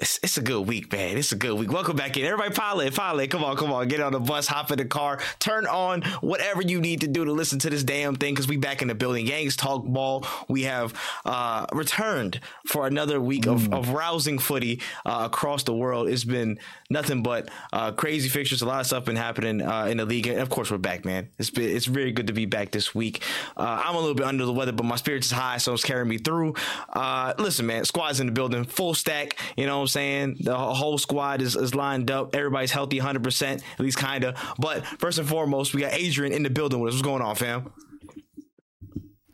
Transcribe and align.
It's, 0.00 0.18
it's 0.22 0.38
a 0.38 0.40
good 0.42 0.66
week, 0.66 0.90
man. 0.92 1.18
It's 1.18 1.32
a 1.32 1.36
good 1.36 1.58
week. 1.58 1.70
Welcome 1.70 1.94
back 1.94 2.16
in. 2.16 2.24
Everybody 2.24 2.54
pile 2.54 2.80
in. 2.80 3.28
Come 3.28 3.44
on, 3.44 3.54
come 3.56 3.70
on. 3.70 3.86
Get 3.88 4.00
on 4.00 4.12
the 4.12 4.18
bus, 4.20 4.46
hop 4.46 4.70
in 4.70 4.78
the 4.78 4.86
car, 4.86 5.20
turn 5.40 5.66
on 5.66 6.00
whatever 6.22 6.62
you 6.62 6.80
need 6.80 7.02
to 7.02 7.06
do 7.06 7.26
to 7.26 7.32
listen 7.32 7.58
to 7.58 7.68
this 7.70 7.84
damn 7.84 8.14
thing 8.14 8.32
because 8.32 8.48
we 8.48 8.56
back 8.56 8.80
in 8.80 8.88
the 8.88 8.94
building. 8.94 9.26
Yanks 9.26 9.56
Talk 9.56 9.84
Ball. 9.84 10.24
We 10.48 10.62
have 10.62 10.94
uh, 11.26 11.66
returned 11.74 12.40
for 12.66 12.86
another 12.86 13.20
week 13.20 13.46
of, 13.46 13.60
Mm. 13.60 13.74
of 13.78 13.90
rousing 13.90 14.38
footy 14.38 14.80
uh, 15.04 15.24
across 15.30 15.64
the 15.64 15.74
world. 15.74 16.08
It's 16.08 16.24
been 16.24 16.58
nothing 16.88 17.22
but 17.22 17.50
uh, 17.74 17.92
crazy 17.92 18.30
fixtures. 18.30 18.62
A 18.62 18.66
lot 18.66 18.80
of 18.80 18.86
stuff 18.86 19.04
been 19.04 19.16
happening 19.16 19.60
uh, 19.60 19.84
in 19.84 19.98
the 19.98 20.06
league. 20.06 20.26
And 20.28 20.38
of 20.40 20.48
course, 20.48 20.70
we're 20.70 20.78
back, 20.78 21.04
man. 21.04 21.28
It's 21.38 21.50
been, 21.50 21.76
it's 21.76 21.84
very 21.84 22.10
good 22.12 22.28
to 22.28 22.32
be 22.32 22.46
back 22.46 22.70
this 22.70 22.94
week. 22.94 23.22
Uh, 23.54 23.82
I'm 23.84 23.96
a 23.96 23.98
little 24.00 24.14
bit 24.14 24.24
under 24.24 24.46
the 24.46 24.52
weather, 24.52 24.72
but 24.72 24.86
my 24.86 24.96
spirits 24.96 25.26
is 25.26 25.32
high, 25.32 25.58
so 25.58 25.74
it's 25.74 25.84
carrying 25.84 26.08
me 26.08 26.16
through. 26.16 26.54
Uh, 26.90 27.34
listen, 27.38 27.66
man, 27.66 27.84
squad's 27.84 28.18
in 28.20 28.26
the 28.28 28.32
building, 28.32 28.64
full 28.64 28.94
stack. 28.94 29.36
You 29.58 29.66
know 29.66 29.76
what 29.76 29.82
I'm 29.82 29.88
saying? 29.90 30.38
The 30.40 30.56
whole 30.56 30.98
squad 30.98 31.42
is, 31.42 31.56
is 31.56 31.74
lined 31.74 32.10
up. 32.10 32.34
Everybody's 32.34 32.70
healthy 32.70 33.00
100%, 33.00 33.42
at 33.42 33.80
least 33.80 33.98
kind 33.98 34.24
of. 34.24 34.36
But 34.58 34.86
first 34.86 35.18
and 35.18 35.28
foremost, 35.28 35.74
we 35.74 35.80
got 35.82 35.92
Adrian 35.92 36.32
in 36.32 36.42
the 36.42 36.50
building 36.50 36.80
with 36.80 36.90
us. 36.90 36.94
What's 36.94 37.06
going 37.06 37.22
on, 37.22 37.34
fam? 37.36 37.72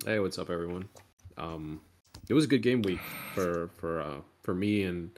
Hey, 0.04 0.18
what's 0.20 0.38
up, 0.38 0.50
everyone? 0.50 0.88
Um, 1.36 1.80
it 2.28 2.34
was 2.34 2.44
a 2.44 2.48
good 2.48 2.62
game 2.62 2.82
week 2.82 3.00
for 3.34 3.70
for 3.76 4.00
uh, 4.00 4.16
for 4.42 4.54
me 4.54 4.82
and 4.84 5.10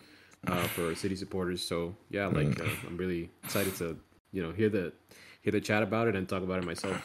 uh, 0.46 0.62
for 0.68 0.94
city 0.94 1.16
supporters. 1.16 1.62
So 1.62 1.94
yeah, 2.10 2.26
like 2.26 2.60
uh, 2.60 2.64
I'm 2.86 2.96
really 2.96 3.30
excited 3.44 3.76
to 3.76 3.98
you 4.32 4.42
know 4.42 4.52
hear 4.52 4.68
the 4.68 4.92
hear 5.42 5.52
the 5.52 5.60
chat 5.60 5.82
about 5.82 6.08
it 6.08 6.16
and 6.16 6.28
talk 6.28 6.42
about 6.42 6.58
it 6.58 6.64
myself. 6.64 7.02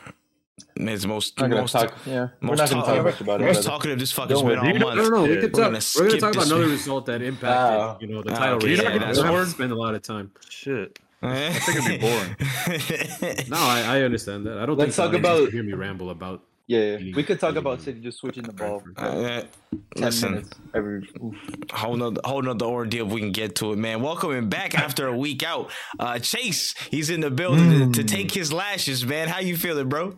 Man, 0.77 0.89
it's 0.93 1.01
the 1.03 1.07
most, 1.07 1.39
Not 1.39 1.49
gonna 1.49 1.61
most, 1.61 1.71
talk. 1.71 1.93
Yeah, 2.05 2.27
we're 2.41 2.47
most 2.49 2.57
not 2.59 2.69
gonna 2.69 2.81
talk- 2.85 3.03
talk 3.11 3.21
about 3.21 3.41
most 3.41 3.53
brother. 3.53 3.61
talkative 3.69 3.99
this 3.99 4.13
fucker's 4.13 4.29
Don't 4.29 4.47
been 4.47 4.59
worry. 4.59 4.73
all 4.73 4.79
month. 4.79 4.95
No, 4.97 5.03
no, 5.03 5.09
no. 5.09 5.23
We 5.23 5.29
Yeah, 5.29 5.35
could 5.41 5.43
we're 5.43 5.49
talk. 5.63 5.71
gonna 5.71 5.79
We're 5.95 6.07
gonna 6.07 6.19
talk 6.19 6.33
about 6.33 6.45
another 6.45 6.61
one. 6.61 6.71
result 6.71 7.05
that 7.07 7.21
impacted 7.21 7.49
Ah. 7.49 7.97
you 7.99 8.07
know 8.07 8.21
the 8.23 8.31
Ah, 8.33 8.37
title 8.37 8.55
okay, 8.57 8.67
race. 8.67 8.81
yeah, 8.81 8.89
I 8.89 8.97
that's 8.99 9.17
don't 9.17 9.27
have 9.33 9.45
to 9.45 9.49
spend 9.51 9.71
a 9.71 9.75
lot 9.75 9.95
of 9.95 10.01
time. 10.03 10.31
Shit. 10.49 10.99
I 11.23 11.49
think 11.53 11.77
it'd 11.77 12.01
be 12.01 12.07
boring. 12.07 13.47
No, 13.49 13.57
I, 13.57 13.97
I 13.97 14.01
understand 14.01 14.45
that. 14.45 14.57
I 14.59 14.65
don't 14.65 14.77
Let's 14.77 14.95
think 14.95 15.11
talk 15.11 15.21
the 15.21 15.27
audience 15.27 15.39
about- 15.39 15.49
can 15.49 15.53
hear 15.53 15.63
me 15.63 15.73
ramble 15.73 16.09
about. 16.11 16.41
Yeah, 16.67 16.79
Any- 16.99 17.13
we 17.13 17.23
could 17.23 17.39
talk 17.39 17.55
about 17.55 17.73
any- 17.75 17.83
City 17.83 17.99
just 18.01 18.19
switching 18.19 18.43
the 18.43 18.53
ball. 18.53 18.79
for 18.79 18.93
Uh, 18.97 19.41
10 19.95 20.05
listen, 20.05 20.31
minutes 20.31 20.49
every. 20.75 21.07
oof. 21.23 21.35
whole 21.71 21.95
nother, 21.97 22.21
whole 22.23 22.41
nother 22.41 22.65
ordeal 22.65 23.05
if 23.07 23.11
we 23.11 23.19
can 23.21 23.31
get 23.31 23.55
to 23.55 23.73
it, 23.73 23.77
man. 23.77 24.01
Welcoming 24.01 24.49
back 24.49 24.77
after 24.77 25.07
a 25.07 25.17
week 25.17 25.43
out. 25.43 25.71
Uh, 25.99 26.19
Chase, 26.19 26.73
he's 26.91 27.09
in 27.09 27.21
the 27.21 27.31
building 27.31 27.91
to, 27.91 28.01
to 28.01 28.07
take 28.07 28.31
his 28.31 28.53
lashes, 28.53 29.05
man. 29.05 29.27
How 29.29 29.39
you 29.39 29.57
feeling, 29.57 29.89
bro? 29.89 30.17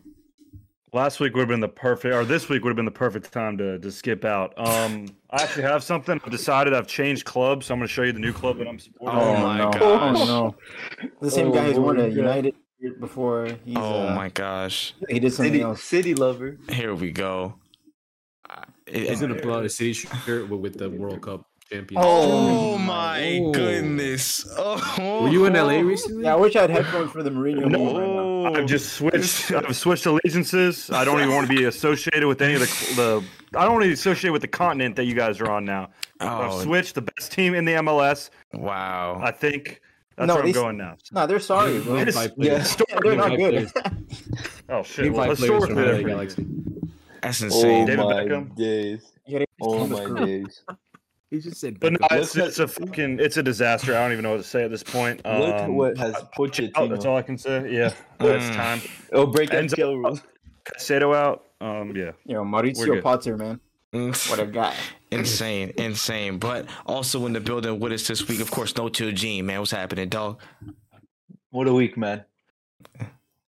Last 0.95 1.19
week 1.19 1.33
would 1.33 1.41
have 1.41 1.49
been 1.49 1.59
the 1.59 1.67
perfect, 1.67 2.15
or 2.15 2.23
this 2.23 2.47
week 2.47 2.63
would 2.63 2.69
have 2.69 2.77
been 2.77 2.85
the 2.85 2.89
perfect 2.91 3.29
time 3.33 3.57
to, 3.57 3.77
to 3.79 3.91
skip 3.91 4.23
out. 4.23 4.53
Um, 4.55 5.07
I 5.29 5.43
actually 5.43 5.63
have 5.63 5.83
something. 5.83 6.21
I've 6.23 6.31
decided 6.31 6.73
I've 6.73 6.87
changed 6.87 7.25
clubs, 7.25 7.65
so 7.65 7.73
I'm 7.73 7.81
going 7.81 7.87
to 7.89 7.93
show 7.93 8.03
you 8.03 8.13
the 8.13 8.19
new 8.19 8.31
club 8.31 8.59
that 8.59 8.67
I'm 8.69 8.79
supporting. 8.79 9.19
Oh, 9.19 9.37
my 9.41 9.57
no. 9.57 9.71
gosh. 9.71 9.81
Oh 10.21 10.25
no! 10.25 10.55
The 11.19 11.29
same 11.29 11.49
Oh, 11.49 11.51
guy 11.51 11.65
who's 11.65 11.79
won 11.79 11.97
my 11.97 12.03
a 12.03 12.07
God. 12.07 12.15
United 12.15 12.55
before. 13.01 13.49
He's, 13.65 13.75
Oh 13.75 14.07
uh, 14.07 14.15
my 14.15 14.29
gosh. 14.29 14.93
He 15.09 15.19
did 15.19 15.33
something 15.33 15.51
City, 15.51 15.63
else. 15.63 15.83
City 15.83 16.15
lover. 16.15 16.57
Here 16.69 16.95
we 16.95 17.11
go. 17.11 17.55
Uh, 18.49 18.61
it- 18.87 19.09
He's 19.09 19.19
gonna 19.19 19.35
pull 19.35 19.53
out 19.53 19.65
a 19.65 19.69
city 19.69 19.91
shirt 19.91 20.49
with, 20.49 20.61
with 20.61 20.77
the 20.77 20.89
World 20.89 21.21
Cup 21.21 21.45
champion. 21.69 22.01
Oh, 22.03 22.73
oh 22.73 22.77
my 22.77 23.39
Oh. 23.43 23.51
goodness. 23.51 24.45
Oh. 24.57 25.21
Were 25.23 25.29
you 25.29 25.45
in 25.45 25.53
LA 25.53 25.79
recently? 25.81 26.23
Yeah, 26.23 26.33
I 26.33 26.35
wish 26.37 26.55
I 26.55 26.61
had 26.61 26.69
headphones 26.69 27.11
for 27.11 27.23
the 27.23 27.29
Mourinho. 27.29 27.67
No. 27.69 28.43
right. 28.45 28.57
I've 28.57 28.67
just 28.67 28.93
switched. 28.93 29.51
I've 29.51 29.75
switched 29.75 30.05
allegiances. 30.05 30.89
I 30.91 31.03
don't 31.03 31.19
even 31.19 31.33
want 31.33 31.49
to 31.49 31.55
be 31.55 31.65
associated 31.65 32.27
with 32.27 32.41
any 32.41 32.53
of 32.55 32.59
the 32.61 32.65
the. 32.95 33.57
I 33.57 33.63
don't 33.63 33.73
want 33.73 33.83
to 33.83 33.89
be 33.89 33.93
associated 33.93 34.33
with 34.33 34.41
the 34.41 34.47
continent 34.47 34.95
that 34.97 35.05
you 35.05 35.15
guys 35.15 35.41
are 35.41 35.49
on 35.49 35.65
now. 35.65 35.89
I've 36.19 36.51
Oh, 36.53 36.61
switched 36.61 36.95
the 36.95 37.01
best 37.01 37.31
team 37.31 37.53
in 37.55 37.65
the 37.65 37.73
MLS. 37.73 38.29
wow. 38.53 39.19
I 39.23 39.31
think 39.31 39.81
that's 40.15 40.27
No, 40.27 40.35
where 40.35 40.43
I'm 40.45 40.51
going 40.51 40.77
now. 40.77 40.95
No, 41.11 41.25
they're 41.27 41.39
sorry, 41.39 41.79
bro. 41.79 41.95
Name 41.95 42.07
It's- 42.07 42.15
yeah. 42.37 42.59
players. 42.63 42.77
Yeah, 42.89 42.99
they're 43.03 43.15
not 43.15 43.35
good. 43.37 43.71
Oh 44.69 44.83
shit! 44.83 45.05
Name 45.05 45.13
Well, 45.13 45.27
five 45.27 45.37
players 45.37 45.63
from 45.65 45.75
historically, 45.75 45.75
LA 45.75 45.81
they're 45.81 45.93
pretty 45.93 46.09
Galaxy. 46.09 46.45
That's 47.21 47.41
Oh 47.41 47.45
insane. 47.45 47.85
David 47.87 48.05
my 48.05 48.13
Beckham. 48.13 48.55
days. 48.55 49.11
Oh 49.61 49.87
my 49.87 50.25
days. 50.25 50.61
He 51.35 51.41
just 51.41 51.59
said. 51.59 51.79
But 51.81 51.93
no, 51.93 52.07
it's, 52.11 52.35
it's 52.37 52.59
a 52.59 52.67
fucking 52.67 53.19
it's 53.19 53.35
a 53.35 53.43
disaster. 53.43 53.93
I 53.95 53.99
don't 54.03 54.13
even 54.13 54.23
know 54.23 54.31
what 54.31 54.37
to 54.37 54.43
say 54.43 54.63
at 54.63 54.71
this 54.71 54.83
point. 54.83 55.17
Look 55.25 55.25
at 55.53 55.65
Um, 55.65 55.75
what 55.75 55.97
has 55.97 56.15
watch 56.37 56.59
it 56.61 56.71
out, 56.77 56.89
that's 56.89 57.03
all 57.05 57.17
I 57.17 57.21
can 57.23 57.37
say. 57.37 57.69
Yeah, 57.73 57.87
it's 58.21 58.45
Mm. 58.45 58.55
time. 58.55 58.81
Oh, 59.11 59.25
break 59.25 59.49
that 59.49 59.65
Enzo- 59.65 59.71
skill 59.71 59.97
rule. 59.97 60.19
Caicedo 60.63 61.13
out. 61.13 61.43
Um, 61.59 61.95
yeah. 61.95 62.11
You 62.25 62.35
know, 62.35 62.43
We're 62.43 62.61
Mauricio 62.61 62.85
good. 62.85 63.03
Potter, 63.03 63.35
man. 63.37 63.59
Mm. 63.93 64.29
What 64.29 64.39
a 64.39 64.45
guy. 64.45 64.73
Insane, 65.11 65.71
insane. 65.77 66.39
But 66.39 66.67
also 66.85 67.25
in 67.25 67.33
the 67.33 67.39
building 67.39 67.79
with 67.79 67.91
us 67.93 68.07
this 68.07 68.27
week, 68.27 68.39
of 68.41 68.49
course, 68.51 68.75
no 68.75 68.89
chill 68.89 69.11
Gene, 69.11 69.45
man. 69.45 69.59
What's 69.59 69.71
happening, 69.71 70.09
dog? 70.09 70.41
What 71.51 71.67
a 71.67 71.73
week, 71.73 71.95
man. 71.97 72.25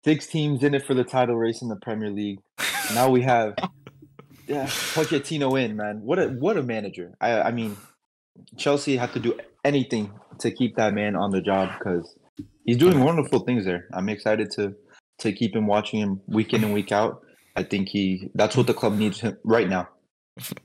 Six 0.05 0.27
teams 0.27 0.63
in 0.63 0.75
it 0.75 0.87
for 0.87 0.95
the 0.95 1.05
title 1.05 1.37
race 1.37 1.61
in 1.63 1.69
the 1.69 1.77
Premier 1.77 2.11
League. 2.11 2.41
Now 2.95 3.09
we 3.09 3.23
have 3.23 3.55
yeah, 4.51 4.67
Pochettino 4.67 5.61
in, 5.63 5.77
man. 5.77 6.01
What 6.03 6.19
a 6.19 6.29
what 6.29 6.57
a 6.57 6.63
manager. 6.63 7.15
I 7.21 7.41
I 7.43 7.51
mean, 7.53 7.77
Chelsea 8.57 8.97
have 8.97 9.13
to 9.15 9.21
do 9.21 9.39
anything 9.65 10.13
to 10.41 10.51
keep 10.51 10.77
that 10.77 10.95
man 10.95 11.17
on 11.17 11.31
the 11.31 11.41
job 11.41 11.71
because 11.79 12.17
he's 12.65 12.77
doing 12.77 13.01
wonderful 13.05 13.41
things 13.41 13.65
there. 13.65 13.87
I'm 13.93 14.09
excited 14.09 14.51
to 14.57 14.75
to 15.19 15.33
keep 15.33 15.55
him 15.55 15.67
watching 15.67 16.01
him 16.01 16.21
week 16.27 16.53
in 16.55 16.65
and 16.65 16.75
week 16.75 16.93
out. 16.93 17.21
I 17.57 17.63
think 17.63 17.89
he 17.89 18.31
that's 18.35 18.57
what 18.57 18.67
the 18.67 18.75
club 18.75 18.97
needs 18.97 19.21
him 19.21 19.37
right 19.45 19.69
now. 19.69 19.89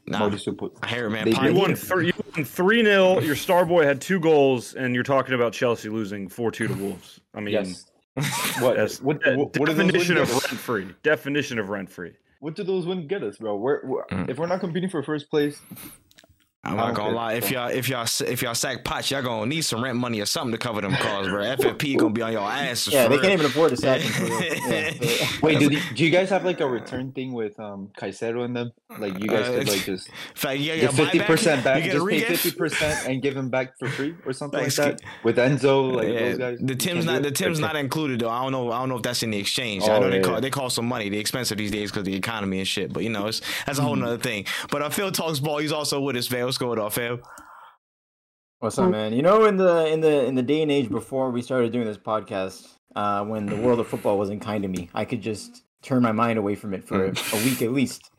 Nah, 0.07 0.29
Mauricio 0.29 0.71
I 0.83 0.87
hear 0.87 1.07
it, 1.07 1.09
man. 1.09 1.25
They- 1.25 1.33
Pine- 1.33 1.53
You 1.53 1.59
won 1.59 1.75
three. 1.75 2.07
You 2.07 2.13
won 2.35 2.45
three 2.45 2.83
0 2.83 3.19
Your 3.21 3.35
star 3.35 3.65
boy 3.65 3.83
had 3.83 3.99
two 3.99 4.19
goals, 4.19 4.75
and 4.75 4.93
you're 4.93 5.03
talking 5.03 5.33
about 5.33 5.51
Chelsea 5.51 5.89
losing 5.89 6.29
four 6.29 6.51
two 6.51 6.67
to 6.67 6.73
Wolves. 6.83 7.19
I 7.33 7.39
mean, 7.41 7.53
Yes. 7.53 7.85
What, 8.61 8.77
what, 8.77 9.01
what, 9.01 9.37
what, 9.37 9.53
do 9.53 9.65
those 9.65 9.75
wins 9.77 9.91
definition 9.91 10.17
of 10.17 10.29
rent 10.31 10.59
free. 10.59 10.87
Definition 11.03 11.59
of 11.59 11.67
rent 11.69 11.89
free. 11.89 12.13
What 12.39 12.55
do 12.55 12.63
those 12.63 12.85
wins 12.85 13.07
get 13.07 13.23
us, 13.23 13.37
bro? 13.37 13.55
We're, 13.57 13.85
we're, 13.85 14.05
Mm. 14.05 14.29
If 14.29 14.37
we're 14.37 14.47
not 14.47 14.59
competing 14.59 14.89
for 14.89 15.01
first 15.03 15.29
place, 15.29 15.59
I'm 16.65 16.77
not 16.77 16.95
gonna 16.95 17.15
lie. 17.15 17.33
If 17.33 17.51
y'all, 17.51 17.69
if 17.69 17.87
y'all, 17.89 18.07
if 18.27 18.41
y'all 18.41 18.55
sack 18.55 18.83
pots, 18.83 19.11
y'all 19.11 19.21
gonna 19.21 19.45
need 19.45 19.61
some 19.61 19.83
rent 19.83 19.97
money 19.97 20.19
or 20.19 20.25
something 20.25 20.51
to 20.51 20.57
cover 20.57 20.81
them 20.81 20.93
costs, 20.93 21.29
bro. 21.29 21.43
FFP 21.43 21.97
gonna 21.97 22.11
be 22.13 22.21
on 22.23 22.31
your 22.31 22.41
ass. 22.41 22.87
Yeah, 22.87 23.03
they 23.07 23.15
real. 23.15 23.21
can't 23.21 23.33
even 23.33 23.45
afford 23.45 23.69
to 23.71 23.77
sack 23.77 24.01
real. 24.19 24.41
Yeah, 24.41 25.27
Wait, 25.43 25.59
do, 25.59 25.69
the, 25.69 25.79
do 25.93 26.03
you 26.03 26.09
guys 26.11 26.29
have 26.29 26.43
like 26.43 26.59
a 26.61 26.67
return 26.67 27.11
thing 27.11 27.33
with 27.33 27.59
um 27.59 27.89
Caicedo 27.97 28.43
in 28.45 28.53
them? 28.53 28.71
Like 28.97 29.21
you 29.21 29.27
guys 29.29 29.47
Uh, 29.49 29.57
could 29.59 29.67
like 29.67 29.83
just 29.85 30.09
Fact, 30.35 30.59
yeah, 30.59 30.73
yeah, 30.73 30.81
get 30.83 30.93
fifty 30.93 31.19
percent 31.19 31.63
back, 31.63 31.83
You 31.83 31.91
just 31.91 32.07
pay 32.07 32.21
fifty 32.21 32.51
percent 32.51 32.99
and 33.05 33.21
give 33.21 33.35
him 33.35 33.49
back 33.49 33.77
for 33.77 33.87
free 33.89 34.15
or 34.25 34.31
something 34.33 34.59
Like, 34.59 34.77
like 34.77 34.99
that. 34.99 35.01
With 35.23 35.37
Enzo, 35.37 35.93
like 35.95 36.07
Yeah, 36.07 36.19
those 36.19 36.37
guys. 36.37 36.57
the 36.61 36.75
Tim's 36.75 37.05
can't 37.05 37.21
the? 37.23 37.31
Tim's 37.31 37.59
not 37.59 37.75
included 37.75 38.21
though. 38.21 38.29
I 38.29 38.41
don't 38.41 38.51
know. 38.53 38.71
I 38.71 38.79
don't 38.79 38.89
know 38.89 38.95
if 38.97 39.01
that's 39.03 39.21
in 39.21 39.31
the 39.31 39.37
exchange. 39.37 39.83
I 39.83 39.97
Oh, 39.97 39.99
know 39.99 40.09
they 40.09 40.17
yeah, 40.17 40.23
call 40.23 40.33
yeah. 40.35 40.39
they 40.39 40.49
call 40.49 40.69
some 40.69 40.85
money. 40.87 41.09
They 41.09 41.17
expensive 41.17 41.57
these 41.57 41.71
days 41.71 41.91
because 41.91 42.05
the 42.05 42.15
economy 42.15 42.59
and 42.59 42.67
shit. 42.67 42.91
But 42.93 43.03
you 43.03 43.09
know, 43.09 43.27
it's 43.27 43.41
that's 43.65 43.79
a 43.79 43.81
whole 43.81 43.95
Mhm. 43.95 43.99
nother 44.01 44.17
thing. 44.17 44.45
But 44.71 44.81
uh, 44.81 44.89
Phil 44.89 45.11
talks 45.11 45.39
ball. 45.39 45.57
He's 45.57 45.71
also 45.73 45.99
with 45.99 46.15
us, 46.15 46.31
man. 46.31 46.45
What's 46.55 46.61
going 46.61 46.79
on, 46.79 46.89
Phil? 46.89 47.19
What's 48.59 48.79
up, 48.79 48.89
man? 48.89 49.11
You 49.11 49.21
know, 49.21 49.43
in 49.43 49.57
the 49.57 49.87
in 49.87 49.99
the 49.99 50.23
in 50.23 50.35
the 50.35 50.41
day 50.41 50.61
and 50.61 50.71
age 50.71 50.87
before 50.87 51.29
we 51.29 51.41
started 51.41 51.73
doing 51.73 51.85
this 51.85 51.97
podcast, 51.97 52.69
uh, 52.95 53.25
when 53.25 53.45
the 53.45 53.57
world 53.57 53.81
of 53.81 53.89
football 53.89 54.17
wasn't 54.17 54.41
kind 54.41 54.63
to 54.63 54.69
me, 54.69 54.89
I 54.93 55.03
could 55.03 55.21
just 55.21 55.65
turn 55.81 56.01
my 56.01 56.13
mind 56.13 56.39
away 56.39 56.55
from 56.55 56.73
it 56.73 56.87
for 56.87 57.07
a 57.07 57.43
week 57.43 57.61
at 57.61 57.73
least. 57.73 58.09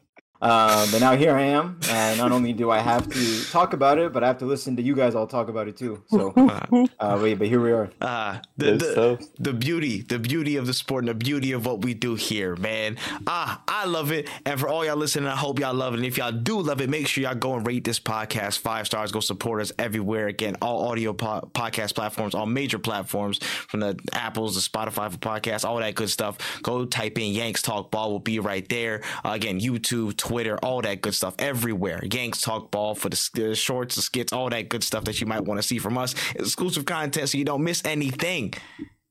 Uh, 0.40 0.86
but 0.90 1.00
now 1.00 1.16
here 1.16 1.34
I 1.34 1.42
am, 1.42 1.78
and 1.88 2.18
not 2.18 2.32
only 2.32 2.52
do 2.52 2.70
I 2.70 2.78
have 2.78 3.08
to 3.08 3.44
talk 3.50 3.72
about 3.72 3.98
it, 3.98 4.12
but 4.12 4.22
I 4.22 4.26
have 4.26 4.38
to 4.38 4.46
listen 4.46 4.76
to 4.76 4.82
you 4.82 4.94
guys 4.94 5.14
all 5.14 5.26
talk 5.26 5.48
about 5.48 5.68
it 5.68 5.76
too. 5.76 6.02
So, 6.08 6.32
uh, 7.00 7.18
wait, 7.20 7.34
but 7.34 7.48
here 7.48 7.60
we 7.60 7.72
are. 7.72 7.90
Uh, 8.00 8.38
the, 8.56 8.72
the, 8.72 9.28
the 9.38 9.52
beauty, 9.52 10.02
the 10.02 10.18
beauty 10.18 10.56
of 10.56 10.66
the 10.66 10.74
sport 10.74 11.04
and 11.04 11.08
the 11.08 11.14
beauty 11.14 11.52
of 11.52 11.64
what 11.64 11.82
we 11.82 11.94
do 11.94 12.14
here, 12.14 12.54
man. 12.56 12.98
Ah, 13.26 13.62
I 13.66 13.86
love 13.86 14.12
it. 14.12 14.28
And 14.44 14.60
for 14.60 14.68
all 14.68 14.84
y'all 14.84 14.96
listening, 14.96 15.28
I 15.28 15.36
hope 15.36 15.58
y'all 15.58 15.74
love 15.74 15.94
it. 15.94 15.98
And 15.98 16.06
if 16.06 16.18
y'all 16.18 16.32
do 16.32 16.60
love 16.60 16.80
it, 16.80 16.90
make 16.90 17.06
sure 17.08 17.24
y'all 17.24 17.34
go 17.34 17.54
and 17.54 17.66
rate 17.66 17.84
this 17.84 17.98
podcast 17.98 18.58
five 18.58 18.86
stars. 18.86 19.12
Go 19.12 19.20
support 19.20 19.62
us 19.62 19.72
everywhere. 19.78 20.28
Again, 20.28 20.56
all 20.60 20.88
audio 20.88 21.12
po- 21.12 21.48
podcast 21.54 21.94
platforms, 21.94 22.34
all 22.34 22.46
major 22.46 22.78
platforms, 22.78 23.38
from 23.68 23.80
the 23.80 23.98
Apples, 24.12 24.54
the 24.54 24.60
Spotify 24.60 25.10
for 25.10 25.18
podcasts, 25.18 25.64
all 25.64 25.78
that 25.78 25.94
good 25.94 26.10
stuff. 26.10 26.60
Go 26.62 26.84
type 26.84 27.18
in 27.18 27.32
Yanks 27.32 27.62
Talk 27.62 27.90
Ball. 27.90 28.12
Will 28.12 28.18
be 28.18 28.38
right 28.38 28.68
there. 28.68 29.02
Uh, 29.24 29.30
again, 29.30 29.60
YouTube, 29.60 30.16
Twitter, 30.16 30.25
all 30.62 30.82
that 30.82 31.00
good 31.00 31.14
stuff 31.14 31.34
everywhere. 31.38 32.00
Yanks 32.04 32.40
Talk 32.40 32.70
Ball 32.70 32.94
for 32.94 33.08
the, 33.08 33.30
the 33.34 33.54
shorts, 33.54 33.96
the 33.96 34.02
skits, 34.02 34.32
all 34.32 34.50
that 34.50 34.68
good 34.68 34.84
stuff 34.84 35.04
that 35.04 35.20
you 35.20 35.26
might 35.26 35.44
want 35.44 35.58
to 35.58 35.62
see 35.62 35.78
from 35.78 35.98
us. 35.98 36.14
Exclusive 36.34 36.84
content 36.84 37.28
so 37.28 37.38
you 37.38 37.44
don't 37.44 37.62
miss 37.64 37.84
anything. 37.84 38.52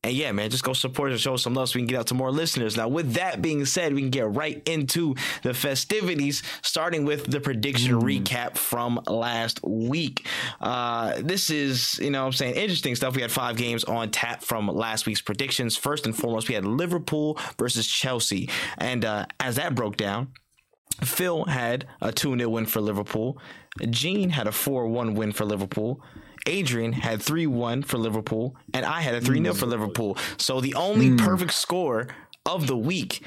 And 0.05 0.13
yeah, 0.13 0.31
man, 0.33 0.51
just 0.51 0.63
go 0.63 0.73
support 0.73 1.09
us 1.09 1.13
and 1.13 1.21
show 1.21 1.35
some 1.35 1.55
love 1.55 1.69
so 1.69 1.77
we 1.77 1.81
can 1.81 1.87
get 1.87 1.97
out 1.97 2.07
to 2.07 2.13
more 2.13 2.29
listeners. 2.29 2.77
Now, 2.77 2.87
with 2.87 3.13
that 3.13 3.41
being 3.41 3.65
said, 3.65 3.91
we 3.91 4.01
can 4.01 4.11
get 4.11 4.31
right 4.35 4.61
into 4.67 5.15
the 5.41 5.51
festivities, 5.51 6.43
starting 6.61 7.05
with 7.05 7.25
the 7.25 7.39
prediction 7.39 7.99
recap 7.99 8.55
from 8.55 9.01
last 9.07 9.63
week. 9.63 10.27
Uh, 10.61 11.15
this 11.21 11.49
is, 11.49 11.97
you 11.97 12.11
know 12.11 12.21
what 12.21 12.27
I'm 12.27 12.33
saying, 12.33 12.53
interesting 12.53 12.93
stuff. 12.93 13.15
We 13.15 13.23
had 13.23 13.31
five 13.31 13.57
games 13.57 13.83
on 13.83 14.11
tap 14.11 14.43
from 14.43 14.67
last 14.67 15.07
week's 15.07 15.21
predictions. 15.21 15.75
First 15.75 16.05
and 16.05 16.15
foremost, 16.15 16.49
we 16.49 16.53
had 16.53 16.65
Liverpool 16.65 17.39
versus 17.57 17.87
Chelsea. 17.87 18.47
And 18.77 19.05
uh, 19.05 19.25
as 19.39 19.55
that 19.55 19.73
broke 19.73 19.97
down, 19.97 20.33
Phil 21.03 21.45
had 21.45 21.87
a 22.01 22.11
2 22.11 22.37
0 22.37 22.49
win 22.49 22.65
for 22.65 22.81
Liverpool. 22.81 23.37
Gene 23.89 24.29
had 24.29 24.47
a 24.47 24.51
4 24.51 24.87
1 24.87 25.15
win 25.15 25.31
for 25.31 25.45
Liverpool. 25.45 26.01
Adrian 26.47 26.93
had 26.93 27.21
3 27.21 27.47
1 27.47 27.83
for 27.83 27.97
Liverpool, 27.97 28.55
and 28.73 28.85
I 28.85 29.01
had 29.01 29.15
a 29.15 29.21
3 29.21 29.41
0 29.41 29.53
for 29.53 29.65
Liverpool. 29.65 30.17
So 30.37 30.61
the 30.61 30.75
only 30.75 31.15
perfect 31.15 31.53
score 31.53 32.07
of 32.45 32.67
the 32.67 32.77
week. 32.77 33.23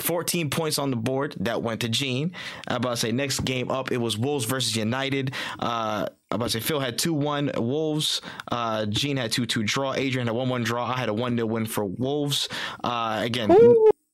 14 0.00 0.50
points 0.50 0.78
on 0.78 0.90
the 0.90 0.96
board 0.96 1.34
that 1.40 1.62
went 1.62 1.80
to 1.80 1.88
Gene. 1.88 2.32
I'm 2.68 2.76
about 2.76 2.90
to 2.90 2.96
say 2.98 3.10
next 3.10 3.40
game 3.40 3.70
up, 3.70 3.90
it 3.90 3.96
was 3.96 4.16
Wolves 4.16 4.44
versus 4.44 4.76
United. 4.76 5.32
Uh, 5.58 6.06
I'm 6.30 6.36
about 6.36 6.50
to 6.50 6.50
say 6.50 6.60
Phil 6.60 6.78
had 6.78 6.98
2 6.98 7.14
1 7.14 7.52
Wolves. 7.56 8.20
Uh, 8.52 8.86
Gene 8.86 9.16
had 9.16 9.32
2 9.32 9.46
2 9.46 9.62
draw. 9.62 9.94
Adrian 9.94 10.26
had 10.26 10.34
a 10.34 10.38
1 10.38 10.48
1 10.48 10.62
draw. 10.62 10.86
I 10.86 10.98
had 10.98 11.08
a 11.08 11.14
1 11.14 11.36
0 11.36 11.46
win 11.46 11.66
for 11.66 11.84
Wolves. 11.84 12.48
Uh, 12.84 13.20
again, 13.24 13.50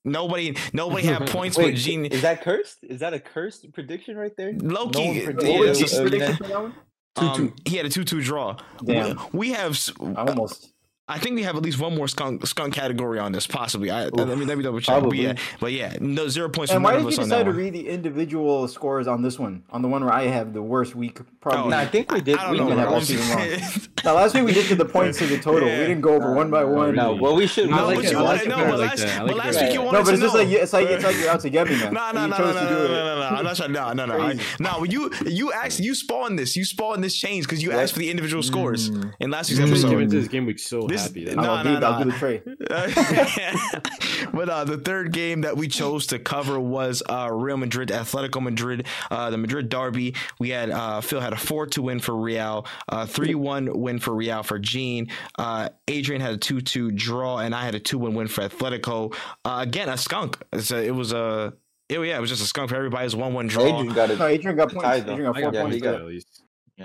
nobody 0.04 0.56
nobody 0.72 1.06
had 1.06 1.26
points, 1.30 1.56
but 1.56 1.66
Wait, 1.66 1.76
Gene. 1.76 2.06
is 2.06 2.22
that 2.22 2.42
cursed? 2.42 2.78
Is 2.82 3.00
that 3.00 3.14
a 3.14 3.20
cursed 3.20 3.72
prediction 3.72 4.16
right 4.16 4.36
there? 4.36 4.52
Low-key, 4.52 5.24
No 5.24 5.32
one 5.32 5.46
yeah, 5.46 5.58
What 5.58 5.68
was 5.68 5.78
a- 5.80 5.82
his 5.82 6.00
prediction 6.00 6.36
for 6.36 6.44
that 6.44 6.62
one? 6.62 6.74
Um, 7.16 7.54
he 7.64 7.76
had 7.76 7.86
a 7.86 7.88
2 7.88 8.02
2 8.04 8.20
draw. 8.22 8.56
Damn. 8.84 9.16
We, 9.32 9.38
we 9.38 9.52
have. 9.52 9.70
s- 9.72 9.92
I 10.00 10.24
almost. 10.24 10.72
I 11.06 11.18
think 11.18 11.34
we 11.34 11.42
have 11.42 11.54
at 11.54 11.62
least 11.62 11.78
one 11.78 11.94
more 11.94 12.08
skunk 12.08 12.46
skunk 12.46 12.72
category 12.72 13.18
on 13.18 13.32
this, 13.32 13.46
possibly. 13.46 13.90
I, 13.90 14.06
let 14.06 14.38
me 14.38 14.46
let 14.46 14.56
me 14.56 14.64
double 14.64 14.80
check. 14.80 15.02
But 15.02 15.14
yeah, 15.16 15.34
but 15.60 15.70
yeah, 15.72 15.98
no 16.00 16.28
zero 16.28 16.48
points 16.48 16.72
And 16.72 16.82
why 16.82 16.92
none 16.92 17.00
did 17.00 17.06
of 17.08 17.12
you 17.12 17.18
us 17.18 17.22
on 17.24 17.28
that 17.28 17.34
decide 17.36 17.44
to 17.44 17.50
one. 17.50 17.58
read 17.58 17.72
the 17.74 17.88
individual 17.90 18.66
scores 18.68 19.06
on 19.06 19.20
this 19.20 19.38
one? 19.38 19.64
On 19.68 19.82
the 19.82 19.88
one 19.88 20.02
where 20.02 20.14
I 20.14 20.28
have 20.28 20.54
the 20.54 20.62
worst 20.62 20.94
week, 20.94 21.18
probably. 21.42 21.72
No, 21.72 21.76
I 21.76 21.84
think 21.84 22.10
we 22.10 22.22
did. 22.22 22.38
I 22.38 22.44
don't 22.44 22.52
we 22.52 22.58
did 22.58 22.66
bro. 22.68 22.76
have 22.78 22.88
all 22.88 22.94
all 22.94 23.00
season 23.02 23.22
season 23.22 23.50
long. 23.50 23.60
long. 23.60 23.88
Now, 24.04 24.14
last 24.14 24.34
week 24.34 24.44
we 24.44 24.52
did 24.54 24.66
to 24.68 24.76
the 24.76 24.84
points 24.86 25.18
to 25.18 25.26
the 25.26 25.38
total. 25.38 25.68
Yeah. 25.68 25.80
We 25.80 25.86
didn't 25.88 26.00
go 26.00 26.14
over 26.14 26.34
one 26.34 26.50
by 26.50 26.64
one. 26.64 26.94
No, 26.94 27.14
well, 27.14 27.36
we 27.36 27.46
should. 27.46 27.70
I 27.70 27.76
No, 27.76 27.86
like 27.86 27.96
but 27.96 28.04
you 28.10 28.18
I 28.18 28.22
wanna 28.22 28.28
like 28.36 28.42
it 28.42 28.48
but 28.48 28.78
last, 28.78 29.04
like 29.04 29.26
but 29.26 29.36
last 29.36 29.60
week 29.60 29.72
you 29.72 29.78
No, 29.78 29.84
wanted 29.84 29.98
No, 29.98 30.04
but 30.04 30.14
it's 30.14 30.22
just 30.22 30.34
like 30.34 30.48
it's 30.48 30.72
like 30.72 30.88
it's 30.88 31.04
like 31.04 31.16
you're 31.16 31.28
out 31.30 31.40
to 31.40 31.50
get 31.50 31.68
me, 31.68 31.76
man. 31.76 31.92
No, 31.92 32.00
And 32.00 32.14
no, 32.14 32.22
you 32.24 32.28
no, 32.30 32.36
no, 32.38 32.44
chose 32.44 32.54
no, 32.54 32.60
to 32.60 32.66
no, 32.66 32.78
no, 32.88 32.88
no, 32.88 33.16
no, 33.20 33.36
I'm 33.36 33.44
not 33.44 33.56
trying. 33.56 33.72
No, 33.72 33.92
no, 33.92 34.06
no. 34.06 34.32
No, 34.58 34.84
you 34.84 35.10
you 35.26 35.52
asked 35.52 35.80
you 35.80 35.94
spawned 35.94 36.38
this. 36.38 36.56
You 36.56 36.64
spawned 36.64 37.04
this 37.04 37.14
change 37.14 37.44
because 37.44 37.62
you 37.62 37.72
asked 37.72 37.92
for 37.92 37.98
the 37.98 38.10
individual 38.10 38.42
scores 38.42 38.90
mm. 38.90 39.12
in 39.20 39.30
last 39.30 39.50
week's 39.50 39.60
I 39.60 39.64
came 39.64 39.72
episode. 39.72 40.02
into 40.02 40.16
this 40.20 40.28
game 40.28 40.46
week 40.46 40.58
so 40.58 40.86
This- 40.94 41.06
happy. 41.06 41.24
That 41.24 41.36
no, 41.36 41.42
I'll, 41.54 41.64
no, 41.64 41.74
do, 41.74 41.80
no. 41.80 41.86
I'll 41.86 42.04
do 42.04 42.10
the 42.10 42.18
trade. 42.18 42.42
but 44.32 44.48
uh, 44.48 44.64
the 44.64 44.78
third 44.78 45.12
game 45.12 45.42
that 45.42 45.56
we 45.56 45.68
chose 45.68 46.06
to 46.08 46.18
cover 46.18 46.58
was 46.58 47.02
uh, 47.08 47.28
Real 47.32 47.56
Madrid, 47.56 47.88
Atletico 47.90 48.40
Madrid, 48.42 48.86
uh, 49.10 49.30
the 49.30 49.38
Madrid 49.38 49.68
derby. 49.68 50.14
We 50.38 50.50
had 50.50 50.70
uh, 50.70 51.00
Phil 51.00 51.20
had 51.20 51.32
a 51.32 51.36
four 51.36 51.66
two 51.66 51.82
win 51.82 52.00
for 52.00 52.14
Real, 52.14 52.66
uh, 52.88 53.06
three 53.06 53.34
one 53.34 53.80
win 53.80 53.98
for 53.98 54.14
Real 54.14 54.42
for 54.42 54.58
Gene. 54.58 55.08
Uh, 55.38 55.68
Adrian 55.88 56.20
had 56.20 56.34
a 56.34 56.38
two 56.38 56.60
two 56.60 56.90
draw, 56.90 57.38
and 57.38 57.54
I 57.54 57.64
had 57.64 57.74
a 57.74 57.80
two 57.80 57.98
one 57.98 58.14
win 58.14 58.28
for 58.28 58.48
Atletico. 58.48 59.14
Uh, 59.44 59.58
again, 59.60 59.88
a 59.88 59.96
skunk. 59.96 60.38
A, 60.52 60.58
it 60.84 60.94
was 60.94 61.12
a. 61.12 61.52
It, 61.88 61.98
yeah, 62.00 62.16
it 62.16 62.20
was 62.20 62.30
just 62.30 62.42
a 62.42 62.46
skunk 62.46 62.70
for 62.70 62.76
everybody. 62.76 63.02
It 63.02 63.06
was 63.06 63.16
one 63.16 63.34
one 63.34 63.46
draw. 63.46 63.64
Adrian 63.64 63.92
got 63.94 64.10
it. 64.10 64.18
No, 64.18 64.26
Adrian 64.26 64.56
got 64.56 64.70
points. 64.70 64.84
Tie, 64.84 65.00
though. 65.00 65.12
Adrian 65.12 65.32
got 65.32 65.40
four 65.42 65.52
Yeah, 65.54 65.60
points. 65.62 65.74
he 65.74 65.80
got- 65.80 65.94
at 65.96 66.06
least. 66.06 66.40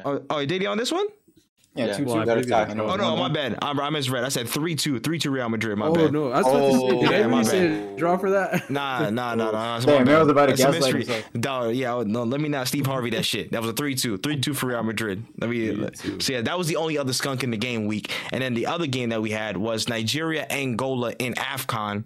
Oh, 0.05 0.21
oh, 0.29 0.45
did 0.45 0.61
he 0.61 0.67
on 0.67 0.77
this 0.77 0.91
one? 0.91 1.07
Yeah, 1.79 1.87
Yeah, 1.87 1.97
two 1.97 2.05
Well, 2.05 2.15
two. 2.15 2.21
I 2.21 2.25
got 2.25 2.31
a 2.37 2.41
believe 2.41 2.49
tie. 2.49 2.61
it. 2.63 2.69
I 2.69 2.79
Oh 2.81 2.93
it's 2.93 2.97
no, 2.97 3.15
my 3.17 3.29
bad. 3.29 3.57
I'm, 3.61 3.79
I 3.79 3.89
misread. 3.89 4.23
I 4.23 4.29
said 4.29 4.47
three 4.47 4.75
two, 4.75 4.99
three 4.99 5.19
two 5.19 5.31
Real 5.31 5.49
Madrid. 5.49 5.77
My 5.77 5.87
Oh 5.87 5.93
bad. 5.95 6.13
no, 6.13 6.25
oh, 6.25 6.31
I 6.31 6.37
was 6.39 6.47
about 6.47 6.65
to 6.65 6.71
say, 6.73 6.99
did 6.99 7.09
Oh, 7.09 7.13
I 7.13 7.27
really 7.27 7.43
say 7.43 7.95
draw 7.97 8.17
for 8.17 8.29
that? 8.31 8.69
Nah, 8.69 9.09
nah, 9.09 9.35
nah, 9.35 9.51
nah. 9.51 9.73
That's 9.75 9.85
Damn, 9.85 10.05
my 10.05 10.11
man, 10.11 10.19
was 10.19 10.27
about 10.29 10.45
to 10.47 10.51
That's 10.53 10.61
a 10.61 10.63
gaslight 10.65 10.93
mystery. 10.95 11.15
himself. 11.15 11.41
Dog, 11.41 11.75
yeah, 11.75 11.93
oh, 11.95 12.03
no, 12.03 12.23
let 12.23 12.39
me 12.41 12.49
not 12.49 12.67
Steve 12.67 12.85
Harvey 12.85 13.09
that 13.11 13.25
shit. 13.25 13.51
That 13.51 13.61
was 13.61 13.71
a 13.71 13.73
3-2. 13.73 14.17
3-2 14.17 14.55
for 14.55 14.67
Real 14.67 14.83
Madrid. 14.83 15.25
Let 15.39 15.49
me 15.49 15.73
Three-two. 15.73 16.19
so 16.19 16.33
yeah, 16.33 16.41
that 16.41 16.57
was 16.57 16.67
the 16.67 16.75
only 16.75 16.97
other 16.97 17.13
skunk 17.13 17.43
in 17.43 17.51
the 17.51 17.57
game 17.57 17.85
week. 17.87 18.11
And 18.31 18.41
then 18.41 18.53
the 18.53 18.67
other 18.67 18.87
game 18.87 19.09
that 19.09 19.21
we 19.21 19.31
had 19.31 19.57
was 19.57 19.87
Nigeria 19.89 20.45
Angola 20.49 21.13
in 21.19 21.33
AFCON. 21.33 22.03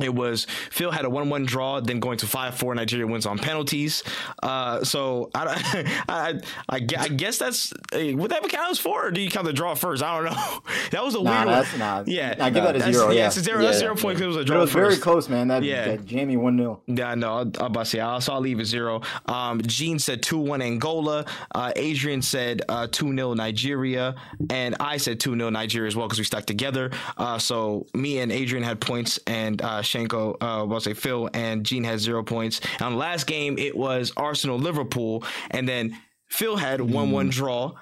It 0.00 0.14
was 0.14 0.46
Phil 0.70 0.90
had 0.90 1.04
a 1.04 1.10
one-one 1.10 1.44
draw, 1.46 1.80
then 1.80 2.00
going 2.00 2.18
to 2.18 2.26
five-four. 2.26 2.74
Nigeria 2.74 3.06
wins 3.06 3.24
on 3.26 3.38
penalties. 3.38 4.02
Uh, 4.42 4.84
so 4.84 5.30
I, 5.34 6.00
I, 6.08 6.40
I, 6.68 6.86
I 6.98 7.08
guess 7.08 7.38
that's 7.38 7.72
eh, 7.92 8.12
would 8.12 8.30
that 8.30 8.42
count 8.48 8.70
as 8.70 8.78
four, 8.78 9.06
or 9.06 9.10
do 9.10 9.20
you 9.20 9.30
count 9.30 9.46
the 9.46 9.52
draw 9.52 9.74
first? 9.74 10.02
I 10.02 10.16
don't 10.16 10.32
know. 10.34 10.60
That 10.90 11.02
was 11.04 11.14
a 11.14 11.22
Nah, 11.22 11.30
weird 11.44 11.48
that's 11.48 11.70
one. 11.72 11.78
nah. 11.80 12.04
Yeah, 12.06 12.34
Nah, 12.38 12.50
give 12.50 12.62
that 12.62 12.76
a 12.76 12.80
zero. 12.92 13.08
Yeah, 13.10 13.20
Yeah, 13.20 13.26
it's 13.26 13.36
a 13.38 13.40
zero. 13.40 13.60
That's 13.62 13.76
Yeah. 13.76 13.80
zero 13.80 13.96
point 13.96 14.18
because 14.18 14.22
it 14.22 14.26
was 14.28 14.36
a 14.36 14.40
But 14.40 14.46
draw 14.46 14.56
it 14.58 14.60
was 14.60 14.72
very 14.72 14.96
close, 14.96 15.28
man. 15.28 15.48
That, 15.48 15.62
Yeah. 15.62 15.86
that 15.86 16.06
jammy 16.06 16.36
one 16.36 16.56
0 16.58 16.80
Yeah, 16.86 17.14
no, 17.14 17.28
I'll, 17.32 17.40
I'm 17.40 17.54
about 17.54 17.80
to 17.80 17.84
say, 17.86 18.00
I'll, 18.00 18.20
so 18.20 18.34
I'll 18.34 18.40
leave 18.40 18.60
it 18.60 18.66
zero. 18.66 19.00
Um, 19.26 19.60
Gene 19.62 19.98
said 19.98 20.22
2 20.22 20.38
1 20.38 20.62
Angola. 20.62 21.24
Uh, 21.54 21.72
Adrian 21.74 22.22
said 22.22 22.62
uh, 22.68 22.86
2 22.90 23.14
0 23.16 23.34
Nigeria. 23.34 24.14
And 24.50 24.76
I 24.78 24.96
said 24.98 25.18
2 25.20 25.34
0 25.36 25.50
Nigeria 25.50 25.88
as 25.88 25.96
well 25.96 26.06
because 26.06 26.18
we 26.18 26.24
stuck 26.24 26.44
together. 26.44 26.90
Uh, 27.16 27.38
so 27.38 27.86
me 27.94 28.18
and 28.18 28.30
Adrian 28.30 28.62
had 28.62 28.80
points, 28.80 29.18
and 29.26 29.60
Shanko, 29.86 30.36
uh, 30.40 30.66
well, 30.66 30.80
say 30.80 30.94
Phil 30.94 31.30
and 31.34 31.64
Gene 31.64 31.84
had 31.84 32.00
zero 32.00 32.22
points. 32.22 32.60
And 32.74 32.82
on 32.82 32.92
the 32.92 32.98
last 32.98 33.26
game, 33.26 33.58
it 33.58 33.76
was 33.76 34.12
Arsenal 34.16 34.58
Liverpool. 34.58 35.24
And 35.50 35.68
then 35.68 35.96
Phil 36.28 36.56
had 36.56 36.80
1 36.80 37.10
1 37.10 37.30
draw. 37.30 37.72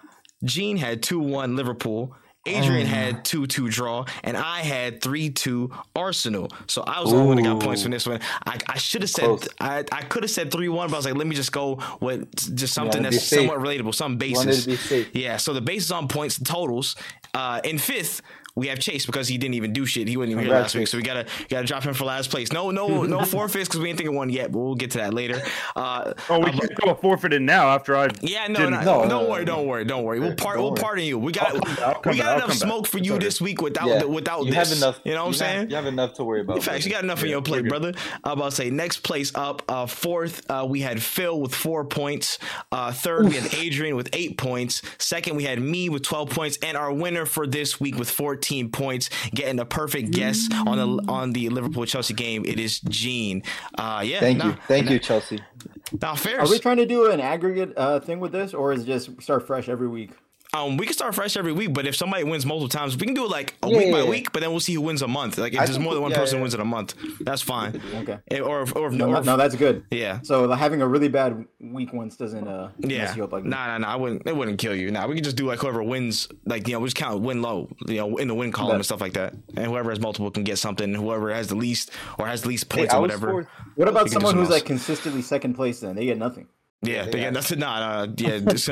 Gene 0.45 0.77
had 0.77 1.03
2 1.03 1.19
1 1.19 1.57
Liverpool. 1.57 2.15
Adrian 2.47 2.87
had 2.87 3.25
2 3.25 3.47
2 3.47 3.71
draw, 3.71 4.05
and 4.23 4.37
I 4.37 4.61
had 4.61 5.01
3 5.01 5.31
2 5.31 5.71
Arsenal. 5.97 6.51
So 6.67 6.83
I 6.83 7.01
was 7.01 7.11
the 7.11 7.17
only 7.17 7.29
one 7.29 7.37
that 7.39 7.43
got 7.45 7.63
points 7.63 7.83
from 7.83 7.93
this 7.93 8.07
one. 8.07 8.21
I, 8.47 8.59
I 8.69 8.77
should 8.77 9.01
have 9.01 9.11
said, 9.11 9.25
Close. 9.25 9.49
I, 9.61 9.85
I 9.91 10.03
could 10.03 10.25
have 10.25 10.31
said 10.31 10.51
3 10.51 10.69
1, 10.69 10.89
but 10.89 10.95
I 10.95 10.99
was 10.99 11.07
like, 11.07 11.15
let 11.15 11.27
me 11.27 11.35
just 11.35 11.53
go 11.53 11.81
with 12.01 12.55
just 12.55 12.75
something 12.75 13.03
that's 13.03 13.23
somewhat 13.23 13.59
relatable, 13.59 13.95
some 13.95 14.19
basis. 14.19 14.65
to 14.65 14.71
be 14.71 14.77
safe. 14.77 15.09
Yeah, 15.15 15.39
so 15.39 15.55
the 15.55 15.63
basis 15.63 15.91
on 15.91 16.07
points 16.07 16.39
totals. 16.39 16.97
Uh, 17.33 17.61
in 17.65 17.79
fifth, 17.79 18.21
we 18.57 18.69
have 18.69 18.79
Chase 18.79 19.05
because 19.07 19.27
he 19.29 19.37
didn't 19.39 19.55
even 19.55 19.73
do 19.73 19.85
shit. 19.85 20.07
He 20.09 20.17
wasn't 20.17 20.33
even 20.33 20.45
here 20.45 20.53
last 20.55 20.75
week, 20.75 20.87
so 20.89 20.97
we 20.97 21.03
gotta 21.03 21.27
gotta 21.49 21.67
drop 21.67 21.83
him 21.83 21.95
for 21.95 22.05
last 22.05 22.31
place. 22.31 22.53
No, 22.53 22.71
no, 22.71 23.03
no 23.05 23.25
forfeits 23.25 23.69
because 23.69 23.81
we 23.81 23.89
ain't 23.89 23.99
thinking 23.99 24.15
one 24.15 24.31
yet, 24.31 24.53
but 24.53 24.59
we'll 24.61 24.75
get 24.77 24.93
to 24.93 24.99
that 24.99 25.13
later. 25.15 25.43
Uh, 25.75 26.13
Oh, 26.31 26.39
we 26.39 26.47
uh, 26.47 26.53
can't 26.53 26.75
go 26.77 26.95
forfeit 26.95 27.33
it 27.33 27.43
now 27.43 27.69
after 27.69 27.97
I. 27.97 28.09
yeah, 28.21 28.47
no, 28.47 28.55
didn't- 28.61 28.85
no, 28.85 29.03
No, 29.05 29.09
don't 29.09 29.29
worry, 29.31 29.45
don't 29.45 29.67
worry, 29.67 29.85
don't 29.85 30.05
worry. 30.05 30.21
We'll 30.21 30.35
part, 30.37 30.59
we'll 30.59 30.73
pardon 30.75 31.05
you. 31.05 31.19
We 31.19 31.33
got, 31.33 31.55
I'll 31.55 31.61
come 31.61 31.75
back, 31.75 31.85
I'll 31.87 31.95
come 32.01 32.11
we 32.13 32.19
got 32.19 32.37
enough 32.37 32.41
come 32.41 32.49
back. 32.51 32.57
smoke 32.69 32.87
for 32.87 32.99
you 32.99 33.19
this 33.19 33.41
week 33.41 33.61
without 33.61 33.89
Yeah, 33.89 33.99
the, 34.01 34.09
without 34.09 34.45
you 34.45 34.53
this. 34.53 34.69
have 34.71 34.77
enough. 34.79 35.01
You 35.05 35.13
know 35.15 35.23
what 35.23 35.29
I'm 35.29 35.35
saying? 35.35 35.71
You 35.71 35.77
have 35.77 35.87
enough 35.87 36.15
to 36.15 36.25
worry 36.25 36.41
about. 36.43 36.57
In 36.57 36.63
fact, 36.63 36.85
you 36.85 36.91
got 36.93 37.03
enough 37.05 37.23
on 37.23 37.29
your 37.29 37.43
plate, 37.43 37.69
brother. 37.69 37.93
I'm 38.23 38.33
about 38.39 38.51
to 38.51 38.57
say 38.57 38.71
next 38.71 38.99
place 38.99 39.33
up, 39.35 39.63
uh, 39.69 39.87
fourth, 39.87 40.49
uh, 40.51 40.65
we 40.69 40.81
had 40.81 41.03
Phil 41.03 41.41
with 41.41 41.55
four 41.55 41.85
points. 41.85 42.39
Uh, 42.71 42.93
third, 42.93 43.27
we 43.27 43.35
had 43.35 43.53
Adrian 43.55 43.97
with 43.97 44.09
eight 44.13 44.39
points. 44.39 44.81
Second, 44.99 45.37
we 45.37 45.45
had 45.45 45.59
me 45.61 45.89
with 45.89 46.03
12 46.03 46.31
points, 46.31 46.59
and 46.63 46.77
our 46.77 46.93
winner 46.93 47.27
for 47.27 47.47
this 47.47 47.81
week 47.81 47.97
with 47.99 48.09
14 48.45 48.71
points, 48.71 49.11
getting 49.35 49.59
a 49.59 49.65
perfect 49.65 50.11
guess 50.11 50.49
on 50.67 50.77
the 50.77 51.11
on 51.11 51.33
the 51.33 51.49
Liverpool 51.49 51.87
Chelsea 51.87 52.13
game. 52.13 52.45
It 52.45 52.61
is 52.61 52.81
Gene. 52.81 53.43
Uh, 53.79 54.03
yeah, 54.05 54.21
Thank 54.21 54.39
nah, 54.39 54.49
you, 54.49 54.57
thank 54.69 54.91
you, 54.91 54.99
Chelsea. 54.99 55.41
Now, 56.03 56.15
fair. 56.15 56.41
Are 56.41 56.49
we 56.49 56.59
trying 56.59 56.77
to 56.77 56.87
do 56.87 57.11
an 57.11 57.21
aggregate 57.21 57.73
uh, 57.77 58.01
thing 58.01 58.21
with 58.21 58.33
this, 58.33 58.53
or 58.53 58.73
is 58.73 58.83
it 58.83 58.87
just 58.87 59.23
start 59.23 59.47
fresh 59.47 59.71
every 59.71 59.89
week? 59.89 60.11
Um, 60.55 60.77
we 60.77 60.87
can 60.87 60.95
start 60.95 61.15
fresh 61.17 61.37
every 61.37 61.53
week, 61.53 61.73
but 61.75 61.85
if 61.85 61.97
somebody 61.97 62.23
wins 62.23 62.47
multiple 62.47 62.69
times, 62.69 62.97
we 62.97 63.07
can 63.07 63.15
do 63.15 63.25
it 63.25 63.31
like 63.31 63.55
a 63.63 63.69
Yeah, 63.69 63.77
week 63.77 63.91
by 63.91 63.99
yeah, 63.99 64.05
yeah. 64.05 64.11
week. 64.11 64.33
But 64.33 64.41
then 64.41 64.51
we'll 64.53 64.61
see 64.61 64.75
who 64.75 64.83
wins 64.83 65.03
a 65.03 65.09
month. 65.09 65.37
Like 65.37 65.53
if 65.53 65.59
I 65.61 65.65
there's 65.67 65.81
more 65.81 65.95
than 65.95 66.03
one 66.03 66.13
yeah, 66.13 66.19
person 66.19 66.37
yeah. 66.39 66.43
wins 66.43 66.55
in 66.55 66.61
a 66.61 66.65
month, 66.65 66.95
that's 67.21 67.43
fine. 67.43 67.83
Okay. 67.97 68.19
Eh, 68.31 68.39
Or 68.39 68.63
if, 68.63 68.77
or 68.77 68.87
if 68.87 68.93
No, 68.93 69.17
if- 69.17 69.25
no, 69.25 69.37
that's 69.37 69.57
good. 69.57 69.85
yeah. 69.91 70.21
So 70.23 70.45
like, 70.45 70.59
having 70.61 70.81
a 70.81 70.87
really 70.87 71.09
bad 71.09 71.45
week 71.61 71.93
once 71.93 72.17
doesn't 72.17 72.47
uh, 72.47 72.71
Yeah, 72.79 72.99
mess 73.07 73.17
you 73.17 73.25
up 73.25 73.33
like 73.33 73.43
that. 73.43 73.49
nah, 73.49 73.67
nah, 73.67 73.79
nah. 73.79 73.93
I 73.93 73.97
wouldn't. 73.97 74.23
It 74.27 74.37
wouldn't 74.37 74.59
kill 74.59 74.77
you. 74.77 74.93
Nah, 74.93 75.09
we 75.09 75.17
can 75.17 75.25
just 75.25 75.37
do 75.37 75.47
like 75.47 75.59
whoever 75.59 75.83
wins. 75.83 76.29
Like 76.47 76.69
you 76.69 76.75
know, 76.75 76.81
we 76.81 76.87
just 76.87 76.97
count 76.97 77.21
win 77.23 77.43
low. 77.43 77.69
You 77.89 77.97
know, 77.97 78.17
in 78.19 78.29
the 78.29 78.35
win 78.35 78.53
column 78.53 78.77
and 78.77 78.85
stuff 78.85 79.01
like 79.01 79.15
that. 79.15 79.35
And 79.57 79.67
whoever 79.67 79.91
has 79.91 79.99
multiple 79.99 80.31
can 80.31 80.45
get 80.45 80.59
something. 80.59 80.95
Whoever 80.95 81.35
has 81.35 81.49
the 81.49 81.57
least 81.57 81.91
or 82.19 82.27
has 82.29 82.43
the 82.43 82.49
least 82.49 82.69
points 82.69 82.95
I 82.95 82.99
or 82.99 83.01
whatever. 83.01 83.49
What 83.75 83.89
about 83.89 84.05
You 84.07 84.13
can 84.13 84.21
do 84.21 84.27
someone 84.27 84.37
who's 84.37 84.51
like 84.51 84.65
consistently 84.65 85.23
second 85.23 85.55
place? 85.55 85.81
Then 85.81 85.97
they 85.97 86.05
get 86.07 86.17
nothing. 86.19 86.47
Yeah, 86.85 87.05
they 87.05 87.11
they 87.11 87.21
got- 87.23 87.33
nothing. 87.33 87.59
Nah, 87.59 88.07
nah, 88.07 88.13
yeah, 88.17 88.39
just, 88.39 88.69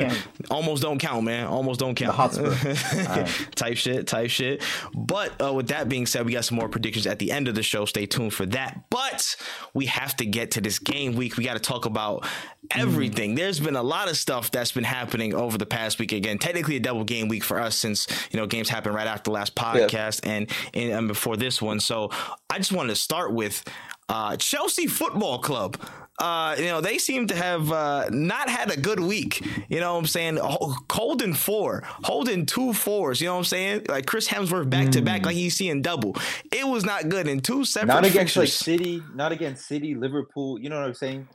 almost 0.49 0.81
don't 0.83 0.99
count, 0.99 1.23
man. 1.23 1.47
Almost 1.47 1.79
don't 1.79 1.95
count. 1.95 2.15
Hotspur. 2.15 2.53
type 3.55 3.77
shit, 3.77 4.07
type 4.07 4.29
shit. 4.29 4.63
But 4.93 5.33
uh, 5.41 5.53
with 5.53 5.67
that 5.69 5.89
being 5.89 6.05
said, 6.05 6.25
we 6.25 6.33
got 6.33 6.45
some 6.45 6.57
more 6.57 6.69
predictions 6.69 7.07
at 7.07 7.19
the 7.19 7.31
end 7.31 7.47
of 7.47 7.55
the 7.55 7.63
show. 7.63 7.85
Stay 7.85 8.05
tuned 8.05 8.33
for 8.33 8.45
that. 8.47 8.83
But 8.89 9.35
we 9.73 9.85
have 9.87 10.15
to 10.17 10.25
get 10.25 10.51
to 10.51 10.61
this 10.61 10.79
game 10.79 11.15
week. 11.15 11.37
We 11.37 11.43
got 11.43 11.53
to 11.53 11.59
talk 11.59 11.85
about 11.85 12.25
everything. 12.71 13.35
There's 13.35 13.59
been 13.59 13.75
a 13.75 13.83
lot 13.83 14.09
of 14.09 14.17
stuff 14.17 14.51
that's 14.51 14.71
been 14.71 14.83
happening 14.83 15.33
over 15.33 15.57
the 15.57 15.65
past 15.65 15.99
week. 15.99 16.11
Again, 16.11 16.37
technically 16.37 16.75
a 16.77 16.79
double 16.79 17.03
game 17.03 17.27
week 17.27 17.43
for 17.43 17.59
us 17.59 17.75
since 17.75 18.07
you 18.31 18.39
know 18.39 18.45
games 18.45 18.69
happened 18.69 18.95
right 18.95 19.07
after 19.07 19.25
the 19.25 19.31
last 19.31 19.55
podcast 19.55 20.25
and, 20.25 20.49
and 20.73 20.91
and 20.91 21.07
before 21.07 21.37
this 21.37 21.61
one. 21.61 21.79
So 21.79 22.09
I 22.49 22.57
just 22.57 22.71
wanted 22.71 22.89
to 22.89 22.95
start 22.95 23.33
with 23.33 23.63
uh, 24.09 24.35
Chelsea 24.37 24.87
Football 24.87 25.39
Club. 25.39 25.77
Uh, 26.19 26.55
you 26.59 26.65
know, 26.65 26.79
they 26.79 26.99
seem 26.99 27.25
to 27.27 27.35
have 27.35 27.71
uh, 27.71 28.07
not 28.11 28.47
had 28.47 28.71
a 28.71 28.79
good 28.79 28.99
week. 28.99 29.43
You 29.67 29.79
know 29.79 29.93
what 29.93 29.99
I'm 29.99 30.05
saying? 30.05 30.37
Ho- 30.37 30.75
Holding 30.91 31.33
four, 31.33 31.81
holding 32.03 32.45
two 32.45 32.71
fours. 32.73 33.19
You 33.19 33.27
know 33.27 33.33
what 33.33 33.39
I'm 33.39 33.45
saying? 33.45 33.85
Like 33.89 34.05
Chris 34.05 34.27
Hemsworth 34.27 34.69
back 34.69 34.91
to 34.91 35.01
back, 35.01 35.25
like 35.25 35.35
he's 35.35 35.55
seeing 35.57 35.81
double. 35.81 36.15
It 36.51 36.67
was 36.67 36.85
not 36.85 37.09
good 37.09 37.27
in 37.27 37.39
two 37.39 37.65
separate 37.65 37.87
Not 37.87 38.05
against 38.05 38.37
like 38.37 38.45
fixtures. 38.47 38.53
City, 38.53 39.03
not 39.15 39.31
against 39.31 39.65
City, 39.65 39.95
Liverpool. 39.95 40.59
You 40.59 40.69
know 40.69 40.79
what 40.79 40.85
I'm 40.87 40.93
saying? 40.93 41.27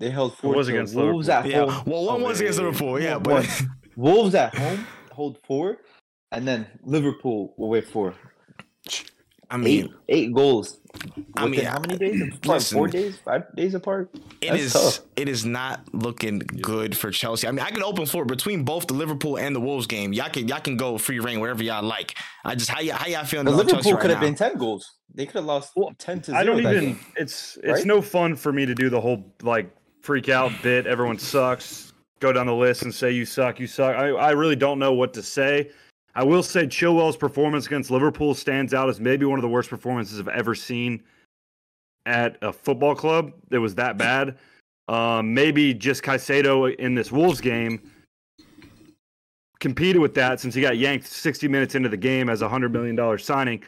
They 0.00 0.10
held 0.10 0.36
four. 0.36 0.54
was 0.56 0.66
against 0.66 0.96
Wolves 0.96 1.28
Liverpool. 1.28 1.52
at 1.52 1.66
yeah, 1.68 1.72
home. 1.72 1.84
well, 1.86 2.04
one 2.06 2.22
Oh, 2.22 2.24
was 2.26 2.40
against 2.40 2.58
Liverpool, 2.58 3.00
yeah, 3.00 3.14
One. 3.14 3.22
but 3.22 3.62
Wolves 3.96 4.34
at 4.34 4.52
home 4.56 4.84
hold 5.12 5.38
four, 5.46 5.78
and 6.32 6.46
then 6.46 6.66
Liverpool 6.82 7.54
away 7.56 7.82
four. 7.82 8.14
I 9.50 9.56
mean, 9.56 9.84
eight 9.84 9.90
eight 10.08 10.34
goals. 10.34 10.80
I 11.36 11.46
mean, 11.48 11.64
how 11.64 11.80
many 11.80 11.96
days? 11.98 12.22
Apart? 12.22 12.46
listen. 12.46 12.76
Four 12.78 12.88
days? 12.88 13.18
Five 13.24 13.42
days 13.56 13.74
apart? 13.74 14.10
It 14.40 14.50
That's 14.50 14.62
is. 14.62 14.72
tough. 14.72 15.00
It 15.16 15.28
is 15.28 15.44
not 15.44 15.80
looking 15.92 16.38
good 16.38 16.96
for 16.96 17.10
Chelsea. 17.10 17.46
I 17.48 17.50
mean, 17.50 17.60
I 17.60 17.70
can 17.70 17.82
open 17.82 18.06
for 18.06 18.22
it 18.22 18.28
between 18.28 18.64
both 18.64 18.86
the 18.86 18.94
Liverpool 18.94 19.36
and 19.38 19.54
the 19.54 19.60
Wolves 19.60 19.86
game. 19.86 20.12
Y'all 20.12 20.28
can 20.30 20.46
y'all 20.48 20.60
can 20.60 20.76
go 20.76 20.96
free 20.98 21.18
reign 21.18 21.40
wherever 21.40 21.62
y'all 21.62 21.82
like. 21.82 22.16
I 22.44 22.54
just 22.54 22.70
how 22.70 22.80
y'all 22.80 22.96
how 22.96 23.06
y'all 23.06 23.24
feeling 23.24 23.46
The 23.46 23.52
about 23.52 23.68
Chelsea 23.68 23.88
Liverpool 23.90 23.92
right 23.94 24.00
could 24.02 24.10
have 24.10 24.20
now? 24.20 24.26
been 24.26 24.34
ten 24.36 24.56
goals. 24.56 24.92
They 25.14 25.26
could 25.26 25.36
have 25.36 25.44
lost 25.44 25.72
ten 25.98 26.20
to 26.20 26.26
zero. 26.26 26.38
I 26.38 26.44
don't 26.44 26.62
that 26.62 26.72
even. 26.74 26.84
game. 26.94 27.00
It's 27.16 27.56
it's 27.62 27.66
Right? 27.80 27.86
no 27.86 28.00
fun 28.02 28.36
for 28.36 28.52
me 28.52 28.64
to 28.66 28.74
do 28.74 28.88
the 28.90 29.00
whole 29.00 29.32
like 29.42 29.70
freak 30.02 30.28
out 30.28 30.52
bit. 30.62 30.86
Everyone 30.86 31.18
sucks. 31.18 31.92
Go 32.20 32.32
down 32.32 32.46
the 32.46 32.54
list 32.54 32.82
and 32.82 32.94
say 32.94 33.10
you 33.10 33.26
suck. 33.26 33.58
You 33.60 33.66
suck. 33.66 33.96
I 33.96 34.08
I 34.10 34.30
really 34.30 34.56
don't 34.56 34.78
know 34.78 34.92
what 34.92 35.12
to 35.14 35.22
say. 35.22 35.70
I 36.14 36.22
will 36.22 36.42
say 36.42 36.66
Chilwell's 36.66 37.16
performance 37.16 37.66
against 37.66 37.90
Liverpool 37.90 38.34
stands 38.34 38.72
out 38.72 38.88
as 38.88 39.00
maybe 39.00 39.24
one 39.24 39.38
of 39.38 39.42
the 39.42 39.48
worst 39.48 39.68
performances 39.68 40.20
I've 40.20 40.28
ever 40.28 40.54
seen 40.54 41.02
at 42.06 42.36
a 42.42 42.52
football 42.52 42.94
club. 42.94 43.32
It 43.50 43.58
was 43.58 43.74
that 43.76 43.98
bad. 43.98 44.38
Um, 44.86 45.32
maybe 45.34 45.74
just 45.74 46.02
Caicedo 46.02 46.74
in 46.76 46.94
this 46.94 47.10
Wolves 47.10 47.40
game 47.40 47.90
competed 49.58 50.00
with 50.00 50.14
that 50.14 50.40
since 50.40 50.54
he 50.54 50.60
got 50.60 50.76
yanked 50.76 51.06
60 51.06 51.48
minutes 51.48 51.74
into 51.74 51.88
the 51.88 51.96
game 51.96 52.28
as 52.28 52.42
a 52.42 52.48
hundred 52.48 52.70
million 52.72 52.94
dollar 52.94 53.16
signing. 53.18 53.62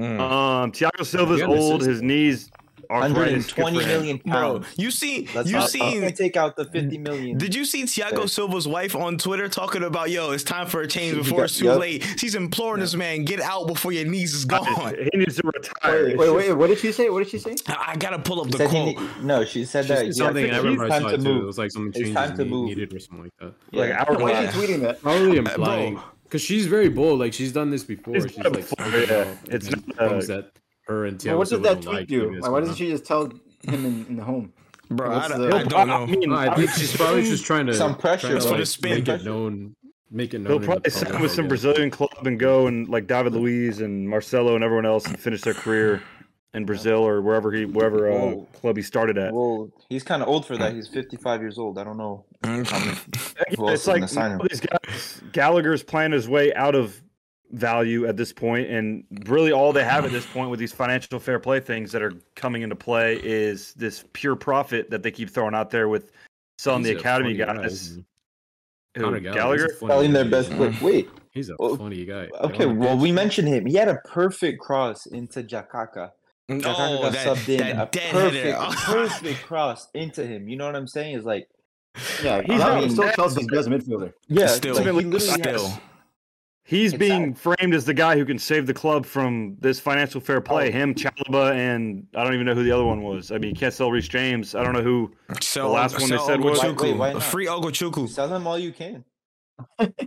Mm. 0.00 0.20
Um, 0.20 0.72
Thiago 0.72 1.06
Silva's 1.06 1.36
He 1.36 1.42
had 1.42 1.50
an 1.50 1.58
old. 1.58 1.82
His 1.82 2.02
knees 2.02 2.50
120 2.88 3.76
for 3.78 3.80
him. 3.82 3.88
million 3.88 4.20
Bro, 4.24 4.62
you 4.76 4.90
see, 4.90 5.28
Let's 5.34 5.50
you 5.50 5.60
see. 5.62 6.10
take 6.12 6.36
out 6.36 6.56
the 6.56 6.64
50 6.64 6.98
million. 6.98 7.38
Did 7.38 7.54
you 7.54 7.64
see 7.64 7.84
Thiago 7.84 8.12
Okay. 8.18 8.26
Silva's 8.26 8.66
wife 8.68 8.94
on 8.94 9.18
Twitter 9.18 9.48
talking 9.48 9.82
about, 9.82 10.10
yo, 10.10 10.30
it's 10.32 10.42
time 10.44 10.66
for 10.66 10.80
a 10.82 10.86
change 10.86 11.16
before 11.16 11.38
got- 11.38 11.44
it's 11.44 11.58
too 11.58 11.66
yep. 11.66 11.78
late? 11.78 12.04
She's 12.18 12.34
imploring 12.34 12.80
this 12.80 12.94
man, 12.94 13.24
get 13.24 13.40
out 13.40 13.66
before 13.66 13.92
your 13.92 14.04
knees 14.06 14.34
is 14.34 14.44
gone. 14.44 14.94
He 15.12 15.18
needs 15.18 15.36
to 15.36 15.42
retire. 15.46 16.16
Wait, 16.16 16.18
wait, 16.18 16.30
wait, 16.30 16.52
what 16.52 16.68
did 16.68 16.78
she 16.78 16.92
say? 16.92 17.10
What 17.10 17.20
did 17.20 17.28
she 17.30 17.38
say? 17.38 17.56
I 17.68 17.92
I 17.92 17.96
gotta 17.98 18.18
pull 18.18 18.40
up 18.40 18.48
the 18.50 18.58
Said 18.58 18.68
quote. 18.70 18.86
need- 18.86 18.98
no, 19.22 19.44
she 19.44 19.64
said 19.64 19.84
She 19.84 19.88
that. 19.88 19.96
said 19.98 20.06
yeah, 20.06 20.12
something. 20.12 20.44
I 20.44 20.48
it's 20.48 20.56
remember 20.64 20.84
I 20.84 20.88
time 20.88 21.02
saw 21.02 21.08
to 21.10 21.14
it 21.14 21.22
too. 21.22 21.40
It 21.42 21.44
was 21.46 21.58
like 21.58 21.70
something 21.70 21.88
It's 21.90 21.98
changes 21.98 22.14
time 22.14 22.36
to 22.36 22.44
move. 22.44 22.68
needed 22.68 22.92
or 22.94 22.98
something 23.00 23.24
like 23.24 23.32
that. 23.40 23.52
Like 23.72 23.88
Yeah. 23.90 24.04
hour 24.08 24.18
Why 24.18 24.42
is 24.44 24.54
she 24.54 24.60
tweeting 24.60 24.80
that? 24.82 25.00
Probably 25.02 25.36
implying 25.38 26.00
because 26.24 26.42
she's 26.42 26.66
very 26.66 26.88
bold. 26.88 27.20
Like 27.20 27.32
she's 27.32 27.52
done 27.52 27.70
this 27.70 27.84
before. 27.84 28.14
She's 28.20 28.32
She's, 28.32 28.38
like 28.44 28.52
before, 28.52 28.86
yeah. 28.88 29.34
It's 29.48 29.68
things 29.68 29.86
not, 29.98 29.98
uh, 30.12 30.20
that 30.20 30.50
her 30.86 31.04
and 31.06 31.18
Thiago 31.18 31.26
Well, 31.30 31.38
what 31.38 31.48
does 31.48 31.60
that 31.62 31.82
tweet 31.82 31.94
like, 31.94 32.06
do? 32.08 32.32
Like, 32.34 32.42
why 32.42 32.48
going 32.48 32.60
doesn't 32.62 32.76
she 32.76 32.90
just 32.90 33.04
tell 33.04 33.24
him 33.26 33.40
in, 33.64 34.06
in 34.08 34.16
the 34.16 34.24
home? 34.24 34.52
Bro, 34.88 35.12
I, 35.14 35.28
the- 35.28 35.48
don't- 35.48 35.54
I 35.54 35.62
don't 35.64 35.88
know. 35.88 35.94
I 36.02 36.06
mean, 36.06 36.32
on. 36.32 36.48
I 36.48 36.54
think 36.54 36.70
she's 36.70 36.96
probably 36.96 37.22
just 37.22 37.44
trying 37.44 37.66
to 37.66 37.74
Some 37.74 37.96
pressure, 37.96 38.28
trying 38.28 38.38
to, 38.38 38.42
bro. 38.42 38.50
like, 38.52 38.60
Just 38.60 38.82
make 38.82 39.04
pressure. 39.04 39.20
it 39.20 39.24
known, 39.24 39.74
make 40.10 40.32
it 40.32 40.38
known. 40.38 40.46
He'll 40.46 40.56
in 40.56 40.60
the 40.62 40.66
probably 40.66 40.90
sign 40.90 41.04
public, 41.06 41.22
with 41.22 41.30
I 41.32 41.34
some. 41.34 41.48
Brazilian 41.48 41.90
club 41.90 42.26
and 42.26 42.38
go 42.38 42.68
and 42.68 42.88
like 42.88 43.08
David 43.08 43.32
Luiz 43.34 43.80
and 43.80 44.08
Marcelo 44.08 44.54
and 44.54 44.62
everyone 44.62 44.86
else 44.86 45.04
and 45.06 45.18
finish 45.18 45.40
their 45.40 45.54
career 45.54 46.02
in 46.54 46.64
Brazil 46.64 46.98
or 47.06 47.20
wherever 47.20 47.50
he 47.52 47.64
wherever 47.64 48.08
uh, 48.12 48.36
club 48.60 48.76
he 48.76 48.82
started 48.84 49.18
at. 49.18 49.32
Well, 49.34 49.68
he's 49.90 50.04
kind 50.04 50.22
of 50.22 50.28
old 50.28 50.46
for 50.46 50.56
that. 50.56 50.72
He's 50.72 50.86
55 50.86 51.40
years 51.40 51.58
old. 51.58 51.78
I 51.78 51.84
don't 51.84 51.98
know. 51.98 52.24
How 52.44 52.52
many, 52.56 52.64
who 53.56 53.68
else 53.68 53.80
it's 53.80 53.86
like 53.88 53.96
gonna 54.02 54.08
sign 54.08 54.30
him? 54.32 54.40
all 54.40 54.46
these 54.48 54.60
guys, 54.60 55.20
Gallagher's 55.32 55.82
playing 55.82 56.12
his 56.12 56.28
way 56.28 56.54
out 56.54 56.76
of 56.76 57.02
value 57.52 58.06
at 58.06 58.16
this 58.16 58.32
point, 58.32 58.68
and 58.68 59.04
really 59.26 59.52
all 59.52 59.72
they 59.72 59.84
have 59.84 60.04
at 60.04 60.10
this 60.12 60.26
point 60.26 60.50
with 60.50 60.58
these 60.60 60.72
financial 60.72 61.18
fair 61.20 61.38
play 61.38 61.60
things 61.60 61.92
that 61.92 62.02
are 62.02 62.12
coming 62.34 62.62
into 62.62 62.76
play 62.76 63.20
is 63.22 63.72
this 63.74 64.04
pure 64.12 64.36
profit 64.36 64.90
that 64.90 65.02
they 65.02 65.10
keep 65.10 65.30
throwing 65.30 65.54
out 65.54 65.70
there 65.70 65.88
with 65.88 66.12
selling 66.58 66.84
He's 66.84 66.94
the 66.94 66.98
academy 66.98 67.36
funny 67.38 67.58
guy, 67.58 67.62
guys. 67.62 67.88
Mm-hmm. 67.90 68.00
Who, 68.96 69.02
Conor 69.04 69.20
Gallagher? 69.20 69.62
he's 69.64 69.72
a 69.72 69.76
funny 69.76 69.90
Selling 69.92 70.12
their 70.12 70.24
best 70.24 70.48
He's- 70.48 70.60
mm-hmm. 70.60 70.78
player. 70.78 70.92
Wait. 70.92 71.08
He's 71.32 71.50
a 71.50 71.56
Oh, 71.60 71.76
funny 71.76 72.02
guy. 72.06 72.28
Okay, 72.40 72.64
Like, 72.64 72.78
well, 72.78 72.96
we 72.96 73.12
mentioned 73.12 73.46
him. 73.48 73.66
He 73.66 73.74
had 73.74 73.88
a 73.88 73.96
perfect 74.06 74.58
cross 74.58 75.04
into 75.04 75.42
Jakaka. 75.42 76.12
Mm, 76.50 76.62
Jakaka 76.62 76.98
Oh, 76.98 77.02
got 77.02 77.12
that, 77.12 77.26
subbed 77.36 77.48
in. 77.50 77.78
a 77.78 77.86
perfect, 77.86 78.58
perfect 78.84 79.42
cross 79.44 79.88
into 79.92 80.26
him. 80.26 80.48
You 80.48 80.56
know 80.56 80.64
what 80.64 80.74
I'm 80.76 80.86
saying? 80.86 81.14
It's 81.16 81.26
like, 81.26 81.46
Yeah, 82.22 82.40
He's 82.40 82.52
he's 82.52 82.58
not- 82.58 82.80
not, 82.82 82.90
still 82.90 83.10
Chelsea's 83.12 83.46
best 83.48 83.68
midfielder. 83.68 84.12
yeah, 84.28 84.46
Still, 84.46 84.76
like, 84.76 84.84
he 84.86 84.90
literally 84.92 85.20
still. 85.20 85.72
Has- 86.66 86.70
He's 86.70 86.92
It's 86.92 86.98
being 86.98 87.32
framed 87.34 87.74
as 87.74 87.84
the 87.84 87.94
guy 87.94 88.16
who 88.16 88.24
can 88.24 88.38
save 88.40 88.66
the 88.66 88.74
club 88.74 89.06
from 89.06 89.56
this 89.60 89.78
financial 89.78 90.20
fair 90.20 90.40
play. 90.40 90.68
Oh. 90.68 90.72
Him, 90.72 90.94
Chalobah, 90.94 91.52
and 91.54 92.06
I 92.16 92.24
don't 92.24 92.34
even 92.34 92.44
know 92.44 92.54
who 92.54 92.64
the 92.64 92.72
other 92.72 92.84
one 92.84 93.02
was. 93.02 93.30
I 93.30 93.38
mean, 93.38 93.50
you 93.50 93.56
can't 93.56 93.72
sell 93.72 93.90
Reece 93.90 94.08
James. 94.08 94.54
I 94.56 94.64
don't 94.64 94.72
know 94.72 94.82
who. 94.82 95.12
So, 95.40 95.62
The 95.62 95.68
last 95.68 96.00
one 96.00 96.10
they 96.10 96.18
said 96.18 96.40
was- 96.40 96.58
Ogochukwu. 96.60 96.98
Wait, 96.98 97.22
free 97.22 97.46
Ogochukwu. 97.46 98.08
Sell 98.08 98.34
him 98.34 98.46
all 98.48 98.58
you 98.58 98.72
can. 98.72 99.04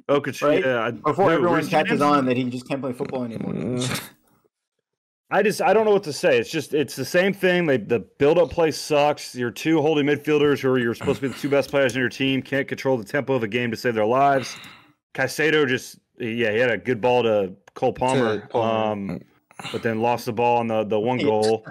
Okach, 0.09 0.41
Right? 0.43 0.63
yeah, 0.63 0.91
Before 0.91 1.25
who, 1.29 1.31
everyone 1.31 1.57
Reece 1.59 1.69
catches 1.69 1.89
James? 1.91 2.01
on 2.01 2.25
that 2.25 2.35
he 2.37 2.43
just 2.49 2.67
can't 2.67 2.81
play 2.81 2.91
football 2.93 3.23
anymore. 3.23 3.79
I 5.31 5.43
just 5.43 5.61
I 5.61 5.73
don't 5.73 5.85
know 5.85 5.91
what 5.91 6.03
to 6.03 6.13
say. 6.13 6.39
It's 6.39 6.49
just 6.49 6.73
it's 6.73 6.95
the 6.95 7.05
same 7.05 7.33
thing. 7.33 7.67
They, 7.67 7.77
the 7.77 7.99
build 7.99 8.37
up 8.39 8.49
play 8.49 8.71
sucks. 8.71 9.35
Your 9.35 9.51
two 9.51 9.79
holding 9.81 10.05
midfielders 10.07 10.59
who 10.59 10.69
are 10.69 10.79
you're 10.79 10.95
supposed 10.95 11.21
to 11.21 11.27
be 11.27 11.33
the 11.33 11.39
two 11.39 11.49
best 11.49 11.69
players 11.69 11.95
in 11.95 11.99
your 12.01 12.09
team 12.09 12.41
can't 12.41 12.67
control 12.67 12.97
the 12.97 13.03
tempo 13.03 13.33
of 13.35 13.43
a 13.43 13.47
game 13.47 13.69
to 13.71 13.77
save 13.77 13.93
their 13.95 14.05
lives. 14.07 14.55
Caicedo 15.13 15.67
just 15.67 15.99
yeah 16.19 16.51
he 16.51 16.57
had 16.59 16.71
a 16.71 16.77
good 16.77 17.01
ball 17.01 17.23
to 17.23 17.53
Cole 17.75 17.93
Palmer, 17.93 18.41
Palmer. 18.49 18.91
um, 19.13 19.21
but 19.71 19.83
then 19.83 20.01
lost 20.01 20.25
the 20.25 20.33
ball 20.33 20.57
on 20.57 20.67
the 20.67 20.83
the 20.83 20.99
one 20.99 21.17
goal. 21.31 21.65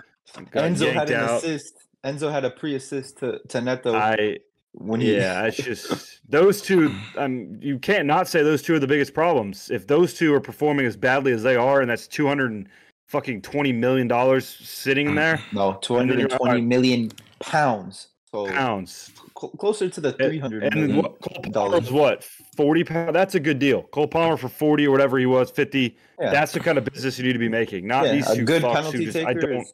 Got 0.51 0.65
Enzo 0.65 0.93
had 0.93 1.11
an 1.11 1.17
out. 1.21 1.39
assist. 1.39 1.75
Enzo 2.05 2.31
had 2.31 2.45
a 2.45 2.51
pre-assist 2.51 3.19
to, 3.19 3.41
to 3.49 3.61
Neto 3.61 3.95
I 3.95 4.39
when 4.73 5.01
he. 5.01 5.17
yeah, 5.17 5.45
it's 5.45 5.57
just 5.57 6.21
those 6.31 6.63
two. 6.63 6.95
Um, 7.17 7.59
you 7.61 7.79
can't 7.79 8.07
not 8.07 8.29
say 8.29 8.43
those 8.43 8.63
two 8.63 8.75
are 8.75 8.79
the 8.79 8.87
biggest 8.87 9.15
problems. 9.15 9.71
If 9.71 9.87
those 9.87 10.15
two 10.15 10.33
are 10.35 10.41
performing 10.41 10.87
as 10.87 10.97
badly 10.97 11.33
as 11.33 11.43
they 11.43 11.57
are, 11.57 11.81
and 11.81 11.91
that's 11.91 12.07
two 12.07 12.27
hundred 12.27 12.53
and 12.53 12.69
fucking 13.09 13.43
twenty 13.43 13.73
million 13.73 14.07
dollars 14.07 14.47
sitting 14.47 15.09
in 15.09 15.15
there, 15.15 15.41
No, 15.53 15.79
two 15.83 15.97
And 15.97 16.09
then 16.11 16.19
hundred 16.19 16.21
you're 16.21 16.29
and 16.31 16.39
twenty 16.39 16.55
like- 16.61 16.65
million 16.65 17.11
pounds. 17.41 18.09
So 18.31 18.47
pounds. 18.47 19.11
Cl- 19.39 19.51
closer 19.53 19.89
to 19.89 20.01
the 20.01 20.09
And- 20.11 20.19
three 20.19 20.39
hundred 20.39 20.65
And 20.65 20.75
million 20.75 20.97
what, 20.99 21.21
Cole 21.21 21.43
Palmer 21.43 21.53
dollars. 21.53 21.91
what 21.93 22.25
forty 22.57 22.85
pounds. 22.85 23.13
That's 23.13 23.35
a 23.35 23.41
good 23.41 23.59
deal. 23.59 23.83
Cole 23.85 24.07
Palmer 24.09 24.37
for 24.37 24.49
forty 24.49 24.87
or 24.87 24.91
whatever 24.91 25.19
he 25.19 25.27
was, 25.27 25.51
fifty. 25.51 25.97
Yeah. 26.21 26.31
That's 26.31 26.53
the 26.53 26.61
kind 26.61 26.79
of 26.79 26.85
business 26.85 27.19
you 27.19 27.25
need 27.25 27.33
to 27.35 27.39
be 27.39 27.49
making. 27.49 27.87
Not 27.87 28.07
Yeah, 28.07 28.13
these 28.13 28.31
a 28.31 28.37
two 28.37 28.45
good 28.45 28.63
penalty 28.63 29.05
just 29.07 29.17
I 29.19 29.33
don't. 29.35 29.53
is- 29.63 29.73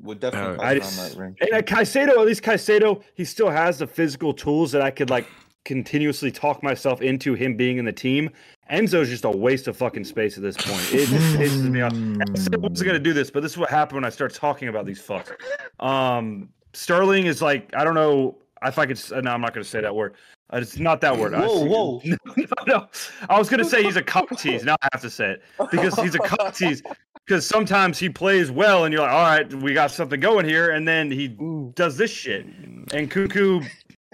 would 0.00 0.18
definitely 0.18 0.56
Uh, 0.56 0.58
pass 0.58 0.62
I 0.64 0.70
around 0.72 0.80
just 0.80 1.14
that 1.14 1.20
range. 1.20 1.36
and 1.40 1.50
at 1.52 1.66
Caicedo, 1.66 2.08
at 2.08 2.26
least 2.26 2.42
Caicedo, 2.42 3.02
he 3.14 3.24
still 3.24 3.50
has 3.50 3.78
the 3.78 3.86
physical 3.86 4.32
tools 4.34 4.72
that 4.72 4.82
I 4.82 4.90
could 4.90 5.10
like 5.10 5.26
continuously 5.64 6.32
talk 6.32 6.60
myself 6.60 7.00
into 7.02 7.34
him 7.34 7.56
being 7.56 7.78
in 7.78 7.84
the 7.84 7.92
team. 7.92 8.28
Enzo's 8.72 9.08
just 9.08 9.24
a 9.24 9.30
waste 9.30 9.68
of 9.68 9.76
fucking 9.76 10.02
space 10.02 10.36
at 10.36 10.42
this 10.42 10.56
point. 10.56 10.92
It 10.92 11.06
just 11.06 11.36
pisses 11.36 11.70
me 11.70 11.82
off. 11.82 11.92
I 11.92 12.36
said 12.36 12.54
I 12.54 12.58
wasn't 12.58 12.84
gonna 12.88 12.98
do 12.98 13.12
this, 13.12 13.30
but 13.30 13.44
this 13.44 13.52
is 13.52 13.58
what 13.58 13.70
happened 13.70 13.94
when 13.98 14.04
I 14.04 14.08
start 14.10 14.34
talking 14.34 14.66
about 14.66 14.86
these 14.86 15.00
fucks. 15.00 15.30
Um, 15.78 16.48
Sterling 16.72 17.26
is 17.26 17.40
like 17.40 17.70
I 17.76 17.84
don't 17.84 17.94
know 17.94 18.38
if 18.68 18.78
I 18.78 18.86
could. 18.86 19.00
No, 19.24 19.30
I'm 19.30 19.40
not 19.40 19.54
gonna 19.54 19.64
say 19.64 19.80
that 19.80 19.94
word. 19.94 20.14
Uh, 20.52 20.58
it's 20.58 20.78
not 20.78 21.00
that 21.00 21.16
word. 21.16 21.34
I- 21.34 21.46
Whoa, 21.46 21.64
whoa. 21.64 22.02
no, 22.36 22.46
no, 22.66 22.88
I 23.28 23.38
was 23.38 23.48
gonna 23.48 23.64
say 23.64 23.82
he's 23.82 23.96
a 23.96 24.02
cock 24.02 24.28
tease. 24.38 24.64
Now 24.72 24.76
I 24.82 24.88
have 24.92 25.02
to 25.02 25.10
say 25.10 25.32
it 25.32 25.42
because 25.70 25.94
he's 25.98 26.14
a 26.14 26.18
cock 26.20 26.54
tease. 26.54 26.82
Because 27.24 27.46
sometimes 27.46 28.00
he 28.00 28.08
plays 28.08 28.50
well, 28.50 28.84
and 28.84 28.92
you're 28.92 29.00
like, 29.02 29.12
all 29.12 29.22
right, 29.22 29.54
we 29.54 29.72
got 29.72 29.92
something 29.92 30.18
going 30.18 30.44
here, 30.44 30.72
and 30.72 30.88
then 30.88 31.08
he 31.08 31.28
does 31.72 31.96
this 31.96 32.10
shit. 32.10 32.44
And 32.46 32.84
Nkunku, 32.88 33.64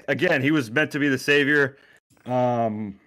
again, 0.08 0.42
he 0.42 0.50
was 0.50 0.70
meant 0.70 0.90
to 0.90 0.98
be 0.98 1.08
the 1.08 1.16
savior. 1.16 1.78
Um, 2.26 3.00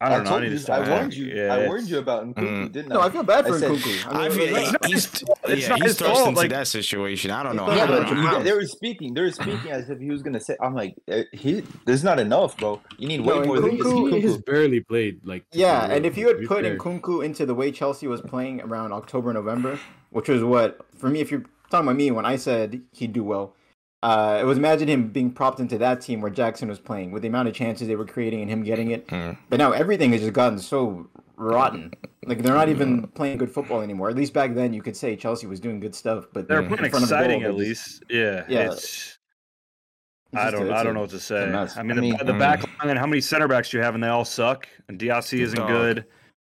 I 0.00 0.10
don't 0.10 0.22
know. 0.22 0.30
I 0.30 0.30
told 0.30 0.42
need 0.42 0.48
to 0.50 0.54
you, 0.54 0.58
stop. 0.60 0.86
I 0.86 0.90
warned 0.90 1.12
you. 1.14 1.26
Yeah, 1.26 1.54
I 1.54 1.66
warned 1.66 1.88
you 1.88 1.98
about 1.98 2.24
Nkunku, 2.24 2.36
Mm. 2.68 2.72
didn't 2.72 2.88
No, 2.90 3.00
I 3.00 3.06
I? 3.06 3.10
feel 3.10 3.22
bad 3.24 3.46
I 3.46 3.48
for 3.48 3.58
said- 3.58 3.70
Nkunku. 3.72 4.14
I 4.14 4.26
I 4.26 4.28
feel 4.30 4.52
like, 4.52 4.62
It's 4.62 4.72
not 4.72 4.86
he's, 4.86 4.94
his 5.06 5.22
fault. 5.22 5.38
It's 5.48 5.62
yeah, 5.62 5.68
not 5.70 5.78
he's 5.80 5.88
his 5.88 5.98
thrust 5.98 6.14
fault. 6.14 6.28
into 6.28 6.40
Like, 6.40 6.50
that 6.50 6.66
situation. 6.68 7.30
I 7.32 7.42
don't 7.42 7.56
know. 7.56 7.68
Yeah, 7.74 7.86
how. 7.86 7.98
but 7.98 8.08
You 8.08 8.14
Pounds. 8.14 8.44
they 8.44 8.52
were 8.52 8.64
speaking. 8.66 9.14
They 9.14 9.20
were 9.22 9.32
speaking 9.32 9.70
as 9.72 9.90
if 9.90 9.98
he 9.98 10.08
was 10.10 10.22
gonna 10.22 10.38
say. 10.38 10.56
I'm 10.62 10.74
like, 10.74 10.94
eh, 11.08 11.24
he. 11.32 11.64
There's 11.84 12.04
not 12.04 12.20
enough, 12.20 12.56
bro. 12.58 12.80
You 12.96 13.08
need 13.08 13.22
way 13.22 13.40
No, 13.40 13.44
more 13.44 13.60
than 13.60 13.76
just 13.76 13.88
Nkunku 13.88 14.10
He 14.12 14.16
Nkunku. 14.18 14.22
has 14.22 14.36
barely 14.38 14.80
played 14.80 15.20
like. 15.24 15.44
Yeah, 15.52 15.90
and 15.90 16.06
if 16.06 16.16
you 16.16 16.28
had 16.28 16.46
put 16.46 16.62
fair. 16.62 16.76
Nkunku 16.78 17.24
into 17.24 17.44
the 17.44 17.54
way 17.56 17.72
Chelsea 17.72 18.06
was 18.06 18.20
playing 18.20 18.60
around 18.60 18.92
October, 18.92 19.32
November, 19.32 19.80
which 20.10 20.28
was 20.28 20.44
what 20.44 20.78
for 20.96 21.08
me, 21.10 21.20
if 21.20 21.32
you're 21.32 21.42
talking 21.70 21.88
about 21.88 21.96
me, 21.96 22.12
when 22.12 22.24
I 22.24 22.36
said 22.36 22.80
he'd 22.92 23.12
do 23.12 23.24
well, 23.24 23.54
uh, 24.02 24.38
it 24.40 24.44
was 24.44 24.58
imagine 24.58 24.88
him 24.88 25.08
being 25.08 25.30
propped 25.32 25.60
into 25.60 25.78
that 25.78 26.00
team 26.00 26.20
where 26.20 26.30
Jackson 26.30 26.68
was 26.68 26.78
playing 26.78 27.10
with 27.10 27.22
the 27.22 27.28
amount 27.28 27.48
of 27.48 27.54
chances 27.54 27.88
they 27.88 27.96
were 27.96 28.06
creating 28.06 28.40
and 28.42 28.50
him 28.50 28.62
getting 28.62 28.90
it. 28.92 29.06
Mm. 29.08 29.36
But 29.48 29.58
now 29.58 29.72
everything 29.72 30.12
has 30.12 30.20
just 30.20 30.32
gotten 30.34 30.58
so 30.58 31.08
rotten. 31.36 31.92
Like 32.24 32.42
they're 32.42 32.54
not 32.54 32.68
even 32.68 33.06
playing 33.08 33.38
good 33.38 33.50
football 33.50 33.80
anymore. 33.80 34.10
At 34.10 34.16
least 34.16 34.32
back 34.34 34.54
then, 34.54 34.72
you 34.72 34.82
could 34.82 34.96
say 34.96 35.16
Chelsea 35.16 35.46
was 35.46 35.60
doing 35.60 35.80
good 35.80 35.94
stuff, 35.94 36.26
but 36.32 36.46
they're 36.46 36.60
in 36.60 36.68
playing 36.68 36.90
front 36.90 37.02
of 37.04 37.08
the 37.08 37.14
goal, 37.16 37.24
exciting 37.24 37.42
at 37.44 37.54
least. 37.54 38.02
Yeah, 38.10 38.44
Yeah. 38.48 38.70
It's. 38.72 39.18
it's 40.32 40.42
I 40.42 40.50
don't. 40.50 40.68
a- 40.68 40.74
I 40.74 40.82
don't 40.82 40.92
a- 40.92 40.94
know 40.94 41.00
what 41.02 41.10
to 41.10 41.20
say. 41.20 41.44
I 41.44 41.82
mean, 41.82 41.98
I 41.98 42.00
mean- 42.00 42.16
the, 42.18 42.24
the 42.24 42.32
back 42.34 42.62
line 42.80 42.90
and 42.90 42.98
how 42.98 43.06
many 43.06 43.20
center 43.20 43.48
backs 43.48 43.70
do 43.70 43.78
you 43.78 43.82
have, 43.82 43.94
and 43.94 44.02
they 44.04 44.08
all 44.08 44.24
suck. 44.24 44.68
And 44.88 44.98
Disasi 44.98 45.40
isn't 45.40 45.56
Dog. 45.58 45.68
good. 45.68 46.04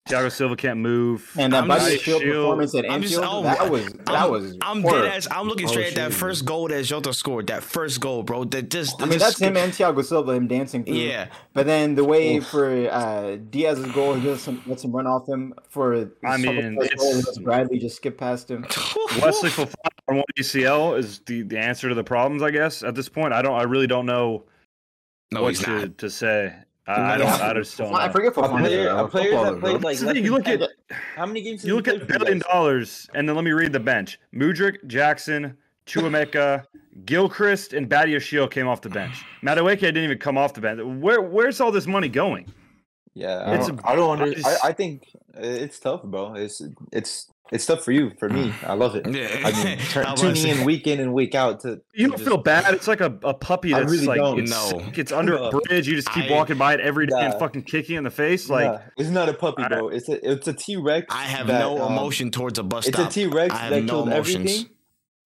Thiago 0.10 0.31
Silva 0.31 0.55
can't 0.55 0.79
move. 0.79 1.31
And 1.38 1.53
that 1.53 1.62
I'm 1.62 1.67
body 1.67 1.98
shield, 2.00 2.22
Shield- 2.24 2.34
performance 2.34 2.74
at 2.75 2.89
I'm 2.89 3.01
just- 3.03 3.13
Anfield, 3.13 3.34
oh, 3.34 3.43
that 3.43 3.70
was 3.70 3.86
that 3.93 4.10
I'm, 4.10 4.31
was. 4.31 4.58
I'm 4.62 4.81
horrible. 4.81 5.03
dead 5.03 5.15
ass. 5.15 5.27
I'm 5.29 5.48
looking 5.48 5.67
Oh, 5.67 5.72
straight 5.72 5.89
at 5.89 5.96
that 5.96 6.12
shit. 6.12 6.20
first 6.20 6.43
goal 6.43 6.67
that 6.70 6.84
Jota 6.84 7.13
scored. 7.13 7.48
That 7.48 7.62
first 7.63 8.01
goal, 8.01 8.24
bro. 8.24 8.43
That 8.46 8.70
just. 8.72 9.00
I 9.00 9.05
mean, 9.05 9.20
just- 9.20 9.25
that's 9.25 9.39
him 9.39 9.55
and 9.58 9.72
Thiago 9.72 10.03
Silva, 10.03 10.31
him 10.34 10.48
dancing 10.48 10.84
through. 10.84 10.96
Yeah. 10.96 11.27
But 11.53 11.67
then 11.67 11.93
the 11.93 12.03
way 12.03 12.39
for 12.39 12.89
uh, 12.89 13.38
Diaz's 13.51 13.91
goal, 13.91 14.15
he 14.15 14.27
lets 14.27 14.48
him, 14.48 14.62
lets 14.65 14.84
him 14.84 14.91
run 14.91 15.05
off 15.05 15.27
him. 15.29 15.53
For 15.70 16.10
I 16.25 16.38
mean, 16.38 16.75
goal, 16.75 16.84
it's- 16.84 17.38
Bradley 17.38 17.77
just 17.77 17.96
skip 17.98 18.17
past 18.17 18.50
him. 18.50 18.63
Wesley 19.22 19.50
Fofana 19.51 19.75
on 20.10 20.15
one 20.17 20.25
ACL 20.39 20.98
is 20.98 21.20
the, 21.27 21.43
the 21.43 21.60
answer 21.60 21.88
to 21.89 21.96
the 21.96 22.03
problems, 22.03 22.41
I 22.41 22.50
guess. 22.50 22.81
At 22.84 22.96
this 22.96 23.08
point, 23.08 23.34
I 23.34 23.43
don't. 23.43 23.53
I 23.55 23.63
really 23.63 23.88
don't 23.88 24.08
know 24.08 24.46
No, 25.31 25.43
what 25.43 25.50
he's 25.50 25.63
to, 25.63 25.70
not. 25.81 25.98
to 26.00 26.10
say. 26.10 26.53
I, 26.98 27.13
I 27.13 27.17
don't. 27.17 27.41
I 27.41 27.53
just 27.53 27.77
don't. 27.77 27.91
Know. 27.91 27.98
I 27.98 28.10
forget 28.10 28.33
for 28.33 28.45
A 28.45 28.50
player, 28.50 28.89
a 28.89 29.07
player 29.07 29.31
that 29.31 29.60
played 29.60 29.81
like 29.81 29.81
That's 29.83 30.00
the 30.00 30.05
less 30.07 30.15
thing, 30.15 30.25
you 30.25 30.31
look 30.31 30.48
at 30.48 30.62
how 31.15 31.25
many 31.25 31.41
games? 31.41 31.63
you 31.63 31.75
look 31.75 31.86
did 31.86 31.95
he 31.95 32.01
at 32.01 32.07
play 32.07 32.17
for 32.17 32.19
you 32.19 32.25
billion 32.25 32.39
dollars, 32.39 33.10
and 33.13 33.27
then 33.27 33.36
let 33.36 33.45
me 33.45 33.51
read 33.51 33.74
the 33.74 33.79
bench: 33.79 34.19
Mudryk, 34.33 34.86
Jackson, 34.88 35.57
Chukwuemeka, 35.86 36.65
Gilchrist, 37.05 37.74
and 37.74 37.89
Badiashile 37.89 38.50
came 38.51 38.67
off 38.67 38.81
the 38.81 38.89
bench. 38.89 39.24
Madueke 39.43 39.79
didn't 39.79 40.03
even 40.03 40.17
come 40.17 40.38
off 40.38 40.53
the 40.53 40.62
bench. 40.62 40.81
Where 41.01 41.21
where's 41.21 41.62
all 41.62 41.71
this 41.71 41.88
money 41.88 42.10
going? 42.10 42.51
Yeah, 43.13 43.38
I 43.39 43.56
It's 43.56 43.68
don't, 43.68 43.80
a- 43.82 43.88
I 43.89 43.96
don't 43.96 44.20
I 44.20 44.24
under, 44.24 44.34
just- 44.36 44.63
I, 44.63 44.70
I 44.70 44.74
think 44.74 45.03
it's 45.36 45.80
tough, 45.80 46.03
bro. 46.03 46.34
It's 46.36 46.62
it's 46.94 47.27
it's 47.51 47.65
tough 47.65 47.84
for 47.84 47.91
you. 47.91 48.12
For 48.18 48.30
me, 48.30 48.53
I 48.65 48.74
love 48.74 48.96
it. 48.96 49.06
Yeah. 49.06 49.27
I 49.44 49.65
mean, 49.65 49.77
turn, 49.89 50.06
I 50.06 50.12
was 50.12 50.22
tuning 50.22 50.48
in 50.48 50.63
week 50.65 50.88
in 50.88 51.01
and 51.01 51.13
week 51.13 51.36
out 51.36 51.60
to. 51.62 51.82
You 51.94 52.08
don't 52.08 52.18
just- 52.18 52.24
feel 52.30 52.38
bad. 52.38 52.74
It's 52.74 52.88
like 52.88 53.01
a, 53.01 53.13
a 53.24 53.34
puppy 53.34 53.74
I 53.74 53.80
that's 53.82 53.91
really 53.91 54.06
like 54.08 54.18
don't. 54.20 54.39
it's, 54.39 54.50
No. 54.51 54.82
it's 54.96 55.12
under 55.12 55.36
a 55.36 55.50
bridge. 55.50 55.89
You 55.89 55.96
just 55.96 56.10
keep 56.13 56.32
I- 56.32 56.34
walking 56.34 56.58
by 56.58 56.74
it 56.74 56.80
every 56.80 57.06
day 57.06 57.20
and 57.20 57.34
fucking 57.38 57.63
kicking 57.63 57.98
in 57.98 58.06
the 58.06 58.12
face. 58.12 58.50
Like 58.50 58.65
Nah, 58.72 58.80
it's 58.98 59.10
not 59.10 59.27
a 59.27 59.34
puppy, 59.34 59.63
bro. 59.68 59.89
It's 59.89 60.08
a 60.08 60.32
it's 60.32 60.48
a 60.48 60.53
T 60.53 60.77
Rex. 60.77 61.08
I 61.13 61.24
have 61.24 61.48
that, 61.48 61.60
no 61.60 61.82
um, 61.82 61.91
emotion 61.91 62.32
towards 62.32 62.60
a 62.60 62.63
bus 62.63 62.88
It's 62.88 62.96
stop. 62.98 63.10
a 63.10 63.13
T 63.13 63.25
Rex 63.27 63.53
that 63.53 63.72
no 63.84 63.88
killed 63.94 64.08
emotions. 64.08 64.36
everything, 64.38 64.70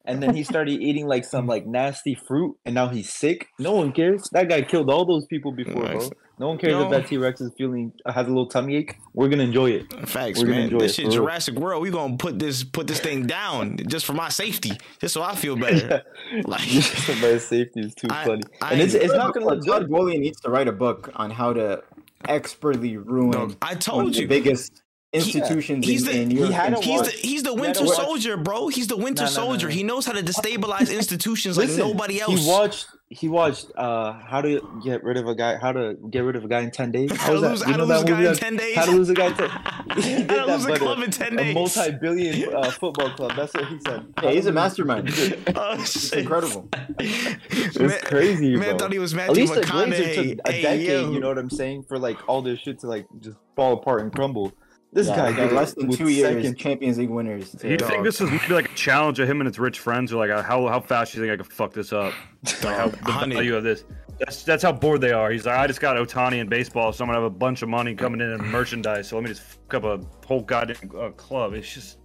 and 0.05 0.23
then 0.23 0.35
he 0.35 0.43
started 0.43 0.81
eating 0.81 1.05
like 1.05 1.23
some 1.23 1.45
like 1.45 1.67
nasty 1.67 2.15
fruit, 2.15 2.57
and 2.65 2.73
now 2.73 2.87
he's 2.87 3.13
sick. 3.13 3.47
No 3.59 3.73
one 3.73 3.91
cares. 3.91 4.27
That 4.31 4.49
guy 4.49 4.63
killed 4.63 4.89
all 4.89 5.05
those 5.05 5.27
people 5.27 5.51
before, 5.51 5.83
bro. 5.85 6.09
Nice. 6.37 6.39
No 6.39 6.47
one 6.49 6.57
cares 6.57 6.73
No. 6.73 6.83
if 6.85 6.89
that 6.91 7.07
T 7.07 7.17
Rex 7.17 7.39
is 7.41 7.51
feeling 7.57 7.93
has 8.05 8.25
a 8.25 8.29
little 8.29 8.47
tummy 8.47 8.75
ache. 8.75 8.97
We're 9.13 9.29
gonna 9.29 9.43
enjoy 9.43 9.71
it. 9.71 9.91
Facts, 10.07 10.39
We're 10.39 10.45
gonna 10.47 10.55
man. 10.57 10.63
enjoy 10.65 10.79
This 10.79 10.91
it, 10.91 10.95
shit 10.95 11.05
for 11.05 11.11
real. 11.11 11.21
Jurassic 11.21 11.55
World. 11.55 11.81
We 11.81 11.89
gonna 11.91 12.17
put 12.17 12.39
this 12.39 12.63
put 12.63 12.87
this 12.87 12.99
thing 12.99 13.25
down 13.25 13.77
just 13.87 14.05
for 14.05 14.13
my 14.13 14.29
safety, 14.29 14.73
just 14.99 15.13
so 15.13 15.21
I 15.21 15.35
feel 15.35 15.55
better. 15.55 16.03
Like 16.45 16.61
Somebody's 16.61 17.45
safety 17.45 17.79
is 17.81 17.95
too 17.95 18.07
I- 18.11 18.25
funny, 18.25 18.41
I 18.61 18.73
and 18.73 18.81
it's 18.81 18.93
ain't- 18.95 19.03
it's 19.05 19.13
not 19.13 19.33
gonna 19.33 19.45
look 19.45 19.65
Todd 19.65 19.81
good. 19.83 19.89
Boehly 19.91 20.17
needs 20.17 20.39
to 20.41 20.49
write 20.49 20.67
a 20.67 20.71
book 20.73 21.11
on 21.15 21.29
how 21.31 21.53
to 21.53 21.83
expertly 22.27 22.97
ruin 22.97 23.31
Dog, 23.31 23.55
I 23.61 23.67
one 23.67 23.73
of 23.75 23.79
told 23.79 24.13
the 24.13 24.21
you. 24.21 24.27
biggest 24.27 24.81
institutions 25.13 25.85
he's 25.85 26.07
in, 26.07 26.29
the- 26.29 26.41
in 26.41 26.45
he 26.47 26.51
had 26.51 26.73
and 26.73 26.83
He's 26.83 27.01
the 27.01 27.09
he's 27.11 27.43
the 27.43 27.53
Winter 27.53 27.81
gotta 27.85 27.95
Soldier, 27.95 28.37
bro. 28.37 28.67
He's 28.67 28.87
the 28.87 28.97
Winter 28.97 29.23
No, 29.23 29.29
no, 29.29 29.35
no, 29.35 29.43
Soldier. 29.45 29.67
no. 29.67 29.73
He 29.73 29.83
knows 29.83 30.05
how 30.05 30.11
to 30.13 30.21
destabilize 30.23 30.93
institutions 30.95 31.57
like 31.57 31.67
Listen, 31.67 31.87
nobody 31.87 32.19
else. 32.19 32.43
He 32.43 32.49
watched. 32.49 32.87
He 33.17 33.29
watched. 33.29 33.71
Uh, 33.75 34.13
how 34.13 34.41
to 34.41 34.61
get 34.83 35.03
rid 35.03 35.17
of 35.17 35.27
a 35.27 35.35
guy? 35.35 35.55
How 35.57 35.71
to 35.71 35.95
get 36.09 36.19
rid 36.19 36.35
of 36.35 36.43
a 36.43 36.47
guy 36.47 36.61
in 36.61 36.71
ten 36.71 36.91
days? 36.91 37.11
How 37.15 37.27
to 37.27 37.33
was 37.33 37.41
lose, 37.43 37.63
how 37.63 37.77
to 37.77 37.85
lose 37.85 38.01
a 38.01 38.05
guy 38.05 38.11
movie 38.11 38.27
in 38.27 38.35
ten 38.35 38.55
days. 38.57 38.75
How 38.75 38.85
to 38.85 38.91
lose 38.91 39.09
a 39.09 39.13
guy 39.13 39.27
in 39.27 39.33
ten? 39.35 39.49
He 39.95 40.13
How 40.23 40.45
to 40.45 40.45
lose 40.53 40.65
a 40.65 40.69
but 40.69 40.79
club 40.79 40.99
in 40.99 41.11
ten 41.11 41.39
a 41.39 41.53
multi-billion 41.53 42.53
uh, 42.55 42.71
football 42.71 43.09
club. 43.11 43.31
That's 43.37 43.53
what 43.53 43.65
he 43.67 43.79
said. 43.85 44.13
Yeah, 44.21 44.31
he's 44.31 44.45
a 44.47 44.51
mastermind. 44.51 45.09
Oh, 45.55 45.73
It's 45.79 46.09
shit. 46.09 46.19
incredible. 46.19 46.67
It's 46.99 48.03
crazy, 48.03 48.55
Man 48.57 48.69
bro. 48.71 48.77
thought 48.77 48.91
he 48.91 48.99
was 48.99 49.13
At 49.13 49.17
Matthew 49.27 49.35
least 49.43 49.53
the 49.55 49.61
Glazer 49.61 50.15
took 50.15 50.47
a 50.47 50.51
Hey, 50.51 50.61
decade. 50.61 50.87
yo. 50.87 51.11
You 51.11 51.19
know 51.19 51.29
what 51.29 51.37
I'm 51.37 51.49
saying? 51.49 51.83
For 51.83 51.97
like 51.97 52.17
all 52.27 52.41
this 52.41 52.59
shit 52.59 52.79
to 52.79 52.87
like 52.87 53.05
just 53.19 53.37
fall 53.55 53.73
apart 53.73 54.01
and 54.01 54.11
crumble. 54.13 54.51
This 54.95 55.07
Yeah, 55.09 55.15
guy 55.17 55.29
yeah, 55.31 55.35
did 55.35 55.51
it 55.51 55.53
less 55.55 55.73
than 55.73 55.91
two 55.91 56.07
years, 56.07 56.33
second- 56.41 56.57
Champions 56.57 56.97
League 56.97 57.09
winners. 57.09 57.51
Do 57.51 57.67
you 57.67 57.75
to- 57.75 57.85
think 57.85 58.03
this 58.05 58.21
is 58.21 58.31
maybe 58.31 58.53
like 58.53 58.71
a 58.71 58.75
challenge 58.75 59.19
of 59.19 59.29
him 59.29 59.41
and 59.41 59.47
his 59.47 59.59
rich 59.59 59.77
friends? 59.79 60.13
Or 60.13 60.25
like, 60.25 60.31
how 60.45 60.67
how 60.67 60.79
fast 60.79 61.11
do 61.13 61.19
you 61.19 61.25
think 61.27 61.33
I 61.39 61.43
could 61.43 61.51
fuck 61.53 61.73
this 61.73 61.91
up? 61.93 62.13
Like, 62.63 62.77
how, 62.77 62.87
the 62.87 63.11
Honey. 63.11 63.35
value 63.35 63.55
of 63.57 63.63
this. 63.63 63.83
That's 64.19 64.43
that's 64.43 64.63
how 64.63 64.71
bored 64.71 65.01
they 65.01 65.11
are. 65.11 65.29
He's 65.31 65.45
like, 65.45 65.57
I 65.57 65.67
just 65.67 65.81
got 65.81 65.97
Ohtani 65.97 66.39
in 66.39 66.47
baseball, 66.47 66.93
so 66.93 67.03
I'm 67.03 67.09
gonna 67.09 67.19
have 67.19 67.25
a 67.25 67.29
bunch 67.35 67.61
of 67.61 67.67
money 67.69 67.93
coming 67.93 68.21
in 68.21 68.31
and 68.31 68.41
merchandise. 68.51 69.09
So 69.09 69.17
let 69.17 69.23
me 69.23 69.29
just 69.29 69.41
fuck 69.41 69.73
up 69.73 69.83
a 69.83 69.99
whole 70.25 70.41
goddamn 70.41 70.89
uh, 70.97 71.09
club. 71.09 71.53
It's 71.53 71.73
just, 71.73 71.97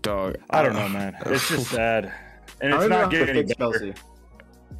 Dog, 0.00 0.36
I 0.48 0.62
don't 0.62 0.72
know, 0.74 0.88
man. 0.88 1.14
It's 1.26 1.46
just 1.48 1.70
sad, 1.70 2.10
and 2.62 2.72
it's 2.72 2.80
don't 2.80 2.88
know 2.88 2.96
not 2.96 3.04
how 3.04 3.10
to 3.10 3.16
getting 3.18 3.36
any 3.36 3.46
fix 3.48 3.58
better. 3.58 3.78
Chelsea. 3.78 3.94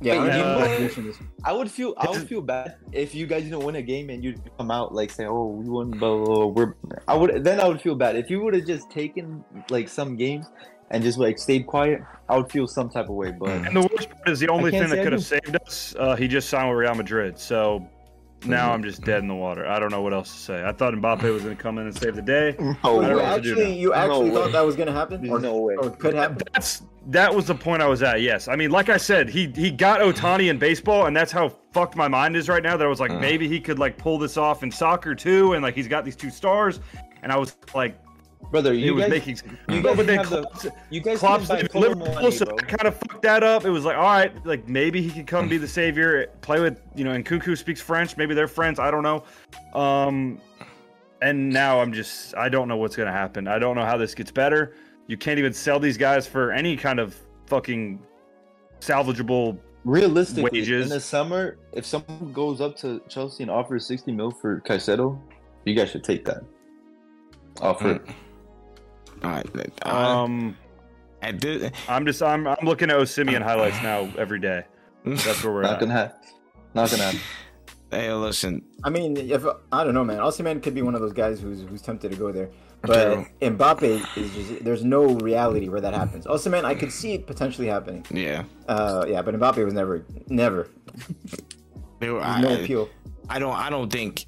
Yeah, 0.01 0.21
Wait, 0.23 0.31
I 0.31 0.37
you 0.37 0.43
know 0.43 0.59
know- 0.59 0.59
how 0.61 0.67
to 0.67 0.89
fix 0.89 0.97
this. 0.97 1.19
I 1.45 1.53
would 1.53 1.71
feel 1.71 1.95
I 1.97 2.11
would 2.11 2.29
feel 2.29 2.41
bad 2.41 2.77
if 2.93 3.15
you 3.15 3.27
guys 3.27 3.45
didn't 3.45 3.61
win 3.65 3.77
a 3.77 3.83
game 3.83 4.11
and 4.11 4.23
you 4.25 4.35
come 4.59 4.71
out 4.71 4.95
like 4.95 5.11
say, 5.11 5.27
"Oh, 5.27 5.47
we 5.47 5.69
won." 5.69 5.91
Blah, 5.91 6.17
blah, 6.17 6.25
blah. 6.25 6.47
We're 6.47 6.75
I 7.09 7.15
would 7.17 7.45
then 7.45 7.61
I 7.61 7.69
would 7.69 7.81
feel 7.81 7.95
bad 7.95 8.17
if 8.17 8.31
you 8.31 8.43
would 8.43 8.55
have 8.55 8.67
just 8.67 8.91
taken 8.91 9.45
like 9.71 9.89
some 9.89 10.17
games 10.17 10.47
and 10.91 11.03
just 11.03 11.19
like 11.19 11.39
stayed 11.39 11.67
quiet. 11.67 12.01
I 12.29 12.37
would 12.37 12.51
feel 12.51 12.67
some 12.67 12.89
type 12.91 13.07
of 13.09 13.15
way, 13.15 13.33
but 13.33 13.51
And 13.51 13.77
the 13.77 13.81
worst 13.81 14.11
part 14.11 14.29
is 14.29 14.41
the 14.41 14.49
only 14.49 14.71
thing 14.71 14.89
that 14.89 15.03
could 15.03 15.13
have 15.13 15.25
saved 15.25 15.57
us. 15.67 15.95
Uh, 15.99 16.17
he 16.17 16.29
just 16.29 16.49
signed 16.49 16.69
with 16.69 16.79
Real 16.79 16.95
Madrid, 16.95 17.39
so 17.39 17.87
now. 18.47 18.73
I'm 18.73 18.83
just 18.83 19.03
dead 19.03 19.19
in 19.21 19.29
the 19.29 19.35
water. 19.35 19.67
I 19.67 19.79
don't 19.79 19.91
know 19.91 20.03
what 20.03 20.13
else 20.13 20.33
to 20.33 20.39
say. 20.39 20.65
I 20.65 20.73
thought 20.73 20.95
Mbappe 20.95 21.23
was 21.33 21.43
going 21.43 21.57
to 21.57 21.63
come 21.63 21.79
in 21.79 21.87
and 21.87 21.97
save 21.97 22.15
the 22.17 22.23
day. 22.23 22.55
no 22.85 23.01
You 23.01 23.09
way. 23.09 23.15
what 23.15 23.37
to 23.37 23.41
do 23.43 23.51
actually, 23.53 23.73
you 23.79 23.93
actually 23.95 24.29
No 24.31 24.35
thought 24.35 24.47
way. 24.47 24.53
that 24.53 24.61
was 24.67 24.77
gonna 24.77 24.93
happen, 24.93 25.29
or, 25.31 25.39
no 25.41 25.57
way. 25.59 25.75
or 25.77 25.91
could 25.91 26.15
happen. 26.15 26.39
That's 26.53 26.83
that 27.09 27.35
was 27.35 27.47
the 27.47 27.55
point 27.55 27.83
I 27.83 27.87
was 27.87 28.03
at. 28.03 28.23
Yes, 28.23 28.49
I 28.49 28.57
mean, 28.57 28.71
like 28.71 28.89
I 28.89 28.97
said, 28.97 29.29
he 29.29 29.47
he 29.55 29.71
got 29.71 30.01
Ohtani 30.01 30.49
in 30.51 30.59
baseball, 30.59 31.07
and 31.07 31.15
that's 31.17 31.31
how 31.33 31.51
fucked 31.73 31.97
my 31.97 32.09
mind 32.09 32.35
is 32.37 32.49
right 32.49 32.63
now. 32.63 32.77
That 32.77 32.85
I 32.87 32.89
was 32.89 33.01
like, 33.01 33.11
Uh. 33.11 33.19
maybe 33.21 33.47
he 33.49 33.61
could 33.61 33.79
like 33.79 33.99
pull 33.99 34.19
this 34.19 34.37
off 34.37 34.63
in 34.63 34.71
soccer 34.71 35.15
too, 35.15 35.53
and 35.53 35.63
like 35.63 35.75
he's 35.75 35.89
got 35.89 36.05
these 36.05 36.17
two 36.17 36.31
stars, 36.31 36.81
and 37.23 37.31
I 37.31 37.37
was 37.37 37.57
like, 37.75 37.99
brother. 38.55 38.73
he 38.73 38.85
You 38.87 38.95
was 38.95 39.03
guys, 39.05 39.11
making. 39.11 39.37
you 39.69 39.77
No, 39.77 39.83
guys 39.83 39.97
but 39.97 40.07
then 40.07 40.19
have 40.19 40.31
the 40.31 40.73
you 40.91 41.01
guys 41.01 41.19
Klopp's 41.19 41.47
can 41.49 41.57
buy 41.57 41.63
leaving 41.63 41.69
Kolo 41.71 41.89
Liverpool, 41.89 42.15
Muani, 42.15 42.33
so 42.33 42.45
bro. 42.45 42.57
kind 42.57 42.87
of 42.87 42.97
fucked 42.97 43.23
that 43.23 43.43
up. 43.43 43.65
It 43.65 43.71
was 43.71 43.85
like, 43.85 43.97
all 43.97 44.03
right, 44.05 44.47
like 44.47 44.69
maybe 44.69 45.03
he 45.03 45.11
could 45.11 45.27
come 45.27 45.49
be 45.49 45.59
the 45.59 45.67
savior, 45.69 46.29
play 46.41 46.61
with 46.61 46.81
you 46.95 47.03
know, 47.05 47.11
and 47.11 47.25
Nkunku 47.25 47.59
speaks 47.59 47.81
French. 47.81 48.17
Maybe 48.17 48.33
they're 48.35 48.47
friends. 48.49 48.79
I 48.79 48.91
don't 48.91 49.03
know. 49.03 49.25
Um, 49.79 50.41
and 51.23 51.49
now 51.51 51.81
I'm 51.81 51.93
just, 51.93 52.37
I 52.37 52.49
don't 52.49 52.69
know 52.69 52.77
what's 52.77 52.97
gonna 52.97 53.11
happen. 53.13 53.49
I 53.49 53.59
don't 53.59 53.75
know 53.77 53.85
how 53.85 53.97
this 53.97 54.15
gets 54.15 54.31
better. 54.31 54.75
You 55.09 55.17
can't 55.17 55.39
even 55.39 55.53
sell 55.53 55.81
these 55.81 55.97
guys 55.99 56.27
for 56.27 56.53
any 56.53 56.77
kind 56.77 57.01
of 57.01 57.17
fucking 57.47 58.01
salvageable. 58.81 59.59
Realistically, 59.85 60.61
wages. 60.61 60.85
in 60.85 60.89
the 60.89 61.01
summer, 61.01 61.59
if 61.75 61.85
someone 61.85 62.33
goes 62.33 62.63
up 62.63 62.75
to 62.79 63.03
Chelsea 63.09 63.43
and 63.43 63.51
offers 63.51 63.85
60 63.87 64.13
mil 64.13 64.31
for 64.31 64.61
Caicedo, 64.63 65.19
you 65.67 65.75
guys 65.75 65.91
should 65.91 66.05
take 66.05 66.25
that 66.25 66.43
offer. 67.61 67.87
All 67.87 67.93
right, 67.93 68.17
uh, 69.23 69.43
Um, 69.85 70.57
at 71.23 71.41
this, 71.41 71.71
I'm 71.89 72.05
just, 72.07 72.23
I'm, 72.23 72.47
I'm 72.47 72.57
looking 72.65 72.91
at 72.91 72.97
Osimhen 72.97 73.43
highlights 73.43 73.83
now 73.83 74.09
every 74.19 74.39
day. 74.41 74.65
That's 75.05 75.43
where 75.45 75.53
we're 75.53 75.63
Not 75.63 75.75
at. 75.75 75.81
gonna 75.81 75.93
happen. 75.93 76.29
Not 76.75 76.91
gonna 76.91 77.03
happen. 77.05 77.21
hey, 77.91 78.13
listen, 78.13 78.63
I 78.83 78.91
mean, 78.91 79.17
if 79.17 79.45
I 79.73 79.85
don't 79.85 79.95
know, 79.95 80.05
man, 80.05 80.19
Osimhen 80.19 80.63
could 80.63 80.75
be 80.75 80.83
one 80.83 80.95
of 80.95 81.01
those 81.01 81.13
guys 81.13 81.41
who's 81.41 81.63
who's 81.63 81.83
tempted 81.83 82.11
to 82.11 82.17
go 82.17 82.33
there. 82.33 82.51
But 82.83 83.25
Mbappe 83.41 83.83
is 84.17 84.35
just 84.35 84.63
there's 84.65 84.85
no 84.85 85.07
reality 85.07 85.69
where 85.71 85.81
that 85.81 85.95
happens. 85.95 86.27
Osimhen, 86.27 86.65
I 86.65 86.75
could 86.75 86.93
see 86.93 87.15
it 87.15 87.27
potentially 87.27 87.67
happening. 87.69 88.05
yeah, 88.11 88.45
Uh, 88.69 89.07
yeah, 89.09 89.23
but 89.23 89.35
Mbappe 89.35 89.65
was 89.65 89.73
never, 89.73 90.05
never 90.29 90.69
they 91.99 92.11
were, 92.11 92.21
no 92.21 92.25
I, 92.51 92.53
appeal. 92.53 92.91
I 93.31 93.39
don't, 93.39 93.55
I 93.57 93.71
don't 93.71 93.91
think 93.91 94.27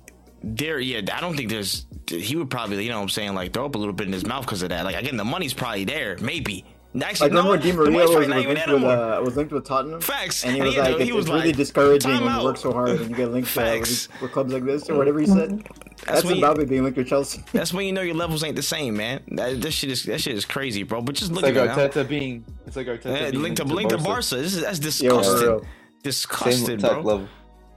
there. 0.55 0.79
Yeah, 0.79 1.01
I 1.13 1.21
don't 1.21 1.37
think 1.37 1.51
there's. 1.51 1.87
He 2.09 2.37
would 2.37 2.51
probably, 2.51 2.83
you 2.85 2.91
know, 2.91 2.97
what 2.99 3.03
I'm 3.03 3.09
saying, 3.09 3.35
like 3.35 3.53
throw 3.53 3.67
up 3.67 3.75
a 3.75 3.79
little 3.79 3.93
bit 3.95 4.07
in 4.07 4.13
his 4.13 4.25
mouth 4.25 4.45
because 4.47 4.63
of 4.63 4.69
that. 4.69 4.85
Like 4.85 4.97
again, 4.97 5.17
the 5.17 5.25
money's 5.25 5.53
probably 5.55 5.85
there, 5.85 6.17
maybe. 6.21 6.65
Actually, 7.03 7.29
Like 7.29 7.37
remember 7.37 7.43
no, 7.43 7.51
when 7.51 7.61
Di 7.61 7.71
the 7.73 7.77
Maria 7.77 7.91
money's 7.91 8.09
was, 8.09 8.17
was 8.17 8.29
linked 8.29 8.49
with 8.71 8.81
no 8.83 8.89
uh, 9.19 9.21
was 9.23 9.37
linked 9.37 9.53
with 9.53 9.65
Tottenham. 9.67 10.01
Facts. 10.01 10.45
And 10.47 10.55
he 10.55 10.61
And 10.61 10.67
was 10.67 10.75
he- 10.75 10.81
like, 10.81 10.97
he 10.97 11.03
it's, 11.09 11.13
was 11.13 11.27
it's 11.27 11.35
really 11.35 11.53
discouraging 11.53 12.11
"Time 12.11 12.25
when 12.25 12.33
you 12.33 12.39
out." 12.39 12.45
work 12.45 12.57
so 12.57 12.73
hard 12.73 12.89
and 12.89 13.11
you 13.11 13.17
get 13.17 13.31
linked 13.33 13.53
to, 13.53 13.61
uh, 13.61 13.79
with, 14.23 14.33
clubs 14.33 14.53
like 14.55 14.65
this 14.65 14.89
or 14.89 14.95
whatever 14.97 15.21
he 15.21 15.27
said. 15.27 15.63
That's, 16.07 16.25
when 16.25 16.37
you- 16.37 16.43
Mbappe 16.43 16.67
being 16.71 16.85
linked 16.85 16.97
with 16.97 17.07
Chelsea. 17.09 17.43
That's 17.53 17.75
when 17.75 17.85
you 17.85 17.93
know 17.93 18.01
your 18.01 18.15
levels 18.15 18.43
ain't 18.45 18.57
the 18.57 18.63
same, 18.63 18.97
man. 18.97 19.21
That, 19.33 19.61
that 19.61 19.73
shit 19.73 19.91
is 19.91 20.05
that 20.05 20.23
shit 20.23 20.37
is 20.37 20.47
crazy, 20.47 20.85
bro. 20.85 21.03
But 21.03 21.17
just 21.17 21.33
It's 21.33 21.35
look 21.35 21.43
like 21.43 21.57
at 21.57 21.65
it. 21.65 21.97
now. 21.97 22.03
Arteta 22.03 22.09
being. 22.09 22.45
It's 22.67 22.77
like 22.77 22.87
Arteta 22.87 23.05
Yeah, 23.21 23.31
being 23.31 23.43
link 23.43 23.57
to 23.57 23.65
linked 23.65 23.77
link 23.77 23.91
to 23.91 23.97
Barca. 23.99 24.09
Barca. 24.31 24.37
This 24.37 24.55
is 24.55 24.63
that's 24.63 25.03
Yo, 25.03 25.61
disgusting. 26.03 26.65
Same 26.65 26.79
bro. 26.79 27.01
level. 27.03 27.29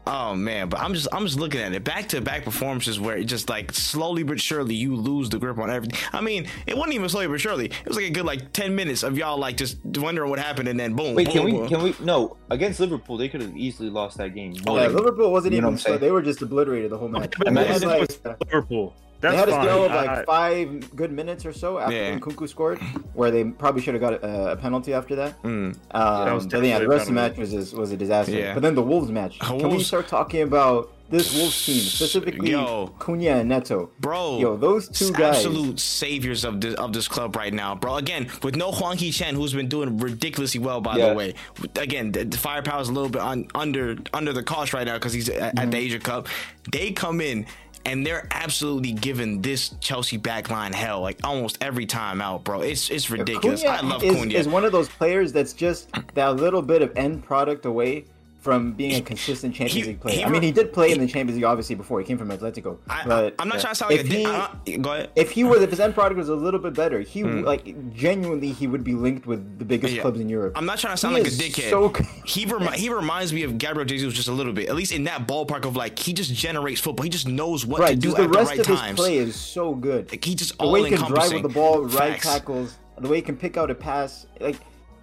Oh 0.07 0.33
man, 0.35 0.69
but 0.69 0.79
I'm 0.79 0.93
just 0.95 1.07
I'm 1.11 1.25
just 1.25 1.39
looking 1.39 1.61
at 1.61 1.71
it. 1.73 1.83
Back 1.83 2.09
to 2.09 2.21
back 2.21 2.43
performances 2.43 2.99
where 2.99 3.15
it 3.17 3.25
just 3.25 3.47
like 3.47 3.71
slowly 3.73 4.23
but 4.23 4.39
surely 4.41 4.73
you 4.73 4.95
lose 4.95 5.29
the 5.29 5.37
grip 5.37 5.57
on 5.59 5.69
everything. 5.69 5.99
I 6.13 6.21
mean, 6.21 6.47
it 6.65 6.75
wasn't 6.75 6.95
even 6.95 7.09
slowly 7.09 7.27
but 7.27 7.39
surely. 7.39 7.65
It 7.65 7.85
was 7.87 7.95
like 7.95 8.05
a 8.07 8.09
good 8.09 8.25
like 8.25 8.51
ten 8.51 8.73
minutes 8.75 9.03
of 9.03 9.17
y'all 9.17 9.37
like 9.37 9.57
just 9.57 9.77
wondering 9.85 10.29
what 10.29 10.39
happened 10.39 10.67
and 10.67 10.79
then 10.79 10.95
boom. 10.95 11.13
Wait, 11.13 11.27
boom, 11.27 11.33
can 11.33 11.45
we? 11.45 11.51
boom. 11.51 11.67
Can 11.67 11.83
we? 11.83 11.95
No, 12.01 12.37
against 12.49 12.79
Liverpool, 12.79 13.17
they 13.17 13.29
could 13.29 13.41
have 13.41 13.55
easily 13.55 13.89
lost 13.89 14.17
that 14.17 14.33
game. 14.33 14.55
Oh, 14.65 14.75
yeah, 14.75 14.87
like- 14.87 14.93
Liverpool 14.95 15.31
wasn't 15.31 15.53
you 15.53 15.61
know 15.61 15.67
even. 15.67 15.75
what 15.75 15.79
I'm 15.81 15.91
saying? 15.91 15.99
they 15.99 16.11
were 16.11 16.21
just 16.23 16.41
obliterated 16.41 16.89
the 16.91 16.97
whole 16.97 17.09
match. 17.09 17.33
But 17.37 17.47
And 17.49 17.57
they 17.57 17.65
imagine 17.67 17.89
had, 17.89 18.01
if 18.01 18.09
it 18.09 18.25
like, 18.25 18.37
Liverpool. 18.47 18.95
That's 19.21 19.33
they 19.33 19.37
had 19.39 19.49
a 19.49 19.51
fine. 19.51 19.63
spell 19.65 19.85
of 19.85 19.91
I- 19.91 20.05
like 20.17 20.25
five 20.25 20.95
good 20.95 21.11
minutes 21.11 21.45
or 21.45 21.51
so 21.53 21.77
after 21.79 21.95
Yeah. 21.95 22.17
Nkunku 22.17 22.47
scored, 22.47 22.79
where 23.13 23.31
they 23.31 23.43
probably 23.43 23.81
should 23.81 23.93
have 23.93 24.01
got 24.01 24.13
a, 24.23 24.51
a 24.53 24.55
penalty 24.57 24.93
after 24.93 25.15
that. 25.15 25.41
Mm. 25.43 25.75
Um, 25.91 26.33
was 26.35 26.47
but 26.47 26.63
yeah, 26.63 26.79
the 26.79 26.85
a 26.85 26.87
rest 26.87 27.01
of 27.03 27.07
the 27.07 27.13
match 27.13 27.37
was 27.37 27.51
just, 27.51 27.73
was 27.73 27.91
a 27.91 27.97
disaster. 27.97 28.31
Yeah. 28.31 28.53
But 28.53 28.61
then 28.63 28.75
the 28.75 28.81
Wolves 28.81 29.11
match. 29.11 29.39
Can 29.39 29.69
we 29.69 29.83
start 29.83 30.07
talking 30.07 30.41
about 30.43 30.93
this 31.09 31.35
Wolves 31.35 31.65
team, 31.65 31.81
specifically 31.81 32.51
Yo. 32.51 32.93
Cunha 32.99 33.39
and 33.39 33.49
Neto. 33.49 33.89
Bro, 33.99 34.37
Yo, 34.39 34.55
those 34.55 34.87
two 34.87 35.11
guys. 35.11 35.37
absolute 35.37 35.79
saviors 35.79 36.45
of 36.45 36.61
this 36.61 36.75
of 36.75 36.93
this 36.93 37.07
club 37.07 37.35
right 37.35 37.51
now, 37.51 37.73
bro. 37.73 37.95
Again, 37.95 38.29
with 38.43 38.55
no 38.55 38.71
Hwang 38.71 38.95
Hee 38.97 39.11
Chan, 39.11 39.33
who's 39.33 39.51
been 39.53 39.67
doing 39.67 39.97
ridiculously 39.97 40.59
well, 40.59 40.81
by 40.81 40.97
Yeah. 40.97 41.09
the 41.09 41.15
way. 41.15 41.33
Again, 41.77 42.11
the, 42.11 42.25
the 42.25 42.37
firepower 42.37 42.79
is 42.81 42.89
a 42.89 42.93
little 42.93 43.09
bit 43.09 43.23
un, 43.23 43.47
under 43.55 43.97
under 44.13 44.33
the 44.33 44.43
cost 44.43 44.71
right 44.71 44.85
now 44.85 44.93
because 44.93 45.11
he's 45.13 45.29
at, 45.29 45.39
Mm-hmm. 45.55 45.57
at 45.59 45.71
the 45.71 45.77
Asia 45.77 45.99
Cup. 45.99 46.27
They 46.71 46.91
come 46.91 47.21
in. 47.21 47.47
And 47.89 48.05
they're 48.05 48.27
absolutely 48.29 48.91
giving 48.91 49.41
this 49.41 49.69
Chelsea 49.79 50.19
backline 50.19 50.75
hell 50.75 51.01
like 51.01 51.17
almost 51.23 51.57
every 51.59 51.87
time 51.87 52.21
out, 52.21 52.43
bro. 52.43 52.61
It's 52.61 52.91
it's 52.91 53.09
ridiculous. 53.09 53.63
Cunha 53.63 53.69
I 53.69 53.81
love 53.81 54.03
is, 54.03 54.15
Cunha. 54.15 54.33
is 54.33 54.47
one 54.47 54.63
of 54.63 54.71
those 54.71 54.87
players 54.87 55.33
that's 55.33 55.53
just 55.53 55.89
that 56.13 56.35
little 56.35 56.61
bit 56.61 56.83
of 56.83 56.95
end 56.95 57.23
product 57.23 57.65
away 57.65 58.05
from 58.39 58.71
being 58.71 58.95
a 58.95 59.01
consistent 59.01 59.53
Champions 59.53 59.85
he- 59.85 59.91
League 59.91 59.99
player. 59.99 60.15
he 60.15 60.23
I 60.23 60.29
mean, 60.29 60.41
he 60.41 60.51
did 60.51 60.71
play 60.71 60.91
in 60.91 60.99
the 60.99 61.07
Champions 61.07 61.35
League 61.35 61.43
obviously 61.43 61.75
before 61.75 61.99
he 61.99 62.05
came 62.05 62.17
from 62.17 62.29
Atletico. 62.29 62.77
but 63.05 63.35
I, 63.37 63.41
am 63.41 63.49
not 63.49 63.59
trying 63.59 63.73
to 63.73 63.75
sound 63.75 63.91
like 63.91 64.05
a 64.05 64.07
he, 64.07 64.23
di- 64.23 64.25
uh, 64.25 64.77
go 64.77 64.93
ahead. 64.93 65.11
if 65.15 65.31
he 65.31 65.43
was 65.43 65.61
if 65.61 65.69
his 65.69 65.79
end 65.79 65.93
product 65.93 66.17
was 66.17 66.29
a 66.29 66.35
little 66.35 66.59
bit 66.59 66.73
better, 66.73 67.01
he 67.01 67.23
like 67.23 67.93
genuinely 67.93 68.51
he 68.51 68.67
would 68.67 68.83
be 68.83 68.93
linked 68.93 69.27
with 69.27 69.59
the 69.59 69.65
biggest. 69.65 69.93
Yeah. 69.93 70.01
clubs 70.01 70.19
in 70.19 70.29
Europe. 70.29 70.53
I'm 70.55 70.65
not 70.65 70.79
trying 70.79 70.93
to 70.93 70.97
sound 70.97 71.15
like 71.15 71.27
a 71.27 71.29
dickhead. 71.29 71.69
so 71.69 71.93
he 72.25 72.45
remi- 72.45 72.77
he 72.77 72.89
reminds 72.89 73.33
me 73.33 73.43
of 73.43 73.57
Gabriel 73.57 73.85
Jesus 73.85 74.13
just 74.13 74.27
a 74.27 74.33
little 74.33 74.53
bit, 74.53 74.69
at 74.69 74.75
least 74.75 74.91
in 74.91 75.03
that 75.05 75.27
ballpark 75.27 75.65
of 75.65 75.75
like 75.75 75.99
he 75.99 76.13
just 76.13 76.33
generates 76.33 76.79
football. 76.79 77.03
He 77.03 77.09
just 77.09 77.27
knows 77.27 77.65
what 77.65 77.85
to 77.87 77.95
do 77.95 78.11
the 78.11 78.21
at 78.21 78.31
the 78.31 78.37
rest 78.37 78.49
right 78.51 78.59
of 78.59 78.65
his 78.65 78.79
times. 78.79 78.99
play 78.99 79.17
is 79.17 79.35
so 79.35 79.75
good. 79.75 80.09
Like, 80.11 80.23
he 80.23 80.35
just 80.35 80.57
the 80.57 80.67
way 80.67 80.89
he 80.89 80.95
can 80.95 81.07
drive 81.07 81.33
with 81.33 81.43
the 81.43 81.49
ball, 81.49 81.83
right 81.85 82.21
tackles, 82.21 82.77
the 82.97 83.07
way 83.09 83.17
he 83.17 83.21
can 83.21 83.35
pick 83.35 83.57
out 83.57 83.69
a 83.69 83.75
pass, 83.75 84.27
like 84.39 84.55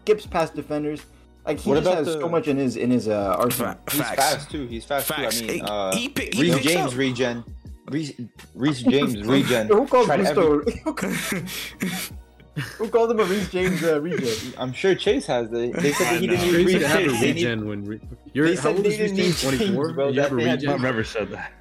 skips 0.02 0.26
past 0.26 0.54
defenders. 0.54 1.02
Like 1.46 1.60
he 1.60 1.70
What 1.70 1.76
just 1.76 1.86
about 1.86 1.98
has 2.04 2.06
the- 2.14 2.20
so 2.20 2.28
much 2.28 2.48
in 2.48 2.56
his 2.56 2.76
in 2.76 2.90
his 2.90 3.06
uh, 3.08 3.36
arsenal. 3.38 3.74
Fa- 3.74 3.78
He's 3.92 4.00
Facts. 4.00 4.16
fast 4.34 4.50
too. 4.50 4.66
He's 4.66 4.84
fast 4.84 5.06
Facts. 5.06 5.40
too. 5.40 5.44
I 5.44 5.48
mean, 5.48 5.56
He- 5.56 5.62
uh, 5.62 5.96
he 5.96 6.08
pick- 6.08 6.34
he 6.34 6.42
Reece 6.42 6.58
James 6.64 6.92
up. 6.92 6.98
regen. 6.98 7.44
Reece, 7.88 8.12
Reece 8.54 8.82
James 8.82 9.22
regen. 9.26 9.68
Who 9.68 9.86
called 9.86 10.06
Tried 10.06 10.20
every- 10.26 10.64
Gusto? 10.82 11.06
Who 12.78 12.88
called 12.88 13.10
him 13.10 13.20
a 13.20 13.24
Reece 13.24 13.50
James 13.50 13.82
uh, 13.84 14.00
regen? 14.00 14.54
I'm 14.58 14.72
sure 14.72 14.94
Chase 14.94 15.26
has 15.26 15.52
it. 15.52 15.74
They 15.74 15.92
said 15.92 16.06
that 16.14 16.20
he 16.20 16.26
didn't 16.26 16.40
know. 16.40 16.58
need 16.58 16.64
Crazy 16.64 16.78
Reece 16.78 16.86
have 16.86 17.00
a 17.00 17.04
James. 17.04 17.20
They 17.20 17.32
need- 17.34 17.44
regen 17.44 17.68
when 17.68 17.84
re- 17.84 18.00
you're 18.32 18.48
they 18.48 18.56
how 18.56 18.62
said 18.62 18.74
old 18.76 18.84
they 18.84 18.88
is 18.88 18.98
Reece 18.98 19.12
didn't 19.12 19.50
need 19.50 19.58
24. 19.58 19.84
James, 19.84 19.94
bro. 19.94 20.08
You 20.08 20.20
have 20.22 20.32
a 20.32 20.34
That 20.34 20.42
they 20.42 20.48
had 20.50 20.58
regen. 20.62 20.68
I've 20.70 20.80
never 20.80 21.04
said 21.04 21.28
that. 21.30 21.52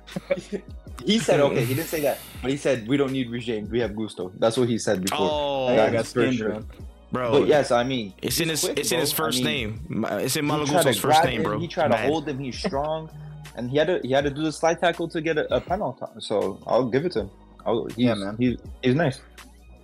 He 1.05 1.19
said 1.19 1.41
okay. 1.41 1.63
He 1.65 1.75
didn't 1.75 1.89
say 1.89 1.99
that, 2.01 2.17
but 2.41 2.49
he 2.49 2.57
said 2.57 2.87
we 2.87 2.95
don't 2.97 3.11
need 3.11 3.29
Reece 3.29 3.45
James. 3.45 3.69
We 3.69 3.79
have 3.81 3.93
Gusto. 3.95 4.31
That's 4.39 4.57
what 4.57 4.67
he 4.69 4.77
said 4.79 5.01
before. 5.03 5.17
Oh, 5.29 5.65
I 5.67 5.75
Yeah, 5.75 5.89
got 5.91 6.05
for 6.05 6.21
skinned, 6.21 6.35
sure. 6.37 6.49
man. 6.49 6.65
Bro. 7.11 7.31
But 7.39 7.47
yes, 7.47 7.71
I 7.71 7.83
mean, 7.83 8.13
it's 8.21 8.39
in 8.39 8.49
his 8.49 8.63
quick, 8.63 8.79
it's 8.79 8.91
in 8.91 8.99
his 8.99 9.13
bro. 9.13 9.25
I 9.25 9.27
first 9.27 9.43
mean, 9.43 9.85
name. 9.89 10.05
It's 10.09 10.35
in 10.35 10.45
he 10.45 10.49
tried 10.49 10.57
to 10.65 10.65
Malo 10.65 10.65
Gusto's 10.65 10.99
first 10.99 11.23
name, 11.23 11.37
him, 11.37 11.43
bro. 11.43 11.59
He 11.59 11.67
tried 11.67 11.89
Mad. 11.91 12.01
to 12.03 12.07
hold 12.07 12.27
him. 12.27 12.39
He's 12.39 12.57
strong, 12.57 13.09
and 13.55 13.69
he 13.69 13.77
had 13.77 13.87
to 13.87 13.99
he 14.03 14.11
had 14.11 14.23
to 14.25 14.29
do 14.29 14.43
the 14.43 14.51
slide 14.51 14.79
tackle 14.79 15.07
to 15.09 15.21
get 15.21 15.37
a, 15.37 15.55
a 15.55 15.61
penalty. 15.61 16.05
So 16.19 16.59
I'll 16.67 16.89
give 16.89 17.05
it 17.05 17.11
to 17.13 17.21
him. 17.21 17.31
I'll, 17.65 17.85
he's, 17.85 17.97
Yeah, 17.97 18.13
man. 18.15 18.35
He's, 18.37 18.57
he's 18.83 18.95
nice. 18.95 19.19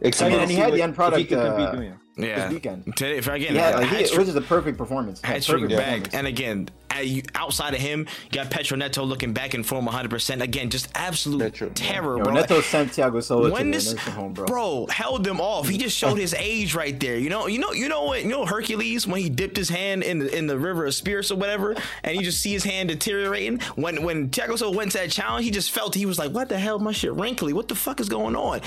I 0.03 0.07
Excited 0.07 0.31
mean, 0.33 0.41
and 0.41 0.51
he 0.51 0.57
had 0.57 0.73
the 0.73 0.81
end 0.81 0.95
product 0.95 1.19
he 1.19 1.25
can 1.25 1.39
compete 1.39 1.67
uh, 1.67 1.71
doing 1.71 1.91
it. 1.91 1.97
Yeah. 2.17 2.45
this 2.45 2.53
weekend. 2.53 2.97
Today, 2.97 3.17
if 3.17 3.27
again, 3.27 3.55
Yeah, 3.55 3.77
a 3.77 3.81
like 3.81 3.89
he, 3.89 3.95
it 4.03 4.17
was 4.17 4.27
just 4.27 4.37
a 4.37 4.41
perfect 4.41 4.77
performance. 4.77 5.21
Hat 5.21 5.35
Perfect 5.45 5.47
trick 5.47 5.69
back, 5.69 5.77
performance. 5.85 6.13
and 6.13 6.27
again, 6.27 6.69
at 6.89 6.90
you- 6.90 6.90
outside 7.35 7.73
of 7.73 7.79
him, 7.79 8.07
you 8.25 8.31
got 8.31 8.49
Pedro 8.49 8.77
Neto 8.77 9.03
looking 9.03 9.33
back 9.33 9.53
in 9.53 9.63
form 9.63 9.85
100. 9.85 10.09
percent 10.09 10.41
Again, 10.41 10.69
just 10.69 10.89
absolute 10.95 11.53
Pedro, 11.53 11.67
yeah. 11.67 11.73
terror, 11.75 12.17
Yo, 12.17 12.23
bro. 12.23 12.33
Neto 12.33 12.61
sent 12.61 12.91
Thiago 12.91 13.23
Silva 13.23 13.49
when 13.51 13.71
this 13.71 13.93
nursing 13.93 14.13
home, 14.13 14.33
bro. 14.33 14.85
held 14.87 15.23
them 15.23 15.39
off, 15.39 15.67
he 15.67 15.77
just 15.77 15.97
showed 15.97 16.17
his 16.17 16.33
age 16.33 16.75
right 16.75 16.99
there. 16.99 17.17
You 17.17 17.29
know, 17.29 17.47
you 17.47 17.59
know, 17.59 17.71
you 17.71 17.87
know 17.89 18.03
what? 18.03 18.23
You 18.23 18.29
know 18.29 18.45
Hercules 18.45 19.07
when 19.07 19.21
he 19.21 19.29
dipped 19.29 19.57
his 19.57 19.69
hand 19.69 20.03
in 20.03 20.19
the 20.19 20.37
in 20.37 20.47
the 20.47 20.57
river 20.57 20.85
of 20.85 20.93
spirits 20.93 21.31
or 21.31 21.35
whatever, 21.37 21.75
and 22.03 22.17
you 22.17 22.23
just 22.23 22.41
see 22.41 22.51
his 22.51 22.63
hand 22.63 22.89
deteriorating. 22.89 23.59
When 23.75 24.03
when 24.03 24.29
Thiago 24.29 24.57
Silva 24.57 24.75
went 24.77 24.91
to 24.91 24.99
that 24.99 25.11
challenge, 25.11 25.45
he 25.45 25.51
just 25.51 25.71
felt 25.71 25.95
he 25.95 26.05
was 26.05 26.19
like, 26.19 26.31
"What 26.31 26.49
the 26.49 26.59
hell? 26.59 26.79
My 26.79 26.91
shit 26.91 27.13
wrinkly. 27.13 27.53
What 27.53 27.67
the 27.67 27.75
fuck 27.75 27.99
is 27.99 28.09
going 28.09 28.35
on?" 28.35 28.61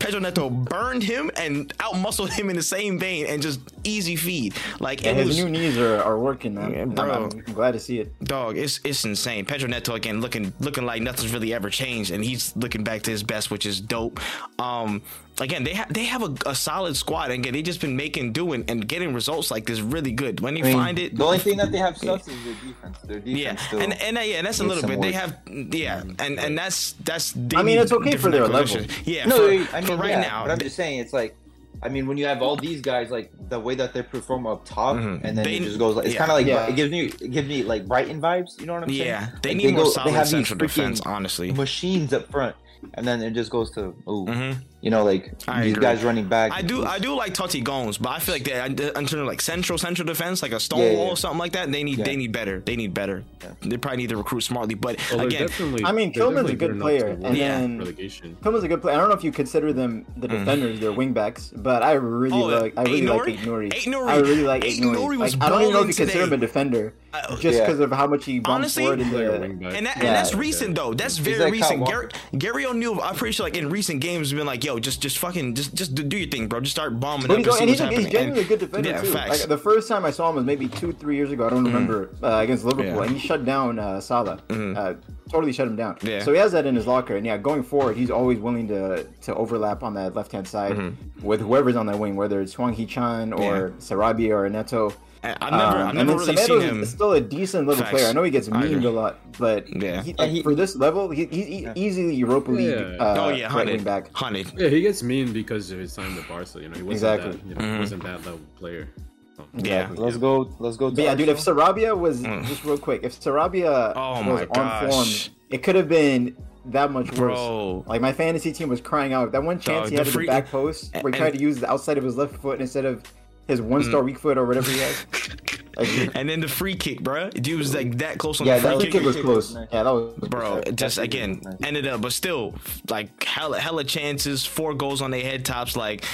Pedro 0.00 0.18
Neto 0.18 0.50
burned 0.50 1.02
him 1.04 1.30
and 1.36 1.72
outmuscled 1.78 2.30
him 2.30 2.50
in 2.50 2.56
the 2.56 2.62
same 2.62 2.98
vein 2.98 3.26
and 3.26 3.40
just 3.40 3.60
easy 3.84 4.16
feed. 4.16 4.54
Like 4.80 5.04
Yeah, 5.04 5.12
his 5.12 5.28
was 5.28 5.36
new 5.38 5.48
knees 5.50 5.78
are, 5.78 6.02
are 6.02 6.18
working, 6.18 6.54
man. 6.54 6.72
Yeah, 6.72 6.84
bro. 6.86 7.10
I'm, 7.10 7.24
I'm 7.46 7.54
glad 7.54 7.72
to 7.72 7.78
see 7.80 8.00
it. 8.00 8.24
dog. 8.24 8.56
It's 8.56 8.80
it's 8.82 9.04
insane. 9.04 9.44
Pedro 9.44 9.68
Neto 9.68 9.94
again 9.94 10.20
looking 10.20 10.52
looking 10.58 10.84
like 10.86 11.02
nothing's 11.02 11.32
really 11.32 11.54
ever 11.54 11.70
changed, 11.70 12.10
and 12.10 12.24
he's 12.24 12.56
looking 12.56 12.82
back 12.82 13.02
to 13.02 13.10
his 13.10 13.22
best, 13.22 13.50
which 13.50 13.66
is 13.66 13.80
dope. 13.80 14.18
Um, 14.58 15.02
again, 15.40 15.64
they 15.64 15.74
have 15.74 15.92
they 15.92 16.04
have 16.04 16.22
a, 16.22 16.50
a 16.50 16.54
solid 16.54 16.96
squad, 16.96 17.30
and 17.30 17.40
again, 17.40 17.52
they 17.52 17.62
just 17.62 17.80
been 17.80 17.96
making 17.96 18.32
doing 18.32 18.64
and 18.68 18.86
getting 18.86 19.12
results 19.14 19.50
like 19.50 19.66
this 19.66 19.80
really 19.80 20.12
good. 20.12 20.40
When 20.40 20.56
you 20.56 20.64
I 20.64 20.66
mean, 20.68 20.76
find 20.76 20.98
it, 20.98 21.16
The 21.16 21.24
only 21.24 21.38
thing 21.38 21.56
that 21.58 21.72
they 21.72 21.78
have 21.78 21.96
sus 21.96 22.26
is 22.28 22.44
their 22.44 22.54
defense. 22.54 22.98
Their 23.04 23.20
defense 23.20 23.38
yeah, 23.38 23.56
still. 23.56 23.80
and 23.80 23.92
and 24.02 24.18
uh, 24.18 24.20
yeah, 24.20 24.42
that's 24.42 24.60
a 24.60 24.64
little 24.64 24.82
some 24.82 24.90
bit. 24.90 25.00
They 25.02 25.12
have 25.12 25.38
yeah, 25.46 26.02
and 26.18 26.38
and 26.38 26.56
that's 26.56 26.92
that's. 27.04 27.32
they 27.32 27.56
I 27.56 27.62
mean, 27.62 27.78
it's 27.78 27.92
okay 27.92 28.16
for 28.16 28.30
their 28.30 28.46
level. 28.46 28.82
Yeah, 29.04 29.26
no, 29.26 29.36
for, 29.36 29.76
I 29.76 29.80
mean, 29.80 29.86
for 29.88 29.96
right 29.96 30.10
yeah, 30.10 30.20
now, 30.20 30.44
But 30.44 30.52
I'm 30.52 30.58
just 30.58 30.76
saying, 30.76 30.98
it's 31.00 31.12
like, 31.12 31.34
I 31.82 31.88
mean, 31.88 32.06
when 32.06 32.18
you 32.18 32.26
have 32.26 32.42
all 32.42 32.56
these 32.56 32.80
guys, 32.82 33.10
like 33.10 33.32
the 33.48 33.58
way 33.58 33.74
that 33.76 33.94
they 33.94 34.02
perform 34.02 34.46
up 34.46 34.64
top, 34.66 34.96
Mhm. 34.96 35.24
and 35.24 35.36
then 35.38 35.44
They- 35.44 35.56
it 35.56 35.62
just 35.62 35.78
goes 35.78 35.96
like 35.96 36.04
it's 36.06 36.14
yeah. 36.14 36.18
kind 36.20 36.30
of 36.32 36.36
like 36.36 36.46
Yeah. 36.46 36.66
it 36.68 36.76
gives 36.76 36.90
me 36.90 37.06
it 37.06 37.30
gives 37.30 37.48
me 37.48 37.62
like 37.62 37.86
Brighton 37.86 38.20
vibes. 38.20 38.60
You 38.60 38.66
know 38.66 38.74
what 38.74 38.82
I'm 38.82 38.88
saying? 38.90 39.00
yeah, 39.06 39.28
they 39.42 39.50
Like, 39.50 39.56
need 39.58 39.74
more 39.74 39.84
go- 39.84 39.90
solid 39.90 40.12
have 40.14 40.28
central 40.28 40.58
defense. 40.58 41.00
Honestly, 41.06 41.52
Machines 41.52 42.12
up 42.12 42.30
front, 42.30 42.54
and 42.94 43.06
then 43.08 43.22
it 43.22 43.30
just 43.32 43.50
goes 43.50 43.70
to 43.72 43.94
oh, 44.06 44.26
Mhm. 44.26 44.56
You 44.82 44.90
know, 44.90 45.04
like 45.04 45.32
I 45.46 45.64
these 45.64 45.72
agree. 45.72 45.82
guys 45.82 46.02
running 46.02 46.26
back. 46.26 46.52
I 46.52 46.62
do, 46.62 46.84
I 46.86 46.98
do 46.98 47.14
like 47.14 47.34
Toti 47.34 47.62
Gomes, 47.62 47.98
but 47.98 48.08
I 48.10 48.18
feel 48.18 48.34
like 48.34 48.44
they, 48.44 48.64
in 48.64 48.74
terms 48.76 49.12
of 49.12 49.26
like 49.26 49.42
central, 49.42 49.76
central 49.76 50.06
defense, 50.06 50.42
like 50.42 50.52
a 50.52 50.60
stone 50.60 50.78
Yeah, 50.80 50.84
yeah, 50.92 50.96
wall 50.96 51.06
yeah. 51.06 51.12
or 51.12 51.16
something 51.18 51.38
like 51.38 51.52
that, 51.52 51.70
they 51.70 51.84
need, 51.84 51.98
Yeah. 51.98 52.04
they 52.06 52.16
need 52.16 52.32
better. 52.32 52.60
They 52.60 52.76
need 52.76 52.94
better. 52.94 53.22
Yeah. 53.42 53.50
They 53.60 53.76
probably 53.76 53.98
need 53.98 54.08
to 54.08 54.16
recruit 54.16 54.40
smartly. 54.40 54.74
But 54.74 54.96
Well, 55.10 55.18
they're 55.18 55.44
again, 55.44 55.48
I 55.84 55.92
mean, 55.92 56.12
they're 56.14 56.24
Kilman's 56.24 56.48
a 56.50 56.54
good 56.56 56.80
player, 56.80 57.08
and 57.08 57.24
avoid 57.26 57.38
then- 57.38 57.78
relegation. 57.78 58.36
Kilman's 58.42 58.64
a 58.64 58.68
good 58.68 58.80
player. 58.80 58.96
I 58.96 59.00
don't 59.00 59.10
know 59.10 59.14
if 59.16 59.22
you 59.24 59.32
consider 59.32 59.72
them 59.74 60.06
the 60.16 60.28
defenders, 60.28 60.80
their 60.80 60.92
wingbacks, 60.92 61.52
but 61.62 61.82
I 61.82 61.92
really 61.92 62.30
Mm. 62.38 62.42
Oh, 62.42 62.60
like 62.62 62.72
I 62.78 62.82
really 62.84 63.02
like 63.02 63.20
Aït-Nouri? 63.22 63.34
Ignori. 63.42 63.68
Aït-Nouri. 63.70 64.08
I 64.08 64.16
really 64.16 64.44
like 64.44 64.62
Aït-Nouri 64.62 64.94
Ignori. 64.94 65.16
was 65.18 65.36
Like, 65.36 65.42
I 65.44 65.48
don't 65.50 65.60
even 65.60 65.72
know 65.74 65.78
if 65.80 65.82
balling 65.82 65.88
you 65.88 65.94
consider 65.94 66.24
him 66.24 66.32
a 66.32 66.36
defender, 66.38 66.94
Uh, 67.12 67.36
just 67.36 67.58
Yeah. 67.58 67.66
because 67.66 67.80
of 67.80 67.90
how 67.92 68.06
much 68.06 68.24
he 68.24 68.38
bumps 68.38 68.48
honestly, 68.54 68.84
forward 68.84 69.00
in 69.00 69.10
the. 69.10 69.32
and 69.34 69.60
that, 69.62 69.96
Yeah. 69.96 70.06
and 70.06 70.14
that's 70.16 70.32
recent 70.32 70.74
though. 70.76 70.94
That's 70.94 71.18
very 71.18 71.40
like 71.40 71.52
recent. 71.52 71.84
Gary, 71.86 72.06
Gary 72.38 72.64
O'Neill, 72.66 73.00
I'm 73.02 73.16
pretty 73.16 73.32
sure 73.32 73.44
like 73.44 73.56
in 73.56 73.68
recent 73.68 74.00
games, 74.00 74.30
has 74.30 74.36
been 74.38 74.46
like, 74.46 74.62
yo, 74.64 74.69
just, 74.78 75.00
just 75.02 75.18
fucking, 75.18 75.54
just, 75.54 75.74
just 75.74 75.94
do 75.94 76.16
your 76.16 76.28
thing, 76.28 76.46
bro. 76.46 76.60
Just 76.60 76.76
start 76.76 77.00
bombing 77.00 77.26
But 77.26 77.38
up 77.38 77.38
he's, 77.38 77.46
and 77.48 77.54
see 77.56 77.62
and 77.62 77.70
what's 77.70 77.80
he's, 77.80 77.90
a, 77.98 78.00
he's 78.02 78.12
genuinely 78.12 78.44
a 78.44 78.46
good 78.46 78.60
defender 78.60 78.90
yeah, 78.90 79.00
too. 79.00 79.10
Like 79.10 79.42
the 79.42 79.58
first 79.58 79.88
time 79.88 80.04
I 80.04 80.10
saw 80.10 80.28
him 80.30 80.36
was 80.36 80.44
maybe 80.44 80.68
two, 80.68 80.92
three 80.92 81.16
years 81.16 81.32
ago. 81.32 81.46
I 81.46 81.50
don't 81.50 81.64
remember 81.64 82.10
uh, 82.22 82.38
against 82.42 82.64
Liverpool, 82.64 82.96
Yeah. 82.96 83.02
and 83.02 83.10
he 83.10 83.18
shut 83.18 83.44
down 83.44 83.78
uh, 83.78 84.00
Salah. 84.00 84.40
Uh, 84.50 84.94
totally 85.30 85.52
shut 85.52 85.66
him 85.66 85.76
down. 85.76 85.96
Yeah. 86.02 86.22
So 86.22 86.32
he 86.32 86.38
has 86.38 86.52
that 86.52 86.66
in 86.66 86.74
his 86.74 86.86
locker, 86.86 87.16
and 87.16 87.24
yeah, 87.24 87.36
going 87.38 87.62
forward, 87.62 87.96
he's 87.96 88.10
always 88.10 88.38
willing 88.38 88.68
to 88.68 89.04
to 89.22 89.34
overlap 89.34 89.82
on 89.82 89.94
that 89.94 90.14
left 90.14 90.32
hand 90.32 90.46
side 90.46 90.94
with 91.22 91.40
whoever's 91.40 91.76
on 91.76 91.86
that 91.86 91.98
wing, 91.98 92.16
whether 92.16 92.40
it's 92.40 92.54
Hwang 92.54 92.72
Hee 92.74 92.86
Chan 92.86 93.32
or 93.32 93.70
Sarabia 93.78 94.30
or 94.30 94.48
Neto. 94.48 94.92
I- 95.22 95.36
I've 95.40 95.52
never, 95.52 95.62
Um, 95.62 95.74
I've 95.76 95.88
and 95.88 95.96
never 96.08 96.12
really 96.18 96.34
Semedo's 96.36 96.46
seen 96.46 96.60
him. 96.76 96.82
is 96.82 96.90
still 96.90 97.12
a 97.12 97.20
decent 97.20 97.66
little 97.68 97.82
Facts. 97.84 97.94
player. 97.94 98.08
I 98.08 98.12
know 98.12 98.22
he 98.22 98.30
gets 98.30 98.48
I 98.48 98.52
memed 98.52 98.84
a 98.84 98.88
lot, 98.88 99.18
but 99.38 99.68
Yeah. 99.68 100.02
he, 100.02 100.14
And 100.18 100.30
he- 100.30 100.42
for 100.42 100.54
this 100.54 100.76
level, 100.76 101.10
he, 101.10 101.26
he's 101.26 101.46
e- 101.48 101.68
easily 101.74 102.14
Europa 102.14 102.50
League. 102.50 102.68
Yeah. 102.70 102.96
Uh, 102.98 103.16
oh 103.18 103.28
yeah, 103.28 103.42
right 103.44 103.50
hundred, 103.52 103.74
wing 103.76 103.84
back. 103.84 104.10
hundred. 104.14 104.46
Yeah, 104.56 104.68
he 104.68 104.80
gets 104.80 105.02
mean 105.02 105.32
because 105.32 105.70
of 105.72 105.78
his 105.78 105.94
time 105.94 106.16
with 106.16 106.26
Barca. 106.26 106.60
You 106.60 106.68
know, 106.70 106.76
he 106.76 106.82
wasn't 106.82 106.92
Exactly. 106.92 107.32
that. 107.32 107.46
You 107.46 107.54
know, 107.54 107.60
Mhm. 107.60 107.74
he 107.74 107.78
wasn't 107.80 108.02
that 108.04 108.24
level 108.24 108.40
player. 108.58 108.88
So, 109.36 109.44
Yeah. 109.58 109.88
Let's 109.94 110.16
go. 110.16 110.48
Let's 110.58 110.76
go. 110.78 110.90
But 110.90 111.04
yeah, 111.04 111.14
dude, 111.14 111.28
if 111.28 111.36
Arsenal. 111.36 111.64
Sarabia 111.66 111.98
was 111.98 112.22
just 112.48 112.64
real 112.64 112.78
quick, 112.78 113.00
if 113.04 113.20
Sarabia 113.20 113.94
Mm. 113.94 113.96
Oh 113.96 114.32
was 114.32 114.46
on 114.56 114.90
form, 114.90 115.08
it 115.50 115.62
could 115.62 115.76
have 115.76 115.88
been 115.88 116.34
that 116.66 116.92
much 116.92 117.06
worse. 117.12 117.18
Bro. 117.18 117.84
Like 117.86 118.00
my 118.00 118.12
fantasy 118.12 118.52
team 118.52 118.68
was 118.70 118.80
crying 118.80 119.12
out. 119.12 119.32
That 119.32 119.42
one 119.42 119.58
chance 119.58 119.66
Dog, 119.84 119.90
he 119.90 119.96
the 119.96 120.00
had 120.00 120.06
at 120.06 120.12
free- 120.12 120.26
the 120.26 120.32
back 120.32 120.50
post 120.50 120.94
where 120.94 121.00
he 121.02 121.06
and- 121.08 121.14
tried 121.16 121.32
to 121.34 121.40
use 121.40 121.58
the 121.60 121.70
outside 121.70 121.98
of 121.98 122.04
his 122.04 122.16
left 122.16 122.36
foot 122.36 122.60
instead 122.60 122.84
of 122.86 123.02
his 123.50 123.60
one 123.60 123.82
star 123.82 124.02
mm. 124.02 124.06
weak 124.06 124.18
foot 124.18 124.38
or 124.38 124.46
whatever 124.46 124.70
he 124.70 124.78
has. 124.78 125.06
Like, 125.76 126.10
And 126.14 126.28
then 126.28 126.40
the 126.40 126.48
free 126.48 126.74
kick, 126.74 127.00
bro. 127.02 127.30
Dude 127.30 127.56
was 127.58 127.74
like 127.74 127.98
that 127.98 128.18
close 128.18 128.40
on 128.40 128.46
Yeah, 128.46 128.58
the 128.58 128.62
that 128.62 128.68
free 128.68 128.76
was- 128.76 128.84
kick. 128.84 128.92
kick 128.92 129.02
was 129.04 129.16
close. 129.16 129.54
nice. 129.54 129.68
Yeah, 129.72 129.82
that 129.84 129.90
was 129.90 130.14
bro. 130.28 130.60
That- 130.60 130.76
just 130.76 130.98
again 130.98 131.40
nice. 131.42 131.54
ended 131.62 131.86
up, 131.86 132.02
but 132.02 132.12
still, 132.12 132.54
like 132.90 133.22
hella, 133.24 133.58
hella 133.60 133.84
chances, 133.84 134.44
four 134.44 134.74
goals 134.74 135.00
on 135.00 135.10
their 135.10 135.22
head 135.22 135.44
tops, 135.44 135.76
like 135.76 136.04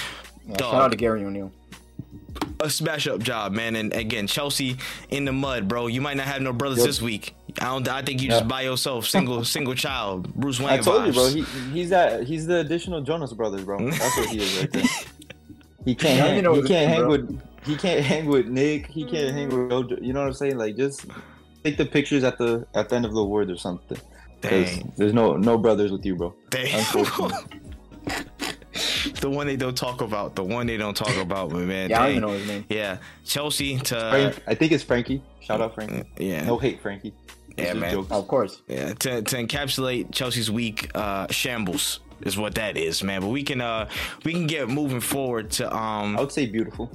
Yeah, 0.46 0.56
shout 0.58 0.74
out 0.74 0.82
to 0.84 0.90
dog, 0.90 0.98
Gary 0.98 1.24
O'Neill. 1.24 1.50
a 2.60 2.70
smash 2.70 3.08
up 3.08 3.20
job, 3.20 3.54
man. 3.54 3.74
And 3.76 3.92
again, 3.92 4.26
Chelsea 4.28 4.76
in 5.08 5.24
the 5.24 5.32
mud, 5.32 5.66
bro. 5.68 5.88
You 5.88 6.00
might 6.02 6.16
not 6.18 6.26
have 6.26 6.42
no 6.42 6.52
brothers 6.52 6.78
Yep. 6.78 6.86
this 6.86 7.02
week. 7.02 7.34
I 7.60 7.64
don't. 7.64 7.88
I 7.88 8.02
think 8.02 8.22
you 8.22 8.28
just 8.28 8.42
Yeah. 8.42 8.48
by 8.48 8.60
yourself, 8.62 9.06
single, 9.08 9.42
single 9.56 9.74
child, 9.74 10.32
Bruce 10.34 10.60
Wayne 10.60 10.68
I 10.68 10.78
told 10.78 11.06
you, 11.06 11.12
vibes. 11.12 11.14
bro. 11.14 11.28
He, 11.70 11.70
he's 11.80 11.90
that. 11.90 12.22
He's 12.24 12.46
the 12.46 12.58
additional 12.60 13.00
Jonas 13.00 13.32
Brothers, 13.32 13.64
bro. 13.64 13.90
That's 13.90 14.16
what 14.16 14.28
he 14.28 14.38
is 14.42 14.58
right 14.60 14.70
there. 14.72 14.84
He 15.86 15.94
can't. 15.94 16.18
Hang, 16.20 16.32
even 16.32 16.44
know 16.44 16.54
he 16.54 16.62
can't 16.68 16.88
hang 16.88 17.00
bro. 17.00 17.08
with. 17.10 17.40
He 17.64 17.76
can't 17.76 18.04
hang 18.04 18.26
with 18.26 18.46
Nick. 18.48 18.88
He 18.88 19.04
can't 19.04 19.32
hang 19.34 19.48
with. 19.48 19.72
Ojo- 19.72 19.98
You 20.02 20.12
know 20.12 20.20
what 20.20 20.26
I'm 20.26 20.34
saying? 20.34 20.58
Like, 20.58 20.76
just 20.76 21.06
take 21.64 21.76
the 21.78 21.86
pictures 21.86 22.24
at 22.24 22.36
the 22.38 22.66
at 22.74 22.88
the 22.90 22.96
end 22.96 23.06
of 23.06 23.14
the 23.14 23.24
word 23.24 23.50
or 23.50 23.56
something. 23.56 23.98
Dang. 24.42 24.92
there's 24.96 25.14
no 25.14 25.36
no 25.36 25.56
brothers 25.56 25.90
with 25.92 26.04
you, 26.04 26.16
bro. 26.16 26.34
Damn. 26.50 26.78
Unfortunately. 26.80 27.60
the 29.20 29.30
one 29.30 29.46
they 29.46 29.56
don't 29.56 29.76
talk 29.76 30.00
about. 30.00 30.34
The 30.36 30.44
one 30.44 30.66
they 30.66 30.76
don't 30.76 30.96
talk 30.96 31.16
about, 31.16 31.50
but 31.50 31.60
man. 31.60 31.90
Yeah, 31.90 32.02
I 32.02 32.06
don't 32.06 32.10
even 32.16 32.22
know 32.22 32.34
his 32.36 32.46
name. 32.48 32.64
Yeah, 32.68 32.98
Chelsea 33.24 33.78
to 33.78 33.94
Frank, 33.94 34.42
I 34.46 34.54
think 34.54 34.72
it's 34.72 34.84
Frankie. 34.84 35.22
Shout 35.40 35.60
out 35.60 35.74
Frankie. 35.74 36.02
yeah. 36.18 36.44
No 36.44 36.58
hate, 36.58 36.80
Frankie. 36.82 37.14
Yeah, 37.56 37.72
man. 37.74 37.92
jokes. 37.92 38.10
Of 38.10 38.28
course. 38.28 38.62
Yeah, 38.68 38.92
to, 38.94 39.22
to 39.22 39.36
encapsulate 39.36 40.12
Chelsea's 40.12 40.50
week 40.50 40.90
uh, 40.94 41.26
shambles 41.30 42.00
is 42.22 42.36
what 42.38 42.54
that 42.56 42.76
is, 42.76 43.02
man. 43.02 43.20
But 43.20 43.28
we 43.28 43.42
can 43.42 43.60
uh 43.60 43.88
we 44.24 44.32
can 44.32 44.46
get 44.46 44.68
moving 44.68 45.00
forward 45.00 45.50
to 45.52 45.74
um 45.74 46.16
I 46.16 46.20
would 46.20 46.32
say 46.32 46.46
beautiful. 46.46 46.90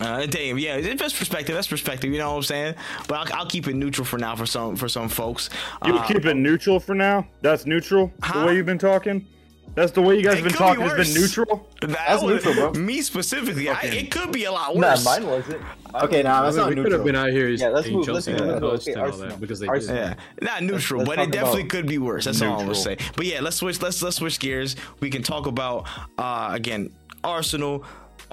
uh 0.00 0.26
damn 0.26 0.58
yeah 0.58 0.80
that's 0.94 1.16
perspective 1.16 1.54
that's 1.54 1.68
perspective 1.68 2.10
you 2.12 2.18
know 2.18 2.30
what 2.32 2.36
I'm 2.38 2.42
saying. 2.42 2.74
But 3.06 3.30
I'll, 3.32 3.40
I'll 3.40 3.46
keep 3.46 3.68
it 3.68 3.74
neutral 3.74 4.04
for 4.04 4.18
now 4.18 4.34
for 4.36 4.46
some 4.46 4.76
for 4.76 4.88
some 4.88 5.08
folks. 5.08 5.50
You 5.84 5.96
Uh, 5.96 6.06
keep 6.06 6.24
it 6.24 6.34
neutral 6.34 6.80
for 6.80 6.94
now. 6.94 7.26
That's 7.42 7.64
neutral. 7.66 8.12
Huh? 8.22 8.40
The 8.40 8.46
way 8.46 8.56
you've 8.56 8.66
been 8.66 8.78
talking. 8.78 9.26
That's 9.74 9.92
the 9.92 10.02
way 10.02 10.16
you 10.16 10.22
guys 10.22 10.34
It 10.34 10.36
have 10.36 10.44
been 10.44 10.52
talking. 10.52 10.82
be 10.84 10.88
Has 10.88 11.12
been 11.12 11.20
neutral. 11.22 11.68
that 11.80 11.90
That's 11.90 12.22
was- 12.22 12.44
neutral, 12.44 12.72
bro. 12.72 12.80
Me 12.80 13.02
specifically, 13.02 13.68
I, 13.68 13.80
it 13.82 14.10
could 14.10 14.30
be 14.32 14.44
a 14.44 14.52
lot 14.52 14.76
worse. 14.76 14.80
Nah, 14.82 14.90
worse. 14.90 15.04
mine 15.04 15.26
wasn't. 15.26 15.60
Mine 15.92 16.02
Okay, 16.04 16.22
now 16.22 16.40
I 16.40 16.44
that's 16.44 16.56
mean, 16.56 16.62
not 16.62 16.68
we 16.68 16.74
could 16.76 16.92
have 16.92 17.00
neutral. 17.00 17.04
been 17.04 17.16
out 17.16 17.30
here 17.30 17.48
Yeah, 17.48 17.68
let's 17.68 17.88
move- 17.88 18.06
let's 18.08 18.26
move 18.28 18.40
on 18.40 18.46
the 18.48 18.54
on. 18.56 18.62
Okay, 18.64 18.92
and 18.92 19.00
all 19.00 19.06
Arsenal. 19.06 19.28
that 19.30 19.40
because 19.40 19.60
they 19.60 19.66
Arsenal. 19.66 19.96
did. 20.08 20.16
Yeah, 20.42 20.46
not 20.50 20.62
neutral, 20.62 21.00
let's 21.04 21.08
but 21.16 21.18
it 21.18 21.32
definitely 21.32 21.64
could 21.64 21.86
be 21.86 21.98
worse. 21.98 22.24
That's 22.24 22.40
all 22.42 22.52
I'm 22.52 22.66
gonna 22.66 22.74
say. 22.74 22.96
But 23.16 23.26
yeah, 23.26 23.40
let's 23.40 23.56
switch. 23.56 23.80
Let's 23.82 24.00
let's 24.02 24.16
switch 24.16 24.38
gears. 24.38 24.76
We 25.00 25.10
can 25.10 25.22
talk 25.22 25.46
about 25.46 25.86
uh 26.18 26.50
again 26.52 26.90
Arsenal. 27.24 27.84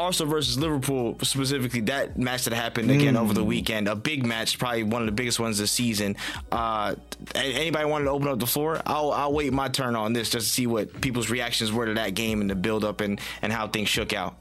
Arsenal 0.02 0.32
versus 0.32 0.58
Liverpool 0.58 1.18
specifically 1.22 1.82
that 1.82 2.18
match 2.18 2.46
that 2.46 2.54
happened 2.54 2.92
again 2.92 3.16
over 3.16 3.34
the 3.34 3.44
weekend 3.44 3.88
a 3.88 3.96
big 3.96 4.26
match 4.26 4.58
probably 4.60 4.84
one 4.84 5.02
of 5.02 5.06
the 5.06 5.12
biggest 5.12 5.40
ones 5.40 5.58
this 5.58 5.72
season 5.72 6.16
uh 6.52 6.96
anybody 7.36 7.86
wanted 7.86 8.06
to 8.06 8.12
open 8.12 8.28
up 8.28 8.40
the 8.40 8.48
floor 8.48 8.82
I'll 8.86 9.12
I'll 9.12 9.34
wait 9.34 9.54
my 9.54 9.68
turn 9.68 9.96
on 9.96 10.14
this 10.14 10.30
just 10.30 10.48
to 10.48 10.54
see 10.54 10.68
what 10.68 11.02
people's 11.02 11.30
reactions 11.30 11.72
were 11.72 11.86
to 11.86 11.94
that 11.94 12.16
game 12.16 12.42
and 12.42 12.50
the 12.50 12.56
build 12.56 12.84
up 12.84 13.02
and 13.02 13.20
and 13.42 13.54
how 13.54 13.68
things 13.68 13.90
shook 13.90 14.14
out 14.14 14.36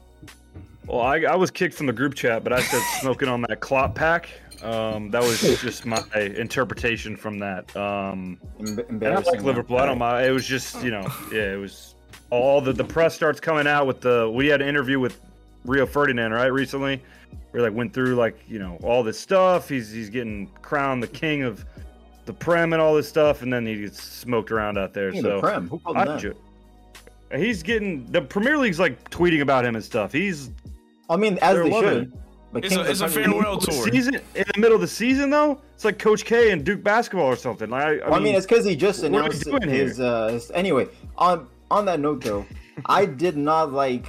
Well, 0.87 1.01
I, 1.01 1.19
I 1.21 1.35
was 1.35 1.51
kicked 1.51 1.75
from 1.75 1.85
the 1.85 1.93
group 1.93 2.15
chat, 2.15 2.43
but 2.43 2.51
I 2.53 2.61
said 2.61 2.81
smoking 3.01 3.29
on 3.29 3.41
that 3.47 3.59
clot 3.61 3.95
pack. 3.95 4.29
Um, 4.63 5.09
that 5.11 5.21
was 5.23 5.41
just 5.61 5.85
my 5.85 6.03
interpretation 6.15 7.15
from 7.15 7.39
that. 7.39 7.75
Um, 7.75 8.37
Em- 8.59 8.79
and 8.89 9.03
I 9.07 9.19
like 9.19 9.41
Liverpool. 9.41 9.77
I 9.77 9.85
don't 9.87 9.97
mind. 9.97 10.27
It 10.27 10.31
was 10.31 10.45
just 10.45 10.83
you 10.83 10.91
know, 10.91 11.07
yeah, 11.31 11.53
it 11.53 11.59
was 11.59 11.95
all 12.29 12.61
the 12.61 12.71
the 12.73 12.83
press 12.83 13.15
starts 13.15 13.39
coming 13.39 13.67
out 13.67 13.87
with 13.87 14.01
the. 14.01 14.29
We 14.31 14.47
had 14.47 14.61
an 14.61 14.67
interview 14.67 14.99
with 14.99 15.19
Rio 15.65 15.85
Ferdinand 15.85 16.31
right 16.33 16.47
recently. 16.51 17.01
We 17.53 17.59
like 17.61 17.73
went 17.73 17.93
through 17.93 18.15
like 18.15 18.37
you 18.47 18.59
know 18.59 18.77
all 18.83 19.03
this 19.03 19.19
stuff. 19.19 19.67
He's 19.69 19.91
he's 19.91 20.09
getting 20.09 20.47
crowned 20.61 21.03
the 21.03 21.07
king 21.07 21.43
of 21.43 21.65
the 22.25 22.33
Prem 22.33 22.73
and 22.73 22.81
all 22.81 22.93
this 22.95 23.07
stuff, 23.09 23.41
and 23.41 23.51
then 23.51 23.65
he 23.65 23.81
gets 23.81 24.01
smoked 24.01 24.51
around 24.51 24.77
out 24.77 24.93
there. 24.93 25.11
King 25.11 25.21
so 25.21 25.35
the 25.35 25.39
Prem. 25.41 25.67
Who 25.67 25.79
called 25.79 25.97
him 25.97 26.05
that? 26.05 26.19
ju- 26.19 26.35
He's 27.35 27.63
getting 27.63 28.05
the 28.11 28.21
Premier 28.21 28.57
League's 28.57 28.79
like 28.79 29.09
tweeting 29.09 29.41
about 29.41 29.65
him 29.65 29.75
and 29.75 29.83
stuff. 29.83 30.11
He's 30.11 30.49
I 31.09 31.15
mean, 31.17 31.37
as 31.41 31.55
They're 31.55 31.63
they 31.63 31.69
loving 31.69 31.89
should. 31.89 32.13
But 32.53 32.65
It's 32.65 32.75
a- 32.75 32.79
of 32.81 32.85
the 32.85 32.91
it's 32.91 33.01
a 33.01 33.07
farewell 33.07 33.57
tour. 33.57 33.87
season 33.89 34.15
in 34.35 34.43
the 34.53 34.59
middle 34.59 34.75
of 34.75 34.81
the 34.81 34.87
season 34.87 35.29
though. 35.29 35.61
It's 35.75 35.85
like 35.85 35.97
Coach 35.99 36.25
K 36.25 36.51
and 36.51 36.63
Duke 36.65 36.83
basketball 36.83 37.25
or 37.27 37.37
something. 37.37 37.69
Like 37.69 37.83
I, 37.83 37.89
I, 37.99 38.09
Well, 38.09 38.13
I 38.15 38.19
mean, 38.19 38.35
it's 38.35 38.45
because 38.45 38.65
he 38.65 38.75
just 38.75 39.01
what 39.03 39.07
are 39.09 39.11
we 39.11 39.17
announced 39.19 39.45
his. 39.69 39.99
Uh, 40.01 40.27
his- 40.33 40.51
anyway, 40.51 40.87
on 41.17 41.47
on 41.69 41.85
that 41.85 41.99
note 42.01 42.21
though, 42.23 42.45
I 42.85 43.05
did 43.05 43.37
not 43.37 43.71
like 43.71 44.07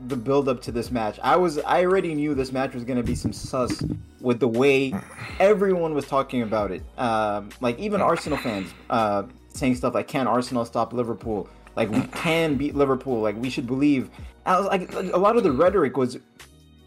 the 0.00 0.16
build 0.16 0.48
up 0.48 0.62
to 0.62 0.72
this 0.72 0.90
match. 0.90 1.18
I 1.22 1.36
was 1.36 1.58
I 1.58 1.84
already 1.84 2.14
knew 2.14 2.34
this 2.34 2.52
match 2.52 2.74
was 2.74 2.84
gonna 2.84 3.02
be 3.02 3.14
some 3.14 3.32
sus 3.32 3.82
with 4.20 4.40
the 4.40 4.48
way 4.48 4.94
everyone 5.40 5.94
was 5.94 6.06
talking 6.06 6.42
about 6.42 6.70
it. 6.70 6.82
Um, 6.96 7.50
like 7.60 7.78
even 7.78 8.00
Arsenal 8.00 8.38
fans 8.38 8.72
uh, 8.90 9.24
saying 9.48 9.76
stuff 9.76 9.94
like, 9.94 10.08
"Can 10.08 10.26
Arsenal 10.26 10.64
stop 10.64 10.92
Liverpool?" 10.92 11.48
Like 11.76 11.90
we 11.90 12.02
can 12.08 12.56
beat 12.56 12.74
Liverpool. 12.74 13.20
Like 13.20 13.36
we 13.36 13.50
should 13.50 13.66
believe. 13.66 14.10
I 14.46 14.58
was 14.58 14.66
like, 14.66 14.92
a 14.92 15.18
lot 15.18 15.36
of 15.36 15.42
the 15.42 15.52
rhetoric 15.52 15.96
was 15.96 16.18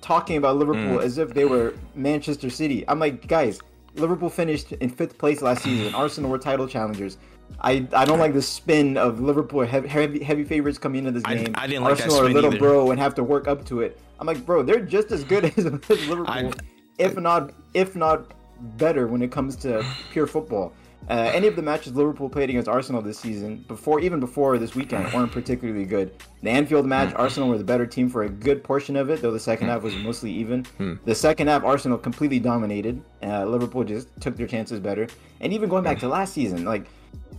talking 0.02 0.38
about 0.38 0.58
Liverpool 0.58 1.00
as 1.00 1.18
if 1.18 1.34
they 1.34 1.46
were 1.46 1.76
Manchester 1.96 2.50
City. 2.50 2.84
I'm 2.88 3.00
like, 3.00 3.28
guys, 3.28 3.60
Liverpool 3.96 4.30
finished 4.30 4.72
in 4.74 4.90
fifth 4.90 5.18
place 5.18 5.42
last 5.42 5.64
season. 5.64 5.94
Arsenal 5.94 6.32
were 6.32 6.40
title 6.40 6.68
challengers. 6.68 7.18
I, 7.60 7.88
I 7.94 8.06
don't 8.06 8.20
like 8.20 8.34
the 8.34 8.42
spin 8.42 8.98
of 8.98 9.20
Liverpool 9.20 9.62
heavy 9.66 9.88
heavy, 9.88 10.24
heavy 10.24 10.44
favorites 10.44 10.78
coming 10.78 11.00
into 11.00 11.12
this 11.12 11.24
game. 11.24 11.54
I 11.58 11.68
didn't 11.68 11.84
like 11.84 11.92
Arsenal 11.92 12.16
a 12.16 12.20
spin 12.24 12.34
little 12.34 12.52
either. 12.52 12.60
bro 12.60 12.92
and 12.92 13.00
have 13.00 13.16
to 13.16 13.24
work 13.24 13.48
up 13.48 13.66
to 13.66 13.82
it. 13.82 14.00
I'm 14.20 14.28
like, 14.28 14.46
bro, 14.46 14.64
they're 14.64 14.80
just 14.82 15.12
as 15.12 15.24
good 15.24 15.46
as, 15.46 15.58
as 15.66 16.08
Liverpool, 16.08 16.26
I- 16.28 16.52
if 16.98 17.18
not 17.18 17.52
if 17.74 17.96
not 17.96 18.32
better 18.78 19.08
when 19.08 19.22
it 19.22 19.32
comes 19.32 19.56
to 19.58 19.84
pure 20.12 20.28
football. 20.28 20.74
Uh, 21.10 21.32
any 21.34 21.48
of 21.48 21.56
the 21.56 21.62
matches 21.64 21.94
Liverpool 21.96 22.30
played 22.30 22.50
against 22.52 22.70
Arsenal 22.70 23.02
this 23.02 23.18
season, 23.20 23.66
before 23.68 24.00
even 24.00 24.20
before 24.20 24.60
this 24.60 24.76
weekend, 24.76 25.12
weren't 25.14 25.32
particularly 25.32 25.84
good. 25.84 26.14
The 26.44 26.52
Anfield 26.52 26.86
match, 26.86 27.14
Arsenal 27.16 27.50
were 27.50 27.58
the 27.58 27.64
better 27.64 27.88
team 27.88 28.08
for 28.08 28.24
a 28.24 28.30
good 28.30 28.64
portion 28.64 28.96
of 28.96 29.10
it, 29.10 29.20
though 29.22 29.32
the 29.32 29.40
second 29.40 29.68
half 29.68 29.82
was 29.82 29.96
mostly 29.96 30.32
even. 30.32 30.66
The 31.06 31.16
second 31.16 31.48
half, 31.48 31.64
Arsenal 31.64 31.98
completely 31.98 32.40
dominated. 32.40 33.02
Uh, 33.24 33.46
Liverpool 33.46 33.84
just 33.84 34.10
took 34.22 34.36
their 34.38 34.46
chances 34.48 34.80
better. 34.80 35.08
And 35.40 35.52
even 35.52 35.70
going 35.70 35.84
back 35.84 35.98
to 36.00 36.08
last 36.08 36.34
season, 36.34 36.66
like 36.66 36.86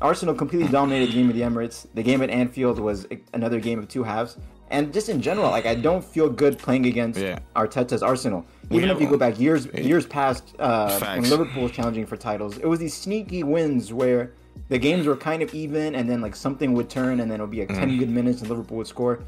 Arsenal 0.02 0.34
completely 0.34 0.68
dominated 0.68 1.08
the 1.10 1.14
game 1.14 1.28
of 1.30 1.34
the 1.34 1.42
Emirates. 1.42 1.86
The 1.94 2.02
game 2.02 2.22
at 2.22 2.30
Anfield 2.30 2.78
was 2.78 3.06
another 3.32 3.60
game 3.60 3.78
of 3.78 3.88
two 3.88 4.02
halves. 4.02 4.36
And 4.70 4.92
just 4.92 5.08
in 5.08 5.20
general, 5.20 5.50
like 5.50 5.66
I 5.66 5.74
don't 5.74 6.04
feel 6.04 6.28
good 6.28 6.58
playing 6.58 6.86
against 6.86 7.20
Yeah. 7.20 7.38
Arteta's 7.54 8.02
Arsenal. 8.02 8.44
Even 8.70 8.88
have 8.88 8.96
if 8.96 9.02
you 9.02 9.08
go 9.08 9.18
back 9.18 9.38
years 9.38 9.66
years 9.74 10.06
past 10.06 10.54
uh, 10.58 10.98
when 11.16 11.28
Liverpool 11.28 11.62
was 11.64 11.72
challenging 11.72 12.06
for 12.06 12.16
titles, 12.16 12.56
it 12.58 12.66
was 12.66 12.78
these 12.78 12.94
sneaky 12.94 13.42
wins 13.42 13.92
where 13.92 14.32
the 14.70 14.78
games 14.78 15.06
were 15.06 15.16
kind 15.16 15.42
of 15.42 15.52
even, 15.54 15.94
and 15.94 16.08
then 16.08 16.20
like 16.22 16.34
something 16.34 16.72
would 16.72 16.88
turn, 16.88 17.20
and 17.20 17.30
then 17.30 17.38
it 17.38 17.42
would 17.42 17.50
be 17.50 17.60
like 17.60 17.68
Mm. 17.68 17.78
ten 17.80 17.98
good 17.98 18.08
minutes, 18.08 18.40
and 18.40 18.48
Liverpool 18.48 18.78
would 18.78 18.86
score. 18.86 19.20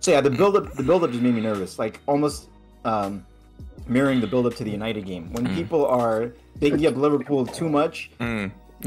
So 0.00 0.12
yeah, 0.12 0.20
the 0.20 0.30
build 0.30 0.56
up 0.56 0.72
the 0.74 0.84
build 0.84 1.02
up 1.02 1.10
just 1.10 1.22
made 1.22 1.34
me 1.34 1.40
nervous, 1.40 1.78
like 1.80 1.98
almost 2.06 2.48
um, 2.84 3.26
mirroring 3.88 4.20
the 4.20 4.26
build 4.28 4.46
up 4.46 4.54
to 4.54 4.64
the 4.64 4.70
United 4.70 5.04
game. 5.04 5.32
When 5.32 5.48
Mm. 5.48 5.54
people 5.56 5.84
are 5.86 6.32
bigging 6.60 6.86
up 6.86 6.94
Liverpool 6.96 7.44
too 7.44 7.68
much, 7.68 8.10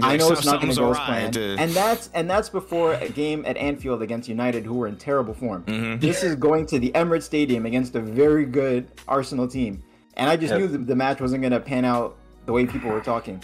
I 0.01 0.17
know 0.17 0.31
it's 0.31 0.45
not 0.45 0.61
going 0.61 0.69
to 0.69 0.75
something's 0.75 0.77
go 0.77 0.91
as 0.91 0.97
planned, 0.99 1.33
dude. 1.33 1.59
and 1.59 1.71
that's 1.71 2.09
and 2.13 2.29
that's 2.29 2.49
before 2.49 2.93
a 2.93 3.09
game 3.09 3.43
at 3.47 3.57
Anfield 3.57 4.01
against 4.01 4.29
United, 4.29 4.65
who 4.65 4.75
were 4.75 4.87
in 4.87 4.95
terrible 4.97 5.33
form. 5.33 5.63
Mm-hmm. 5.63 5.99
This 5.99 6.23
is 6.23 6.35
going 6.35 6.65
to 6.67 6.79
the 6.79 6.91
Emirates 6.91 7.23
Stadium 7.23 7.65
against 7.65 7.95
a 7.95 7.99
very 8.01 8.45
good 8.45 8.91
Arsenal 9.07 9.47
team, 9.47 9.81
and 10.15 10.29
I 10.29 10.35
just 10.37 10.51
Yep. 10.51 10.59
knew 10.59 10.67
the, 10.67 10.77
the 10.77 10.95
match 10.95 11.19
wasn't 11.19 11.41
going 11.41 11.53
to 11.53 11.59
pan 11.59 11.85
out 11.85 12.17
the 12.45 12.53
way 12.53 12.65
people 12.65 12.89
were 12.91 13.01
talking. 13.01 13.41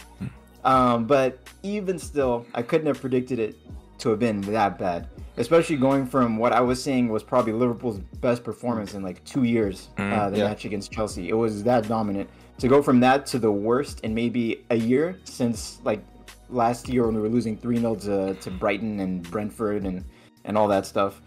Um, 0.63 1.05
but 1.05 1.39
even 1.63 1.99
still, 1.99 2.45
I 2.55 2.62
couldn't 2.62 2.88
have 2.88 2.99
predicted 3.01 3.39
it 3.39 3.55
to 3.99 4.10
have 4.10 4.19
been 4.19 4.41
that 4.41 4.77
bad. 4.79 5.08
Especially 5.38 5.75
going 5.75 6.05
from 6.05 6.38
what 6.38 6.53
I 6.53 6.62
was 6.62 6.81
saying 6.81 7.10
was 7.10 7.21
probably 7.23 7.53
Liverpool's 7.53 7.99
best 8.21 8.43
performance 8.43 8.93
in 8.93 9.03
like 9.03 9.23
two 9.25 9.43
years, 9.43 9.89
uh, 9.97 10.29
the 10.29 10.38
Yeah. 10.39 10.43
match 10.47 10.65
against 10.65 10.91
Chelsea. 10.91 11.29
It 11.29 11.34
was 11.34 11.63
that 11.63 11.88
dominant. 11.88 12.29
To 12.60 12.67
go 12.69 12.81
from 12.81 12.99
that 13.01 13.25
to 13.27 13.39
the 13.39 13.51
worst 13.51 13.99
in 14.01 14.13
maybe 14.15 14.63
a 14.69 14.75
year 14.75 15.19
since 15.25 15.79
like 15.84 15.99
last 16.49 16.88
year 16.89 17.05
when 17.05 17.15
we 17.15 17.21
were 17.21 17.29
losing 17.29 17.58
3 17.58 17.77
0 17.77 17.95
to, 17.95 18.34
to 18.36 18.51
Brighton 18.51 18.99
and 18.99 19.29
Brentford 19.31 19.84
and, 19.86 20.03
and 20.43 20.58
all 20.58 20.67
that 20.67 20.86
stuff. 20.86 21.21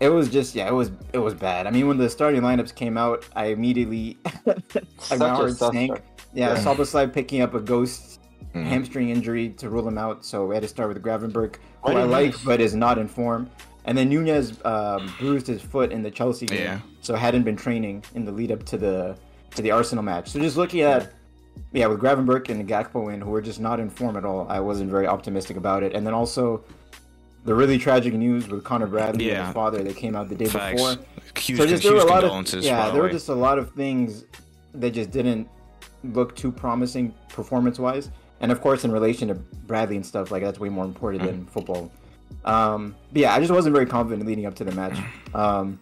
It 0.00 0.08
was 0.08 0.30
just 0.30 0.54
yeah, 0.54 0.66
it 0.66 0.72
was 0.72 0.90
it 1.12 1.18
was 1.18 1.34
bad. 1.34 1.66
I 1.66 1.70
mean, 1.70 1.86
when 1.86 1.98
the 1.98 2.08
starting 2.08 2.40
lineups 2.40 2.74
came 2.74 2.96
out, 2.96 3.26
I 3.36 3.46
immediately 3.46 4.16
like 4.46 5.18
my 5.18 5.28
heart 5.28 5.56
sank. 5.56 6.02
Yeah, 6.32 6.62
Yeah. 6.64 7.06
Picking 7.06 7.42
up 7.42 7.54
a 7.54 7.60
ghost 7.60 8.16
Mm-hmm. 8.54 8.64
hamstring 8.68 9.10
injury 9.10 9.50
to 9.50 9.70
rule 9.70 9.86
him 9.86 9.96
out, 9.96 10.24
so 10.24 10.44
we 10.44 10.56
had 10.56 10.62
to 10.62 10.68
start 10.68 10.88
with 10.92 11.00
Gravenberg, 11.00 11.54
who 11.84 11.92
I 11.92 12.02
like 12.02 12.34
but 12.44 12.60
is 12.60 12.74
not 12.74 12.98
in 12.98 13.06
form. 13.06 13.48
And 13.84 13.96
then 13.96 14.08
Nunez 14.08 14.58
um, 14.64 15.14
bruised 15.20 15.46
his 15.46 15.62
foot 15.62 15.92
in 15.92 16.02
the 16.02 16.10
Chelsea 16.10 16.46
game, 16.46 16.62
Yeah. 16.64 16.80
so 17.00 17.14
hadn't 17.14 17.44
been 17.44 17.54
training 17.54 18.02
in 18.16 18.24
the 18.24 18.32
lead 18.32 18.50
up 18.50 18.64
to 18.64 18.76
the 18.76 19.16
to 19.54 19.62
the 19.62 19.70
Arsenal 19.70 20.02
match. 20.02 20.30
So 20.30 20.40
just 20.40 20.56
looking 20.56 20.80
at 20.80 21.12
yeah, 21.72 21.86
with 21.86 22.00
Gravenberg 22.00 22.48
and 22.48 22.68
Gakpo 22.68 23.12
in, 23.12 23.20
who 23.20 23.30
were 23.30 23.40
just 23.40 23.60
not 23.60 23.78
in 23.80 23.90
form 23.90 24.16
at 24.16 24.24
all, 24.24 24.46
I 24.48 24.60
wasn't 24.60 24.90
very 24.90 25.06
optimistic 25.06 25.56
about 25.56 25.82
it. 25.82 25.94
And 25.94 26.06
then 26.06 26.14
also 26.14 26.64
the 27.44 27.54
really 27.54 27.78
tragic 27.78 28.12
news 28.14 28.48
with 28.48 28.64
Conor 28.64 28.86
Bradley 28.86 29.30
and 29.30 29.46
his 29.46 29.54
father 29.54 29.82
that 29.82 29.96
came 29.96 30.14
out 30.16 30.28
the 30.28 30.34
day 30.34 30.46
Facts. 30.46 30.72
before. 30.74 30.96
Huge, 31.36 31.58
So 31.58 31.66
just 31.66 31.82
there 31.82 31.94
were 31.94 32.00
a 32.00 32.04
lot 32.04 32.24
of 32.24 32.62
yeah, 32.62 32.86
the 32.86 32.92
there 32.92 33.02
were 33.02 33.10
just 33.10 33.28
a 33.28 33.34
lot 33.34 33.58
of 33.58 33.72
things 33.72 34.24
that 34.74 34.90
just 34.90 35.10
didn't 35.10 35.48
look 36.04 36.34
too 36.34 36.50
promising 36.50 37.14
performance 37.28 37.78
wise, 37.78 38.10
and 38.40 38.50
of 38.50 38.60
course 38.60 38.84
in 38.84 38.92
relation 38.92 39.28
to 39.28 39.34
Bradley 39.34 39.96
and 39.96 40.04
stuff 40.04 40.30
like 40.30 40.42
that's 40.42 40.58
way 40.58 40.68
more 40.68 40.84
important 40.84 41.22
than 41.22 41.46
football. 41.46 41.90
Um, 42.44 42.96
but 43.12 43.22
yeah, 43.22 43.34
I 43.34 43.40
just 43.40 43.52
wasn't 43.52 43.74
very 43.74 43.86
confident 43.86 44.26
leading 44.26 44.46
up 44.46 44.54
to 44.56 44.64
the 44.64 44.72
match. 44.72 44.98
Um, 45.32 45.78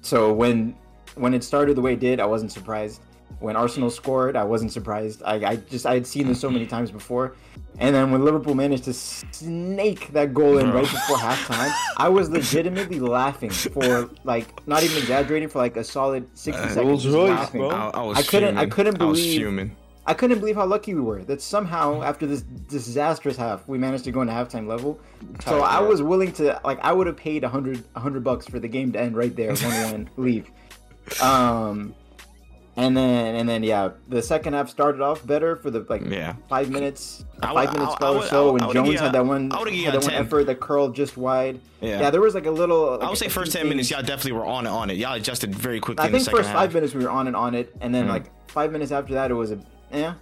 so 0.00 0.32
when 0.32 0.76
when 1.16 1.34
it 1.34 1.42
started 1.42 1.76
the 1.76 1.80
way 1.80 1.94
it 1.94 2.00
did, 2.00 2.20
I 2.20 2.24
wasn't 2.24 2.52
surprised. 2.52 3.00
When 3.38 3.56
Arsenal 3.56 3.88
scored, 3.90 4.36
I 4.36 4.44
wasn't 4.44 4.72
surprised. 4.72 5.22
I, 5.24 5.34
I 5.52 5.56
just 5.56 5.86
I 5.86 5.94
had 5.94 6.06
seen 6.06 6.26
this 6.28 6.38
so 6.40 6.50
many 6.50 6.66
times 6.66 6.90
before, 6.90 7.36
and 7.78 7.94
then 7.94 8.10
when 8.10 8.22
Liverpool 8.22 8.54
managed 8.54 8.84
to 8.84 8.92
snake 8.92 10.08
that 10.12 10.34
goal 10.34 10.58
in 10.58 10.70
right 10.72 10.82
before 10.84 11.16
halftime, 11.16 11.72
I 11.96 12.08
was 12.10 12.28
legitimately 12.38 13.00
laughing 13.00 13.48
for 13.50 14.10
like 14.24 14.66
not 14.66 14.82
even 14.82 14.98
exaggerating 14.98 15.48
for 15.48 15.58
like 15.58 15.76
a 15.78 15.84
solid 15.84 16.28
sixty 16.34 16.62
seconds. 16.68 16.76
Rolls 16.86 17.02
just 17.04 17.14
Royce, 17.16 17.30
laughing. 17.30 17.60
bro. 17.62 17.70
I, 17.70 17.88
I 17.94 18.02
was 18.02 18.18
I 18.18 18.22
couldn't- 18.22 18.58
I 18.58 18.66
couldn't 18.66 19.00
I 19.00 19.04
was 19.06 19.18
believe- 19.20 19.38
fuming. 19.40 19.76
I 20.06 20.14
couldn't 20.14 20.40
believe 20.40 20.56
how 20.56 20.66
lucky 20.66 20.92
we 20.94 21.00
were 21.02 21.22
that 21.24 21.40
somehow 21.40 22.02
after 22.02 22.26
this 22.26 22.42
disastrous 22.42 23.36
half 23.36 23.68
we 23.68 23.78
managed 23.78 24.04
to 24.04 24.10
go 24.10 24.22
into 24.22 24.32
halftime 24.32 24.66
level. 24.66 24.98
So 25.44 25.60
I 25.60 25.78
was 25.80 26.02
willing 26.02 26.32
to 26.32 26.60
like 26.64 26.80
I 26.82 26.92
would 26.92 27.06
have 27.06 27.16
paid 27.16 27.44
a 27.44 27.48
hundred 27.48 27.84
a 27.94 28.00
hundred 28.00 28.24
bucks 28.24 28.46
for 28.46 28.58
the 28.58 28.66
game 28.68 28.90
to 28.92 29.00
end 29.00 29.16
right 29.16 29.34
there, 29.36 29.54
one 29.54 29.92
one 29.92 30.10
leave. 30.16 30.50
Um, 31.22 31.94
And 32.80 32.96
then 32.96 33.34
and 33.36 33.48
then 33.48 33.62
yeah, 33.62 33.90
the 34.08 34.22
second 34.22 34.54
half 34.54 34.68
started 34.70 35.00
off 35.02 35.26
better 35.26 35.56
for 35.56 35.70
the 35.70 35.84
like 35.88 36.02
Yeah. 36.08 36.34
five 36.48 36.70
minutes, 36.70 37.24
I 37.42 37.52
five 37.52 37.68
would- 37.68 37.78
minutes 37.78 37.96
I- 38.00 38.06
I 38.06 38.08
or 38.16 38.22
so 38.22 38.52
would- 38.52 38.62
when 38.62 38.72
Jones 38.72 39.00
had 39.00 39.12
that 39.12 39.26
one, 39.26 39.52
I 39.52 39.58
would 39.58 39.66
give 39.68 39.74
you 39.74 39.84
had 39.84 39.94
a 39.94 39.98
that 39.98 40.04
one 40.06 40.14
effort 40.14 40.46
that 40.46 40.60
curled 40.60 40.94
just 40.94 41.16
wide. 41.16 41.60
Yeah. 41.80 42.00
Yeah, 42.00 42.10
there 42.10 42.20
was 42.20 42.34
like 42.34 42.46
a 42.46 42.50
little. 42.50 42.98
I 43.02 43.08
would 43.08 43.18
say 43.18 43.28
first 43.28 43.52
few 43.52 43.60
ten 43.60 43.68
minutes, 43.68 43.88
things- 43.88 43.98
y'all 43.98 44.06
definitely 44.06 44.32
were 44.32 44.46
on 44.46 44.66
it 44.66 44.70
on 44.70 44.88
it. 44.90 44.96
Y'all 44.96 45.14
adjusted 45.14 45.54
very 45.54 45.78
quickly 45.80 46.02
I 46.02 46.06
in 46.06 46.12
the 46.12 46.18
think 46.18 46.24
second 46.26 46.38
first 46.38 46.48
half. 46.48 46.56
Mm. 46.56 46.60
five 46.60 46.74
minutes 46.74 46.94
we 46.94 47.04
were 47.04 47.10
on 47.10 47.26
and 47.26 47.36
on 47.36 47.54
it, 47.54 47.74
and 47.80 47.94
then 47.94 48.08
like 48.08 48.24
five 48.48 48.72
minutes 48.72 48.92
after 48.92 49.12
that 49.14 49.30
it 49.30 49.34
was 49.34 49.50
a 49.52 49.58
yeah, 49.92 50.14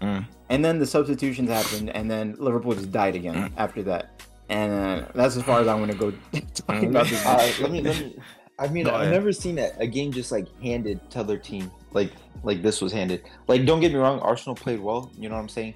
and 0.49 0.65
then 0.65 0.79
the 0.79 0.87
substitutions 0.87 1.49
happened, 1.51 1.91
and 1.91 2.11
then 2.11 2.35
Liverpool 2.39 2.73
just 2.75 2.91
died 2.91 3.15
again 3.15 3.35
Mm. 3.35 3.51
after 3.57 3.83
that, 3.85 4.23
and 4.49 4.73
uh, 4.73 5.05
that's 5.15 5.37
as 5.37 5.43
far 5.43 5.61
as 5.61 5.69
I'm 5.69 5.79
gonna 5.79 5.95
go 5.95 6.13
talking 6.67 6.91
about 6.91 7.07
this. 7.07 7.25
Uh, 7.25 7.53
let 7.61 7.71
me 7.71 7.83
let 7.83 8.01
me. 8.01 8.17
I 8.61 8.67
mean, 8.67 8.87
Go 8.87 8.91
I've 8.91 9.03
ahead. 9.03 9.13
never 9.13 9.33
seen 9.33 9.57
a, 9.59 9.71
a 9.79 9.87
game 9.87 10.11
just 10.11 10.33
like 10.33 10.47
handed 10.61 11.09
to 11.13 11.23
their 11.23 11.39
team 11.39 11.71
like 11.93 12.13
like 12.43 12.63
this 12.63 12.81
was 12.81 12.93
handed. 12.93 13.23
Like, 13.47 13.65
don't 13.65 13.81
get 13.81 13.93
me 13.93 13.99
wrong, 13.99 14.21
Arsenal 14.21 14.55
played 14.55 14.81
well. 14.81 15.11
You 15.17 15.29
know 15.29 15.35
what 15.35 15.43
I'm 15.43 15.49
saying? 15.49 15.75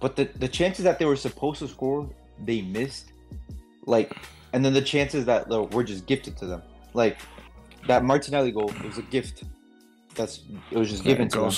But 0.00 0.16
the 0.16 0.24
the 0.36 0.48
chances 0.48 0.84
that 0.84 0.98
they 0.98 1.04
were 1.04 1.16
supposed 1.16 1.60
to 1.60 1.68
score, 1.68 2.08
they 2.44 2.62
missed. 2.62 3.12
Like, 3.86 4.16
and 4.52 4.64
then 4.64 4.72
the 4.72 4.82
chances 4.82 5.24
that 5.26 5.50
uh, 5.50 5.64
were 5.64 5.84
just 5.84 6.06
gifted 6.06 6.36
to 6.38 6.46
them. 6.46 6.62
Like 6.94 7.18
that 7.86 8.04
Martinelli 8.04 8.52
goal, 8.52 8.72
was 8.84 8.98
a 8.98 9.02
gift. 9.02 9.44
That's 10.14 10.42
it 10.70 10.78
was 10.78 10.90
just 10.90 11.04
given 11.04 11.28
to 11.28 11.40
them. 11.40 11.52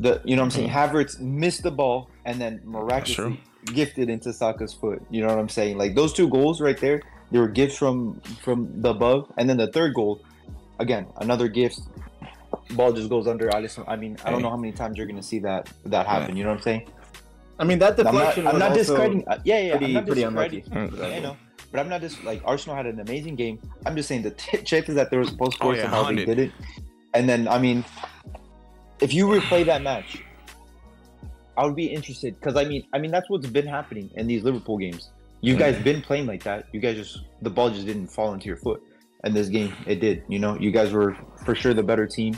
The 0.00 0.20
you 0.24 0.36
know 0.36 0.42
what 0.42 0.46
I'm 0.46 0.50
saying? 0.50 0.70
Havertz 0.70 1.20
missed 1.20 1.62
the 1.62 1.70
ball 1.70 2.10
and 2.24 2.40
then 2.40 2.60
miraculously 2.64 3.40
gifted 3.66 4.10
into 4.10 4.32
Saka's 4.32 4.72
foot. 4.72 5.02
You 5.10 5.22
know 5.22 5.28
what 5.28 5.38
I'm 5.38 5.48
saying? 5.48 5.78
Like 5.78 5.94
those 5.94 6.12
two 6.12 6.28
goals 6.28 6.60
right 6.60 6.78
there, 6.78 7.02
they 7.30 7.38
were 7.38 7.48
gifts 7.48 7.76
from 7.76 8.20
from 8.42 8.80
the 8.80 8.90
above. 8.90 9.32
And 9.36 9.48
then 9.48 9.56
the 9.56 9.70
third 9.70 9.94
goal, 9.94 10.22
again, 10.78 11.06
another 11.18 11.48
gift. 11.48 11.80
Ball 12.70 12.92
just 12.92 13.08
goes 13.08 13.26
under 13.26 13.48
Alisson. 13.50 13.84
I 13.86 13.96
mean, 13.96 14.16
I 14.24 14.30
don't 14.30 14.42
know 14.42 14.50
how 14.50 14.56
many 14.56 14.72
times 14.72 14.96
you're 14.96 15.06
gonna 15.06 15.22
see 15.22 15.38
that 15.40 15.70
that 15.84 16.06
happen. 16.06 16.36
You 16.36 16.44
know 16.44 16.50
what 16.50 16.56
I'm 16.58 16.62
saying? 16.62 16.88
I 17.58 17.64
mean 17.64 17.78
that 17.78 17.98
I'm 18.04 18.14
not. 18.14 18.36
I'm 18.38 18.58
not 18.58 18.70
also 18.70 18.74
discrediting. 18.74 19.28
uh, 19.28 19.38
yeah, 19.44 19.58
yeah, 19.60 19.76
pretty, 19.76 19.86
I'm 19.86 19.92
not 19.94 20.06
pretty 20.06 20.60
discrediting. 20.60 20.72
unlucky. 20.72 20.98
Mm. 21.12 21.16
I 21.16 21.18
know, 21.20 21.36
but 21.70 21.80
I'm 21.80 21.88
not 21.88 22.00
just 22.00 22.24
like 22.24 22.42
Arsenal 22.44 22.74
had 22.76 22.86
an 22.86 23.00
amazing 23.00 23.36
game. 23.36 23.60
I'm 23.86 23.94
just 23.94 24.08
saying 24.08 24.22
the 24.22 24.30
t- 24.32 24.58
chances 24.62 24.94
that 24.96 25.10
they 25.10 25.16
were 25.16 25.24
supposed 25.24 25.52
to 25.52 25.56
Oh, 25.58 25.60
score 25.72 25.76
yeah, 25.76 25.82
somehow 25.82 26.02
they 26.04 26.16
100. 26.24 26.26
didn't. 26.34 26.52
And 27.12 27.28
then 27.28 27.46
I 27.46 27.58
mean, 27.58 27.84
if 29.00 29.12
you 29.14 29.26
replay 29.26 29.64
that 29.66 29.82
match, 29.82 30.22
I 31.56 31.64
would 31.64 31.76
be 31.76 31.86
interested 31.86 32.34
because 32.40 32.56
I 32.56 32.64
mean, 32.64 32.86
I 32.92 32.98
mean 32.98 33.10
that's 33.10 33.28
what's 33.30 33.46
been 33.46 33.66
happening 33.66 34.10
in 34.16 34.26
these 34.26 34.42
Liverpool 34.42 34.78
games. 34.78 35.10
You 35.40 35.56
guys 35.56 35.80
been 35.82 36.00
playing 36.00 36.26
like 36.26 36.42
that. 36.44 36.66
You 36.72 36.80
guys 36.80 36.96
just 36.96 37.20
the 37.42 37.50
ball 37.50 37.70
just 37.70 37.86
didn't 37.86 38.08
fall 38.08 38.32
into 38.32 38.46
your 38.46 38.56
foot. 38.56 38.82
And 39.24 39.34
this 39.34 39.48
game, 39.48 39.72
it 39.86 40.00
did. 40.00 40.22
You 40.28 40.38
know, 40.38 40.56
you 40.58 40.70
guys 40.70 40.92
were 40.92 41.16
for 41.44 41.54
sure 41.54 41.74
the 41.74 41.82
better 41.82 42.06
team 42.06 42.36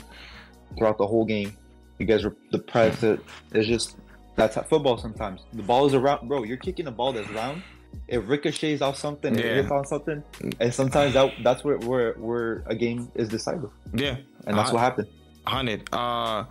throughout 0.77 0.97
the 0.97 1.05
whole 1.05 1.25
game. 1.25 1.51
You 1.99 2.05
guys 2.05 2.23
were 2.23 2.35
the 2.51 2.59
press. 2.59 3.03
It, 3.03 3.19
it's 3.51 3.67
just 3.67 3.97
that's 4.35 4.55
how 4.55 4.61
football 4.63 4.97
sometimes. 4.97 5.41
The 5.53 5.63
ball 5.63 5.85
is 5.85 5.93
around, 5.93 6.27
bro. 6.29 6.43
You're 6.43 6.57
kicking 6.57 6.87
a 6.87 6.91
ball 6.91 7.11
that's 7.13 7.29
round. 7.31 7.61
It 8.07 8.23
ricochets 8.23 8.81
off 8.81 8.95
something. 8.97 9.35
Yeah. 9.35 9.41
It 9.45 9.55
hits 9.57 9.71
on 9.71 9.85
something, 9.85 10.23
and 10.59 10.73
sometimes 10.73 11.13
that 11.13 11.33
that's 11.43 11.63
where 11.63 11.77
where 11.79 12.13
where 12.13 12.63
a 12.67 12.75
game 12.75 13.11
is 13.15 13.27
decided, 13.29 13.69
Yeah, 13.93 14.17
and 14.45 14.57
that's 14.57 14.69
Uh, 14.69 14.73
what 14.73 14.79
happened. 14.79 15.07
hundred. 15.45 15.89
Uh, 15.93 16.45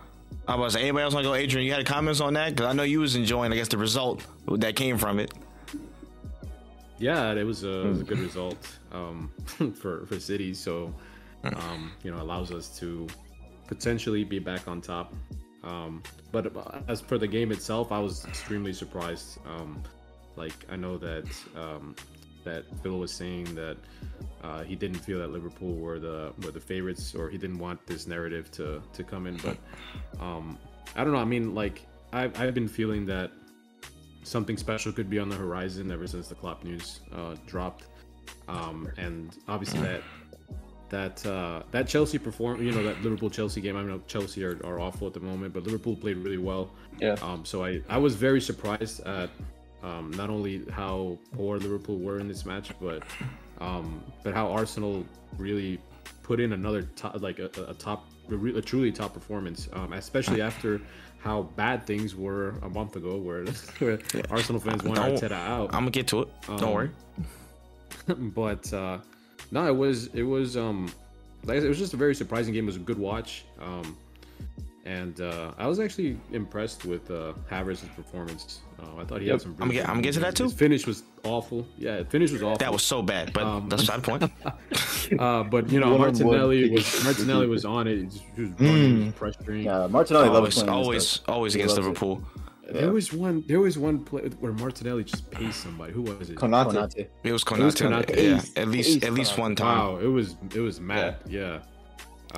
I 0.49 0.55
was 0.57 0.73
say 0.75 0.83
anybody 0.83 1.05
else 1.05 1.15
want 1.15 1.25
to 1.25 1.31
go, 1.31 1.35
Adrian? 1.35 1.67
You 1.67 1.73
had 1.73 1.87
comments 1.87 2.21
on 2.21 2.35
that 2.35 2.51
because 2.51 2.67
I 2.67 2.73
know 2.73 2.83
you 2.83 3.01
was 3.01 3.17
enjoying, 3.17 3.53
I 3.53 3.57
guess, 3.57 3.69
the 3.69 3.79
result 3.79 4.27
that 4.49 4.75
came 4.77 4.99
from 4.99 5.19
it. 5.19 5.33
Yeah, 6.99 7.33
it 7.33 7.45
was 7.45 7.63
a, 7.63 7.81
it 7.83 7.89
was 7.89 8.01
a 8.01 8.05
good 8.05 8.19
result 8.19 8.57
um, 8.97 9.31
for 9.81 10.07
for 10.07 10.19
City. 10.19 10.55
So, 10.55 10.95
um, 11.45 11.93
you 12.03 12.11
know, 12.11 12.23
allows 12.23 12.51
us 12.53 12.79
to 12.79 13.07
potentially 13.67 14.25
be 14.25 14.39
back 14.39 14.69
on 14.69 14.81
top. 14.81 15.15
Um, 15.65 16.03
but 16.33 16.53
as 16.89 17.01
for 17.01 17.19
the 17.19 17.27
game 17.27 17.51
itself, 17.51 17.91
I 17.91 17.99
was 17.99 18.25
extremely 18.25 18.73
surprised. 18.73 19.39
Um, 19.47 19.83
like 20.37 20.55
I 20.71 20.77
know 20.77 20.97
that 20.99 21.25
um, 21.57 21.97
that 22.45 22.65
Phil 22.83 22.99
was 22.99 23.13
saying 23.13 23.55
that 23.57 23.77
uh, 24.43 24.63
he 24.63 24.77
didn't 24.77 24.99
feel 24.99 25.19
that 25.19 25.31
Liverpool 25.31 25.75
were 25.75 25.99
the 25.99 26.33
were 26.43 26.53
the 26.53 26.61
favorites, 26.61 27.15
or 27.15 27.29
he 27.29 27.39
didn't 27.39 27.59
want 27.59 27.85
this 27.87 28.07
narrative 28.07 28.51
to 28.53 28.83
to 28.93 29.03
come 29.03 29.27
in. 29.27 29.37
But 29.39 29.57
um, 30.21 30.59
I 30.95 31.05
don't 31.05 31.13
know. 31.13 31.19
I 31.19 31.25
mean, 31.25 31.55
like 31.55 31.87
I've 32.13 32.39
I've 32.41 32.55
been 32.55 32.69
feeling 32.69 33.05
that 33.07 33.33
something 34.23 34.57
special 34.57 34.93
could 34.93 35.09
be 35.09 35.19
on 35.19 35.29
the 35.29 35.37
horizon 35.37 35.91
ever 35.91 36.07
since 36.07 36.29
the 36.29 36.35
Klopp 36.35 36.65
news 36.65 37.01
uh, 37.15 37.37
dropped, 37.47 37.85
um, 38.49 38.89
and 38.97 39.37
obviously 39.49 39.81
that 39.81 40.03
that 40.89 41.27
uh, 41.27 41.63
that 41.73 41.89
Chelsea 41.89 42.19
perform, 42.19 42.63
you 42.63 42.71
know, 42.73 42.83
that 42.85 43.03
Liverpool 43.03 43.29
Chelsea 43.31 43.61
game. 43.61 43.77
I 43.77 43.83
know 43.83 44.01
Chelsea 44.07 44.45
are, 44.45 44.59
are 44.65 44.79
awful 44.81 45.07
at 45.09 45.15
the 45.15 45.21
moment, 45.21 45.53
but 45.53 45.65
Liverpool 45.65 45.97
played 45.97 46.17
really 46.19 46.39
well. 46.39 46.71
Yeah. 47.01 47.17
Um, 47.23 47.45
so 47.45 47.65
I 47.65 47.81
I 47.89 47.99
was 47.99 48.15
very 48.15 48.41
surprised 48.41 49.01
at 49.07 49.31
um, 49.83 50.13
not 50.17 50.31
only 50.31 50.65
how 50.71 51.19
poor 51.35 51.59
Liverpool 51.59 51.99
were 51.99 52.21
in 52.21 52.29
this 52.29 52.47
match, 52.47 52.71
but 52.81 53.03
um, 53.61 54.01
but 54.23 54.33
how 54.35 54.51
Arsenal 54.53 55.05
really 55.39 55.81
put 56.23 56.41
in 56.41 56.53
another 56.53 56.83
top, 56.97 57.21
like 57.21 57.39
a, 57.41 57.51
a 57.69 57.75
top, 57.75 58.09
a, 58.31 58.61
truly 58.61 58.91
top 58.93 59.15
performance, 59.15 59.69
um, 59.73 59.93
especially 59.93 60.41
after 60.41 60.81
how 61.19 61.43
bad 61.57 61.87
things 61.87 62.15
were 62.15 62.55
a 62.63 62.69
month 62.69 62.97
ago, 62.97 63.17
where, 63.17 63.45
where 63.79 63.99
Arsenal 64.31 64.61
fans 64.61 64.83
wanted 64.85 65.01
Don't- 65.21 65.31
Arteta 65.31 65.33
out. 65.33 65.67
I'm 65.75 65.81
gonna 65.83 65.91
get 65.91 66.07
to 66.09 66.23
it. 66.23 66.29
Don't 66.47 66.63
Um, 66.65 66.73
worry. 66.73 66.91
but 68.35 68.73
uh, 68.73 68.99
no, 69.51 69.67
it 69.67 69.77
was 69.77 70.07
it 70.15 70.23
was 70.23 70.57
um 70.57 70.91
like 71.45 71.57
I 71.57 71.61
said, 71.61 71.67
it 71.67 71.69
was 71.71 71.79
just 71.79 71.95
a 71.95 71.97
very 71.97 72.15
surprising 72.15 72.53
game. 72.55 72.65
It 72.65 72.67
was 72.67 72.77
a 72.77 72.81
good 72.81 72.99
watch, 72.99 73.45
um, 73.61 73.97
and 74.85 75.21
uh, 75.21 75.53
I 75.59 75.67
was 75.67 75.79
actually 75.79 76.19
impressed 76.33 76.85
with 76.85 77.09
uh, 77.11 77.35
Havertz's 77.51 77.89
performance. 77.95 78.61
Uh, 78.81 79.01
I 79.01 79.05
thought 79.05 79.21
he 79.21 79.29
Yep. 79.29 79.33
had 79.35 79.41
some. 79.43 79.57
I'm 79.61 79.69
really 79.69 79.81
get- 79.81 79.89
I'm 79.89 80.01
getting 80.03 80.21
to 80.21 80.27
that 80.27 80.35
too. 80.35 80.45
His 80.45 80.53
finish 80.55 80.87
was 80.87 81.03
awful. 81.25 81.67
Yeah, 81.79 82.03
finish 82.05 82.31
was 82.33 82.43
awful. 82.43 82.59
That 82.59 82.73
was 82.73 82.83
so 82.83 83.01
bad, 83.03 83.33
but 83.33 83.45
Um, 83.45 83.69
that's 83.69 83.87
not 83.89 84.03
the 84.03 84.19
point. 84.19 84.33
Uh, 85.21 85.45
but 85.45 85.71
you 85.71 85.79
know, 85.79 85.93
One-on-one 85.95 86.15
Martinelli 86.15 86.69
was 86.71 87.05
Martinelli 87.05 87.47
was 87.47 87.65
on 87.65 87.87
it. 87.87 87.97
He 87.99 88.05
was, 88.07 88.21
he 88.35 88.43
was 88.43 88.51
running, 88.59 88.97
he 88.99 89.05
was 89.05 89.15
pressuring. 89.15 89.63
Yeah, 89.65 89.87
Martinelli 89.87 90.29
always, 90.31 90.55
playing 90.55 90.69
always, 90.69 91.21
always 91.29 91.55
against 91.55 91.77
Liverpool. 91.77 92.25
it. 92.35 92.43
Liverpool. 92.67 92.81
There 92.83 92.93
was 92.93 93.13
one. 93.13 93.45
There 93.47 93.61
was 93.61 93.79
one 93.79 94.01
play 94.05 94.23
where 94.41 94.53
Martinelli 94.53 95.05
just 95.05 95.31
paced 95.31 95.63
somebody. 95.63 95.93
Who 95.93 96.03
was 96.03 96.31
it? 96.31 96.37
Konate. 96.37 96.73
Konate. 96.73 96.97
It 97.23 97.33
was 97.33 97.45
was 97.45 97.45
Konate. 97.45 97.73
Konate. 97.77 98.09
Yeah, 98.17 98.37
Ace. 98.37 98.53
at 98.57 98.69
least 98.69 98.97
Ace 98.99 99.05
at 99.05 99.13
least 99.13 99.33
Konate. 99.35 99.39
one 99.39 99.55
time. 99.57 99.79
Wow, 99.79 99.97
it 99.99 100.07
was 100.09 100.37
it 100.55 100.61
was 100.61 100.81
mad. 100.81 101.17
Yeah. 101.29 101.61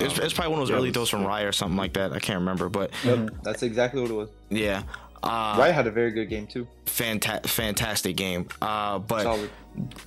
It's, 0.00 0.18
Um, 0.18 0.24
it's 0.24 0.34
probably 0.34 0.52
one 0.52 0.60
of 0.60 0.68
those 0.68 0.70
yeah, 0.70 0.76
early 0.76 0.92
throws 0.92 1.08
from 1.08 1.24
Rye 1.26 1.42
or 1.42 1.50
something 1.52 1.76
like 1.78 1.94
that. 1.94 2.12
I 2.12 2.18
can't 2.20 2.38
remember, 2.38 2.68
but 2.68 2.92
Yep, 3.04 3.30
that's 3.42 3.62
exactly 3.62 4.00
what 4.02 4.10
it 4.10 4.14
was. 4.14 4.28
yeah, 4.50 4.82
uh, 5.22 5.56
Wright 5.58 5.74
had 5.74 5.86
a 5.86 5.90
very 5.90 6.10
good 6.12 6.28
game 6.28 6.46
too. 6.46 6.68
fanta- 6.86 7.44
fantastic 7.46 8.14
game. 8.16 8.46
Uh, 8.62 8.98
but 9.00 9.22
Solid. 9.22 9.50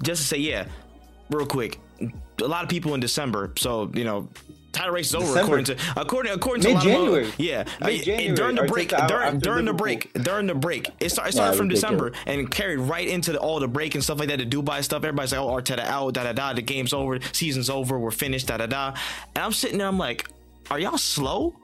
just 0.04 0.22
to 0.22 0.28
say, 0.28 0.38
yeah, 0.38 0.66
real 1.32 1.46
quick, 1.48 1.80
a 2.00 2.48
lot 2.48 2.64
of 2.64 2.70
people 2.70 2.94
in 2.94 3.00
December, 3.00 3.52
so 3.58 3.90
you 3.94 4.04
know. 4.04 4.30
Title 4.72 4.94
race 4.94 5.08
is 5.08 5.16
over 5.16 5.26
December. 5.26 5.42
according 5.42 5.66
to 5.66 5.78
according 5.98 6.32
according 6.34 6.64
to 6.64 6.74
Mid-January. 6.74 7.32
yeah 7.38 7.66
uh, 7.82 7.88
Mid-January. 7.88 8.36
during 8.36 8.56
the 8.56 8.64
break 8.64 8.90
during, 9.08 9.40
during 9.40 9.66
the 9.66 9.74
break 9.74 10.14
during 10.14 10.48
the 10.48 10.56
break 10.56 10.90
it, 11.00 11.10
start, 11.12 11.30
it 11.30 11.34
started 11.34 11.54
Yeah, 11.54 11.58
from. 11.58 11.68
December 11.70 12.12
and 12.26 12.50
carried 12.50 12.80
right 12.80 13.08
into 13.08 13.34
the, 13.34 13.40
all 13.40 13.60
the 13.60 13.68
break 13.68 13.96
and 13.96 14.04
stuff 14.04 14.20
like 14.20 14.30
that 14.30 14.40
the 14.40 14.46
Dubai 14.46 14.84
stuff 14.84 15.04
everybody's 15.04 15.32
like 15.34 15.42
oh 15.42 15.48
Arteta 15.50 15.80
out 15.86 16.14
da 16.14 16.24
da 16.24 16.34
da 16.34 16.54
the 16.54 16.62
game's 16.62 16.94
over 16.94 17.20
season's 17.34 17.70
over 17.70 18.00
we're 18.00 18.12
finished 18.12 18.48
da 18.48 18.58
da 18.58 18.66
da 18.66 18.94
and 19.36 19.44
I'm 19.44 19.52
sitting 19.54 19.78
there 19.78 19.88
I'm 19.88 19.98
like 19.98 20.30
are 20.70 20.80
y'all 20.80 20.98
slow 20.98 21.56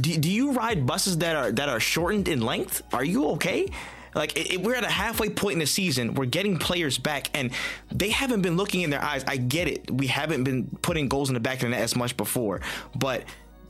do, 0.00 0.16
do 0.16 0.30
you 0.30 0.52
ride 0.52 0.86
buses 0.86 1.18
that 1.18 1.36
are 1.36 1.52
that 1.52 1.68
are 1.68 1.78
shortened 1.80 2.26
in 2.26 2.40
length? 2.40 2.82
Are 2.94 3.04
you 3.04 3.28
okay? 3.32 3.68
Like 4.14 4.36
it, 4.36 4.54
it- 4.54 4.62
we're 4.62 4.74
at 4.74 4.84
a 4.84 4.90
halfway 4.90 5.30
point 5.30 5.54
in 5.54 5.58
the 5.60 5.66
season. 5.66 6.14
We're 6.14 6.26
getting 6.26 6.58
players 6.58 6.98
back, 6.98 7.30
and 7.34 7.50
they 7.90 8.10
haven't 8.10 8.42
been 8.42 8.56
looking 8.56 8.82
in 8.82 8.90
their 8.90 9.02
eyes. 9.02 9.24
I 9.26 9.36
get 9.36 9.68
it. 9.68 9.90
We 9.90 10.06
haven't 10.08 10.44
been 10.44 10.66
putting 10.82 11.08
goals 11.08 11.28
in 11.30 11.34
the 11.34 11.40
back 11.40 11.56
of 11.56 11.62
the 11.62 11.68
net 11.70 11.80
as 11.80 11.96
much 11.96 12.16
before, 12.16 12.60
but 12.96 13.24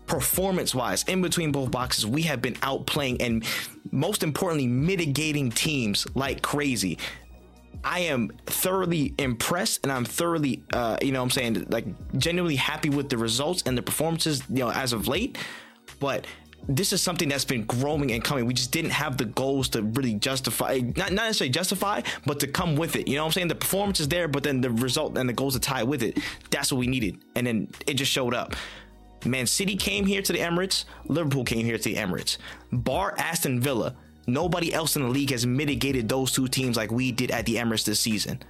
performance-wise, 0.06 1.04
in 1.04 1.22
between 1.22 1.52
both 1.52 1.70
boxes, 1.70 2.06
we 2.06 2.22
have 2.22 2.42
been 2.42 2.54
outplaying 2.56 3.16
and 3.20 3.44
most 3.92 4.22
importantly, 4.22 4.66
mitigating 4.66 5.50
teams 5.50 6.06
like 6.14 6.42
crazy. 6.42 6.98
I 7.84 8.00
am 8.00 8.30
thoroughly 8.46 9.14
impressed 9.18 9.80
and 9.84 9.92
I'm 9.92 10.04
thoroughly, 10.04 10.62
uh, 10.72 10.98
you 11.02 11.12
know 11.12 11.22
I'm 11.22 11.30
saying, 11.30 11.66
like 11.70 11.86
genuinely 12.18 12.56
happy 12.56 12.90
with 12.90 13.08
the 13.08 13.16
results 13.16 13.62
and 13.64 13.76
the 13.76 13.82
performances, 13.82 14.42
you 14.48 14.60
know, 14.60 14.70
as 14.70 14.92
of 14.92 15.08
late. 15.08 15.38
But 15.98 16.26
this 16.68 16.92
is 16.92 17.02
something 17.02 17.28
that's 17.28 17.44
been 17.44 17.64
growing 17.64 18.12
and 18.12 18.22
coming. 18.22 18.46
We 18.46 18.54
just 18.54 18.70
didn't 18.70 18.92
have 18.92 19.16
the 19.16 19.24
goals 19.24 19.68
to 19.70 19.82
really 19.82 20.14
justify, 20.14 20.80
not, 20.96 21.12
not 21.12 21.24
necessarily 21.26 21.50
justify, 21.50 22.02
but 22.24 22.40
to 22.40 22.46
come 22.46 22.76
with 22.76 22.96
it. 22.96 23.08
You 23.08 23.16
know 23.16 23.22
what 23.22 23.26
I'm 23.26 23.32
saying? 23.32 23.48
The 23.48 23.54
performance 23.54 24.00
is 24.00 24.08
there, 24.08 24.28
but 24.28 24.42
then 24.42 24.60
the 24.60 24.70
result 24.70 25.18
and 25.18 25.28
the 25.28 25.32
goals 25.32 25.54
to 25.54 25.60
tie 25.60 25.82
with 25.82 26.02
it. 26.02 26.18
That's 26.50 26.72
what 26.72 26.78
we 26.78 26.86
needed. 26.86 27.18
And 27.34 27.46
then 27.46 27.68
it 27.86 27.94
just 27.94 28.12
showed 28.12 28.34
up. 28.34 28.54
Man 29.24 29.46
City 29.46 29.76
came 29.76 30.06
here 30.06 30.22
to 30.22 30.32
the 30.32 30.38
Emirates. 30.38 30.84
Liverpool 31.06 31.44
came 31.44 31.64
here 31.64 31.78
to 31.78 31.84
the 31.84 31.94
Emirates. 31.96 32.38
Bar 32.72 33.14
Aston 33.18 33.60
Villa. 33.60 33.94
Nobody 34.26 34.72
else 34.72 34.96
in 34.96 35.02
the 35.02 35.08
league 35.08 35.30
has 35.30 35.46
mitigated 35.46 36.08
those 36.08 36.32
two 36.32 36.46
teams 36.46 36.76
like 36.76 36.92
we 36.92 37.10
did 37.12 37.30
at 37.30 37.44
the 37.44 37.56
Emirates 37.56 37.84
this 37.84 38.00
season. 38.00 38.40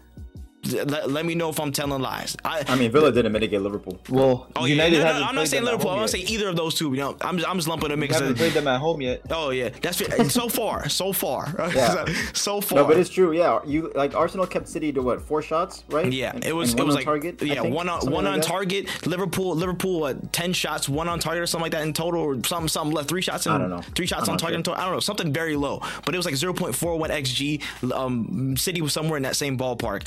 Let, 0.64 1.10
let 1.10 1.26
me 1.26 1.34
know 1.34 1.48
if 1.48 1.58
I'm 1.58 1.72
telling 1.72 2.00
lies. 2.00 2.36
I, 2.44 2.62
I 2.68 2.76
mean, 2.76 2.92
Villa 2.92 3.10
didn't 3.10 3.32
mitigate 3.32 3.60
Liverpool. 3.62 3.98
Well, 4.08 4.46
oh 4.54 4.64
United 4.64 4.98
yeah, 4.98 5.12
no, 5.12 5.18
no, 5.20 5.24
I'm 5.26 5.34
not 5.34 5.48
saying 5.48 5.64
Liverpool. 5.64 5.88
I'm 5.90 5.94
home 5.94 6.02
not 6.02 6.14
yet. 6.14 6.26
saying 6.26 6.28
either 6.28 6.48
of 6.48 6.56
those 6.56 6.74
two. 6.76 6.90
You 6.90 6.98
know, 7.00 7.16
I'm 7.20 7.44
I'm 7.44 7.56
just 7.56 7.66
lumping 7.68 7.88
them 7.88 7.98
We 8.00 8.06
because 8.06 8.20
haven't 8.20 8.36
played 8.36 8.52
them 8.52 8.68
at 8.68 8.78
home 8.80 9.00
yet. 9.00 9.22
oh 9.30 9.50
yeah, 9.50 9.70
that's 9.80 9.98
so 10.32 10.48
far, 10.48 10.88
so 10.88 11.12
far, 11.12 11.52
Yeah. 11.74 12.04
so 12.32 12.60
far. 12.60 12.78
No, 12.80 12.84
but 12.86 12.96
it's 12.96 13.10
true. 13.10 13.32
Yeah, 13.32 13.58
you 13.66 13.90
like 13.94 14.14
Arsenal 14.14 14.46
kept 14.46 14.68
City 14.68 14.92
to 14.92 15.02
what 15.02 15.20
four 15.22 15.42
shots, 15.42 15.82
right? 15.88 16.12
Yeah, 16.12 16.30
And- 16.34 16.44
it 16.44 16.52
was 16.54 16.74
it 16.74 16.80
was 16.84 16.94
on 16.94 16.98
like 17.00 17.04
target. 17.06 17.42
Yeah 17.42 17.62
think, 17.62 17.74
one 17.74 17.88
on 17.88 18.00
one 18.10 18.24
like 18.24 18.34
on 18.34 18.40
that. 18.40 18.46
target. 18.46 19.06
Liverpool 19.06 19.54
Liverpool 19.56 20.00
what, 20.00 20.32
ten 20.32 20.52
shots, 20.52 20.88
one 20.88 21.08
on 21.08 21.18
target 21.18 21.42
or 21.42 21.46
something 21.46 21.64
like 21.64 21.72
that 21.72 21.82
in 21.82 21.92
total, 21.92 22.20
or 22.20 22.34
something 22.44 22.68
something 22.68 22.94
left 22.94 23.08
three 23.08 23.22
shots. 23.22 23.46
In, 23.46 23.52
I 23.52 23.58
don't 23.58 23.70
know. 23.70 23.82
Three 23.96 24.06
shots 24.06 24.28
I'm 24.28 24.34
on 24.34 24.34
not 24.34 24.40
target. 24.40 24.58
in 24.58 24.62
total. 24.62 24.80
I 24.80 24.84
don't 24.84 24.94
know 24.94 25.00
something 25.00 25.32
very 25.32 25.56
low, 25.56 25.80
but 26.04 26.14
it 26.14 26.18
was 26.18 26.26
like 26.26 26.36
zero 26.36 26.52
point 26.52 26.74
four 26.76 26.96
one 26.98 27.10
xg. 27.10 27.62
Um, 27.92 28.56
City 28.56 28.80
was 28.80 28.92
somewhere 28.92 29.16
in 29.16 29.24
that 29.24 29.34
same 29.36 29.58
ballpark. 29.58 30.06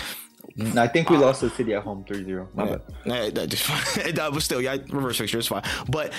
And 0.57 0.79
I 0.79 0.87
think 0.87 1.09
we 1.09 1.17
lost 1.17 1.41
to 1.41 1.49
City 1.49 1.73
at 1.73 1.83
home 1.83 2.05
3-0. 2.07 2.47
My 2.53 2.77
bad. 3.05 3.35
That 3.35 3.49
just 3.49 3.65
that 4.15 4.31
was 4.31 4.45
still 4.45 4.61
yeah, 4.61 4.77
reverse 4.89 5.17
fixture 5.17 5.39
is 5.39 5.47
fine. 5.47 5.63
But 5.89 6.13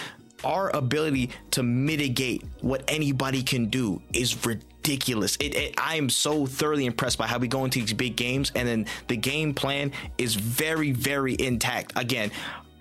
our 0.45 0.75
ability 0.77 1.31
to 1.53 1.63
mitigate 1.63 2.45
what 2.61 2.85
anybody 2.89 3.43
can 3.43 3.67
do 3.67 4.03
is 4.13 4.45
ridiculous. 4.45 5.37
It, 5.37 5.55
it, 5.55 5.75
I 5.79 5.97
am 5.97 6.11
so 6.11 6.45
thoroughly 6.45 6.85
impressed 6.85 7.17
by 7.19 7.27
how 7.27 7.39
we 7.39 7.49
go 7.49 7.65
into 7.65 7.81
these 7.81 7.95
big 7.95 8.17
games, 8.17 8.53
and 8.55 8.69
then 8.69 8.87
the 9.09 9.17
game 9.17 9.55
plan 9.55 9.93
is 10.19 10.35
very, 10.35 10.93
very 10.93 11.37
intact. 11.39 11.93
Again. 11.97 12.31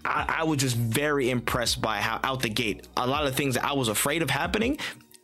I, 0.08 0.42
I 0.42 0.44
was 0.44 0.60
just 0.60 0.76
very 0.76 1.32
impressed 1.32 1.82
by 1.82 1.98
how 1.98 2.20
out 2.24 2.44
the 2.44 2.50
gate 2.50 2.88
a 2.96 3.08
lot 3.08 3.26
of 3.26 3.34
things 3.34 3.56
that 3.56 3.66
I 3.66 3.74
was 3.74 3.88
afraid 3.88 4.22
of 4.22 4.30
happening 4.30 4.78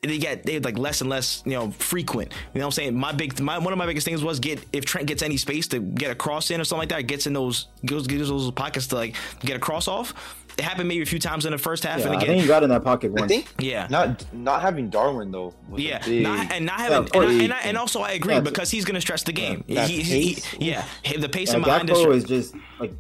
they 0.10 0.18
get 0.18 0.44
they 0.44 0.60
like 0.60 0.78
less 0.80 1.02
and 1.02 1.10
less 1.12 1.44
you 1.46 1.52
know 1.52 1.70
frequent 1.72 2.32
you 2.32 2.60
know 2.60 2.66
what 2.66 2.66
i'm 2.66 2.72
saying 2.72 2.96
my 2.96 3.12
big 3.12 3.40
my 3.40 3.60
one 3.60 3.72
of 3.72 3.78
my 3.78 3.86
biggest 3.86 4.04
things 4.06 4.24
was 4.24 4.40
get 4.40 4.64
if 4.74 4.84
trent 4.84 5.06
gets 5.08 5.22
any 5.22 5.38
space 5.38 5.68
to 5.68 5.80
get 5.80 6.10
a 6.10 6.16
cross 6.16 6.50
in 6.50 6.60
or 6.60 6.64
something 6.64 6.82
like 6.82 6.90
that 6.90 7.04
gets 7.04 7.28
in 7.28 7.34
those 7.34 7.68
gives, 7.86 8.08
gives 8.08 8.28
those 8.30 8.50
pockets 8.52 8.88
to 8.88 8.96
like 8.96 9.16
get 9.42 9.56
a 9.56 9.60
cross 9.60 9.88
off 9.88 10.14
it 10.58 10.64
happened 10.64 10.88
maybe 10.90 11.04
a 11.04 11.06
few 11.06 11.20
times 11.20 11.46
in 11.46 11.52
the 11.52 11.58
first 11.58 11.84
half 11.84 12.00
Yeah, 12.00 12.08
and 12.08 12.16
I 12.16 12.18
again 12.18 12.30
think 12.30 12.42
he 12.42 12.48
got 12.48 12.64
in 12.64 12.70
that 12.72 12.84
pocket 12.84 13.12
I 13.16 13.20
once. 13.22 13.32
think 13.32 13.54
yeah 13.60 13.86
not 13.92 14.26
not 14.34 14.62
having 14.62 14.90
Darwin 14.90 15.32
though. 15.32 15.54
Was 15.70 15.80
a 15.80 15.84
yeah, 15.84 16.04
big, 16.04 16.24
not, 16.24 16.52
and 16.52 16.66
not 16.66 16.80
having, 16.80 17.08
and, 17.14 17.24
I, 17.24 17.44
and, 17.44 17.54
I, 17.54 17.60
and 17.60 17.78
also 17.78 18.02
I 18.02 18.12
agree 18.14 18.34
Yeah, 18.34 18.42
because 18.42 18.70
he's 18.72 18.84
going 18.84 18.96
to 18.96 19.02
stress 19.02 19.24
the 19.24 19.32
game. 19.32 19.64
that 19.70 19.88
He- 19.90 20.02
he- 20.02 20.38
yeah, 20.60 20.84
the 21.18 21.30
pace 21.30 21.50
Yeah, 21.50 21.56
and 21.56 21.64
behind 21.64 21.88
Gakpo 21.90 22.14
is 22.14 22.26
just 22.26 22.54
like 22.82 22.92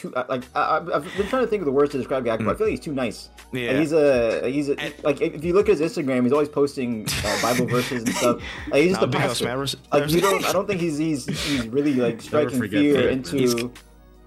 too 0.00 0.12
like 0.28 0.44
I, 0.54 0.60
I- 0.60 0.96
I've 0.96 1.16
been 1.16 1.26
trying 1.28 1.42
to 1.42 1.46
think 1.48 1.60
of 1.60 1.66
the 1.66 1.72
words 1.72 1.92
to 1.92 1.98
describe 1.98 2.24
Gakpo. 2.24 2.50
I 2.50 2.54
feel 2.54 2.66
like 2.66 2.70
he's 2.70 2.80
too 2.80 2.92
nice. 2.94 3.28
Like, 3.52 3.62
Mm. 3.62 3.64
Yeah. 3.64 3.80
he's 3.80 3.92
a 3.92 4.50
he's 4.50 4.68
a, 4.68 4.78
And- 4.80 4.94
like 5.02 5.20
if 5.20 5.44
you 5.44 5.52
look 5.54 5.68
at 5.68 5.78
his 5.78 5.92
Instagram, 5.92 6.22
he's 6.22 6.32
always 6.32 6.48
posting 6.48 7.06
uh, 7.24 7.42
Bible 7.42 7.66
verses 7.66 8.04
and 8.04 8.14
stuff. 8.14 8.42
Like, 8.70 8.82
he's 8.82 8.90
just 8.92 9.00
Nah, 9.00 9.06
a 9.06 9.10
big 9.10 9.20
pastor. 9.20 9.50
Osman, 9.50 9.80
Like 9.92 10.10
you 10.10 10.20
don't, 10.20 10.44
I 10.44 10.52
don't 10.52 10.66
think 10.66 10.80
he's 10.80 10.98
he's 10.98 11.26
he's 11.26 11.66
really 11.68 11.94
like 11.94 12.20
striking 12.22 12.60
fear 12.68 12.94
that. 12.94 13.10
into. 13.10 13.36
He's- 13.36 13.54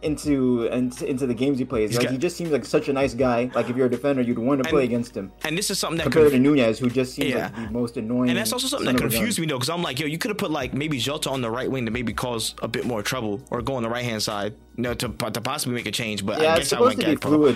into 0.04 0.66
into 0.66 1.06
into 1.10 1.26
the 1.26 1.34
games 1.34 1.58
he 1.60 1.66
plays, 1.66 1.95
like 1.95 2.04
got- 2.04 2.12
he 2.12 2.18
just 2.18 2.36
seems 2.38 2.51
like 2.51 2.66
such 2.66 2.89
a 2.89 2.93
nice 2.93 3.14
guy. 3.14 3.49
Like 3.56 3.70
if 3.70 3.76
you're 3.78 3.88
a 3.88 3.89
defender, 3.89 4.22
you'd 4.22 4.38
want 4.38 4.64
to 4.64 4.70
play 4.70 4.84
against 4.84 5.16
him 5.16 5.32
and 5.43 5.58
this 5.58 5.70
is 5.72 5.80
something 5.80 5.97
that 5.97 6.04
compared 6.04 6.26
conf- 6.26 6.34
to 6.34 6.39
Nunez, 6.39 6.80
who 6.80 6.89
just 6.89 7.14
seems 7.16 7.30
Yeah. 7.32 7.51
like 7.56 7.56
the 7.68 7.72
most 7.72 7.97
annoying. 7.97 8.30
and 8.30 8.38
that's 8.38 8.54
also 8.54 8.68
something 8.68 8.93
that 8.93 9.01
confused 9.01 9.39
me 9.39 9.45
though, 9.47 9.56
because 9.58 9.70
I'm 9.70 9.82
like, 9.84 9.99
yo, 9.99 10.06
you 10.08 10.18
could 10.18 10.30
have 10.30 10.38
put 10.38 10.51
like 10.51 10.74
maybe 10.74 10.97
Jota 10.99 11.30
on 11.30 11.41
the 11.41 11.49
right 11.49 11.70
wing 11.72 11.86
to 11.86 11.91
maybe 11.91 12.14
cause 12.14 12.54
a 12.62 12.68
bit 12.68 12.86
more 12.86 13.01
trouble, 13.01 13.41
or 13.51 13.62
go 13.62 13.76
on 13.76 13.84
the 13.84 13.89
right 13.89 14.04
hand 14.06 14.22
side, 14.22 14.54
you 14.76 14.84
know, 14.84 14.93
to, 14.93 15.08
to 15.10 15.41
possibly 15.41 15.76
make 15.76 15.86
a 15.88 15.91
change. 15.91 16.26
But 16.26 16.41
Yeah, 16.41 16.54
I 16.54 16.58
it's 16.58 16.70
guess 16.70 16.74
I 16.74 16.78
supposed 16.78 16.97
went 16.97 17.01
to 17.01 17.16
be 17.16 17.36
fluid 17.36 17.56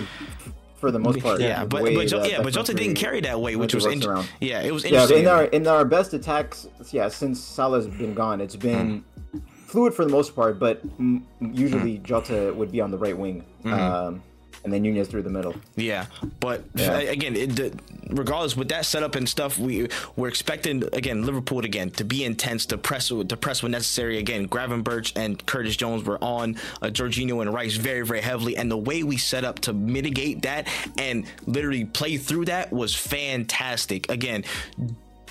for 0.76 0.90
the 0.90 0.98
most 0.98 1.18
part. 1.26 1.40
Yeah, 1.40 1.64
but 1.64 1.82
but 1.82 2.10
yeah, 2.30 2.42
but 2.42 2.52
Jota 2.52 2.72
didn't 2.74 2.94
carry 2.94 3.20
that 3.22 3.40
way, 3.40 3.56
which 3.56 3.74
was 3.74 3.84
in- 3.86 4.00
yeah, 4.40 4.60
it 4.62 4.72
was 4.72 4.84
Yeah, 4.88 5.06
in 5.08 5.26
our 5.26 5.44
in 5.44 5.66
our 5.66 5.84
best 5.84 6.14
attacks, 6.14 6.68
yeah, 6.92 7.08
since 7.08 7.40
Salah's 7.40 7.88
been 7.88 8.14
gone, 8.14 8.40
it's 8.40 8.56
been 8.56 9.02
Hmm. 9.32 9.38
Fluid 9.68 9.94
for 9.94 10.04
the 10.04 10.10
most 10.10 10.34
part. 10.34 10.58
But 10.58 10.84
mm, 10.98 11.22
usually 11.40 11.98
Jota 11.98 12.52
would 12.54 12.72
be 12.72 12.80
on 12.80 12.90
the 12.90 12.98
right 12.98 13.16
wing, 13.16 13.44
Hmm. 13.62 13.72
um, 13.72 14.22
and 14.64 14.72
then 14.72 14.82
Nunez 14.82 15.06
through 15.08 15.22
the 15.22 15.30
middle. 15.30 15.54
Yeah, 15.76 16.06
but 16.40 16.64
Yeah. 16.74 16.98
again, 16.98 17.36
it, 17.36 17.74
regardless 18.10 18.56
with 18.56 18.68
that 18.70 18.86
setup 18.86 19.14
and 19.14 19.28
stuff, 19.28 19.56
we 19.58 19.88
we're 20.16 20.28
expecting 20.28 20.82
again 20.92 21.24
Liverpool 21.24 21.60
again 21.64 21.90
to 21.92 22.04
be 22.04 22.24
intense, 22.24 22.66
to 22.66 22.76
press 22.78 23.08
to 23.08 23.36
press 23.36 23.62
when 23.62 23.70
necessary. 23.72 24.18
Again, 24.18 24.48
Gravenberch 24.48 25.12
and 25.14 25.44
Curtis 25.46 25.76
Jones 25.76 26.02
were 26.04 26.18
on 26.22 26.56
uh, 26.82 26.86
Jorginho 26.86 27.40
and 27.42 27.54
Rice 27.54 27.76
very 27.76 28.04
very 28.04 28.20
heavily, 28.20 28.56
and 28.56 28.68
the 28.70 28.76
way 28.76 29.02
we 29.04 29.16
set 29.16 29.44
up 29.44 29.60
to 29.60 29.72
mitigate 29.72 30.42
that 30.42 30.66
and 30.98 31.24
literally 31.46 31.84
play 31.84 32.16
through 32.16 32.46
that 32.46 32.72
was 32.72 32.94
fantastic. 32.96 34.10
Again. 34.10 34.44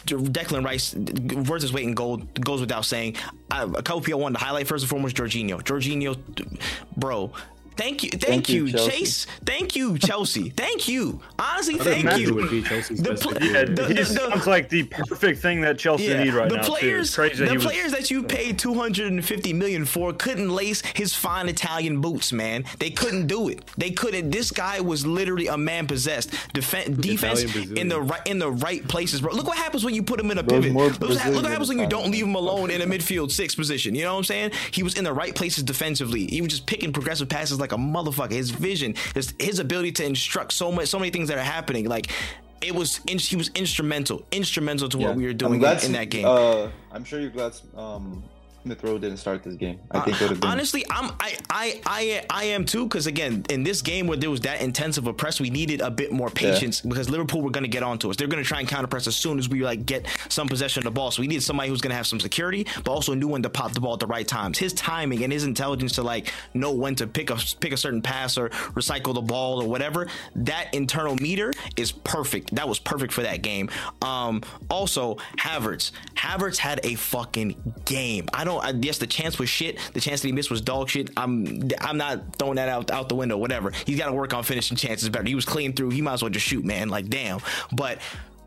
Declan 0.08 0.66
Rice 0.66 0.96
worth 1.50 1.62
his 1.62 1.74
weight 1.74 1.86
in 1.86 1.94
gold 1.94 2.34
goes 2.42 2.62
without 2.62 2.86
saying. 2.86 3.16
I, 3.52 3.64
a 3.64 3.82
couple 3.82 4.02
people 4.02 4.20
wanted 4.20 4.40
to 4.40 4.46
highlight 4.46 4.68
first 4.68 4.84
and 4.84 4.90
foremost 4.90 5.16
Jorginho. 5.16 5.62
Jorginho, 5.62 6.18
bro. 6.96 7.32
Thank 7.78 8.04
you, 8.04 8.10
thank, 8.10 8.24
Thank 8.24 8.50
you, 8.50 8.66
you, 8.66 8.72
Chelsea. 8.74 8.92
Chase. 8.92 9.28
Thank 9.46 9.76
you, 9.76 9.98
Chelsea. 9.98 10.50
thank 10.50 10.88
you. 10.88 11.22
Honestly, 11.40 11.76
thank 11.76 12.18
you. 12.20 12.30
It 12.30 12.36
would 12.36 12.50
be 12.50 12.62
Chelsea's 12.64 13.02
The 13.02 13.16
pl- 13.16 13.34
Yeah, 13.42 13.66
The- 13.66 13.88
he 13.88 13.94
the- 13.94 14.06
sounds 14.06 14.48
like 14.48 14.70
the 14.70 14.84
perfect 14.84 15.42
thing 15.42 15.62
that 15.62 15.78
Chelsea 15.78 16.06
Yeah, 16.06 16.24
need 16.24 16.34
right 16.34 16.50
the 16.50 16.58
now. 16.58 16.62
too. 16.64 16.72
players, 16.72 17.08
It's 17.08 17.16
crazy 17.16 17.36
that 17.46 17.50
the 17.50 17.56
was- 17.56 17.66
players 17.66 17.92
that 17.92 18.10
you 18.10 18.24
paid 18.24 18.58
250 18.60 19.54
million 19.54 19.86
for 19.86 20.12
couldn't 20.14 20.50
lace 20.50 20.82
his 20.96 21.14
fine 21.14 21.48
Italian 21.50 22.02
boots, 22.02 22.32
man. 22.34 22.66
They 22.80 22.90
couldn't 22.90 23.28
do 23.28 23.50
it. 23.50 23.64
They 23.78 23.92
couldn't. 23.92 24.32
This 24.32 24.52
guy 24.52 24.80
was 24.82 25.06
literally 25.06 25.48
a 25.48 25.58
man 25.58 25.88
possessed. 25.88 26.32
Defen- 26.54 27.00
defense 27.00 27.44
in 27.76 27.88
the 27.90 28.02
right 28.02 28.22
in 28.26 28.40
the 28.40 28.52
right 28.52 28.86
places, 28.88 29.22
bro. 29.22 29.34
Look 29.34 29.48
what 29.48 29.58
happens 29.58 29.86
when 29.86 29.94
you 29.94 30.02
put 30.04 30.20
him 30.20 30.32
in 30.32 30.38
a 30.40 30.44
Those 30.44 30.64
pivot. 30.66 30.74
Look 30.76 31.00
what, 31.02 31.02
look 31.02 31.44
what 31.44 31.52
happens 31.52 31.70
when 31.70 31.80
you 31.80 31.88
don't 31.88 32.10
leave 32.12 32.26
him 32.26 32.36
alone 32.36 32.72
in 32.72 32.82
a 32.82 32.86
midfield 32.88 33.32
six 33.32 33.54
position. 33.56 33.94
You 33.96 34.04
know 34.04 34.14
what 34.14 34.18
I'm 34.20 34.24
saying? 34.24 34.52
He 34.72 34.82
was 34.84 34.96
in 34.96 35.04
the 35.04 35.14
right 35.14 35.36
places 35.36 35.64
defensively. 35.64 36.26
He 36.28 36.42
was 36.42 36.50
just 36.52 36.66
picking 36.66 36.92
progressive 36.92 37.30
passes 37.30 37.60
like 37.60 37.67
a 37.72 37.78
motherfucker. 37.78 38.32
His 38.32 38.52
vision, 38.52 38.96
his 39.14 39.34
his 39.40 39.60
ability 39.60 39.92
to 39.94 40.06
instruct 40.06 40.54
so 40.54 40.72
much, 40.72 40.88
so 40.88 41.00
many 41.00 41.12
things 41.12 41.30
that 41.30 41.38
are 41.38 41.42
happening. 41.42 41.88
Like 41.88 42.12
it 42.62 42.74
was, 42.74 43.00
in, 43.08 43.20
he 43.20 43.36
was 43.36 43.50
instrumental, 43.56 44.26
instrumental 44.32 44.90
to 44.90 44.98
what 44.98 45.16
we 45.16 45.26
were 45.26 45.34
doing 45.34 45.62
in, 45.62 45.86
in 45.86 45.92
that 45.94 46.10
game. 46.10 46.26
Uh, 46.26 46.70
I'm 46.92 47.04
sure 47.04 47.20
you're 47.20 47.30
glad 47.30 47.54
um, 47.76 48.24
Smith 48.68 48.84
Rowe 48.84 48.98
didn't 48.98 49.18
start 49.18 49.44
this 49.44 49.56
game. 49.56 49.80
I 49.92 50.02
think 50.02 50.18
it 50.18 50.24
would 50.24 50.32
have 50.32 50.42
been. 50.42 50.50
Honestly, 50.50 50.84
I'm 50.90 51.12
I 51.22 51.38
I 51.50 51.82
I 51.86 52.26
I 52.30 52.44
am 52.46 52.66
too 52.66 52.84
because 52.84 53.08
again 53.08 53.46
in 53.50 53.64
this 53.64 53.82
game 53.82 54.08
where 54.08 54.18
there 54.18 54.30
was 54.30 54.42
that 54.42 54.62
intensive 54.62 55.08
a 55.08 55.14
press, 55.14 55.40
we 55.40 55.50
needed 55.50 55.80
a 55.80 55.90
bit 55.90 56.12
more 56.12 56.30
patience 56.30 56.82
because 56.82 57.10
Liverpool 57.10 57.42
were 57.42 57.50
going 57.50 57.64
to 57.64 57.70
get 57.70 57.82
onto 57.82 58.10
us. 58.10 58.18
They're 58.18 58.28
going 58.28 58.44
to 58.44 58.48
try 58.48 58.60
and 58.60 58.68
counter 58.68 58.88
press 58.88 59.08
as 59.08 59.16
soon 59.16 59.40
as 59.40 59.48
we 59.48 59.64
like 59.64 59.86
get 59.86 60.06
some 60.28 60.50
possession 60.50 60.82
of 60.82 60.84
the 60.84 60.92
ball. 60.92 61.12
So 61.12 61.22
we 61.22 61.28
needed 61.28 61.44
somebody 61.44 61.70
who's 61.70 61.80
going 61.80 61.92
to 61.92 61.96
have 61.96 62.08
some 62.08 62.20
security, 62.20 62.68
but 62.84 62.92
also 62.92 63.14
knew 63.14 63.30
when 63.30 63.42
to 63.44 63.50
pop 63.50 63.72
the 63.72 63.80
ball 63.80 63.94
at 63.94 64.02
the 64.02 64.08
right 64.08 64.28
times. 64.28 64.58
His 64.58 64.74
timing 64.74 65.24
and 65.24 65.32
his 65.32 65.46
intelligence 65.46 65.94
to 65.94 66.04
like 66.04 66.34
know 66.54 66.74
when 66.74 66.96
to 66.96 67.08
pick 67.08 67.30
a 67.30 67.38
pick 67.62 67.72
a 67.72 67.78
certain 67.78 68.02
pass 68.02 68.38
or 68.38 68.50
recycle 68.76 69.14
the 69.14 69.22
ball 69.22 69.62
or 69.62 69.70
whatever. 69.70 70.08
That 70.36 70.74
internal 70.74 71.16
meter 71.16 71.54
is 71.78 71.94
perfect. 71.94 72.54
That 72.56 72.68
was 72.68 72.80
perfect 72.80 73.14
for 73.14 73.22
that 73.22 73.42
game. 73.42 73.70
Um, 74.02 74.44
also 74.70 75.16
Havertz. 75.38 75.92
Havertz 76.16 76.58
had 76.58 76.82
a 76.84 76.96
fucking 76.96 77.76
game. 77.86 78.28
I 78.34 78.44
don't. 78.44 78.57
I, 78.60 78.72
yes, 78.72 78.98
the 78.98 79.08
chance 79.08 79.40
was 79.40 79.50
shit. 79.50 79.80
The 79.94 80.00
chance 80.00 80.22
that 80.22 80.28
he 80.28 80.32
missed 80.32 80.50
was 80.50 80.62
dog 80.62 80.90
shit. 80.90 81.10
I'm. 81.18 81.70
I'm 81.82 81.98
not 81.98 82.36
throwing 82.38 82.56
that 82.56 82.70
out 82.70 82.92
out 82.92 83.10
the 83.10 83.16
window. 83.16 83.38
Whatever. 83.38 83.72
He's 83.86 83.98
got 83.98 84.08
to 84.08 84.14
work 84.14 84.34
on 84.34 84.44
finishing 84.44 84.78
chances 84.78 85.10
better. 85.10 85.28
He 85.28 85.36
was 85.36 85.46
clean 85.46 85.74
through. 85.74 85.92
He 85.92 86.02
might 86.02 86.14
as 86.14 86.22
well 86.22 86.32
just 86.32 86.46
shoot, 86.46 86.66
man. 86.66 86.90
Like 86.90 87.08
damn. 87.10 87.40
But 87.72 88.00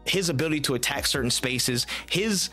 his 0.04 0.28
ability 0.28 0.60
to 0.60 0.74
attack 0.74 1.06
certain 1.06 1.30
spaces, 1.30 1.86
his 2.08 2.50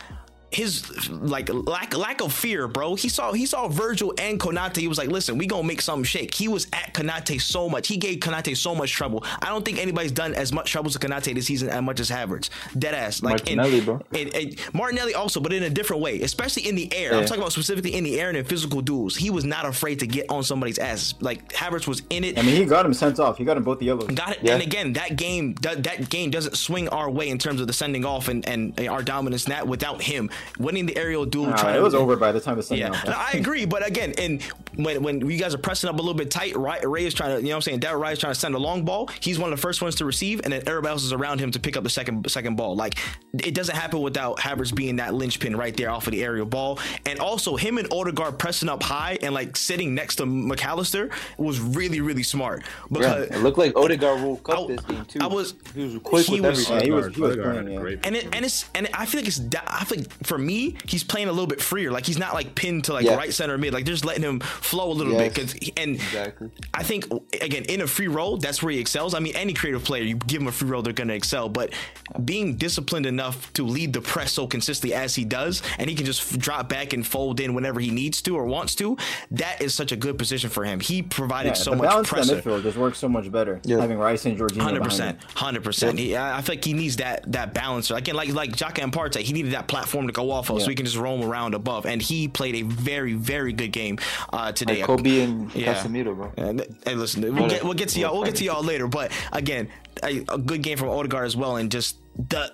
his 0.51 1.09
like 1.09 1.49
lack 1.51 1.95
lack 1.95 2.21
of 2.21 2.31
fear, 2.33 2.67
bro. 2.67 2.95
He 2.95 3.09
saw 3.09 3.33
he 3.33 3.45
saw 3.45 3.67
Virgil 3.67 4.13
and 4.17 4.39
Konate. 4.39 4.77
He 4.77 4.87
was 4.87 4.97
like, 4.97 5.09
listen, 5.09 5.37
we 5.37 5.45
gonna 5.45 5.67
make 5.67 5.81
something 5.81 6.05
shake. 6.05 6.33
He 6.33 6.47
was 6.47 6.67
at 6.71 6.93
Konate 6.93 7.41
so 7.41 7.67
much. 7.67 7.87
He 7.87 7.97
gave 7.97 8.19
Konate 8.19 8.55
so 8.55 8.73
much 8.73 8.91
trouble. 8.91 9.23
I 9.41 9.47
don't 9.47 9.65
think 9.65 9.77
anybody's 9.77 10.11
done 10.13 10.33
as 10.33 10.53
much 10.53 10.71
trouble 10.71 10.89
to 10.91 10.99
Konate 10.99 11.33
this 11.35 11.47
season 11.47 11.69
as 11.69 11.81
much 11.81 11.99
as 11.99 12.09
Havertz. 12.09 12.49
Dead 12.77 12.93
ass. 12.93 13.21
Like 13.21 13.49
in- 13.49 13.57
Martinelli, 13.57 13.81
bro. 13.83 14.01
in- 14.13 14.27
in- 14.29 14.55
Martinelli 14.73 15.13
also, 15.13 15.39
but 15.41 15.51
in 15.51 15.63
a 15.63 15.69
different 15.69 16.01
way, 16.01 16.21
especially 16.21 16.67
in 16.67 16.75
the 16.75 16.93
air. 16.93 17.13
I'm 17.13 17.25
talking 17.25 17.41
about 17.41 17.51
specifically 17.51 17.95
in 17.95 18.03
the 18.05 18.19
air 18.19 18.29
and 18.29 18.37
in 18.37 18.45
physical 18.45 18.81
duels. 18.81 19.15
He 19.17 19.29
was 19.29 19.43
not 19.43 19.65
afraid 19.65 19.99
to 19.99 20.07
get 20.07 20.29
on 20.29 20.43
somebody's 20.43 20.77
ass. 20.79 21.13
Like 21.19 21.51
Havertz 21.51 21.87
was 21.87 22.03
in 22.09 22.23
it. 22.23 22.39
I 22.39 22.41
mean, 22.43 22.55
he 22.55 22.63
got 22.65 22.85
him 22.85 22.93
sent 22.93 23.19
off. 23.19 23.37
He 23.37 23.43
got 23.43 23.57
him 23.57 23.63
both 23.63 23.79
the 23.79 23.85
yellows. 23.85 24.07
Got 24.07 24.37
it. 24.37 24.39
Yeah. 24.43 24.53
And 24.53 24.63
again, 24.63 24.93
that 24.93 25.17
game 25.17 25.55
that, 25.61 25.83
that 25.83 26.09
game 26.09 26.31
doesn't 26.31 26.55
swing 26.55 26.87
our 26.89 27.09
way 27.09 27.27
in 27.29 27.37
terms 27.37 27.59
of 27.59 27.67
the 27.67 27.73
sending 27.73 28.05
off 28.05 28.29
and, 28.29 28.47
and 28.47 28.79
our 28.87 29.03
dominance 29.03 29.45
that 29.45 29.67
without 29.67 30.01
him 30.01 30.29
winning 30.59 30.85
the 30.85 30.95
aerial 30.97 31.25
duel. 31.25 31.47
Nah, 31.47 31.55
trying 31.57 31.75
it 31.75 31.77
to- 31.77 31.83
was 31.83 31.95
over 31.95 32.15
by 32.15 32.31
the 32.31 32.39
time 32.39 32.57
the 32.57 32.63
sun 32.63 32.77
Yeah, 32.77 32.89
down. 32.89 33.01
no, 33.05 33.13
I 33.15 33.31
agree. 33.33 33.65
But 33.65 33.85
again, 33.85 34.13
and 34.17 34.41
when 34.75 35.03
when 35.03 35.29
you 35.29 35.37
guys 35.37 35.53
are 35.53 35.57
pressing 35.59 35.89
up 35.89 35.95
a 35.95 35.97
little 35.99 36.13
bit 36.13 36.29
tight, 36.31 36.55
Ray, 36.55 36.79
Ray 36.83 37.05
is 37.05 37.13
trying 37.13 37.31
to, 37.31 37.37
you 37.37 37.43
know 37.43 37.49
what 37.49 37.55
I'm 37.57 37.61
saying? 37.61 37.79
Darryl 37.81 38.01
Ray 38.01 38.13
is 38.13 38.19
trying 38.19 38.33
to 38.33 38.39
send 38.39 38.55
a 38.55 38.59
long 38.59 38.83
ball. 38.85 39.09
He's 39.19 39.39
one 39.39 39.51
of 39.51 39.57
the 39.57 39.61
first 39.61 39.81
ones 39.81 39.95
to 39.95 40.05
receive, 40.05 40.41
and 40.43 40.53
then 40.53 40.61
everybody 40.67 40.91
else 40.91 41.03
is 41.03 41.13
around 41.13 41.39
him 41.39 41.51
to 41.51 41.59
pick 41.59 41.75
up 41.77 41.83
the 41.83 41.89
second 41.89 42.29
second 42.29 42.55
ball. 42.55 42.75
Like 42.75 42.97
it 43.43 43.53
doesn't 43.53 43.75
happen 43.75 44.01
without 44.01 44.37
Havertz 44.39 44.73
being 44.73 44.97
that 44.97 45.13
linchpin 45.13 45.55
right 45.55 45.75
there 45.75 45.89
off 45.89 46.07
of 46.07 46.11
the 46.11 46.23
aerial 46.23 46.45
ball. 46.45 46.79
And 47.05 47.19
also 47.19 47.55
him 47.55 47.77
and 47.77 47.87
Odegaard 47.91 48.39
pressing 48.39 48.69
up 48.69 48.81
high 48.83 49.17
and 49.21 49.33
like 49.33 49.55
sitting 49.55 49.93
next 49.95 50.15
to 50.17 50.23
McAllister 50.25 51.11
was 51.37 51.59
really, 51.59 52.01
really 52.01 52.23
smart. 52.23 52.63
Yeah, 52.63 52.97
Because 52.99 53.27
it 53.29 53.37
looked 53.43 53.57
like 53.57 53.75
Odegaard 53.75 54.21
woke 54.21 54.49
up 54.49 54.59
I- 54.59 54.67
this 54.67 54.81
game 54.81 55.05
too. 55.05 55.19
I 55.21 55.27
was- 55.27 55.53
he 55.75 55.83
was 55.83 55.97
quick 56.03 56.25
he 56.25 56.39
with 56.41 56.49
was- 56.49 56.69
everything. 56.69 56.75
Yeah, 56.77 56.83
he 56.85 56.91
was- 56.91 57.05
Odegaard- 57.05 57.15
he 57.15 57.21
was 57.21 57.31
Odegaard 57.31 57.53
playing, 57.65 57.73
yeah. 57.73 57.79
great 57.81 57.99
and 58.05 58.15
it 58.15 58.27
and 58.33 58.45
it's 58.45 58.65
and 58.75 58.89
I 58.93 59.05
feel 59.05 59.21
like 59.21 59.27
it's 59.27 59.41
I 59.67 59.83
feel 59.85 59.99
like 59.99 60.07
for 60.27 60.37
me, 60.37 60.75
he's 60.87 61.03
playing 61.03 61.29
a 61.29 61.31
little 61.31 61.47
bit 61.47 61.61
freer. 61.61 61.89
Like 61.91 62.05
he's 62.05 62.17
not 62.19 62.33
like 62.33 62.53
pinned 62.53 62.83
to 62.85 62.93
like 62.93 63.05
Yeah. 63.05 63.15
right 63.15 63.33
center 63.33 63.57
mid. 63.57 63.73
Like 63.73 63.85
they're 63.85 63.93
just 63.93 64.05
letting 64.05 64.23
him 64.23 64.39
flow 64.41 64.91
a 64.91 64.93
little 64.93 65.13
Yes. 65.13 65.21
bit. 65.21 65.35
Cause 65.35 65.53
he- 65.53 65.73
and 65.77 65.95
Exactly. 65.95 66.49
I 66.73 66.83
think 66.83 67.05
again 67.41 67.63
in 67.65 67.81
a 67.81 67.87
free 67.87 68.07
role, 68.07 68.37
that's 68.37 68.61
where 68.61 68.71
he 68.73 68.79
excels. 68.79 69.13
I 69.13 69.19
mean, 69.19 69.35
any 69.35 69.53
creative 69.53 69.83
player, 69.83 70.03
you 70.03 70.15
give 70.15 70.41
him 70.41 70.47
a 70.47 70.51
free 70.51 70.69
role, 70.69 70.81
they're 70.81 70.93
gonna 70.93 71.13
excel. 71.13 71.47
But 71.49 71.71
being 72.25 72.55
disciplined 72.55 73.05
enough 73.05 73.51
to 73.53 73.63
lead 73.63 73.93
the 73.93 74.01
press 74.01 74.33
so 74.33 74.47
consistently 74.47 74.93
as 74.95 75.15
he 75.15 75.23
does, 75.25 75.61
and 75.77 75.89
he 75.89 75.95
can 75.95 76.05
just 76.05 76.21
f- 76.33 76.37
drop 76.39 76.67
back 76.69 76.93
and 76.93 77.05
fold 77.07 77.39
in 77.39 77.53
whenever 77.53 77.79
he 77.79 77.89
needs 77.89 78.21
to 78.23 78.35
or 78.35 78.45
wants 78.45 78.75
to, 78.75 78.97
that 79.31 79.61
is 79.61 79.73
such 79.73 79.91
a 79.91 79.95
good 79.95 80.17
position 80.17 80.49
for 80.49 80.63
him. 80.65 80.79
He 80.79 81.01
provided 81.01 81.49
Yeah, 81.49 81.53
so 81.55 81.71
the 81.71 81.77
much 81.77 81.89
balance 81.89 82.09
pressure. 82.09 82.35
the 82.35 82.41
midfield 82.41 82.63
just 82.63 82.77
works 82.77 82.97
so 82.97 83.07
much 83.09 83.31
better. 83.31 83.61
Yeah. 83.63 83.79
Having 83.79 83.97
Rice 83.97 84.25
and 84.25 84.37
Jorginho 84.37 84.61
Hundred 84.61 84.83
percent, 84.83 85.19
hundred 85.35 85.63
percent. 85.63 85.99
I 85.99 86.41
feel 86.41 86.55
like 86.55 86.65
he 86.65 86.73
needs 86.73 86.97
that 86.97 87.31
that 87.31 87.53
balance. 87.53 87.91
Again, 87.91 88.15
like 88.15 88.29
like 88.33 88.51
Xhaka 88.51 88.83
and 88.83 88.91
Partey, 88.91 89.21
he 89.21 89.33
needed 89.33 89.51
that 89.53 89.67
platform 89.67 90.07
to 90.07 90.13
go 90.17 90.23
waffle, 90.23 90.57
of, 90.57 90.61
so 90.61 90.67
Yeah. 90.67 90.71
he 90.71 90.75
can 90.75 90.85
just 90.85 90.97
roam 90.97 91.23
around 91.23 91.53
above. 91.53 91.85
And 91.85 92.01
he 92.01 92.27
played 92.27 92.55
a 92.55 92.61
very 92.63 93.13
very 93.13 93.53
good 93.53 93.71
game 93.71 93.97
uh, 94.33 94.51
today. 94.51 94.77
Like 94.77 94.85
Kobbie 94.87 95.21
and 95.21 95.53
Yeah. 95.55 95.73
Casemiro, 95.73 96.15
bro. 96.15 96.31
And, 96.37 96.61
hey, 96.85 96.95
listen, 96.95 97.21
we'll 97.33 97.49
get, 97.49 97.63
we'll 97.63 97.73
get 97.73 97.89
to 97.89 97.99
y'all. 97.99 98.13
We'll 98.15 98.25
get 98.25 98.35
to 98.37 98.43
y'all 98.43 98.63
later. 98.63 98.87
But 98.87 99.11
again, 99.31 99.69
a, 100.03 100.23
a 100.29 100.37
good 100.37 100.61
game 100.61 100.77
from 100.77 100.89
Odegaard 100.89 101.25
as 101.25 101.35
well, 101.37 101.55
and 101.57 101.71
just 101.71 101.97
the. 102.29 102.51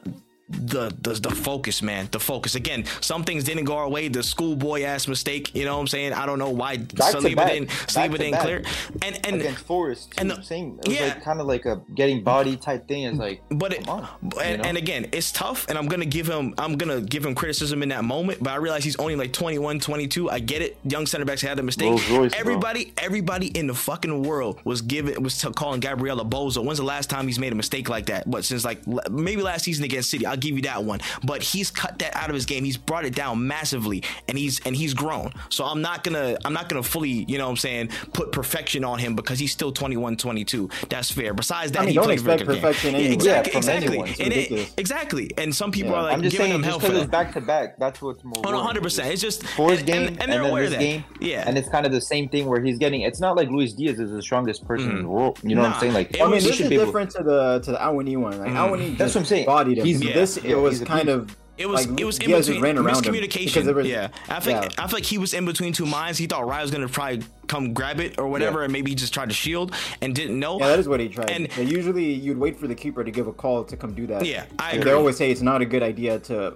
The, 0.54 0.96
the 1.02 1.14
the 1.14 1.32
focus, 1.32 1.82
man. 1.82 2.08
The 2.12 2.20
focus. 2.20 2.56
Again, 2.56 2.86
some 3.02 3.24
things 3.24 3.44
didn't 3.44 3.66
go 3.66 3.76
our 3.76 3.90
way. 3.90 4.08
The 4.08 4.24
schoolboy 4.24 4.84
ass 4.84 5.08
mistake. 5.08 5.54
You 5.56 5.66
know 5.66 5.76
what 5.76 5.82
I'm 5.82 5.88
saying? 5.88 6.14
I 6.14 6.26
don't 6.26 6.40
know 6.40 6.50
why 6.50 6.78
to 6.78 6.84
Saliba 6.84 7.48
didn't 7.48 7.68
Back 7.68 7.88
Saliba 7.88 8.18
didn't 8.18 8.32
back. 8.32 8.42
clear. 8.42 8.64
And 9.02 9.20
and 9.26 9.36
Against 9.42 9.66
Forest, 9.66 10.14
and 10.18 10.30
the- 10.32 10.42
same. 10.42 10.80
It 10.84 10.88
was 10.88 10.98
yeah. 10.98 11.08
like 11.08 11.24
kind 11.24 11.40
of 11.42 11.48
like 11.48 11.66
a 11.66 11.82
getting 11.96 12.24
body 12.24 12.56
type 12.58 12.88
thing. 12.88 13.04
It's 13.04 13.18
like, 13.18 13.42
but 13.50 13.74
it, 13.74 13.88
on, 13.88 14.08
and, 14.22 14.34
you 14.34 14.58
know? 14.58 14.64
and 14.64 14.78
again, 14.78 15.08
it's 15.12 15.32
tough, 15.32 15.68
and 15.70 15.78
I'm 15.78 15.88
gonna 15.88 16.06
give 16.06 16.28
him, 16.28 16.54
I'm 16.58 16.78
gonna 16.78 17.02
give 17.02 17.26
him 17.26 17.36
criticism 17.36 17.84
in 17.84 17.90
that 17.90 18.04
moment. 18.04 18.42
But 18.42 18.52
I 18.52 18.56
realize 18.58 18.84
he's 18.84 18.96
only 18.98 19.16
like 19.16 19.34
21, 19.34 19.80
22. 19.80 20.30
I 20.30 20.40
get 20.40 20.62
it. 20.62 20.78
Young 20.84 21.06
center 21.06 21.26
backs 21.26 21.42
had 21.42 21.60
a 21.60 21.64
mistake. 21.64 21.90
Royce, 21.90 22.08
bro. 22.08 22.30
everybody, 22.40 22.94
everybody 22.98 23.48
in 23.48 23.68
the 23.68 23.74
fucking 23.74 24.24
world 24.24 24.60
was 24.64 24.82
giving, 24.82 25.22
was 25.22 25.44
calling 25.56 25.80
Gabriella 25.80 26.26
bozo. 26.26 26.64
When's 26.64 26.78
the 26.80 26.84
last 26.86 27.10
time 27.10 27.28
he's 27.28 27.40
made 27.40 27.52
a 27.52 27.56
mistake 27.56 27.90
like 27.90 28.08
that? 28.08 28.28
What 28.28 28.46
since 28.46 28.64
like 28.66 28.86
maybe 29.10 29.42
last 29.42 29.64
season 29.66 29.84
against 29.86 30.10
City? 30.10 30.26
I'll 30.26 30.38
give 30.44 30.56
you 30.56 30.62
that 30.64 30.84
one. 30.84 31.00
But 31.24 31.42
he's 31.42 31.72
cut 31.72 31.98
that 32.00 32.16
out 32.16 32.30
of 32.30 32.36
his 32.36 32.46
game. 32.46 32.64
He's 32.64 32.78
brought 32.78 33.06
it 33.06 33.16
down 33.16 33.48
massively, 33.48 34.04
and 34.28 34.38
he's 34.38 34.60
and 34.66 34.76
he's 34.76 34.94
grown. 34.94 35.32
So 35.50 35.66
I'm 35.66 35.82
not 35.82 36.04
gonna, 36.04 36.38
I'm 36.46 36.54
not 36.54 36.70
gonna 36.70 36.84
fully, 36.84 37.26
you 37.28 37.38
know, 37.38 37.46
what 37.46 37.52
I'm 37.52 37.58
saying, 37.58 37.90
put 38.14 38.32
perfection 38.32 38.84
on 38.84 39.00
him 39.00 39.16
because 39.16 39.40
he's 39.40 39.52
still 39.52 39.72
21, 39.72 40.18
22. 40.18 40.70
That's 40.90 41.10
fair. 41.12 41.34
Besides 41.34 41.72
that, 41.72 41.80
I 41.80 41.82
mean, 41.84 41.90
he 41.90 41.96
don't 41.96 42.06
plays 42.06 42.20
expect 42.22 42.40
good 42.46 42.54
game. 42.54 42.62
perfection 42.62 42.92
Yeah, 42.94 43.00
anyway. 43.00 43.14
exactly, 43.14 43.52
Yeah, 43.52 43.52
from 43.52 43.58
exactly. 43.58 43.88
anyone. 43.88 44.08
It's 44.10 44.20
And 44.20 44.34
it- 44.34 44.74
exactly. 44.78 45.32
And 45.38 45.56
some 45.56 45.72
people 45.72 45.92
Yeah. 45.92 45.98
are 45.98 46.04
like 46.04 46.14
I'm 46.14 46.22
just 46.24 46.34
giving 46.36 46.52
saying, 46.52 46.56
him 46.56 46.62
just 46.64 46.70
hell 46.70 46.80
because 46.80 46.98
for 46.98 47.04
it's 47.04 47.12
back 47.12 47.34
to 47.34 47.42
back, 47.42 47.78
that's 47.80 48.02
what's 48.02 48.24
more. 48.24 48.34
No, 48.44 48.50
worrying. 48.50 48.56
100. 48.60 48.84
percent 48.84 49.12
It's 49.12 49.22
just 49.22 49.44
For 49.48 49.72
his 49.72 49.82
game, 49.84 49.98
and, 49.98 50.08
and, 50.10 50.22
and 50.24 50.32
they're 50.32 50.42
then 50.42 50.50
aware 50.50 50.64
this 50.64 50.74
that. 50.74 50.80
game, 50.80 51.04
Yeah, 51.20 51.44
and 51.48 51.58
it's 51.58 51.70
kind 51.70 51.86
of 51.86 51.92
the 51.92 52.02
same 52.02 52.30
thing 52.30 52.46
where 52.48 52.62
he's 52.62 52.78
getting. 52.78 53.02
It's 53.02 53.20
not 53.20 53.36
like 53.36 53.50
Luis 53.50 53.74
Diaz 53.74 54.00
is 54.00 54.12
the 54.12 54.22
strongest 54.22 54.68
person 54.68 54.90
in 54.90 54.96
mm-hmm. 54.96 55.04
the 55.04 55.10
world. 55.10 55.40
You 55.44 55.56
know 55.56 55.62
what 55.62 55.74
I'm 55.76 55.80
saying? 55.80 55.94
Like, 55.94 56.20
I 56.20 56.24
mean, 56.24 56.32
was- 56.32 56.44
this 56.46 56.60
is 56.60 56.70
different 56.70 57.12
to 57.12 57.24
the 57.24 57.60
to 57.64 57.72
the 57.72 57.78
Awoniyi 57.78 58.18
one. 58.18 58.40
Like 58.40 58.50
mm-hmm. 58.52 58.58
Awoniyi, 58.58 58.98
That's 58.98 59.16
what 59.16 59.22
I'm 59.22 59.26
saying. 59.26 59.46
Bodied 59.46 59.78
him. 59.80 59.86
He's- 59.86 60.02
Yeah. 60.02 60.14
This 60.24 60.38
Yeah, 60.44 60.52
it 60.52 60.56
was 60.56 60.74
he's 60.80 60.82
a 60.82 60.86
kind 60.86 61.10
of. 61.10 61.36
It 61.56 61.68
was 61.68 61.86
like, 61.86 62.00
it 62.00 62.04
was 62.06 62.18
in 62.18 62.28
Diaz 62.30 62.48
just 62.48 62.50
between 62.50 62.64
ran 62.64 62.78
around 62.84 63.06
him 63.06 63.14
miscommunication. 63.14 63.54
because 63.54 63.68
was- 63.76 63.88
yeah, 63.88 64.08
I 64.28 64.40
think 64.40 64.64
yeah. 64.64 64.84
I 64.84 64.88
feel 64.88 64.98
like 64.98 65.04
he 65.06 65.20
was 65.20 65.36
in 65.36 65.46
between 65.46 65.72
two 65.72 65.86
minds. 65.86 66.18
He 66.18 66.26
thought 66.26 66.48
Ryan 66.48 66.62
was 66.64 66.72
gonna 66.72 66.88
probably 66.88 67.22
come 67.48 67.74
grab 67.76 68.00
it 68.00 68.18
or 68.18 68.28
whatever, 68.28 68.60
Yeah. 68.60 68.64
and 68.64 68.74
maybe 68.74 68.90
he 68.90 68.96
just 68.96 69.14
tried 69.14 69.30
to 69.30 69.36
shield 69.36 69.72
and 70.02 70.16
didn't 70.16 70.40
know. 70.40 70.58
Yeah, 70.60 70.70
that 70.70 70.80
is 70.80 70.88
what 70.88 71.00
he 71.00 71.10
tried. 71.10 71.30
And- 71.30 71.50
And 71.60 71.70
usually 71.72 72.12
you'd 72.12 72.40
wait 72.40 72.60
for 72.60 72.68
the 72.68 72.74
keeper 72.74 73.04
to 73.04 73.12
give 73.12 73.28
a 73.28 73.34
call 73.34 73.66
to 73.66 73.78
come 73.78 73.94
do 73.94 74.08
that. 74.08 74.26
Yeah, 74.26 74.46
I 74.58 74.72
agree. 74.72 74.86
They 74.86 74.92
always 74.94 75.16
say 75.18 75.30
it's 75.30 75.42
not 75.44 75.62
a 75.62 75.66
good 75.66 75.84
idea 75.84 76.18
to, 76.22 76.56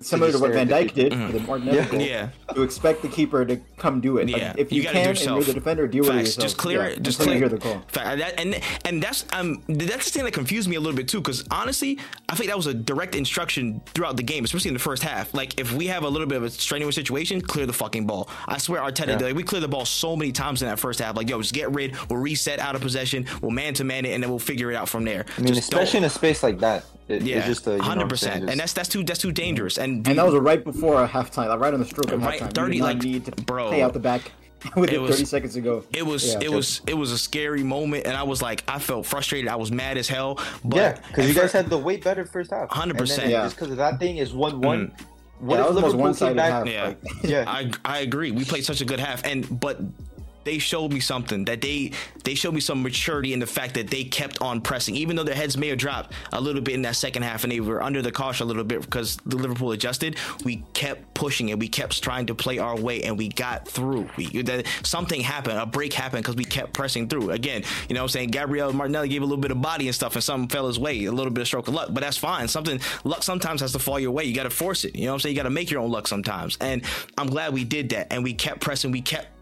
similar 0.00 0.30
to 0.32 0.38
what 0.38 0.52
Van 0.52 0.70
at 0.72 0.88
the 0.88 0.90
Dijk 0.90 0.94
did 0.94 1.12
for 1.12 1.32
the 1.32 1.40
Martinelli 1.40 1.84
goal, 1.86 2.00
Yeah. 2.00 2.28
to 2.54 2.62
expect 2.62 3.02
the 3.02 3.08
keeper 3.08 3.44
to 3.44 3.56
come 3.76 4.00
do 4.00 4.18
it. 4.18 4.28
Like, 4.30 4.40
Yeah, 4.40 4.54
if 4.56 4.70
you 4.72 4.78
you, 4.78 4.82
gotta 4.84 4.98
do 4.98 5.02
can 5.14 5.28
and 5.28 5.36
you're 5.36 5.44
the 5.44 5.52
defender, 5.54 5.86
deal 5.88 6.04
with 6.04 6.14
it 6.14 6.18
yourself. 6.20 6.42
Just 6.44 6.56
clear 6.56 6.80
Yeah, 6.82 6.86
it. 6.88 7.02
Just 7.02 7.18
until 7.20 7.32
clear. 7.32 7.34
you 7.34 7.48
hear 7.48 7.48
the 7.48 7.58
call. 7.58 7.82
Fact. 7.88 8.18
That, 8.18 8.38
and 8.40 8.60
and 8.84 9.02
that's 9.02 9.24
um 9.32 9.62
that's 9.68 10.04
the 10.06 10.10
thing 10.12 10.24
that 10.24 10.32
confused 10.32 10.68
me 10.68 10.76
a 10.76 10.80
little 10.80 10.96
bit 10.96 11.08
too. 11.08 11.18
Because 11.20 11.44
honestly, 11.50 11.98
I 12.28 12.34
think 12.34 12.48
that 12.48 12.56
was 12.56 12.66
a 12.66 12.74
direct 12.74 13.14
instruction 13.14 13.80
throughout 13.94 14.16
the 14.16 14.22
game, 14.22 14.44
especially 14.44 14.68
in 14.68 14.74
the 14.74 14.80
first 14.80 15.02
half. 15.02 15.34
Like 15.34 15.58
if 15.60 15.72
we 15.72 15.86
have 15.88 16.04
a 16.04 16.08
little 16.08 16.26
bit 16.28 16.36
of 16.36 16.44
a 16.44 16.50
strenuous 16.50 16.94
situation, 16.94 17.40
clear 17.40 17.66
the 17.66 17.72
fucking 17.72 18.06
ball. 18.06 18.28
I 18.46 18.58
swear, 18.58 18.80
Arteta, 18.82 19.08
Yeah. 19.20 19.26
like, 19.26 19.34
we 19.36 19.42
cleared 19.42 19.64
the 19.64 19.68
ball 19.68 19.84
so 19.84 20.14
many 20.16 20.32
times 20.32 20.62
in 20.62 20.68
that 20.68 20.78
first 20.78 21.00
half. 21.00 21.16
Like 21.16 21.28
yo, 21.28 21.40
just 21.40 21.54
get 21.54 21.70
rid. 21.72 21.96
We'll 22.08 22.20
reset 22.20 22.60
out 22.60 22.74
of 22.74 22.80
possession. 22.82 23.26
We'll 23.42 23.50
man 23.50 23.74
to 23.74 23.84
man 23.84 24.04
it, 24.04 24.10
and 24.12 24.22
then 24.22 24.30
we'll 24.30 24.38
figure 24.38 24.70
it 24.70 24.76
out 24.76 24.88
from 24.88 25.04
there. 25.04 25.26
I 25.36 25.40
mean, 25.40 25.54
Just 25.54 25.70
don't- 25.70 25.80
especially 25.82 25.98
in 25.98 26.04
a 26.04 26.10
space 26.10 26.42
like 26.42 26.58
that, 26.60 26.84
it, 27.08 27.22
yeah, 27.22 27.38
it's 27.38 27.46
just 27.46 27.66
a 27.66 27.70
you 27.70 27.76
know 27.76 27.78
what 27.84 27.84
I'm 27.92 27.98
hundred 28.00 28.16
saying, 28.18 28.32
percent. 28.32 28.50
And 28.50 28.60
that's 28.60 28.72
that's 28.74 28.88
too 28.88 29.02
that's 29.02 29.20
too 29.20 29.32
dangerous. 29.32 29.78
And 29.78 29.87
And 29.88 30.04
that 30.18 30.24
was 30.26 30.34
right 30.34 30.62
before 30.62 31.06
halftime, 31.06 31.48
like 31.48 31.60
right 31.60 31.74
on 31.74 31.80
the 31.80 31.86
stroke 31.86 32.12
of 32.12 32.22
Right, 32.22 32.40
halftime. 32.40 32.52
30, 32.54 32.76
you 32.76 32.82
did 32.82 32.86
not 32.86 32.94
like, 32.94 33.02
need 33.02 33.24
to 33.26 33.32
bro. 33.44 33.68
play 33.68 33.82
out 33.82 33.92
the 33.92 33.98
back 34.00 34.32
with 34.76 34.90
It 34.90 34.94
it 34.96 35.00
was- 35.00 35.12
30 35.16 35.24
seconds 35.24 35.56
ago. 35.56 35.84
It 35.92 36.04
was 36.04 36.32
Yeah. 36.34 36.40
it 36.42 36.52
was 36.52 36.80
it 36.86 36.94
was 36.94 37.12
a 37.12 37.18
scary 37.18 37.62
moment, 37.62 38.06
and 38.06 38.16
I 38.16 38.22
was 38.24 38.42
like, 38.42 38.64
I 38.68 38.78
felt 38.78 39.06
frustrated. 39.06 39.48
I 39.48 39.56
was 39.56 39.70
mad 39.70 39.96
as 39.98 40.08
hell. 40.08 40.38
But 40.64 40.76
yeah, 40.76 40.98
because 41.08 41.28
you 41.28 41.34
guys 41.34 41.52
had 41.52 41.68
the 41.70 41.78
way 41.78 41.96
better 41.96 42.24
first 42.24 42.50
half. 42.50 42.68
100%. 42.70 43.28
Yeah. 43.30 43.42
Just 43.44 43.56
because 43.56 43.70
of 43.70 43.76
that 43.76 43.98
thing 43.98 44.16
is 44.18 44.32
one 44.32 44.52
mm. 44.60 44.64
one. 44.64 44.92
What 45.40 45.54
Yeah, 45.60 45.68
if 45.68 45.74
that 45.74 45.74
was 45.74 45.74
Liverpool 45.76 45.90
came 45.92 46.00
one-sided 46.00 46.36
back? 46.36 46.50
half. 46.50 46.66
Yeah. 46.66 46.84
Like, 46.86 46.98
Yeah, 47.22 47.44
I 47.46 47.70
I 47.84 47.98
agree. 48.00 48.32
We 48.32 48.44
played 48.44 48.64
such 48.64 48.80
a 48.80 48.84
good 48.84 48.98
half, 48.98 49.24
and 49.24 49.60
but 49.60 49.80
they 50.48 50.58
showed 50.58 50.94
me 50.94 51.00
something 51.00 51.44
that 51.44 51.60
they 51.60 51.92
they 52.24 52.34
showed 52.34 52.54
me 52.54 52.60
some 52.60 52.82
maturity 52.82 53.34
in 53.34 53.38
the 53.38 53.46
fact 53.46 53.74
that 53.74 53.88
they 53.88 54.02
kept 54.02 54.40
on 54.40 54.62
pressing, 54.62 54.96
even 54.96 55.14
though 55.14 55.22
their 55.22 55.34
heads 55.34 55.58
may 55.58 55.68
have 55.68 55.78
dropped 55.78 56.14
a 56.32 56.40
little 56.40 56.62
bit 56.62 56.74
in 56.74 56.82
that 56.82 56.96
second 56.96 57.22
half, 57.22 57.44
and 57.44 57.52
they 57.52 57.60
were 57.60 57.82
under 57.82 58.00
the 58.00 58.10
caution 58.10 58.44
a 58.44 58.48
little 58.48 58.64
bit 58.64 58.80
because 58.80 59.18
the 59.26 59.36
Liverpool 59.36 59.72
adjusted. 59.72 60.16
We 60.44 60.64
kept 60.72 61.12
pushing 61.12 61.50
and 61.50 61.60
We 61.60 61.68
kept 61.68 62.02
trying 62.02 62.26
to 62.26 62.34
play 62.34 62.58
our 62.58 62.76
way, 62.76 63.02
and 63.02 63.18
we 63.18 63.28
got 63.28 63.68
through. 63.68 64.08
We 64.16 64.42
that, 64.42 64.66
something 64.84 65.20
happened, 65.20 65.58
a 65.58 65.66
break 65.66 65.92
happened 65.92 66.22
because 66.22 66.36
we 66.36 66.44
kept 66.44 66.72
pressing 66.72 67.08
through. 67.08 67.30
Again, 67.30 67.62
you 67.88 67.94
know, 67.94 68.00
what 68.00 68.04
I'm 68.04 68.08
saying 68.08 68.30
Gabriel 68.30 68.72
Martinelli 68.72 69.08
gave 69.08 69.20
a 69.20 69.26
little 69.26 69.42
bit 69.42 69.50
of 69.50 69.60
body 69.60 69.86
and 69.86 69.94
stuff, 69.94 70.14
and 70.14 70.24
something 70.24 70.48
fell 70.48 70.66
his 70.66 70.78
way, 70.78 71.04
a 71.04 71.12
little 71.12 71.32
bit 71.32 71.42
of 71.42 71.46
stroke 71.46 71.68
of 71.68 71.74
luck, 71.74 71.90
but 71.92 72.00
that's 72.00 72.16
fine. 72.16 72.48
Something 72.48 72.80
luck 73.04 73.22
sometimes 73.22 73.60
has 73.60 73.72
to 73.72 73.78
fall 73.78 74.00
your 74.00 74.12
way. 74.12 74.24
You 74.24 74.34
got 74.34 74.44
to 74.44 74.50
force 74.50 74.84
it. 74.84 74.96
You 74.96 75.04
know 75.04 75.12
what 75.12 75.14
I'm 75.14 75.20
saying? 75.20 75.36
You 75.36 75.42
got 75.42 75.48
to 75.48 75.50
make 75.50 75.70
your 75.70 75.80
own 75.80 75.90
luck 75.90 76.08
sometimes, 76.08 76.56
and 76.60 76.82
I'm 77.18 77.26
glad 77.26 77.52
we 77.52 77.64
did 77.64 77.90
that, 77.90 78.12
and 78.12 78.24
we 78.24 78.32
kept 78.32 78.60
pressing. 78.60 78.90
We 78.90 79.02
kept 79.02 79.37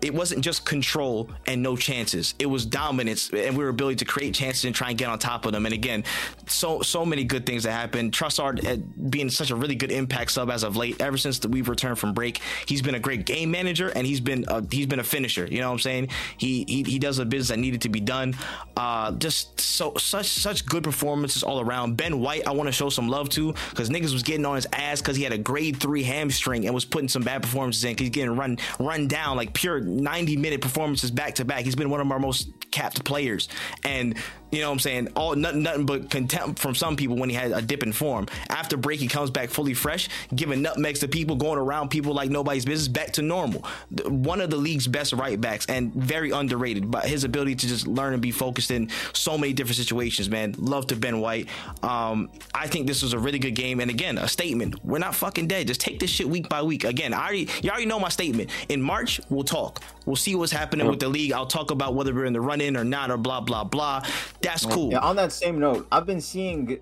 it 0.00 0.14
wasn't 0.14 0.42
just 0.42 0.64
control 0.64 1.30
and 1.46 1.62
no 1.62 1.76
chances. 1.76 2.34
It 2.38 2.46
was 2.46 2.66
dominance 2.66 3.30
and 3.30 3.56
we 3.56 3.64
were 3.64 3.70
ability 3.70 3.96
to 3.96 4.04
create 4.04 4.34
chances 4.34 4.64
and 4.64 4.74
try 4.74 4.90
and 4.90 4.98
get 4.98 5.08
on 5.08 5.18
top 5.18 5.46
of 5.46 5.52
them. 5.52 5.66
And 5.66 5.74
again, 5.74 6.04
so 6.46 6.82
so 6.82 7.04
many 7.04 7.24
good 7.24 7.46
things 7.46 7.64
that 7.64 7.72
happened. 7.72 8.12
Trossard 8.12 9.10
being 9.10 9.30
such 9.30 9.50
a 9.50 9.56
really 9.56 9.74
good 9.74 9.92
impact 9.92 10.32
sub 10.32 10.50
as 10.50 10.62
of 10.62 10.76
late. 10.76 11.00
Ever 11.00 11.16
since 11.16 11.38
the, 11.38 11.48
we've 11.48 11.68
returned 11.68 11.98
from 11.98 12.12
break, 12.12 12.40
he's 12.66 12.82
been 12.82 12.94
a 12.94 13.00
great 13.00 13.24
game 13.26 13.50
manager 13.50 13.88
and 13.88 14.06
he's 14.06 14.20
been 14.20 14.44
a, 14.48 14.64
he's 14.70 14.86
been 14.86 15.00
a 15.00 15.04
finisher. 15.04 15.46
You 15.46 15.60
know 15.60 15.68
what 15.68 15.74
I'm 15.74 15.78
saying? 15.80 16.08
He 16.36 16.64
he, 16.68 16.82
he 16.82 16.98
does 16.98 17.16
the 17.16 17.26
business 17.26 17.48
that 17.48 17.58
needed 17.58 17.82
to 17.82 17.88
be 17.88 18.00
done. 18.00 18.34
Uh, 18.76 19.12
just 19.12 19.60
so 19.60 19.94
such 19.96 20.26
such 20.26 20.66
good 20.66 20.84
performances 20.84 21.42
all 21.42 21.60
around. 21.60 21.96
Ben 21.96 22.20
White, 22.20 22.46
I 22.46 22.52
want 22.52 22.68
to 22.68 22.72
show 22.72 22.88
some 22.88 23.08
love 23.08 23.28
to 23.30 23.54
because 23.70 23.90
niggas 23.90 24.12
was 24.12 24.22
getting 24.22 24.46
on 24.46 24.56
his 24.56 24.66
ass 24.72 25.00
because 25.00 25.16
he 25.16 25.22
had 25.22 25.32
a 25.32 25.38
grade 25.38 25.78
three 25.80 26.02
hamstring 26.02 26.66
and 26.66 26.74
was 26.74 26.84
putting 26.84 27.08
some 27.08 27.22
bad 27.22 27.42
performances 27.42 27.84
in. 27.84 27.96
He's 27.96 28.10
getting 28.10 28.36
run 28.36 28.58
run 28.78 29.08
down 29.08 29.36
like 29.36 29.52
pure 29.58 29.80
90 29.80 30.36
minute 30.36 30.60
performances 30.60 31.10
back 31.10 31.34
to 31.34 31.44
back. 31.44 31.64
He's 31.64 31.74
been 31.74 31.90
one 31.90 32.00
of 32.00 32.10
our 32.12 32.20
most 32.20 32.48
capped 32.70 33.04
players, 33.04 33.48
and 33.82 34.16
you 34.50 34.60
know 34.60 34.68
what 34.68 34.74
I'm 34.74 34.78
saying 34.80 35.08
all 35.14 35.34
nothing, 35.34 35.62
nothing 35.62 35.86
but 35.86 36.10
contempt 36.10 36.58
from 36.58 36.74
some 36.74 36.96
people 36.96 37.16
when 37.16 37.28
he 37.28 37.36
had 37.36 37.52
a 37.52 37.62
dip 37.62 37.82
in 37.82 37.92
form. 37.92 38.26
After 38.48 38.76
break, 38.76 39.00
he 39.00 39.08
comes 39.08 39.30
back 39.30 39.50
fully 39.50 39.74
fresh, 39.74 40.08
giving 40.34 40.62
nutmegs 40.62 41.00
to 41.00 41.08
people, 41.08 41.36
going 41.36 41.58
around 41.58 41.88
people 41.88 42.14
like 42.14 42.30
nobody's 42.30 42.64
business, 42.64 42.88
back 42.88 43.12
to 43.12 43.22
normal. 43.22 43.64
One 44.06 44.40
of 44.40 44.50
the 44.50 44.56
league's 44.56 44.86
best 44.86 45.12
right 45.12 45.40
backs 45.40 45.66
and 45.66 45.92
very 45.94 46.30
underrated, 46.30 46.90
but 46.90 47.04
his 47.04 47.24
ability 47.24 47.56
to 47.56 47.68
just 47.68 47.86
learn 47.86 48.12
and 48.12 48.22
be 48.22 48.30
focused 48.30 48.70
in 48.70 48.90
so 49.12 49.36
many 49.36 49.52
different 49.52 49.76
situations, 49.76 50.28
man. 50.28 50.54
Love 50.58 50.86
to 50.88 50.96
Ben 50.96 51.20
White. 51.20 51.48
Um, 51.82 52.30
I 52.54 52.66
think 52.66 52.86
this 52.86 53.02
was 53.02 53.12
a 53.12 53.18
really 53.18 53.38
good 53.38 53.54
game, 53.54 53.80
and 53.80 53.90
again, 53.90 54.18
a 54.18 54.28
statement. 54.28 54.84
We're 54.84 54.98
not 54.98 55.14
fucking 55.14 55.48
dead. 55.48 55.66
Just 55.66 55.80
take 55.80 55.98
this 55.98 56.10
shit 56.10 56.28
week 56.28 56.48
by 56.48 56.62
week. 56.62 56.84
Again, 56.84 57.12
I 57.12 57.22
already 57.22 57.48
you 57.62 57.70
already 57.70 57.86
know 57.86 57.98
my 57.98 58.08
statement. 58.08 58.50
In 58.68 58.80
March, 58.80 59.20
we'll 59.28 59.44
talk. 59.44 59.82
We'll 60.06 60.16
see 60.16 60.34
what's 60.34 60.52
happening 60.52 60.86
with 60.86 61.00
the 61.00 61.08
league. 61.08 61.32
I'll 61.32 61.46
talk 61.46 61.70
about 61.70 61.94
whether 61.94 62.14
we're 62.14 62.24
in 62.24 62.32
the 62.32 62.40
run 62.40 62.60
in 62.60 62.76
or 62.76 62.84
not, 62.84 63.10
or 63.10 63.16
blah 63.16 63.40
blah 63.40 63.64
blah. 63.64 64.02
That's 64.42 64.64
cool. 64.64 64.90
Yeah, 64.92 64.98
on 64.98 65.16
that 65.16 65.32
same 65.32 65.58
note, 65.58 65.86
I've 65.90 66.06
been 66.06 66.20
seeing. 66.20 66.78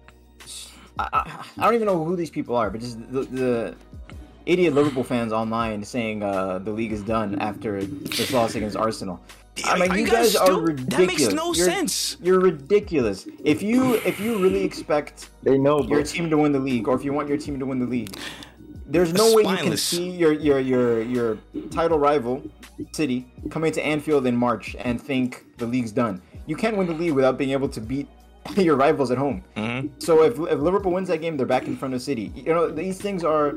I, 0.98 1.08
I, 1.12 1.44
I 1.58 1.64
don't 1.64 1.74
even 1.74 1.86
know 1.86 2.04
who 2.04 2.16
these 2.16 2.30
people 2.30 2.56
are, 2.56 2.70
but 2.70 2.80
just 2.80 2.98
the, 3.12 3.22
the 3.22 3.76
idiot 4.46 4.74
Liverpool 4.74 5.04
fans 5.04 5.32
online 5.32 5.84
saying 5.84 6.22
uh, 6.22 6.58
the 6.58 6.70
league 6.70 6.92
is 6.92 7.02
done 7.02 7.38
after 7.38 7.84
this 7.84 8.32
loss 8.32 8.54
against 8.54 8.76
Arsenal. 8.76 9.20
I 9.64 9.78
mean, 9.78 9.90
Are 9.90 9.96
you, 9.98 10.04
you 10.04 10.10
guys, 10.10 10.34
guys 10.36 10.48
are 10.50 10.60
ridiculous. 10.60 10.96
that 10.96 11.06
makes 11.06 11.32
no 11.34 11.52
You're- 11.54 11.70
sense. 11.72 12.16
You're 12.22 12.40
ridiculous. 12.40 13.26
If 13.42 13.62
you 13.62 13.94
if 13.96 14.20
you 14.20 14.38
really 14.38 14.62
expect 14.62 15.30
they 15.42 15.56
know, 15.58 15.78
bro. 15.78 15.96
your 15.98 16.02
team 16.02 16.28
to 16.30 16.36
win 16.36 16.52
the 16.52 16.58
league, 16.58 16.88
or 16.88 16.94
if 16.94 17.04
you 17.04 17.12
want 17.14 17.28
your 17.28 17.38
team 17.38 17.58
to 17.58 17.66
win 17.66 17.78
the 17.78 17.86
league, 17.86 18.16
there's 18.86 19.12
no 19.14 19.34
way 19.34 19.42
you 19.44 19.56
can 19.56 19.76
see 19.76 20.10
your 20.10 20.32
your 20.32 20.60
your 20.60 21.00
your 21.02 21.38
title 21.70 21.98
rival, 21.98 22.42
City, 22.92 23.26
coming 23.50 23.72
to 23.72 23.84
Anfield 23.84 24.26
in 24.26 24.36
March 24.36 24.76
and 24.78 25.00
think 25.00 25.44
the 25.56 25.66
league's 25.66 25.90
done. 25.92 26.20
You 26.46 26.56
can't 26.56 26.76
win 26.76 26.86
the 26.86 26.94
league 26.94 27.12
without 27.12 27.36
being 27.38 27.50
able 27.50 27.68
to 27.70 27.80
beat 27.80 28.08
your 28.56 28.76
rivals 28.76 29.10
at 29.10 29.18
home. 29.18 29.42
Mhm. 29.56 29.90
So 30.02 30.22
if, 30.22 30.32
if 30.38 30.58
Liverpool 30.60 30.92
wins 30.92 31.08
that 31.08 31.20
game, 31.20 31.36
they're 31.36 31.46
back 31.46 31.66
in 31.66 31.76
front 31.76 31.94
of 31.94 32.02
City. 32.02 32.32
You 32.36 32.54
know 32.54 32.70
these 32.70 32.98
things 32.98 33.24
are 33.24 33.54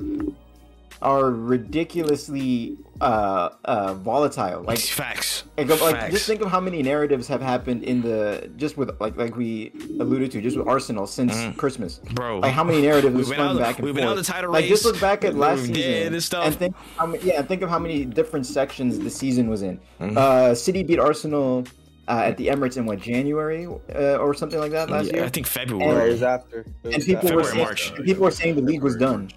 are 1.01 1.31
ridiculously 1.31 2.77
uh, 2.99 3.49
uh, 3.63 3.93
volatile. 3.93 4.61
Like 4.63 4.79
facts. 5.01 5.43
like, 5.57 5.69
like, 5.69 5.79
Facts. 5.95 6.13
just 6.13 6.27
think 6.27 6.41
of 6.41 6.51
how 6.51 6.59
many 6.59 6.83
narratives 6.83 7.25
have 7.27 7.41
happened 7.41 7.83
in 7.83 8.01
the 8.01 8.49
just 8.57 8.75
with 8.77 8.99
like 8.99 9.15
like 9.15 9.35
we 9.37 9.71
alluded 9.99 10.31
to 10.31 10.41
just 10.41 10.57
with 10.57 10.67
Arsenal 10.67 11.07
since 11.07 11.33
Christmas. 11.57 11.99
Mm-hmm. 11.99 12.15
Bro. 12.15 12.39
like 12.39 12.53
how 12.53 12.63
many 12.65 12.81
narratives 12.81 13.15
We've 13.15 13.29
been 13.29 13.39
out 13.39 13.57
back 13.57 13.77
and 13.77 13.85
we've 13.85 13.93
forth. 13.95 14.01
been 14.03 14.09
out 14.09 14.15
the 14.17 14.23
title 14.23 14.51
like 14.51 14.65
just 14.65 14.83
race. 14.83 14.91
look 14.93 15.01
back 15.01 15.23
at 15.23 15.33
We 15.33 15.39
last 15.47 15.59
were 15.69 15.75
season 15.75 16.13
and 16.15 16.23
stuff. 16.23 16.45
and 16.47 16.55
think 16.55 16.75
how 16.97 17.05
many, 17.05 17.23
yeah, 17.23 17.41
think 17.43 17.61
of 17.61 17.69
how 17.69 17.79
many 17.79 18.03
different 18.03 18.45
sections 18.45 18.99
the 18.99 19.09
season 19.09 19.47
was 19.49 19.61
in. 19.61 19.79
Mm-hmm. 20.01 20.17
Uh, 20.17 20.53
City 20.55 20.83
beat 20.83 20.99
Arsenal 20.99 21.63
uh, 22.09 22.23
at 22.29 22.37
the 22.37 22.47
Emirates 22.47 22.77
in 22.77 22.85
what 22.85 22.99
January 22.99 23.65
uh, 23.95 24.17
or 24.17 24.33
something 24.33 24.59
like 24.59 24.71
that 24.71 24.89
last 24.89 25.07
Yeah, 25.07 25.17
year. 25.17 25.25
I 25.25 25.29
think 25.29 25.45
Yeah, 25.45 25.51
February. 25.53 26.09
it 26.09 26.11
was 26.13 26.23
after. 26.23 26.65
It 26.83 26.93
and 26.95 27.03
people 27.03 27.15
after. 27.27 27.35
were 27.35 27.43
saying, 27.43 27.57
March. 27.63 27.91
and 27.91 28.05
people 28.05 28.23
were 28.23 28.31
saying 28.31 28.55
the 28.55 28.61
league 28.61 28.83
was 28.83 28.95
done. 28.97 29.29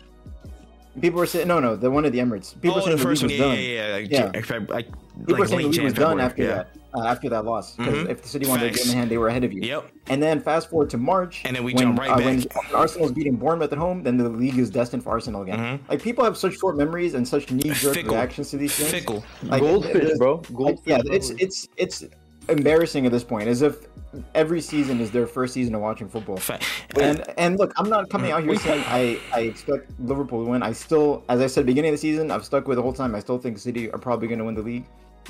People 1.01 1.21
were 1.21 1.27
saying 1.27 1.49
no, 1.49 1.59
no, 1.59 1.75
the 1.75 1.91
one 1.91 2.05
at 2.05 2.13
the 2.13 2.19
Emirates. 2.19 2.55
People 2.61 2.75
were 2.77 2.83
oh, 2.83 2.85
saying 2.85 2.97
the 2.99 3.03
the, 3.03 3.09
first 3.09 3.23
league 3.23 3.41
one. 3.41 3.51
was 3.51 3.59
Yeah, 3.59 3.65
done. 3.65 3.65
yeah, 3.65 3.87
yeah. 3.89 3.95
Like, 3.95 4.11
Yeah. 4.11 4.31
Jan- 4.31 4.67
Feb- 4.67 4.71
like, 4.71 4.87
People 5.27 5.37
were 5.39 5.47
saying 5.47 5.63
the 5.63 5.69
league 5.69 5.83
was 5.85 5.93
done 5.95 6.21
after 6.21 6.43
yeah. 6.43 6.49
that. 6.55 6.69
Uh, 6.95 7.05
after 7.07 7.31
that 7.31 7.47
loss, 7.47 7.75
because 7.77 7.95
Mhm. 7.95 8.11
if 8.11 8.21
the 8.21 8.29
City 8.29 8.47
wanted 8.47 8.65
the 8.65 8.69
Facts. 8.77 8.83
game 8.85 8.93
in 8.93 8.99
hand, 8.99 9.11
they 9.11 9.17
were 9.17 9.29
ahead 9.29 9.45
of 9.45 9.53
you. 9.55 9.63
Yep. 9.63 9.91
And 10.11 10.23
then 10.23 10.41
fast 10.41 10.69
forward 10.69 10.91
to 10.91 10.99
March, 10.99 11.41
And 11.47 11.57
then 11.57 11.65
we 11.65 11.73
when, 11.73 11.85
jump 11.85 11.99
right 12.01 12.11
uh, 12.11 12.17
when 12.21 12.41
back. 12.41 12.75
Arsenal's 12.75 13.13
beating 13.13 13.37
Bournemouth 13.37 13.73
at 13.73 13.79
home, 13.79 14.03
then 14.03 14.19
the 14.19 14.29
league 14.29 14.59
is 14.59 14.69
destined 14.69 15.03
for 15.03 15.09
Arsenal 15.09 15.41
again. 15.41 15.59
Mhm. 15.59 15.89
Like 15.89 16.03
people 16.03 16.23
have 16.23 16.37
such 16.37 16.59
short 16.59 16.77
memories 16.77 17.15
and 17.15 17.27
such 17.27 17.51
knee 17.51 17.71
jerk 17.71 17.95
Fickle. 17.95 18.13
reactions 18.17 18.51
to 18.51 18.59
these 18.59 18.75
things. 18.75 18.91
Fickle. 18.91 19.25
Like, 19.45 19.63
Goldfish, 19.63 19.93
there's- 19.95 20.19
bro. 20.19 20.35
like, 20.37 20.53
Goldfish. 20.55 20.81
yeah, 20.85 21.01
bro. 21.03 21.15
it's 21.15 21.31
it's 21.39 21.69
it's 21.79 22.05
embarrassing 22.49 23.07
at 23.07 23.13
this 23.13 23.25
point, 23.25 23.49
as 23.49 23.63
if 23.63 23.87
every 24.35 24.61
season 24.61 25.01
is 25.01 25.11
their 25.11 25.27
first 25.27 25.55
season 25.55 25.75
of 25.75 25.81
watching 25.81 26.09
football. 26.09 26.41
And 27.01 27.25
and 27.39 27.59
look, 27.59 27.73
I'm 27.77 27.89
not 27.89 28.11
coming 28.11 28.31
out 28.31 28.43
here 28.43 28.57
saying 28.57 28.85
I, 28.87 29.19
I 29.33 29.41
expect 29.41 29.91
Liverpool 30.01 30.45
to 30.45 30.51
win. 30.51 30.63
I 30.63 30.73
still, 30.73 31.25
as 31.29 31.41
I 31.41 31.47
said, 31.47 31.67
beginning 31.67 31.91
of 31.91 31.95
the 31.95 31.99
season, 31.99 32.31
I've 32.31 32.45
stuck 32.45 32.69
with 32.69 32.77
the 32.77 32.83
whole 32.83 32.93
time. 32.93 33.15
I 33.15 33.21
still 33.21 33.39
think 33.39 33.59
City 33.59 33.91
are 33.91 33.99
probably 33.99 34.29
going 34.29 34.39
to 34.39 34.45
win 34.45 34.55
the 34.55 34.63
league. 34.63 34.85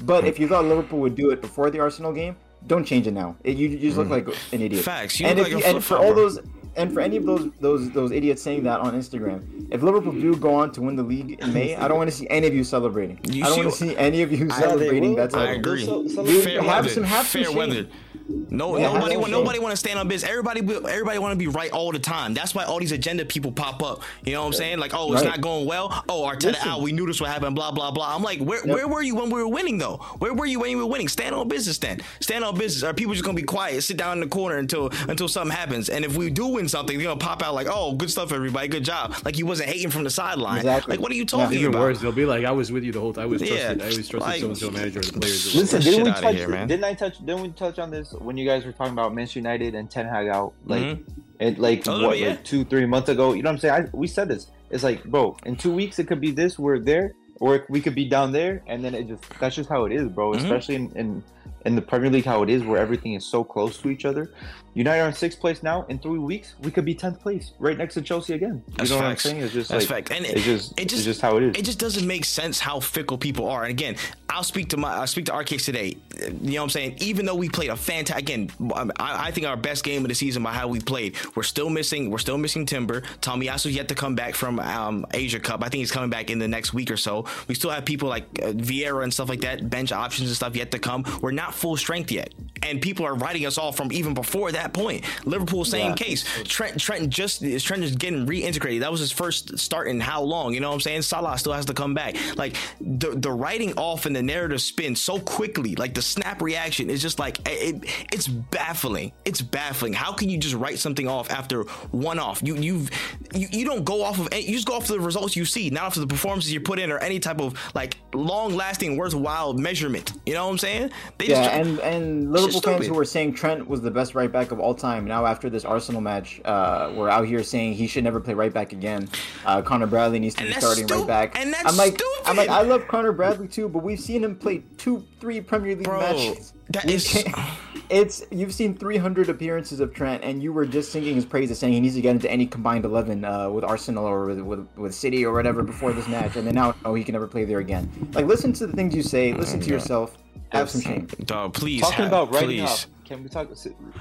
But 0.05 0.25
if 0.25 0.39
you 0.39 0.49
thought 0.49 0.65
Liverpool 0.65 1.01
would 1.01 1.15
do 1.15 1.31
it 1.31 1.41
before 1.41 1.71
the 1.71 1.79
Arsenal 1.79 2.13
game, 2.13 2.37
don't 2.67 2.85
change 2.85 3.07
it 3.07 3.13
now. 3.13 3.37
It, 3.45 3.57
you, 3.57 3.69
you 3.69 3.79
just 3.79 3.99
look 3.99 4.09
like 4.09 4.27
an 4.53 4.63
idiot. 4.63 4.85
Facts. 4.85 5.21
You 5.21 5.27
and 5.27 5.39
like 5.39 5.51
you, 5.51 5.59
and 5.59 5.85
for 5.85 5.99
all 5.99 6.15
those 6.15 6.39
and 6.77 6.93
for 6.93 7.01
any 7.01 7.17
of 7.17 7.27
those 7.27 7.51
those 7.61 7.91
those 7.91 8.11
idiots 8.13 8.41
saying 8.43 8.63
that 8.65 8.81
on 8.81 8.95
Instagram, 8.95 9.69
if 9.71 9.83
Liverpool 9.83 10.13
do 10.13 10.35
go 10.37 10.55
on 10.55 10.73
to 10.73 10.81
win 10.83 10.97
the 10.97 11.03
league 11.03 11.39
in 11.41 11.53
May, 11.53 11.77
I 11.77 11.89
don't 11.89 11.99
want 11.99 12.11
to 12.11 12.17
see 12.17 12.27
any 12.31 12.47
of 12.47 12.55
you 12.55 12.65
celebrating. 12.65 13.19
You 13.25 13.45
I 13.45 13.49
don't 13.49 13.59
want 13.59 13.71
to 13.71 13.77
see 13.77 13.97
any 13.97 14.23
of 14.23 14.33
you 14.33 14.49
celebrating 14.51 15.11
will. 15.11 15.17
that 15.29 15.35
I 15.37 15.53
agree. 15.53 15.85
So- 15.85 16.07
so- 16.09 16.25
Dude, 16.25 16.45
fair 16.45 16.63
have 16.63 16.85
weather. 16.85 16.89
some- 16.95 17.05
have 17.05 17.27
some 17.27 17.43
fair 17.45 17.51
shame. 17.53 17.89
Weather. 18.33 18.47
No, 18.55 18.77
Yeah, 18.77 18.93
nobody, 18.93 19.17
want, 19.17 19.31
nobody 19.31 19.59
want 19.59 19.73
to 19.73 19.77
stand 19.77 19.99
on 19.99 20.09
business. 20.09 20.31
Everybody, 20.31 20.61
everybody 20.61 21.19
want 21.19 21.33
to 21.33 21.37
be 21.37 21.47
right 21.49 21.71
all 21.73 21.93
the 21.93 21.99
time. 21.99 22.35
That's 22.35 22.55
why 22.55 22.65
all 22.65 22.79
these 22.79 22.93
agenda 22.93 23.25
people 23.25 23.53
pop 23.53 23.83
up. 23.83 24.03
You 24.25 24.33
know 24.33 24.41
what 24.43 24.47
I'm 24.49 24.53
saying? 24.53 24.79
Like, 24.79 24.93
oh, 24.95 25.13
it's 25.13 25.23
Right. 25.23 25.31
not 25.31 25.41
going 25.41 25.67
well. 25.67 26.05
Oh, 26.09 26.23
Arteta 26.23 26.53
Listen. 26.53 26.69
out. 26.69 26.81
We 26.83 26.93
knew 26.93 27.07
this 27.07 27.21
would 27.21 27.29
happen. 27.31 27.55
Blah 27.55 27.71
blah 27.73 27.91
blah. 27.91 28.15
I'm 28.15 28.23
like, 28.23 28.41
where, 28.41 28.63
where 28.65 28.89
were 28.89 29.03
you 29.03 29.15
when 29.15 29.31
we 29.31 29.43
were 29.43 29.49
winning 29.49 29.79
though? 29.79 29.97
Where 30.19 30.35
were 30.35 30.47
you 30.47 30.61
when 30.61 30.71
you 30.71 30.79
were 30.79 30.87
winning? 30.87 31.09
Stand 31.09 31.35
on 31.35 31.49
business 31.49 31.79
then. 31.79 32.01
Stand 32.21 32.45
on 32.45 32.57
business. 32.57 32.83
Are 32.83 32.95
people 32.95 33.13
just 33.15 33.25
gonna 33.25 33.37
be 33.37 33.43
quiet, 33.43 33.83
sit 33.83 33.97
down 33.97 34.15
in 34.19 34.21
the 34.21 34.27
corner 34.29 34.57
until 34.59 34.91
until 35.09 35.29
something 35.29 35.57
happens? 35.57 35.89
And 35.89 36.05
if 36.05 36.17
we 36.17 36.31
do 36.31 36.47
win 36.49 36.69
something, 36.69 36.97
they're 36.99 37.07
gonna 37.07 37.19
pop 37.21 37.43
out 37.43 37.55
like, 37.55 37.69
oh, 37.71 37.93
good 37.95 38.11
stuff, 38.11 38.33
everybody, 38.33 38.69
good 38.69 38.85
job. 38.85 39.15
Like 39.25 39.39
you 39.39 39.47
wasn't 39.47 39.69
hating 39.69 39.91
from 39.91 40.05
the 40.05 40.11
sideline. 40.11 40.59
Exactly. 40.59 40.97
Like, 40.97 41.01
what 41.03 41.11
are 41.13 41.15
you 41.15 41.23
Yeah. 41.23 41.27
talking 41.27 41.59
Even 41.59 41.71
about? 41.71 41.81
worse, 41.81 42.01
they'll 42.01 42.13
be 42.13 42.25
like, 42.25 42.45
"I 42.45 42.51
was 42.53 42.73
with 42.73 42.85
you 42.85 42.93
the 42.93 43.01
whole 43.01 43.13
time. 43.13 43.25
I 43.25 43.27
was 43.27 43.41
trusted. 43.43 43.79
Yeah, 43.79 43.85
I 43.85 43.89
always 43.91 44.09
trusted 44.09 44.21
like- 44.21 44.41
so 44.41 44.47
and 44.47 44.59
so 44.59 44.71
manager 44.71 44.99
of 45.01 45.13
the 45.13 45.21
players." 45.21 45.55
Listen, 45.55 45.81
didn't 45.83 46.05
we 46.05 46.11
touch? 46.13 46.35
here, 46.37 46.49
man. 46.49 46.69
Didn't 46.69 46.85
I 46.85 46.95
touch? 46.95 47.19
Didn't 47.19 47.43
we 47.43 47.49
touch 47.51 47.79
on 47.79 47.91
this 47.91 48.13
when 48.25 48.37
you 48.37 48.47
guys 48.47 48.65
were 48.65 48.73
talking 48.73 48.93
about 48.93 49.15
Manchester 49.15 49.39
United 49.41 49.75
and 49.75 49.91
Ten 49.91 50.07
Hag 50.07 50.29
out? 50.29 50.53
Like, 50.67 50.83
Mhm. 50.83 51.03
it 51.39 51.59
like 51.59 51.87
little 51.87 52.09
what, 52.09 52.19
yeah. 52.19 52.29
like 52.31 52.45
two, 52.45 52.65
three 52.65 52.87
months 52.87 53.09
ago. 53.09 53.33
You 53.33 53.43
know 53.43 53.51
what 53.51 53.55
I'm 53.55 53.59
saying? 53.59 53.75
I, 53.93 53.97
we 53.97 54.07
said 54.07 54.29
this. 54.29 54.47
It's 54.71 54.83
like, 54.85 55.05
bro, 55.05 55.37
in 55.45 55.57
two 55.57 55.73
weeks 55.73 55.99
it 55.99 56.07
could 56.07 56.21
be 56.21 56.31
this, 56.31 56.59
we're 56.59 56.79
there, 56.79 57.13
or 57.41 57.65
we 57.69 57.81
could 57.81 57.95
be 57.95 58.09
down 58.09 58.33
there, 58.33 58.63
and 58.67 58.83
then 58.85 58.95
it 58.95 59.09
just 59.09 59.23
that's 59.39 59.57
just 59.57 59.69
how 59.69 59.85
it 59.85 59.93
is, 59.93 60.09
bro. 60.09 60.33
Mhm. 60.33 60.37
Especially 60.37 60.75
in, 60.77 60.93
in 60.97 61.23
in 61.65 61.77
the 61.77 61.83
Premier 61.83 62.11
League, 62.11 62.25
how 62.25 62.43
it 62.43 62.51
is, 62.51 62.65
where 62.65 62.81
everything 62.81 63.15
is 63.15 63.25
so 63.25 63.45
close 63.45 63.79
to 63.79 63.89
each 63.89 64.05
other. 64.05 64.31
United 64.75 65.03
are 65.03 65.09
in 65.09 65.15
sixth 65.15 65.39
place 65.39 65.63
now. 65.63 65.85
In 65.91 65.99
three 65.99 66.19
weeks, 66.19 66.55
we 66.63 66.71
could 66.71 66.87
be 66.87 66.95
tenth 66.95 67.21
place, 67.21 67.53
right 67.59 67.77
next 67.77 67.95
to 67.95 68.03
Chelsea 68.03 68.33
again. 68.33 68.63
You 68.69 68.75
That's 68.79 68.91
know 68.91 68.99
facts. 68.99 69.25
what 69.25 69.35
I'm 69.35 69.37
saying? 69.37 69.45
It's 69.45 69.53
just 69.53 69.71
That's 69.71 69.91
like 69.91 70.09
fact. 70.09 70.19
And 70.19 70.25
it's 70.25 70.45
just 70.45 70.73
it 70.81 70.89
just 70.89 71.01
it's 71.01 71.05
just 71.05 71.21
how 71.21 71.37
it 71.37 71.43
is. 71.43 71.57
It 71.57 71.65
just 71.65 71.79
doesn't 71.79 72.07
make 72.07 72.25
sense 72.25 72.59
how 72.59 72.81
fickle 72.81 73.19
people 73.19 73.49
are. 73.49 73.65
And 73.65 73.71
again, 73.71 73.97
I'll 74.31 74.43
speak 74.43 74.71
to 74.71 74.79
my 74.79 74.95
I'll 74.95 75.07
speak 75.07 75.27
to 75.27 75.33
our 75.35 75.45
case 75.45 75.67
today. 75.67 75.97
You 76.19 76.31
know 76.31 76.61
what 76.61 76.63
I'm 76.63 76.71
saying? 76.71 76.97
Even 77.01 77.27
though 77.27 77.35
we 77.35 77.51
played 77.51 77.69
a 77.69 77.77
fantastic 77.77 78.23
again, 78.23 78.51
I, 78.99 79.27
I 79.29 79.31
think 79.31 79.47
our 79.47 79.59
best 79.59 79.85
game 79.85 80.05
of 80.05 80.09
the 80.09 80.15
season 80.15 80.43
by 80.43 80.53
how 80.53 80.69
we 80.69 80.81
played. 80.81 81.17
We're 81.37 81.43
still 81.43 81.69
missing. 81.69 82.11
We're 82.11 82.19
still 82.19 82.39
missing 82.39 82.65
Timber. 82.65 83.03
Tomiyasu's 83.21 83.75
yet 83.75 83.89
to 83.89 83.95
come 83.95 84.15
back 84.15 84.35
from 84.35 84.59
um, 84.59 85.05
Asia 85.13 85.39
Cup. 85.39 85.63
I 85.63 85.69
think 85.69 85.81
he's 85.81 85.93
coming 85.93 86.09
back 86.09 86.31
in 86.31 86.39
the 86.39 86.49
next 86.49 86.73
week 86.73 86.91
or 86.91 86.97
so. 86.97 87.27
We 87.47 87.55
still 87.55 87.71
have 87.71 87.85
people 87.85 88.09
like 88.09 88.25
uh, 88.43 88.53
Vieira 88.53 89.03
and 89.03 89.13
stuff 89.13 89.29
like 89.29 89.43
that, 89.43 89.69
bench 89.69 89.93
options 89.93 90.29
and 90.29 90.37
stuff 90.37 90.57
yet 90.57 90.71
to 90.71 90.79
come. 90.79 91.05
We're 91.21 91.32
not 91.35 91.55
full 91.55 91.77
strength 91.77 92.11
yet, 92.13 92.33
and 92.63 92.81
people 92.81 93.05
are 93.07 93.15
writing 93.15 93.47
us 93.47 93.59
off 93.59 93.77
from 93.77 93.91
even 93.93 94.15
before 94.15 94.53
that 94.53 94.73
point. 94.73 95.05
Liverpool, 95.25 95.65
same 95.65 95.91
Yeah. 95.91 95.95
case. 95.97 96.25
Trent, 96.45 96.81
Trent 96.81 97.11
just 97.11 97.43
Trent 97.65 97.83
is 97.83 97.97
getting 97.97 98.27
reintegrated. 98.27 98.81
That 98.81 98.91
was 98.91 99.01
his 99.01 99.13
first 99.13 99.59
start 99.59 99.89
in 99.89 100.01
how 100.01 100.23
long? 100.23 100.55
You 100.55 100.61
know 100.61 100.69
what 100.69 100.75
I'm 100.75 100.81
saying? 100.81 101.03
Salah 101.03 101.39
still 101.39 101.53
has 101.53 101.67
to 101.67 101.75
come 101.75 101.95
back. 101.95 102.17
Like 102.37 102.57
the 102.81 103.11
the 103.17 103.31
writing 103.33 103.73
off 103.77 104.07
and 104.07 104.15
the 104.15 104.23
narrative 104.23 104.61
spin 104.61 104.95
so 104.97 105.19
quickly. 105.19 105.75
Like 105.75 105.95
the 105.95 106.03
snap 106.03 106.41
reaction 106.43 106.91
is 106.91 107.03
just 107.03 107.19
like 107.19 107.39
it, 107.49 107.85
it's 108.13 108.29
baffling. 108.29 109.13
It's 109.25 109.41
baffling. 109.41 109.93
How 109.93 110.13
can 110.13 110.29
you 110.29 110.39
just 110.39 110.55
write 110.55 110.79
something 110.79 111.09
off 111.09 111.31
after 111.31 111.63
one 111.91 112.19
off? 112.19 112.41
You 112.45 112.57
you've 112.57 112.91
you, 113.35 113.49
you 113.51 113.65
don't 113.65 113.85
go 113.85 114.03
off 114.03 114.19
of 114.19 114.29
you 114.35 114.55
just 114.55 114.67
go 114.67 114.75
off 114.75 114.87
the 114.87 115.01
results 115.01 115.37
you 115.37 115.45
see, 115.45 115.71
not 115.71 115.85
off 115.85 115.95
the 115.95 116.07
performances 116.07 116.53
you 116.53 116.61
put 116.61 116.79
in 116.79 116.91
or 116.91 116.99
any 116.99 117.19
type 117.19 117.41
of 117.41 117.55
like 117.75 117.97
long 118.15 118.55
lasting 118.55 118.97
worthwhile 118.97 119.53
measurement. 119.55 120.13
You 120.27 120.35
know 120.35 120.45
what 120.47 120.53
I'm 120.53 120.59
saying? 120.59 120.91
They 121.23 121.29
Yeah, 121.29 121.45
just 121.45 121.51
and 121.55 121.79
and 121.81 122.33
Liverpool 122.33 122.61
fans 122.61 122.77
stupid. 122.77 122.87
who 122.89 122.95
were 122.95 123.05
saying 123.05 123.35
Trent 123.35 123.69
was 123.69 123.81
the 123.81 123.91
best 123.91 124.15
right 124.15 124.31
back 124.31 124.51
of 124.51 124.59
all 124.59 124.75
time 124.75 125.05
now 125.07 125.25
after 125.25 125.49
this 125.49 125.65
Arsenal 125.65 126.01
match, 126.01 126.41
uh, 126.45 126.93
were 126.95 127.09
out 127.09 127.27
here 127.27 127.43
saying 127.45 127.75
he 127.75 127.87
should 127.87 128.05
never 128.05 128.19
play 128.21 128.35
right 128.35 128.53
back 128.53 128.73
again. 128.73 129.09
Uh, 129.47 129.63
Conor 129.63 129.87
Bradley 129.87 130.19
needs 130.19 130.35
to 130.37 130.45
And 130.45 130.53
be 130.55 130.61
starting 130.61 130.87
stu- 130.89 130.99
right 130.99 131.07
back. 131.07 131.39
and 131.39 131.53
that's 131.53 131.65
I'm 131.67 131.77
like, 131.77 132.01
I'm 132.27 132.37
like. 132.37 132.49
I 132.49 132.63
love 132.63 132.89
Conor 132.89 133.13
Bradley 133.13 133.47
too, 133.49 133.69
but 133.69 133.83
we've 133.83 134.01
seen 134.01 134.25
him 134.25 134.35
play 134.37 134.63
two, 134.79 135.05
three 135.21 135.41
Premier 135.41 135.77
League 135.77 135.85
Bro, 135.85 136.01
matches. 136.01 136.53
That 136.73 136.85
We 136.87 136.95
is- 136.95 137.09
can't- 137.09 137.35
It's 137.91 138.25
you've 138.31 138.55
seen 138.55 138.75
300 138.75 139.29
appearances 139.29 139.79
of 139.81 139.93
Trent, 139.93 140.25
and 140.25 140.43
you 140.43 140.51
were 140.51 140.65
just 140.65 140.93
singing 140.93 141.15
his 141.15 141.27
praises, 141.27 141.59
saying 141.59 141.75
he 141.75 141.81
needs 141.81 141.95
to 141.97 142.01
get 142.01 142.13
into 142.13 142.31
any 142.31 142.47
combined 142.47 142.87
11 142.87 143.23
uh, 143.23 143.51
with 143.51 143.65
Arsenal 143.65 144.07
or 144.07 144.25
with, 144.29 144.41
with 144.41 144.67
with 144.77 144.95
City 144.95 145.27
or 145.27 145.35
whatever 145.35 145.63
before 145.63 145.93
this 145.93 146.09
match, 146.09 146.37
and 146.37 146.47
then 146.47 146.55
now 146.55 146.75
oh 146.87 146.95
he 146.95 147.05
can 147.05 147.13
never 147.13 147.27
play 147.27 147.45
there 147.45 147.59
again. 147.59 147.91
Like 148.15 148.25
listen 148.25 148.55
to 148.55 148.67
the 148.67 148.73
things 148.73 148.95
you 148.95 149.03
say, 149.03 149.35
listen 149.35 149.61
to 149.61 149.69
yourself, 149.69 150.17
have 150.53 150.71
some 150.71 150.81
shame. 150.81 151.07
dog, 151.27 151.53
please 151.53 151.83
talking 151.83 151.97
have- 151.99 152.07
about 152.09 152.33
writing 152.33 152.49
please. 152.61 152.63
off. 152.63 152.87
Can 153.05 153.23
we 153.23 153.29
talk? 153.29 153.49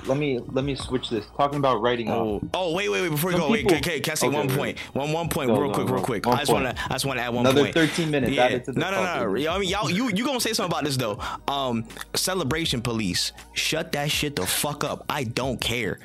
Let 0.06 0.18
me 0.18 0.40
let 0.52 0.64
me 0.64 0.76
switch 0.76 1.10
this. 1.10 1.26
Talking 1.36 1.58
about 1.58 1.82
writing 1.82 2.10
off. 2.10 2.42
Oh, 2.44 2.50
oh, 2.54 2.74
wait, 2.74 2.88
wait, 2.90 3.02
wait! 3.02 3.10
Before 3.10 3.30
we 3.30 3.34
Some 3.34 3.42
go, 3.42 3.50
wait, 3.50 3.62
people- 3.68 3.82
can, 3.82 3.84
can, 3.94 4.02
can 4.04 4.12
I 4.12 4.16
say 4.16 4.28
Okay, 4.28 4.38
one 4.38 4.48
wait. 4.48 4.58
point? 4.58 4.80
One, 4.94 5.12
one 5.12 5.28
point, 5.30 5.50
Go, 5.50 5.60
real 5.60 5.70
go, 5.72 5.74
quick, 5.76 5.88
go. 5.88 5.94
real 5.96 6.04
quick. 6.04 6.28
I 6.28 6.38
just 6.38 6.54
want 6.54 6.66
to, 6.66 6.84
I 6.86 6.94
just 6.94 7.06
want 7.06 7.18
to 7.20 7.24
add 7.24 7.30
one 7.34 7.46
Another 7.46 7.64
point. 7.64 7.74
13 7.74 8.12
minutes 8.12 8.32
Yeah. 8.34 8.44
added 8.46 8.66
to 8.66 8.72
the 8.74 8.80
no, 8.80 8.92
no, 8.92 8.98
no. 9.04 9.26
topic. 9.26 9.44
Yo, 9.44 9.52
I 9.54 9.58
mean, 9.58 9.70
y'all, 9.70 9.90
you, 9.90 10.10
you 10.10 10.24
gonna 10.24 10.40
say 10.40 10.54
something 10.54 10.72
about 10.72 10.86
this 10.86 10.98
though? 10.98 11.20
Um, 11.48 11.86
celebration 12.16 12.82
police, 12.82 13.32
shut 13.54 13.92
that 13.94 14.12
shit 14.12 14.36
the 14.36 14.46
fuck 14.46 14.84
up. 14.84 15.04
I 15.10 15.24
don't 15.24 15.60
care. 15.60 16.00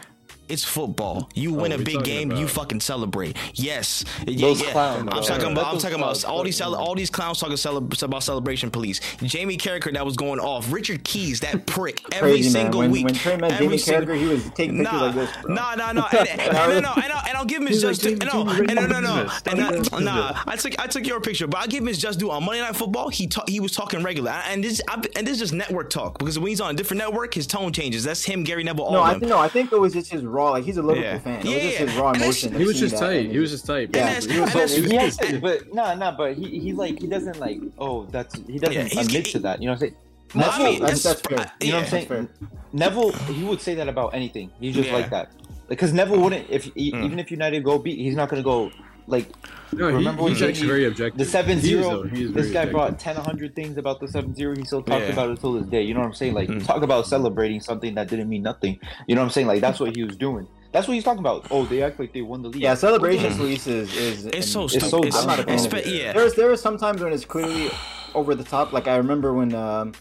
It's 0.49 0.63
football. 0.65 1.29
You 1.35 1.53
win 1.53 1.73
a 1.73 1.79
big 1.79 1.95
talking 1.97 2.29
game, 2.29 2.33
you 2.33 2.47
fucking 2.47 2.81
celebrate. 2.81 3.37
Yes, 3.55 4.05
yeah, 4.27 4.47
Those 4.47 4.63
yeah. 4.63 4.71
clowns, 4.73 5.01
I'm 5.13 5.23
talking 5.23 5.43
Let 5.43 5.53
about. 5.53 5.75
I'm 5.75 5.79
talking 5.81 5.97
about 5.99 6.25
all 6.25 6.43
these 6.45 6.57
cele- 6.57 6.77
all 6.77 6.95
these 6.95 7.11
clowns 7.11 7.41
talking 7.41 7.57
celeb- 7.57 8.03
about 8.03 8.23
celebration 8.23 8.71
police. 8.71 9.01
Jamie 9.23 9.57
Carragher 9.57 9.93
that 9.95 10.05
was 10.07 10.17
going 10.17 10.39
off. 10.39 10.71
Richard 10.73 11.03
Keys, 11.05 11.41
that 11.41 11.67
prick, 11.67 12.01
every 12.13 12.31
Crazy 12.33 12.53
man. 12.53 12.63
single 12.65 12.81
When, 12.81 12.91
week. 12.93 13.05
when 13.07 13.15
Trey 13.15 13.37
met 13.37 13.53
every 13.53 13.67
Jamie 13.67 13.79
single- 13.79 14.07
Carragher, 14.15 14.19
he 14.19 14.27
was 14.27 14.45
taking 14.51 14.77
pictures 14.79 14.93
Nah, 14.93 15.05
like 15.07 15.15
this. 15.17 15.31
Bro. 15.43 15.55
nah, 15.55 15.75
nah, 15.75 15.93
nah, 15.93 16.09
and, 16.17 16.29
and, 16.29 16.41
and, 16.41 16.53
no, 16.53 16.81
no, 16.81 16.93
and, 16.95 17.13
I'll, 17.13 17.27
and 17.29 17.37
I'll 17.37 17.45
give 17.45 17.61
him 17.63 17.67
his 17.67 17.83
He's 17.83 17.85
like, 17.85 17.91
just 17.95 18.03
due. 18.03 18.17
Jamie, 18.17 18.45
No, 18.45 18.51
and 18.51 18.75
no, 18.75 18.87
no, 18.87 19.01
no, 19.01 19.21
and 19.23 19.85
Stop 19.87 20.01
nah. 20.01 20.43
I 20.47 20.57
took 20.57 20.79
I 20.79 20.87
took 20.87 21.07
your 21.07 21.21
picture, 21.21 21.47
but 21.49 21.61
I 21.61 21.67
give 21.67 21.81
him 21.83 21.89
his 21.89 21.99
just 21.99 22.19
due 22.21 22.31
on 22.31 22.45
Monday 22.45 22.61
Night 22.61 22.77
Football. 22.77 23.09
He 23.09 23.27
ta- 23.27 23.45
he 23.49 23.59
was 23.61 23.73
talking 23.73 24.03
regular, 24.05 24.31
and 24.31 24.63
this 24.63 24.81
I, 24.89 25.03
and 25.17 25.27
this 25.27 25.35
is 25.35 25.39
just 25.41 25.53
network 25.55 25.91
talk 25.91 26.19
because 26.19 26.39
when 26.39 26.49
he's 26.49 26.61
on 26.61 26.75
a 26.75 26.77
different 26.77 26.99
network, 26.99 27.35
his 27.35 27.47
tone 27.47 27.73
changes. 27.73 28.05
That's 28.05 28.25
him, 28.25 28.45
Gary 28.45 28.63
Neville. 28.63 28.85
All 28.85 28.93
No, 28.93 29.03
I 29.03 29.17
no, 29.19 29.39
I 29.39 29.49
think 29.49 29.73
it 29.73 29.81
was 29.81 29.93
just 29.93 30.11
his 30.13 30.25
raw. 30.37 30.51
Like 30.51 30.65
he's 30.65 30.77
a 30.77 30.83
Liverpool 30.83 31.11
Yeah. 31.11 31.19
fan. 31.19 31.41
It 31.41 31.45
Yeah, 31.47 31.55
was 31.55 31.63
just 31.65 31.81
yeah. 31.81 31.87
his 31.87 31.95
raw 31.97 32.09
And 32.11 32.23
emotion. 32.23 32.55
He 32.61 32.65
was 32.65 32.79
just 32.79 32.97
tight. 32.97 33.31
He 33.31 33.39
was 33.39 33.51
just 33.51 33.67
tight. 33.67 33.91
Yeah, 33.95 34.21
he 34.21 34.41
was 34.41 34.55
and 34.55 34.87
He 34.93 34.97
has 34.97 35.17
to, 35.19 35.41
but 35.41 35.73
no, 35.75 35.95
no, 35.97 36.13
but 36.17 36.35
he, 36.35 36.61
he 36.61 36.73
like 36.73 37.01
he 37.01 37.07
doesn't 37.07 37.39
like 37.41 37.59
oh 37.79 38.07
that's 38.15 38.35
he 38.47 38.59
doesn't 38.59 38.75
Yeah, 38.95 39.01
admit 39.03 39.27
he- 39.27 39.33
to 39.33 39.39
that. 39.41 39.61
You 39.61 39.67
know 39.69 39.73
what 39.73 39.83
I'm 39.83 39.89
saying? 39.89 39.97
Well, 40.35 40.51
I 40.51 40.59
Neville, 40.59 40.73
mean, 40.73 40.81
that's, 40.83 41.03
that's- 41.03 41.23
that's 41.23 41.43
fair. 41.45 41.53
you 41.67 41.73
know 41.73 41.79
what 41.79 41.93
I'm 41.95 42.07
saying? 42.07 42.29
Neville, 42.73 43.13
he 43.13 43.45
would 43.45 43.61
say 43.61 43.75
that 43.75 43.89
about 43.89 44.15
anything. 44.15 44.51
He's 44.61 44.75
just 44.75 44.89
Yeah. 44.89 44.97
like 44.97 45.11
that. 45.11 45.31
Because 45.69 45.93
Neville 45.93 46.21
wouldn't 46.21 46.47
if 46.51 46.67
Mm. 46.67 47.05
even 47.07 47.19
if 47.19 47.31
United 47.31 47.65
go 47.65 47.79
beat, 47.79 47.99
he's 47.99 48.15
not 48.17 48.29
gonna 48.29 48.43
go. 48.43 48.71
Like 49.07 49.29
No, 49.73 49.89
he, 49.89 49.95
Remember 49.97 50.23
when 50.23 50.33
he's 50.33 50.43
actually 50.43 50.55
Jamie- 50.55 50.69
very 50.69 50.85
objective. 50.87 51.19
the 51.19 51.25
7 51.25 51.59
He 51.59 51.75
is, 51.75 51.85
0 51.85 51.91
though. 51.91 52.03
He 52.09 52.23
is 52.25 52.33
this 52.33 52.47
guy 52.47 52.63
objective. 52.63 52.73
brought 52.73 52.99
10 52.99 53.17
100 53.17 53.55
things 53.55 53.77
about 53.79 54.01
the 54.01 54.09
7 54.09 54.35
0 54.35 54.55
he 54.57 54.65
still 54.65 54.83
talks 54.83 55.03
Yeah. 55.07 55.13
about 55.13 55.31
it 55.31 55.41
till 55.41 55.53
this 55.55 55.67
day 55.67 55.83
you 55.83 55.93
know 55.95 56.01
what 56.01 56.07
i'm 56.07 56.15
saying 56.15 56.35
like 56.35 56.49
Mm. 56.49 56.65
talk 56.67 56.83
about 56.83 57.07
celebrating 57.07 57.61
something 57.61 57.95
that 57.95 58.09
didn't 58.09 58.29
mean 58.29 58.43
nothing 58.43 58.79
you 59.09 59.15
know 59.15 59.21
what 59.23 59.27
i'm 59.27 59.31
saying 59.33 59.47
like 59.49 59.61
that's 59.61 59.81
what 59.81 59.95
he 59.97 60.03
was 60.05 60.17
doing 60.17 60.47
that's 60.73 60.87
what 60.89 60.95
he's 60.95 61.05
talking 61.05 61.21
about 61.21 61.47
oh 61.51 61.65
they 61.65 61.83
act 61.83 61.99
like 61.99 62.13
they 62.13 62.23
won 62.23 62.43
the 62.43 62.49
league 62.49 62.63
Yeah, 62.63 62.75
celebrations, 62.75 63.39
Luis, 63.41 63.67
is 63.67 63.95
is 63.97 64.27
It's 64.27 64.51
so 64.51 64.63
and- 64.63 64.71
stupid. 64.71 64.89
so 64.91 64.99
It's- 65.05 65.21
I'm 65.21 65.27
not 65.27 65.39
a 65.41 65.45
fan 65.45 65.59
of 65.67 65.75
it. 65.75 65.87
yeah. 65.87 66.13
There's 66.13 66.35
there 66.35 66.51
are 66.51 66.57
some 66.57 66.77
times 66.79 67.01
when 67.03 67.13
it's 67.13 67.25
clearly 67.25 67.71
over 68.15 68.35
the 68.35 68.45
top. 68.45 68.73
Like 68.73 68.87
I 68.89 68.97
remember 68.97 69.33
when 69.35 69.55
um, 69.55 69.93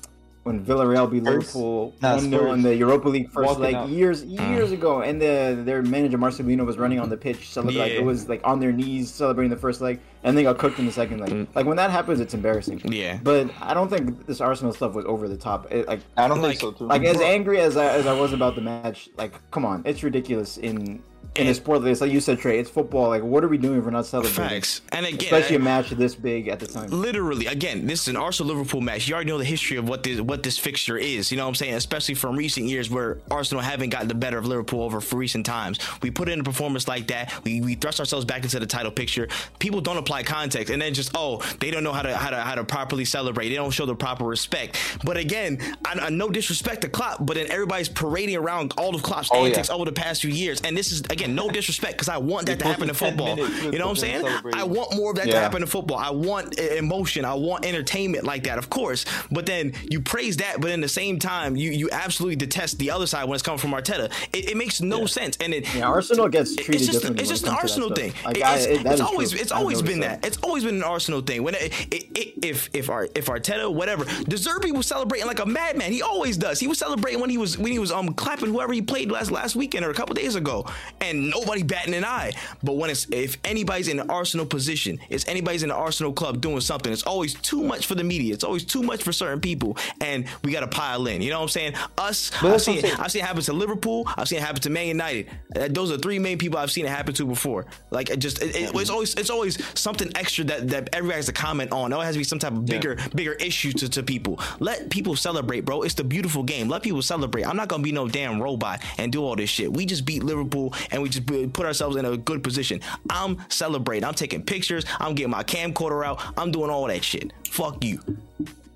when 0.46 0.64
Villarreal 0.64 1.10
beat 1.10 1.24
Spurs? 1.24 1.56
Liverpool 1.56 1.96
one 2.00 2.30
0 2.30 2.52
in 2.54 2.62
the 2.62 2.76
Europa 2.76 3.10
League 3.10 3.32
first 3.32 3.48
Walking 3.48 3.64
like 3.64 3.76
out. 3.76 3.90
years 3.90 4.24
years 4.52 4.72
ago, 4.72 5.02
and 5.02 5.20
the 5.20 5.60
their 5.66 5.82
manager 5.82 6.20
Marcelino 6.20 6.64
was 6.64 6.78
running 6.78 7.00
on 7.00 7.10
the 7.10 7.18
pitch, 7.18 7.50
celebrating 7.50 7.82
like 7.82 7.92
it 7.94 8.04
was 8.06 8.30
like 8.30 8.42
on 8.44 8.60
their 8.60 8.72
knees 8.72 9.12
celebrating 9.12 9.50
the 9.50 9.58
first 9.58 9.82
leg, 9.82 10.00
and 10.24 10.38
they 10.38 10.44
got 10.44 10.60
cooked 10.60 10.78
in 10.78 10.86
the 10.86 10.92
second 10.92 11.20
leg. 11.20 11.32
Mm. 11.32 11.48
Like 11.56 11.66
when 11.66 11.78
that 11.78 11.90
happens, 11.90 12.20
it's 12.20 12.36
embarrassing. 12.36 12.80
Yeah. 12.86 13.20
But 13.24 13.50
I 13.60 13.74
don't 13.74 13.90
think 13.90 14.28
this 14.28 14.40
Arsenal 14.40 14.72
stuff 14.72 14.94
was 14.94 15.06
over 15.06 15.28
the 15.28 15.38
top. 15.38 15.72
It, 15.72 15.88
like 15.88 16.02
i 16.16 16.28
don't 16.28 16.42
Like- 16.42 16.60
think 16.60 16.62
so 16.62 16.72
too 16.78 16.88
like 16.88 17.04
as 17.04 17.20
angry 17.22 17.60
as 17.60 17.76
I, 17.76 17.88
as 17.88 18.06
I 18.06 18.14
was 18.14 18.32
about 18.32 18.54
the 18.54 18.62
match, 18.62 19.10
like 19.18 19.34
come 19.50 19.66
on, 19.66 19.82
it's 19.84 20.04
ridiculous 20.04 20.58
in 20.58 21.02
in 21.36 21.46
a 21.46 21.50
And- 21.50 21.56
sport 21.56 21.80
like 21.82 21.86
this. 21.92 22.02
Like 22.02 22.12
you 22.12 22.22
said, 22.22 22.40
Trey, 22.40 22.60
it's 22.60 22.70
football. 22.70 23.10
Like 23.10 23.24
what 23.24 23.44
are 23.44 23.48
we 23.48 23.58
doing 23.58 23.80
if 23.80 23.86
we're 23.86 23.92
not 23.92 24.06
celebrating? 24.06 24.36
Facts. 24.50 24.82
And 24.92 25.06
again, 25.06 25.20
Especially 25.34 25.58
I- 25.58 25.60
a 25.60 25.64
match 25.64 25.90
this 25.90 26.16
big 26.16 26.48
at 26.48 26.60
the 26.60 26.68
time. 26.68 26.90
literally 26.90 27.46
again 27.48 27.86
this 27.88 28.02
is 28.04 28.08
an 28.10 28.16
arsenal 28.18 28.54
liverpool 28.56 28.82
match 28.82 29.08
you 29.08 29.14
already 29.16 29.30
know 29.32 29.38
the 29.38 29.44
history 29.46 29.78
of 29.78 29.88
what 29.88 30.04
this 30.04 30.20
what 30.20 30.44
this 30.44 30.58
fixture 30.58 30.98
is 30.98 31.32
you 31.32 31.38
know 31.38 31.44
what 31.44 31.50
i'm 31.50 31.56
saying 31.56 31.74
especially 31.74 32.14
from 32.16 32.36
recent 32.36 32.66
years 32.68 32.90
where 32.90 33.20
arsenal 33.32 33.62
haven't 33.64 33.90
gotten 33.90 34.08
the 34.08 34.14
better 34.16 34.38
of 34.38 34.46
liverpool 34.46 34.82
over 34.82 35.00
for 35.00 35.16
recent 35.18 35.46
times 35.46 35.80
we 36.02 36.10
put 36.12 36.28
in 36.28 36.40
a 36.40 36.44
performance 36.44 36.88
like 36.88 37.08
that 37.08 37.32
we, 37.44 37.62
we 37.62 37.76
thrust 37.76 38.00
ourselves 38.00 38.26
back 38.26 38.44
into 38.44 38.60
the 38.60 38.66
title 38.66 38.92
picture 38.92 39.28
people 39.60 39.80
don't 39.82 39.98
apply 39.98 40.22
context 40.24 40.72
and 40.72 40.82
then 40.82 40.94
just 40.94 41.12
oh 41.16 41.42
they 41.60 41.72
don't 41.72 41.84
know 41.84 41.94
how 41.94 42.02
to 42.02 42.16
how 42.16 42.30
to 42.30 42.38
how 42.38 42.56
to 42.56 42.64
properly 42.64 43.06
celebrate 43.06 43.50
they 43.50 43.56
don't 43.56 43.72
show 43.72 43.86
the 43.86 43.96
proper 43.96 44.26
respect 44.26 44.78
but 45.04 45.16
again 45.18 45.58
i, 45.86 45.94
I 46.00 46.10
no 46.10 46.30
disrespect 46.30 46.82
to 46.82 46.90
Klopp 46.90 47.26
but 47.26 47.36
then 47.36 47.48
everybody's 47.52 47.90
parading 47.90 48.36
around 48.36 48.74
all 48.78 48.94
of 48.96 49.02
Klopp's 49.04 49.30
Oh, 49.32 49.44
yeah. 49.44 49.50
antics 49.50 49.70
over 49.70 49.86
the 49.86 49.92
past 49.94 50.22
few 50.22 50.32
years 50.32 50.62
and 50.62 50.76
this 50.78 50.92
is 50.92 51.02
again 51.10 51.25
no 51.34 51.50
disrespect 51.50 51.94
because 51.94 52.10
i 52.10 52.18
want 52.18 52.46
that 52.48 52.60
to 52.60 52.66
happen 52.66 52.90
in 52.90 52.96
football 52.96 53.38
you 53.38 53.72
know 53.78 53.86
what 53.88 53.92
i'm 53.92 53.96
saying 53.96 54.26
i 54.54 54.64
want 54.64 54.96
more 54.96 55.12
of 55.12 55.18
that 55.18 55.26
to 55.28 55.40
happen 55.40 55.62
in 55.62 55.68
football. 55.68 55.98
I 55.98 56.10
want 56.12 56.60
emotion. 56.60 57.26
I 57.26 57.34
want 57.34 57.66
entertainment 57.66 58.24
like 58.24 58.44
that, 58.44 58.58
of 58.58 58.70
course. 58.70 59.06
But 59.32 59.46
then 59.46 59.74
you 59.90 60.02
praise 60.02 60.38
that, 60.38 60.60
but 60.62 60.70
in 60.72 60.82
the 60.82 60.88
same 60.88 61.20
time, 61.20 61.56
you 61.56 61.72
you 61.72 61.90
absolutely 61.92 62.36
detest 62.36 62.78
the 62.80 62.92
other 62.92 63.08
side 63.08 63.24
when 63.26 63.36
it's 63.36 63.44
coming 63.44 63.58
from 63.60 63.72
Arteta. 63.72 64.12
It, 64.34 64.52
it 64.52 64.58
makes 64.58 64.82
no 64.82 65.06
sense. 65.06 65.38
And 65.40 65.54
it 65.54 65.74
Yeah, 65.76 65.88
Arsenal 65.88 66.28
gets 66.30 66.56
treated 66.56 66.76
it's 66.76 66.86
just 66.86 67.00
differently. 67.02 67.22
it's 67.22 67.30
just 67.30 67.44
an 67.46 67.50
comes 67.56 67.74
to 67.74 67.80
that 67.80 67.84
Arsenal 67.86 67.96
thing. 67.96 68.14
Like, 68.26 68.38
It- 68.38 68.44
I- 68.46 68.56
it's 68.56 68.66
it- 68.66 68.86
it's 68.86 69.02
always 69.02 69.32
true. 69.32 69.40
it's 69.42 69.52
always 69.52 69.82
been 69.82 70.00
noticed 70.00 70.22
that. 70.22 70.28
It's 70.28 70.38
always 70.38 70.64
been 70.64 70.76
an 70.76 70.84
Arsenal 70.84 71.22
thing. 71.22 71.44
When 71.44 71.56
it, 71.56 71.74
it, 71.94 72.04
it, 72.18 72.46
if 72.46 72.70
if 72.74 72.90
our 72.90 73.08
if 73.16 73.26
Arteta 73.28 73.72
whatever, 73.74 74.06
De 74.06 74.36
Zerbi 74.36 74.72
was 74.76 74.88
celebrating 74.88 75.28
like 75.28 75.40
a 75.40 75.46
madman. 75.46 75.92
He 75.92 76.02
always 76.02 76.38
does. 76.38 76.60
He 76.60 76.68
was 76.68 76.78
celebrating 76.78 77.20
when 77.22 77.30
he 77.30 77.38
was 77.38 77.58
when 77.58 77.72
he 77.72 77.80
was 77.80 77.92
um 77.92 78.14
clapping 78.14 78.50
whoever 78.50 78.74
he 78.74 78.82
played 78.82 79.12
last 79.12 79.32
last 79.32 79.56
weekend 79.56 79.86
or 79.86 79.90
a 79.90 79.94
couple 79.94 80.16
days 80.16 80.36
ago, 80.36 80.66
and 81.02 81.15
nobody 81.16 81.64
batting 81.64 81.94
an 81.94 82.06
eye. 82.06 82.34
But 82.64 82.74
when 82.78 82.90
it's 82.90 83.08
if 83.12 83.38
anybody's 83.44 83.88
in 83.88 84.00
an 84.00 84.10
Arsenal 84.10 84.46
position, 84.46 85.00
it's 85.10 85.28
anybody's 85.28 85.64
in 85.64 85.70
the 85.70 85.76
Arsenal 85.76 86.14
club 86.14 86.42
doing 86.42 86.60
something. 86.62 86.92
It's 86.92 87.04
always 87.04 87.34
too 87.36 87.64
much 87.64 87.86
for 87.88 87.96
the 87.96 88.04
media. 88.04 88.34
It's 88.34 88.44
always 88.44 88.66
too 88.66 88.84
much 88.84 89.04
for 89.04 89.12
certain 89.12 89.40
people, 89.42 89.78
and 90.02 90.26
we 90.44 90.52
got 90.52 90.62
to 90.62 90.68
pile 90.68 91.08
in. 91.08 91.22
You 91.22 91.30
know 91.32 91.38
what 91.40 91.44
I'm 91.44 91.50
saying? 91.50 91.74
Us, 91.98 92.32
I've 92.44 92.62
seen 92.62 92.82
saying. 92.82 92.96
I've 93.00 93.12
seen 93.12 93.22
it 93.24 93.26
happen 93.26 93.42
to 93.44 93.54
Liverpool. 93.54 94.08
I've 94.18 94.28
seen 94.28 94.40
it 94.40 94.44
happen 94.44 94.62
to 94.62 94.70
Man 94.70 94.88
United. 94.88 95.30
Uh, 95.56 95.68
Those 95.70 95.92
are 95.92 95.98
three 95.98 96.20
main 96.20 96.38
people 96.38 96.60
I've 96.60 96.72
seen 96.72 96.86
it 96.86 96.90
happen 96.90 97.14
to 97.16 97.26
before. 97.26 97.66
Like 97.92 98.10
it 98.10 98.20
just 98.20 98.42
it, 98.42 98.56
it- 98.56 98.72
it's 98.76 98.90
always 98.90 99.16
it's 99.16 99.30
always 99.30 99.58
something 99.80 100.12
extra 100.16 100.44
that 100.46 100.68
that 100.70 100.90
everybody 100.94 101.18
has 101.18 101.26
to 101.28 101.34
comment 101.34 101.72
on. 101.72 101.92
It 101.92 101.96
always 101.96 102.08
has 102.08 102.16
to 102.16 102.20
be 102.20 102.24
some 102.24 102.40
type 102.40 102.52
of 102.54 102.66
bigger 102.66 102.98
bigger 103.16 103.34
issue 103.34 103.72
to, 103.74 103.90
to 103.90 104.04
people. 104.04 104.40
Let 104.60 104.90
people 104.90 105.16
celebrate, 105.16 105.62
bro. 105.62 105.82
It's 105.84 105.94
the 105.96 106.04
beautiful 106.04 106.44
game. 106.44 106.68
Let 106.70 106.84
people 106.84 107.02
celebrate. 107.02 107.46
I'm 107.46 107.56
not 107.58 107.68
gonna 107.68 107.84
be 107.84 107.92
no 107.92 108.08
damn 108.08 108.42
robot 108.42 108.82
and 108.98 109.12
do 109.12 109.24
all 109.24 109.36
this 109.36 109.50
shit. 109.50 109.72
We 109.72 109.86
just 109.86 110.06
beat 110.06 110.24
Liverpool 110.24 110.74
and 110.92 111.02
we 111.02 111.05
just 111.10 111.26
put 111.26 111.54
put 111.54 111.66
ourselves 111.66 111.96
in 111.96 112.06
a 112.06 112.18
good 112.18 112.44
position. 112.44 112.82
I'm 113.10 113.38
celebrating. 113.50 114.04
I'm 114.04 114.14
taking 114.14 114.44
pictures. 114.44 114.86
I'm 115.00 115.16
getting 115.16 115.32
my 115.32 115.44
camcorder 115.44 116.06
out. 116.06 116.22
I'm 116.38 116.52
doing 116.52 116.70
all 116.70 116.88
that 116.88 117.04
shit. 117.04 117.34
Fuck 117.50 117.84
you. 117.84 118.00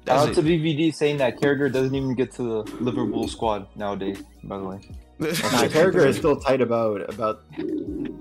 That's 0.05 0.21
Shout 0.21 0.29
out 0.29 0.35
to. 0.35 0.41
BVD 0.41 0.93
saying 0.93 1.17
that 1.17 1.39
Carragher 1.39 1.71
doesn't 1.71 1.93
even 1.93 2.15
get 2.15 2.31
to 2.33 2.43
the 2.63 2.71
Liverpool 2.79 3.27
squad 3.27 3.67
nowadays. 3.75 4.21
By 4.43 4.57
the 4.57 4.63
way, 4.63 4.79
Nah, 5.19 5.27
Carragher 5.27 6.05
is 6.07 6.17
still 6.17 6.39
tight 6.39 6.61
about 6.61 7.09
about 7.09 7.43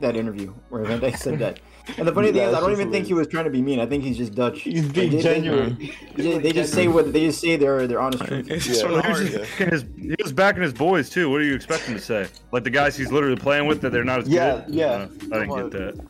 that 0.01 0.17
interview 0.17 0.53
where 0.69 0.85
Van 0.85 1.01
Dijk 1.01 1.17
said 1.17 1.39
that. 1.39 1.61
And 1.97 2.07
the 2.07 2.13
funny 2.13 2.33
thing 2.33 2.43
is, 2.43 2.55
I 2.55 2.61
don't 2.61 2.69
just 2.71 2.81
even 2.81 2.93
think 2.93 3.07
he 3.07 3.15
was 3.15 3.27
trying 3.29 3.45
to 3.45 3.51
be 3.51 3.63
mean. 3.63 3.81
I 3.81 3.87
think 3.87 4.05
he's 4.05 4.17
just 4.19 4.35
Dutch. 4.35 4.61
he's 4.61 4.85
Like, 4.85 4.93
being 4.95 5.11
they- 5.11 5.17
they- 5.17 5.23
genuine. 5.23 5.91
They, 6.17 6.39
they 6.39 6.53
just 6.53 6.73
say 6.75 6.87
what 6.89 7.13
they 7.13 7.27
just 7.27 7.41
say. 7.41 7.57
Their 7.57 7.87
their 7.87 8.01
honest 8.01 8.25
truth. 8.25 8.51
It's 8.51 8.67
just 8.67 8.83
from 8.83 8.93
Yeah. 8.93 9.03
the 9.03 9.03
He 9.03 9.11
was, 9.11 9.19
heart. 9.21 9.33
just 9.33 9.59
backing 9.59 9.71
his, 9.71 9.85
he 10.19 10.23
was 10.23 10.33
backing 10.33 10.63
his 10.63 10.73
boys 10.75 11.09
too. 11.09 11.31
What 11.31 11.41
are 11.41 11.45
you 11.45 11.55
expecting 11.55 11.95
to 11.95 12.01
say? 12.01 12.27
Like 12.53 12.65
the 12.65 12.71
guys 12.71 12.97
he's 12.97 13.11
literally 13.13 13.37
playing 13.37 13.67
with 13.67 13.81
that 13.81 13.91
they're 13.93 14.05
not 14.05 14.21
as 14.21 14.29
Yeah, 14.29 14.63
good. 14.67 14.75
yeah. 14.75 14.87
Uh, 14.87 15.09
I 15.33 15.39
didn't 15.47 15.71
get 15.71 15.71
that. 15.73 16.07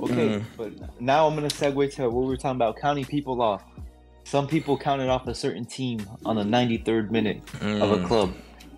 Okay, 0.00 0.14
Mm. 0.38 0.42
but 0.56 1.00
now 1.00 1.26
I'm 1.26 1.34
gonna 1.34 1.48
segue 1.48 1.92
to 1.96 2.02
what 2.08 2.22
we 2.22 2.28
were 2.28 2.36
talking 2.36 2.56
about 2.56 2.76
counting 2.76 3.04
people 3.04 3.42
off. 3.42 3.62
Some 4.24 4.46
people 4.46 4.76
counted 4.78 5.08
off 5.08 5.26
a 5.26 5.34
certain 5.34 5.64
team 5.64 6.06
on 6.24 6.36
the 6.36 6.44
93rd 6.44 7.10
minute 7.10 7.40
of 7.60 7.90
a 7.92 7.96
Mm. 7.98 8.06
club, 8.06 8.32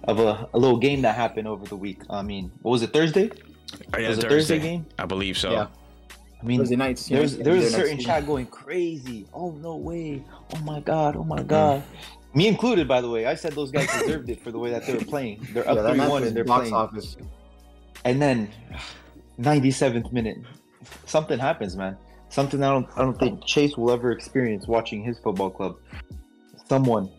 of 0.05 0.19
a, 0.19 0.49
a 0.55 0.59
little 0.59 0.79
game 0.79 1.03
that 1.03 1.15
happened 1.15 1.47
over 1.47 1.67
the 1.67 1.77
week. 1.77 2.01
I 2.09 2.23
mean, 2.23 2.51
what 2.63 2.73
was 2.73 2.83
it 2.83 2.93
Thursday? 2.93 3.31
Oh, 3.95 3.99
yeah, 3.99 4.09
was 4.09 4.19
it 4.19 4.23
Thursday. 4.23 4.29
Thursday 4.29 4.59
game? 4.59 4.87
I 4.99 5.05
believe 5.05 5.37
so. 5.37 5.51
Yeah. 5.53 5.67
I 6.41 6.45
mean, 6.45 6.59
Thursday 6.59 6.77
nights. 6.77 7.11
you 7.11 7.17
know, 7.17 7.21
there's 7.21 7.37
yeah, 7.37 7.45
there's 7.45 7.65
a 7.65 7.71
certain 7.71 7.99
chat 7.99 8.27
going 8.27 8.47
crazy. 8.47 9.27
Oh 9.33 9.51
no 9.53 9.77
way! 9.77 10.23
Oh 10.55 10.61
my 10.61 10.79
hmm. 10.79 10.85
god! 10.85 11.17
Oh 11.17 11.25
my 11.25 11.43
god! 11.43 11.83
Me 12.35 12.47
included, 12.47 12.87
by 12.87 13.01
the 13.01 13.09
way. 13.09 13.27
I 13.27 13.35
said 13.35 13.55
those 13.55 13.71
guys 13.71 13.91
deserved 14.01 14.29
it 14.31 14.41
for 14.43 14.53
the 14.53 14.59
way 14.59 14.71
that 14.71 14.87
they 14.87 14.95
were 14.95 15.05
playing. 15.05 15.47
They're 15.53 15.69
up 15.69 15.77
that 15.77 15.95
three 15.95 16.09
one 16.09 16.23
and 16.23 16.37
they're 16.37 16.45
box 16.45 16.69
playing. 16.69 16.75
office. 16.75 17.17
And 18.05 18.23
then, 18.23 18.51
97th 19.41 20.13
minute, 20.13 20.39
something 21.07 21.39
happens, 21.39 21.77
man. 21.77 21.97
Something 22.29 22.63
I 22.63 22.71
don't 22.71 22.87
I 22.97 23.03
don't 23.03 23.19
think 23.19 23.45
Chase 23.45 23.77
will 23.77 23.91
ever 23.91 24.13
experience 24.13 24.69
watching 24.69 25.03
his 25.03 25.19
football 25.19 25.51
club. 25.51 25.77
Someone 26.69 27.11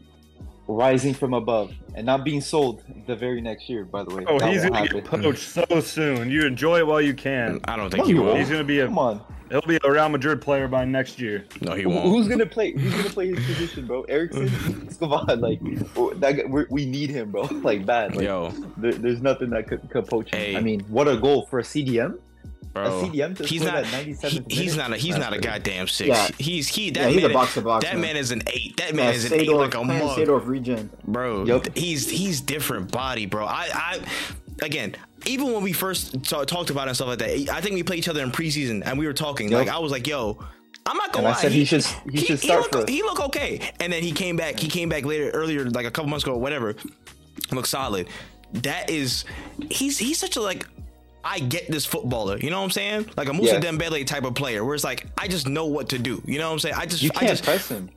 rising 0.70 1.13
from 1.15 1.34
above 1.34 1.74
and 1.95 2.05
not 2.05 2.24
being 2.24 2.39
sold 2.41 2.84
the 3.07 3.15
very 3.15 3.41
next 3.41 3.67
year. 3.67 3.84
By 3.86 4.03
the 4.03 4.13
way, 4.15 4.24
Oh, 4.28 4.38
That 4.39 4.53
he's 4.53 4.63
gonna 4.63 4.88
get 4.88 5.03
poached 5.03 5.49
so 5.49 5.65
soon. 5.82 6.30
You 6.30 6.45
enjoy 6.45 6.78
it 6.80 6.88
while 6.88 7.01
you 7.01 7.13
can. 7.13 7.59
I 7.65 7.76
don't 7.76 7.89
think 7.89 8.03
No, 8.03 8.07
he 8.07 8.11
you 8.13 8.20
will. 8.20 8.26
won't. 8.28 8.39
He's 8.39 8.49
gonna 8.49 8.63
be 8.63 8.80
a 8.82 8.86
Come 8.86 8.99
on, 8.99 9.22
he'll 9.49 9.61
be 9.61 9.80
a 9.84 9.91
Real 9.91 10.07
Madrid 10.09 10.41
player 10.41 10.67
by 10.67 10.86
next 10.86 11.20
year. 11.20 11.45
No, 11.61 11.74
he 11.74 11.86
won't. 11.88 12.03
who's 12.03 12.28
gonna 12.28 12.45
play? 12.45 12.74
Who's 12.74 12.93
gonna 12.93 13.09
play 13.09 13.30
his 13.34 13.43
position, 13.45 13.88
bro? 13.88 14.03
Erickson, 14.03 14.47
come 14.99 15.11
on, 15.11 15.41
like 15.41 15.59
oh, 15.95 16.13
that. 16.15 16.47
We're, 16.47 16.67
we 16.70 16.86
need 16.86 17.09
him, 17.09 17.32
bro. 17.32 17.43
Like 17.70 17.86
bad. 17.86 18.15
Like, 18.15 18.26
Yo, 18.26 18.51
there, 18.78 18.93
there's 18.93 19.22
nothing 19.22 19.49
that 19.49 19.67
could, 19.67 19.89
could 19.89 20.05
poach 20.07 20.32
him. 20.32 20.39
Hey. 20.39 20.55
I 20.55 20.61
mean, 20.61 20.82
what 20.82 21.07
a 21.07 21.17
goal 21.17 21.45
for 21.47 21.59
a 21.59 21.63
CDM. 21.63 22.20
Bro. 22.86 22.99
A 22.99 23.03
CDM 23.03 23.45
he's 23.45 23.61
not. 23.63 23.84
that 23.84 23.86
97th 23.86 24.51
he- 24.51 24.55
he's 24.63 24.75
minute? 24.75 24.89
not 24.89 24.93
a. 24.97 24.97
He's 25.01 25.15
That's 25.15 25.25
not 25.30 25.34
a 25.38 25.39
goddamn 25.41 25.88
six. 25.88 26.07
Yeah. 26.09 26.27
He's 26.38 26.67
he. 26.67 26.89
That 26.91 26.99
Yeah, 27.01 27.07
he's 27.09 27.23
a 27.23 27.27
man. 27.27 27.34
box 27.34 27.53
to 27.55 27.61
box. 27.61 27.86
that 27.86 27.97
man 27.97 28.15
is 28.17 28.32
an 28.32 28.41
eight. 28.47 28.77
That 28.77 28.89
Yeah, 28.89 28.95
man 28.95 29.13
is 29.13 29.25
an 29.32 29.39
eight 29.39 29.49
like 29.51 29.73
a 29.75 29.84
Clarence 29.84 30.17
mug, 30.17 30.17
Seedorf 30.27 30.47
regen. 30.47 30.89
bro. 31.05 31.45
Yup. 31.45 31.75
He's 31.77 32.09
he's 32.09 32.41
different 32.41 32.91
body, 32.91 33.25
bro. 33.25 33.45
I 33.45 33.67
I 33.73 33.99
again. 34.61 34.95
Even 35.25 35.51
when 35.51 35.61
we 35.63 35.73
first 35.73 36.23
ta- 36.23 36.45
talked 36.45 36.69
about 36.69 36.88
it 36.88 36.91
and 36.91 36.95
stuff 36.95 37.09
like 37.09 37.19
that, 37.19 37.49
I 37.53 37.59
think 37.59 37.75
we 37.75 37.84
played 37.84 37.99
each 37.99 38.07
other 38.07 38.23
in 38.23 38.32
preseason 38.32 38.84
and 38.86 38.97
we 38.97 39.05
were 39.05 39.13
talking. 39.13 39.49
Yup. 39.49 39.65
Like 39.65 39.75
I 39.75 39.77
was 39.80 39.91
like, 39.91 40.07
"Yo, 40.07 40.38
I'm 40.86 40.95
not 40.95 41.11
gonna 41.11 41.27
And 41.27 41.34
I 41.34 41.36
lie." 41.36 41.41
said 41.41 41.51
he 41.51 41.65
should 41.65 41.86
he 42.09 42.19
should 42.19 42.39
start 42.39 42.61
look, 42.73 42.86
for. 42.88 42.91
He 42.91 43.01
look 43.03 43.19
okay, 43.25 43.59
and 43.82 43.91
then 43.91 44.01
he 44.01 44.13
came 44.13 44.38
back. 44.38 44.57
He 44.57 44.69
came 44.69 44.88
back 44.88 45.03
later, 45.03 45.30
earlier, 45.32 45.65
like 45.69 45.86
a 45.86 45.91
couple 45.91 46.09
months 46.09 46.23
ago, 46.23 46.34
or 46.36 46.39
whatever. 46.39 46.75
Look 47.51 47.65
solid. 47.65 48.07
That 48.53 48.89
is, 48.89 49.25
he's 49.69 49.97
he's 49.97 50.17
such 50.17 50.38
a 50.38 50.41
like. 50.41 50.65
I 51.24 51.39
get 51.39 51.70
this 51.70 51.86
footballer, 51.86 52.38
you 52.38 52.49
know 52.49 52.57
what 52.59 52.65
I'm 52.65 52.72
saying? 52.72 53.09
Like 53.17 53.28
a 53.28 53.32
Mousa. 53.32 53.59
Dembele 53.59 54.05
type 54.05 54.24
of 54.24 54.36
player, 54.36 54.63
where 54.63 54.76
it's 54.76 54.84
like 54.84 55.05
I 55.17 55.28
just 55.28 55.47
know 55.47 55.65
what 55.65 55.89
to 55.89 55.99
do. 55.99 56.22
You 56.26 56.38
know 56.39 56.47
what 56.47 56.53
I'm 56.53 56.59
saying? 56.59 56.76
I 56.78 56.86
just, 56.86 57.01
You 57.01 57.09
can't 57.09 57.30
just, 57.30 57.43
press 57.43 57.70
him. 57.70 57.89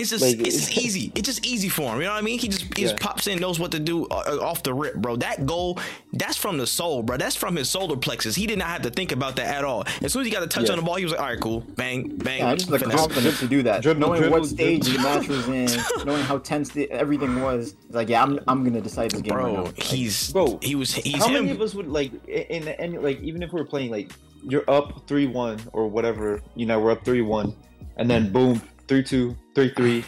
It's 0.00 0.10
just, 0.10 0.22
like, 0.24 0.38
it's 0.46 0.56
just 0.56 0.76
easy. 0.78 1.12
It's 1.14 1.26
just 1.26 1.44
easy 1.46 1.68
for 1.68 1.92
him. 1.92 1.98
You 2.00 2.04
know 2.06 2.12
what 2.12 2.18
I 2.18 2.22
mean? 2.22 2.38
He 2.38 2.48
just, 2.48 2.76
he 2.76 2.82
just 2.84 2.98
pops 2.98 3.26
in, 3.26 3.38
knows 3.38 3.58
what 3.58 3.70
to 3.72 3.78
do 3.80 4.06
uh, 4.06 4.38
off 4.42 4.62
the 4.62 4.72
rip, 4.74 4.96
bro. 4.96 5.16
That 5.16 5.46
goal, 5.46 5.78
that's 6.12 6.36
from 6.36 6.58
the 6.58 6.66
soul, 6.66 7.02
bro. 7.02 7.16
That's 7.16 7.36
from 7.36 7.56
his 7.56 7.68
solar 7.68 7.96
plexus. 7.96 8.34
He 8.34 8.46
did 8.46 8.58
not 8.58 8.68
have 8.68 8.82
to 8.82 8.90
think 8.90 9.12
about 9.12 9.36
that 9.36 9.54
at 9.54 9.64
all. 9.64 9.84
As 10.02 10.12
soon 10.12 10.20
as 10.22 10.26
he 10.26 10.32
got 10.32 10.42
a 10.42 10.46
touch 10.46 10.66
Yeah. 10.66 10.72
on 10.72 10.78
the 10.78 10.84
ball, 10.84 10.96
he 10.96 11.04
was 11.04 11.12
like, 11.12 11.20
all 11.20 11.26
right, 11.28 11.40
cool, 11.40 11.60
bang, 11.76 12.16
bang. 12.16 12.38
Yeah, 12.40 12.54
just 12.54 12.70
the 12.70 12.78
finesse. 12.78 13.00
confidence 13.00 13.40
to 13.40 13.46
do 13.48 13.62
that. 13.64 13.82
Dribble, 13.82 14.00
knowing 14.00 14.20
dribble, 14.20 14.38
what 14.40 14.48
stage 14.48 14.84
dribble. 14.84 15.02
the 15.02 15.08
match 15.08 15.28
was 15.28 15.48
in, 15.48 15.68
knowing 16.06 16.22
how 16.22 16.38
tense 16.38 16.70
the, 16.70 16.90
everything 16.90 17.40
was. 17.40 17.74
It's 17.86 17.94
like, 17.94 18.08
yeah, 18.08 18.22
I'm, 18.22 18.38
I'm 18.48 18.64
gonna 18.64 18.80
decide 18.80 19.10
this 19.12 19.22
game 19.22 19.36
right 19.36 19.46
now. 19.46 19.54
bro. 19.54 19.64
Like, 19.64 19.82
He's, 19.82 20.32
Bro, 20.32 20.58
he 20.62 20.74
was, 20.74 20.92
he's 20.94 21.16
How 21.16 21.28
him. 21.28 21.34
many 21.34 21.50
of 21.52 21.60
us 21.60 21.74
would 21.74 21.88
like 21.88 22.12
in 22.26 22.64
the 22.64 22.78
end 22.80 23.02
like 23.02 23.20
even 23.22 23.42
if 23.42 23.52
we're 23.52 23.64
playing 23.64 23.90
like 23.90 24.12
you're 24.42 24.64
up 24.68 25.06
three 25.08 25.26
one 25.26 25.60
or 25.72 25.88
whatever, 25.88 26.40
you 26.54 26.66
know, 26.66 26.78
we're 26.78 26.90
up 26.92 27.04
three 27.04 27.22
one, 27.22 27.54
and 27.96 28.08
then 28.10 28.30
boom, 28.32 28.60
three 28.88 29.02
two, 29.02 29.36
three 29.54 29.70
three, 29.70 30.04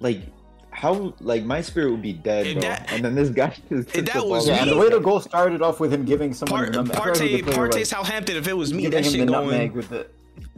like 0.00 0.20
how 0.70 1.12
like 1.20 1.44
my 1.44 1.60
spirit 1.60 1.90
would 1.90 2.02
be 2.02 2.12
dead, 2.12 2.52
bro. 2.54 2.62
that- 2.62 2.92
and 2.92 3.04
then 3.04 3.14
this 3.14 3.30
guy 3.30 3.48
just 3.68 3.94
if 3.96 4.04
that 4.06 4.14
the 4.14 4.24
was 4.24 4.46
ball 4.46 4.54
yeah, 4.56 4.64
me- 4.64 4.70
and 4.70 4.78
the 4.78 4.82
way 4.82 4.88
the 4.90 5.00
goal 5.00 5.20
started 5.20 5.60
off 5.62 5.80
with 5.80 5.92
him 5.92 6.04
giving 6.04 6.32
someone 6.34 6.60
Part, 6.60 6.72
the 6.72 6.82
num- 6.82 6.90
I 6.92 6.94
forgot 6.94 7.16
the 7.16 7.20
Partey, 7.42 7.42
player 7.42 7.56
Partey 7.68 7.78
was, 7.80 7.88
Southampton. 7.88 8.36
If 8.36 8.46
it 8.48 8.56
was 8.56 8.72
me, 8.72 8.86
that 8.88 9.04
shit 9.04 9.26
going. 9.26 9.72
with 9.72 9.88
the 9.88 10.06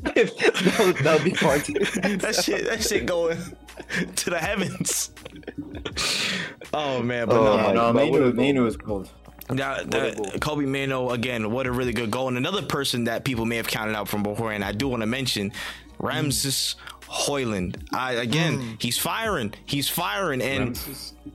that 0.02 0.14
that 1.02 1.14
would 1.14 1.24
be 1.24 1.30
hard. 1.30 1.64
to- 1.64 1.72
that 2.18 2.34
shit, 2.34 2.64
that 2.66 2.82
shit 2.82 3.06
going 3.06 3.38
to 4.16 4.30
the 4.30 4.38
heavens. 4.38 5.10
Oh 6.72 7.02
man, 7.02 7.26
but 7.28 7.36
Oh, 7.36 7.44
no, 7.44 7.56
Yeah, 7.56 7.72
no, 7.72 7.74
God, 7.74 7.94
what 7.94 8.04
Mainoo, 8.04 8.16
a 8.16 8.20
goal. 8.20 8.32
Mainoo 8.32 8.64
was 8.64 8.76
cold. 8.76 9.10
That, 9.48 9.90
that. 9.90 10.40
Kobbie 10.40 10.66
Mainoo 10.66 11.08
again. 11.10 11.50
What 11.50 11.66
a 11.66 11.72
really 11.72 11.92
good 11.92 12.10
goal. 12.10 12.28
And 12.28 12.36
another 12.36 12.62
person 12.62 13.04
that 13.04 13.24
people 13.24 13.46
may 13.46 13.56
have 13.56 13.66
counted 13.66 13.96
out 13.96 14.06
from 14.08 14.22
beforehand. 14.22 14.62
I 14.62 14.70
do 14.72 14.86
want 14.86 15.02
to 15.02 15.06
mention 15.08 15.50
Ramses 15.98 16.76
Hojlund. 17.10 17.88
I 17.92 18.12
again, 18.12 18.76
he's 18.78 18.96
firing. 18.96 19.52
He's 19.66 19.88
firing, 19.88 20.40
and 20.40 20.78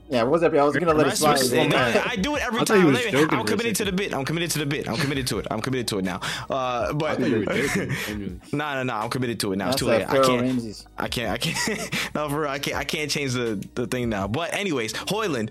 Yeah, 0.08 0.22
what 0.22 0.32
was 0.32 0.40
that? 0.40 0.56
I 0.56 0.64
was 0.64 0.74
gonna 0.76 0.94
let 0.94 1.06
it 1.06 1.16
slide. 1.16 1.68
No, 1.68 1.76
I 2.06 2.16
do 2.16 2.34
it 2.36 2.42
every 2.42 2.60
I 2.60 2.64
time. 2.64 2.84
was 2.86 2.94
Let 2.94 3.04
me- 3.06 3.10
joking 3.12 3.38
I'm 3.38 3.44
committed 3.46 3.76
to 3.76 3.84
the 3.84 3.92
bit. 3.92 4.14
I'm 4.14 4.24
committed 4.24 4.50
to 4.52 4.58
the 4.60 4.66
bit. 4.66 4.88
I'm 4.88 4.96
committed 4.96 5.26
to 5.28 5.38
it. 5.38 5.46
I'm 5.50 5.60
committed 5.60 5.88
to 5.88 5.98
it 5.98 6.04
now. 6.04 6.20
Uh, 6.48 6.92
but 6.94 7.18
thought 7.18 7.28
you 7.28 7.38
were 7.40 7.44
joking. 7.44 7.90
genuinely. 8.06 8.40
no, 8.52 8.74
no, 8.74 8.82
no. 8.84 8.94
I'm 8.94 9.10
committed 9.10 9.38
to 9.40 9.52
it 9.52 9.56
now. 9.56 9.68
It's 9.68 9.76
too 9.76 9.86
late. 9.86 10.08
I 10.08 10.20
can't. 10.22 10.40
Ramses. 10.42 10.86
I 10.96 11.08
can't. 11.08 11.30
I 11.30 11.36
can't. 11.36 11.90
no, 12.14 12.28
for 12.30 12.40
real. 12.40 12.50
I 12.50 12.58
can't. 12.58 12.76
I 12.78 12.84
can't 12.84 13.10
change 13.10 13.34
the 13.34 13.62
the 13.74 13.86
thing 13.86 14.08
now. 14.08 14.26
But 14.28 14.54
anyways, 14.54 14.94
Hojlund. 14.94 15.50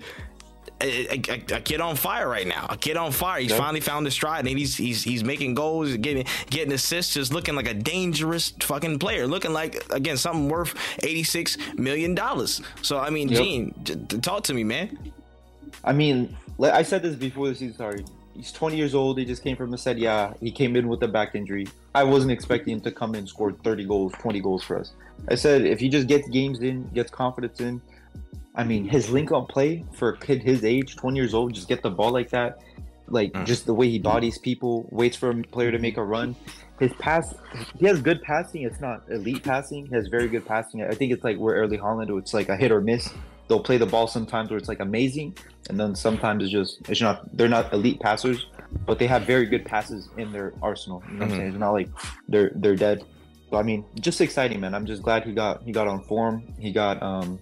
A, 0.82 1.08
a, 1.10 1.56
a 1.56 1.62
kid 1.62 1.80
on 1.80 1.96
fire 1.96 2.28
right 2.28 2.46
now. 2.46 2.68
A 2.70 2.76
kid 2.76 2.98
on 2.98 3.12
fire. 3.12 3.40
He's 3.40 3.54
finally 3.56 3.80
found 3.80 4.06
his 4.06 4.14
stride, 4.14 4.46
and 4.46 4.58
he's 4.60 4.76
he's 4.76 5.04
he's 5.04 5.24
making 5.24 5.54
goals, 5.56 5.96
getting 5.98 6.26
getting 6.50 6.74
assists, 6.74 7.14
just 7.14 7.34
looking 7.34 7.56
like 7.56 7.68
a 7.68 7.74
dangerous 7.74 8.52
fucking 8.60 9.00
player. 9.00 9.26
Looking 9.26 9.54
like 9.54 9.82
again 9.92 10.18
something 10.18 10.50
worth 10.50 10.76
eighty 11.04 11.24
six 11.24 11.58
million 11.76 12.14
dollars. 12.14 12.62
So 12.82 13.00
I 13.00 13.10
mean, 13.10 13.30
Yep. 13.30 13.38
Gene, 13.42 13.74
j- 13.84 13.96
j- 13.96 14.18
talk 14.20 14.44
to 14.44 14.54
me, 14.54 14.64
man. 14.66 14.98
I 15.84 15.94
mean, 15.94 16.36
I 16.62 16.84
said 16.84 17.02
this 17.04 17.16
before 17.16 17.48
the 17.48 17.56
season 17.56 17.76
started. 17.76 18.10
He's 18.36 18.52
20 18.52 18.76
years 18.76 18.94
old. 18.94 19.18
He 19.18 19.24
just 19.24 19.44
came 19.44 19.56
from 19.56 19.72
the 19.72 19.78
said, 19.78 19.98
yeah, 19.98 20.34
he 20.42 20.52
came 20.52 20.76
in 20.76 20.90
with 20.90 21.02
a 21.04 21.08
back 21.08 21.36
injury. 21.36 21.68
I 21.94 22.04
wasn't 22.04 22.32
expecting 22.34 22.74
him 22.74 22.82
to 22.82 22.92
come 22.92 23.12
in 23.16 23.20
and 23.20 23.30
score 23.30 23.54
30 23.54 23.86
goals, 23.86 24.12
20 24.20 24.42
goals 24.42 24.62
for 24.62 24.78
us. 24.78 24.92
I 25.30 25.36
said, 25.36 25.62
if 25.66 25.80
he 25.80 25.88
just 25.88 26.08
gets 26.08 26.28
games 26.28 26.60
in, 26.60 26.86
gets 26.90 27.10
confidence 27.10 27.62
in, 27.62 27.82
I 28.56 28.64
mean, 28.64 28.88
his 28.88 29.10
link 29.10 29.32
up 29.32 29.50
play 29.50 29.84
for 29.94 30.10
a 30.10 30.18
kid 30.18 30.42
his 30.42 30.64
age, 30.64 30.96
20 30.96 31.18
years 31.18 31.34
old, 31.34 31.54
just 31.54 31.68
get 31.68 31.82
the 31.82 31.90
ball 31.90 32.12
like 32.12 32.30
that. 32.30 32.60
Like, 33.08 33.34
Mm. 33.34 33.46
just 33.46 33.66
the 33.66 33.74
way 33.74 33.90
he 33.90 34.00
bodies 34.00 34.38
people, 34.40 34.88
waits 34.92 35.16
for 35.18 35.30
a 35.30 35.36
player 35.44 35.72
to 35.72 35.78
make 35.80 35.98
a 35.98 36.04
run. 36.04 36.36
His 36.80 36.92
pass, 36.94 37.34
he 37.80 37.86
has 37.86 38.02
good 38.02 38.22
passing. 38.24 38.64
It's 38.64 38.82
not 38.82 39.04
elite 39.10 39.44
passing. 39.44 39.86
He 39.88 39.96
has 39.96 40.08
very 40.08 40.28
good 40.28 40.46
passing. 40.46 40.82
I 40.82 40.94
think 40.94 41.12
it's 41.14 41.24
like 41.24 41.38
where 41.38 41.56
Erling 41.56 41.80
Haaland, 41.80 42.18
it's 42.18 42.34
like 42.34 42.50
a 42.50 42.56
hit 42.58 42.72
or 42.72 42.82
miss. 42.82 43.14
They'll 43.48 43.60
play 43.64 43.78
the 43.78 43.86
ball 43.86 44.08
sometimes 44.08 44.50
where 44.50 44.58
it's 44.58 44.68
like 44.68 44.80
amazing, 44.80 45.38
and 45.70 45.80
then 45.80 45.94
sometimes 45.94 46.44
it's 46.44 46.52
just 46.52 46.80
it's 46.90 47.00
not 47.00 47.22
they're 47.38 47.48
not 47.48 47.72
elite 47.72 48.00
passers, 48.00 48.48
but 48.88 48.98
they 48.98 49.06
have 49.06 49.28
very 49.28 49.46
good 49.46 49.66
passes 49.66 50.10
in 50.18 50.32
their 50.32 50.54
arsenal. 50.64 51.04
You 51.08 51.20
know 51.20 51.26
what 51.26 51.26
I'm 51.26 51.32
Mhm. 51.32 51.38
saying? 51.38 51.50
It's 51.50 51.60
not 51.60 51.72
like 51.72 51.90
they're 52.28 52.52
they're 52.56 52.76
dead. 52.76 53.04
So 53.52 53.58
I 53.58 53.62
mean, 53.64 53.86
just 54.02 54.20
exciting, 54.20 54.60
man. 54.62 54.74
I'm 54.74 54.88
just 54.88 55.04
glad 55.04 55.26
he 55.26 55.32
got 55.34 55.62
he 55.62 55.72
got 55.72 55.88
on 55.88 56.02
form. 56.06 56.42
He 56.58 56.72
got 56.72 57.04
um 57.04 57.38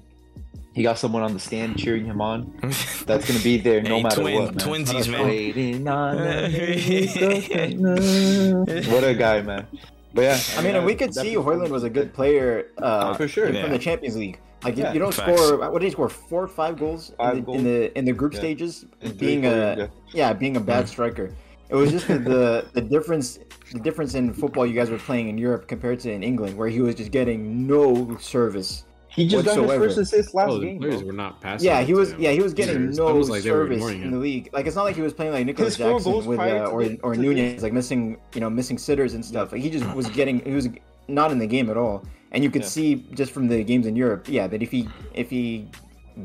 he 0.74 0.84
got 0.84 0.98
someone 0.98 1.24
on 1.24 1.34
the 1.34 1.40
stand 1.40 1.78
cheering 1.78 2.06
him 2.06 2.22
on. 2.22 2.54
That's 3.06 3.28
gonna 3.28 3.44
be 3.44 3.58
there 3.58 3.82
no 3.82 3.98
Hey, 3.98 4.04
matter 4.04 4.22
twin- 4.22 4.36
what. 4.44 4.56
Man. 4.56 4.68
twinsies, 4.68 5.10
man. 5.10 5.28
Waiting 5.28 5.88
on 5.88 6.18
what 8.92 9.04
a 9.04 9.14
guy, 9.14 9.42
man. 9.42 9.68
But 10.14 10.22
yeah, 10.24 10.40
I 10.58 10.62
mean, 10.62 10.76
and 10.76 10.86
we 10.86 10.96
could 10.96 11.14
see 11.14 11.34
Hojlund 11.36 11.70
was 11.70 11.84
a 11.84 11.90
good 11.90 12.14
player 12.14 12.68
uh, 12.78 13.14
for 13.16 13.28
sure. 13.28 13.50
Yeah. 13.52 13.64
from 13.64 13.72
the 13.72 13.80
Champions 13.80 14.16
League. 14.16 14.40
Like 14.64 14.78
you- 14.78 14.84
Yeah. 14.84 14.94
you 14.94 15.00
don't 15.00 15.14
Facts. 15.14 15.42
score. 15.42 15.58
What 15.72 15.80
did 15.80 15.88
he 15.88 15.92
score? 15.92 16.10
Four 16.10 16.44
or 16.44 16.48
five 16.48 16.78
goals, 16.78 17.14
Five 17.18 17.34
in, 17.34 17.40
the, 17.40 17.46
goals. 17.46 17.58
in 17.58 17.64
the 17.64 17.98
in 17.98 18.06
the 18.06 18.14
group 18.14 18.34
Yeah. 18.34 18.40
stages. 18.40 18.86
In 19.02 19.14
being 19.18 19.42
four 19.44 19.52
a 19.52 19.76
years, 19.76 19.90
yeah. 20.14 20.28
yeah, 20.30 20.34
being 20.34 20.58
a 20.58 20.62
bad 20.62 20.88
striker. 20.88 21.34
It 21.70 21.76
was 21.76 21.92
just 21.92 22.08
the, 22.08 22.20
the 22.20 22.66
the 22.74 22.82
difference 22.82 23.40
the 23.72 23.80
difference 23.80 24.14
in 24.14 24.32
football 24.34 24.66
you 24.68 24.76
guys 24.76 24.92
were 24.92 25.00
playing 25.00 25.30
in 25.30 25.38
Europe 25.40 25.68
compared 25.68 26.00
to 26.02 26.12
in 26.12 26.22
England, 26.22 26.56
where 26.56 26.70
he 26.70 26.82
was 26.82 26.94
just 26.96 27.10
getting 27.12 27.66
no 27.66 28.16
service. 28.18 28.84
He 29.16 29.28
just 29.28 29.46
got 29.46 29.58
his 29.58 29.72
first 29.72 29.98
assist 30.00 30.34
last 30.34 30.50
Oh, 30.50 30.60
the 30.60 30.66
game. 30.66 30.80
players 30.80 30.98
bro. 30.98 31.08
were 31.08 31.14
not 31.14 31.40
passing. 31.40 31.68
Yeah, 31.68 31.82
he 31.84 31.94
was. 31.94 32.14
him. 32.14 32.22
Yeah, 32.22 32.32
he 32.32 32.42
was 32.42 32.54
getting 32.54 32.88
It's 32.90 32.98
no 32.98 33.08
almost 33.08 33.30
like 33.30 33.44
service 33.44 33.84
in 33.84 34.10
the 34.12 34.18
league. 34.18 34.50
Like 34.54 34.66
it's 34.66 34.76
not 34.76 34.84
like 34.84 34.96
he 34.96 35.02
was 35.04 35.14
playing 35.14 35.32
like 35.34 35.46
Nicolas 35.46 35.78
Jackson 35.78 36.26
with 36.26 36.40
uh, 36.40 36.66
or 36.72 36.84
the- 36.86 37.00
or 37.04 37.16
Nunez, 37.16 37.62
like 37.62 37.74
missing 37.74 38.18
you 38.34 38.42
know 38.42 38.50
missing 38.50 38.78
sitters 38.78 39.14
and 39.14 39.24
stuff. 39.24 39.52
Like 39.52 39.62
he 39.62 39.70
just 39.70 39.86
was 39.96 40.08
getting. 40.20 40.40
He 40.44 40.52
was 40.54 40.68
not 41.08 41.32
in 41.32 41.38
the 41.38 41.48
game 41.48 41.70
at 41.70 41.78
all. 41.78 42.04
And 42.32 42.44
you 42.44 42.50
could 42.50 42.64
Yeah. 42.64 42.68
see 42.70 42.96
just 43.14 43.32
from 43.32 43.48
the 43.48 43.64
games 43.64 43.86
in 43.86 43.96
Europe, 43.96 44.26
yeah, 44.28 44.48
that 44.48 44.64
if 44.64 44.72
he 44.72 44.90
if 45.14 45.30
he 45.30 45.68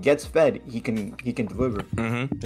gets 0.01 0.25
fed, 0.25 0.63
he 0.67 0.81
can 0.81 1.15
he 1.23 1.33
can 1.35 1.45
deliver. 1.47 1.81
Mhm. 1.97 2.41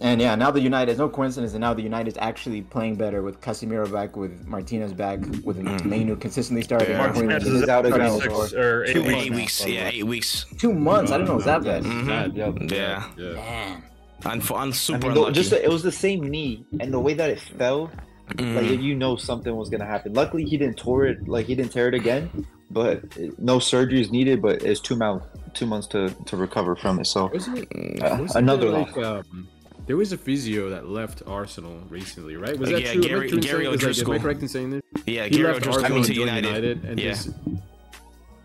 And 0.00 0.20
yeah, 0.20 0.34
now 0.34 0.50
the 0.50 0.60
United, 0.60 0.90
it's 0.92 0.98
no 0.98 1.08
coincidence 1.08 1.52
that 1.52 1.60
now 1.60 1.72
the 1.72 1.82
United 1.82 2.08
is 2.10 2.18
actually 2.18 2.62
playing 2.62 2.96
better 2.96 3.22
with 3.22 3.40
Casemiro 3.40 3.90
back, 3.90 4.16
with 4.16 4.44
Martinez 4.46 4.92
back, 4.92 5.20
with 5.44 5.56
Mainoo 5.84 6.16
consistently 6.16 6.62
starting. 6.62 6.90
Yeah. 6.90 6.98
Mark 6.98 7.12
Williams 7.14 7.32
Martinez 7.44 7.54
is 7.54 7.62
is 7.62 7.68
out 7.68 7.86
starting 7.86 8.06
again. 8.06 8.18
to 8.18 8.22
Six. 8.22 8.50
score. 8.50 8.60
or 8.60 8.86
Two, 8.86 9.02
eight 9.02 9.06
eight 9.06 9.30
weeks. 9.30 9.64
weeks. 9.64 9.66
Yeah, 9.66 9.88
eight 9.92 10.06
weeks. 10.06 10.46
Two 10.58 10.72
months. 10.72 11.12
I 11.12 11.18
don't 11.18 11.28
know. 11.28 11.38
Is 11.38 11.44
that 11.44 11.62
bad? 11.62 11.84
Yeah. 11.84 12.04
Bad. 12.06 12.34
Yep. 12.36 12.54
Yeah, 12.72 13.08
Yeah. 13.16 13.32
Man. 13.34 13.82
I'm, 14.24 14.40
I'm 14.54 14.68
I 14.68 14.70
super 14.72 15.08
mean, 15.08 15.16
unlucky. 15.18 15.32
just 15.34 15.52
it 15.52 15.68
was 15.70 15.82
the 15.82 15.92
same 15.92 16.22
knee, 16.28 16.64
and 16.80 16.92
the 16.92 16.98
way 17.00 17.14
that 17.14 17.30
it 17.30 17.38
fell, 17.40 17.90
Mhm. 18.30 18.56
like 18.70 18.80
you 18.80 18.94
know 18.94 19.16
something 19.16 19.54
was 19.54 19.68
gonna 19.68 19.84
happen. 19.86 20.12
Luckily, 20.14 20.44
he 20.44 20.56
didn't 20.56 20.78
tore 20.78 21.04
it, 21.06 21.28
like 21.28 21.46
he 21.46 21.54
didn't 21.54 21.72
tear 21.72 21.88
it 21.88 21.94
again, 21.94 22.46
but 22.70 23.02
no 23.38 23.58
surgery 23.58 24.00
is 24.00 24.10
needed. 24.10 24.40
But 24.42 24.62
it's 24.62 24.80
two 24.80 24.96
months, 24.96 25.26
two 25.52 25.66
months 25.66 25.86
to 25.88 26.08
to 26.08 26.36
recover 26.36 26.74
from 26.74 26.98
it. 27.00 27.06
So 27.06 27.30
it, 27.34 27.46
uh, 28.02 28.26
another 28.34 28.70
there, 28.70 28.80
loss. 28.80 28.96
like, 28.96 29.04
um, 29.06 29.48
there 29.86 29.96
was 29.96 30.12
a 30.12 30.16
physio 30.18 30.70
that 30.70 30.88
left 30.88 31.22
Arsenal 31.26 31.78
recently, 31.90 32.36
right? 32.36 32.58
Was 32.58 32.70
that 32.70 32.80
Yeah, 32.80 32.92
true? 32.94 33.02
Am 33.02 33.04
I 33.04 33.08
Gary- 33.08 33.28
true 33.28 33.38
in 33.38 33.44
Gary 33.44 33.64
saying- 33.64 33.96
like, 33.96 34.06
Am 34.08 34.10
I 34.12 34.18
correct 34.18 34.42
in 34.42 34.48
saying 34.48 34.70
this? 34.70 34.82
yeah, 35.06 35.24
He 35.24 35.30
Gary 35.30 35.44
left 35.52 35.56
O'Driscoll 35.66 35.82
Arsenal 35.84 36.02
to 36.04 36.08
to 36.14 36.20
United. 36.20 36.84
and 36.84 36.98
Yeah. 37.00 37.10
just 37.10 37.30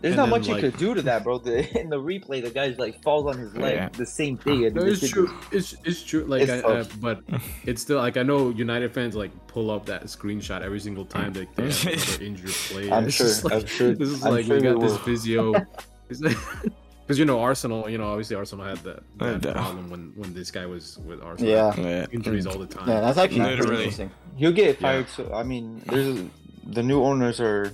there's 0.02 0.12
and 0.12 0.16
not 0.16 0.22
then, 0.24 0.30
much 0.30 0.48
like- 0.48 0.62
you 0.62 0.70
could 0.70 0.80
do 0.80 0.94
to 0.94 1.02
that, 1.02 1.24
bro. 1.24 1.38
The, 1.38 1.78
in 1.80 1.90
the 1.90 2.00
replay, 2.00 2.42
the 2.42 2.50
guy's 2.50 2.78
like 2.78 3.02
falls 3.02 3.26
on 3.26 3.38
his 3.38 3.54
leg. 3.56 3.74
Yeah. 3.74 3.88
The 3.90 4.06
same 4.06 4.36
thing. 4.38 4.64
and 4.64 4.74
No, 4.74 4.82
it's 4.82 5.00
kid- 5.00 5.10
true. 5.10 5.30
It's 5.52 5.74
it's 5.84 6.02
true. 6.02 6.24
Like, 6.24 6.42
It's 6.42 6.50
I, 6.50 6.58
uh, 6.60 6.74
tough. 6.84 7.00
but 7.00 7.22
it's 7.66 7.82
still 7.82 7.98
like 7.98 8.16
I 8.16 8.22
know 8.22 8.48
United 8.50 8.92
fans 8.92 9.14
like 9.14 9.30
pull 9.46 9.70
up 9.70 9.84
that 9.86 10.04
screenshot 10.04 10.62
every 10.62 10.80
single 10.80 11.04
time 11.04 11.32
that 11.34 11.54
they 11.54 11.64
have 11.64 11.86
another 11.86 12.24
injured 12.24 12.50
player. 12.50 12.92
I'm 12.94 13.10
sure- 13.10 13.26
like, 13.44 13.52
I'm 13.52 13.66
sure- 13.66 13.94
This 13.94 14.08
is 14.08 14.24
I'm 14.24 14.32
like 14.32 14.46
sure 14.46 14.56
we 14.56 14.62
got 14.62 14.80
this 14.80 14.96
physio. 14.98 15.52
Because 17.10 17.18
you 17.18 17.24
know 17.24 17.40
Arsenal, 17.40 17.90
you 17.90 17.98
know 17.98 18.06
obviously 18.06 18.36
Arsenal 18.36 18.64
had 18.64 18.78
that, 18.84 19.02
that 19.18 19.42
the- 19.42 19.50
problem 19.52 19.90
when 19.90 20.12
when 20.14 20.32
this 20.32 20.52
guy 20.52 20.64
was 20.64 20.96
with 20.98 21.20
Arsenal. 21.20 21.50
Yeah. 21.52 21.74
Yeah. 21.76 22.06
injuries 22.12 22.46
all 22.46 22.56
the 22.56 22.68
time. 22.68 22.86
Yeah, 22.88 23.00
that's 23.00 23.18
actually 23.18 23.40
pretty 23.40 23.56
Literally. 23.56 23.82
interesting. 23.82 24.12
He'll 24.36 24.52
get 24.52 24.76
Yeah. 24.76 24.86
fired. 24.86 25.08
So 25.08 25.34
I 25.34 25.42
mean, 25.42 25.82
there's 25.86 26.22
the 26.76 26.84
new 26.84 27.02
owners 27.02 27.40
are 27.40 27.72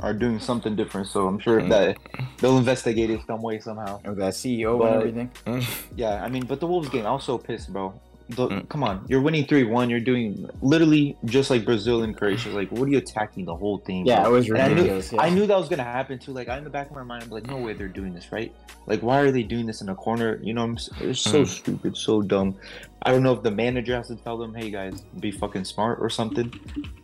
are 0.00 0.14
doing 0.14 0.40
something 0.40 0.74
different. 0.74 1.06
So 1.08 1.26
I'm 1.28 1.36
Mm. 1.38 1.42
sure 1.42 1.60
that 1.68 1.98
they'll 2.38 2.56
investigate 2.56 3.10
it 3.10 3.20
some 3.26 3.42
way 3.42 3.58
somehow. 3.60 4.00
With 4.06 4.16
that 4.24 4.32
CEO 4.32 4.78
But- 4.78 4.86
and 4.86 4.96
everything. 5.02 5.28
Yeah, 5.94 6.24
I 6.24 6.28
mean, 6.30 6.46
but 6.46 6.58
the 6.60 6.66
Wolves 6.66 6.88
game, 6.88 7.04
I 7.04 7.12
was 7.12 7.24
so 7.24 7.36
pissed, 7.36 7.70
bro. 7.70 7.92
The, 8.30 8.46
Mm. 8.48 8.68
Come 8.68 8.84
on, 8.84 9.04
you're 9.08 9.22
winning 9.22 9.46
three 9.46 9.64
one. 9.64 9.88
You're 9.88 10.00
doing 10.00 10.48
literally 10.60 11.16
just 11.24 11.48
like 11.48 11.64
Brazil 11.64 12.02
and 12.02 12.14
Croatia. 12.14 12.50
Like, 12.50 12.70
what 12.70 12.82
are 12.82 12.88
you 12.92 12.98
attacking 12.98 13.46
the 13.46 13.56
whole 13.56 13.78
thing? 13.78 14.04
Yeah, 14.06 14.22
bro? 14.24 14.30
it 14.30 14.32
was 14.34 14.48
And 14.50 14.58
I 14.58 14.68
knew, 14.68 14.74
ridiculous. 14.74 15.12
yeah. 15.14 15.22
I 15.22 15.30
knew 15.30 15.46
that 15.46 15.56
was 15.58 15.68
gonna 15.70 15.82
happen 15.84 16.18
too. 16.18 16.32
Like, 16.32 16.48
I 16.48 16.58
in 16.58 16.64
the 16.64 16.68
back 16.70 16.90
of 16.90 16.96
my 16.96 17.02
mind, 17.02 17.22
I'm 17.24 17.30
like, 17.30 17.46
no 17.46 17.56
way 17.56 17.72
they're 17.72 17.88
doing 17.88 18.12
this, 18.12 18.30
right? 18.30 18.54
Like, 18.86 19.02
why 19.02 19.20
are 19.20 19.30
they 19.32 19.42
doing 19.42 19.64
this 19.64 19.80
in 19.80 19.88
a 19.88 19.94
corner? 19.94 20.38
You 20.42 20.52
know, 20.52 20.62
I'm, 20.62 20.76
it's 21.00 21.20
so 21.20 21.42
Mm. 21.42 21.46
stupid, 21.46 21.96
so 21.96 22.20
dumb. 22.20 22.54
I 23.02 23.12
don't 23.12 23.22
know 23.22 23.32
if 23.32 23.42
the 23.42 23.50
manager 23.50 23.96
has 23.96 24.08
to 24.08 24.16
tell 24.16 24.36
them, 24.36 24.54
hey 24.54 24.70
guys, 24.70 25.00
be 25.20 25.30
fucking 25.30 25.64
smart 25.64 25.98
or 26.00 26.10
something. 26.10 26.52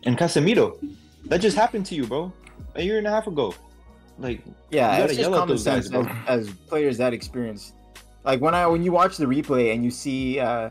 And 0.03 0.17
Casemiro, 0.19 0.77
that 1.25 1.39
just 1.41 1.57
happened 1.57 1.87
to 1.87 1.95
you, 1.95 2.05
bro, 2.05 2.31
a 2.75 2.83
year 2.83 2.99
and 2.99 3.07
a 3.07 3.09
half 3.09 3.25
ago. 3.25 3.55
Like, 4.19 4.41
Yeah, 4.69 4.91
You 4.91 4.97
gotta 4.99 5.03
it's 5.05 5.15
just 5.17 5.29
at 5.31 5.35
common 5.35 5.47
those 5.55 5.63
guys, 5.65 5.87
sense 5.89 6.07
as, 6.27 6.47
as 6.49 6.55
players 6.67 6.97
that 6.99 7.13
experience. 7.13 7.73
Like 8.23 8.41
when 8.41 8.53
I 8.55 8.65
when 8.67 8.83
you 8.83 8.91
watch 8.91 9.17
the 9.17 9.25
replay 9.25 9.73
and 9.73 9.83
you 9.83 9.91
see 9.91 10.39
uh, 10.39 10.69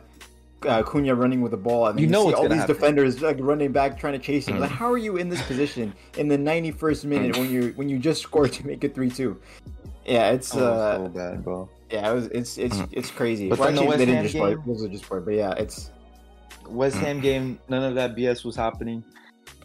uh, 0.66 0.82
Cunha 0.82 1.14
running 1.18 1.40
with 1.40 1.50
the 1.52 1.56
ball, 1.58 1.86
and 1.86 1.98
You 1.98 2.06
you, 2.06 2.12
know 2.12 2.28
see 2.28 2.34
all 2.34 2.48
these 2.48 2.58
happen. 2.60 2.74
defenders 2.74 3.22
like 3.22 3.36
running 3.40 3.72
back 3.72 3.98
trying 3.98 4.14
to 4.14 4.18
chase 4.18 4.46
him. 4.46 4.56
Mm. 4.56 4.60
Like, 4.60 4.70
how 4.70 4.90
are 4.90 4.98
you 4.98 5.16
in 5.16 5.28
this 5.28 5.42
position 5.42 5.92
in 6.18 6.28
the 6.28 6.36
91st 6.38 7.04
minute 7.04 7.36
when 7.36 7.50
you 7.50 7.72
when 7.76 7.88
you 7.88 7.98
just 7.98 8.22
scored 8.22 8.52
to 8.54 8.66
make 8.66 8.84
it 8.84 8.94
three 8.94 9.10
two? 9.10 9.40
Yeah, 10.06 10.30
it's 10.32 10.54
oh, 10.54 10.64
uh, 10.66 10.96
so 10.96 11.08
bad, 11.08 11.44
bro. 11.44 11.68
yeah, 11.90 12.10
it 12.10 12.14
was, 12.14 12.26
it's 12.28 12.58
it's 12.58 12.78
it's 12.92 13.10
crazy. 13.10 13.48
But 13.48 13.58
Well, 13.58 13.68
then 13.68 13.76
the 13.76 13.84
West 13.84 13.98
they 13.98 14.04
didn't 14.06 14.16
Ham 14.16 14.24
just 14.24 14.34
score. 14.36 14.48
game- 14.50 14.62
Those 14.66 14.84
are 14.84 14.88
just 14.88 15.04
scored, 15.04 15.24
but 15.24 15.34
yeah, 15.34 15.52
it's 15.52 15.90
West 16.68 16.96
Ham 16.96 17.20
game, 17.20 17.58
none 17.68 17.82
of 17.84 17.94
that 17.94 18.14
BS 18.16 18.44
was 18.44 18.56
happening. 18.56 19.02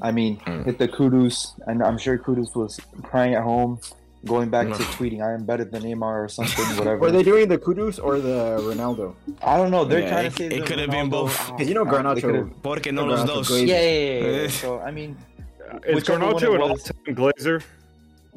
I 0.02 0.12
mean, 0.12 0.38
Mm. 0.42 0.66
hit 0.66 0.78
the 0.80 0.88
Kudus, 0.88 1.60
and 1.68 1.84
I'm 1.84 1.98
sure 1.98 2.18
Kudus 2.18 2.56
was 2.56 2.80
crying 3.04 3.34
at 3.36 3.44
home, 3.44 3.80
going 4.26 4.50
back 4.50 4.68
to 4.68 4.84
tweeting, 4.98 5.22
"I 5.26 5.34
am 5.34 5.46
better 5.46 5.64
than 5.64 5.84
Neymar" 5.84 6.26
or 6.26 6.28
something, 6.28 6.66
whatever. 6.78 6.98
were 6.98 7.12
they 7.12 7.24
doing 7.24 7.48
the 7.48 7.58
Kudus 7.58 8.00
or 8.04 8.20
the 8.20 8.58
Ronaldo? 8.62 9.16
I 9.42 9.58
don't 9.58 9.72
know. 9.72 9.86
They're 9.86 10.02
Yeah, 10.02 10.10
trying 10.10 10.26
it- 10.28 10.30
to 10.36 10.38
say 10.38 10.48
it 10.58 10.66
could 10.66 10.80
have 10.80 10.92
been 10.92 11.10
both. 11.10 11.36
ah, 11.40 11.56
'Cause 11.58 11.68
you 11.68 11.74
know 11.74 11.86
they 11.86 11.92
Garnacho- 11.92 12.22
could've- 12.22 12.62
Porque 12.62 12.92
no 12.92 13.06
los 13.06 13.24
dos. 13.24 13.50
Yeah, 13.50 13.66
yeah, 13.66 14.20
yeah, 14.22 14.42
yeah. 14.42 14.48
So 14.64 14.80
I 14.80 14.92
mean, 14.92 15.16
Is 15.88 15.96
Whichever 15.96 16.26
one 16.26 16.36
it 16.36 16.42
Garnacho 16.42 16.56
an 16.56 16.62
was. 16.62 16.70
all-time 16.72 17.16
Glazer? 17.16 17.62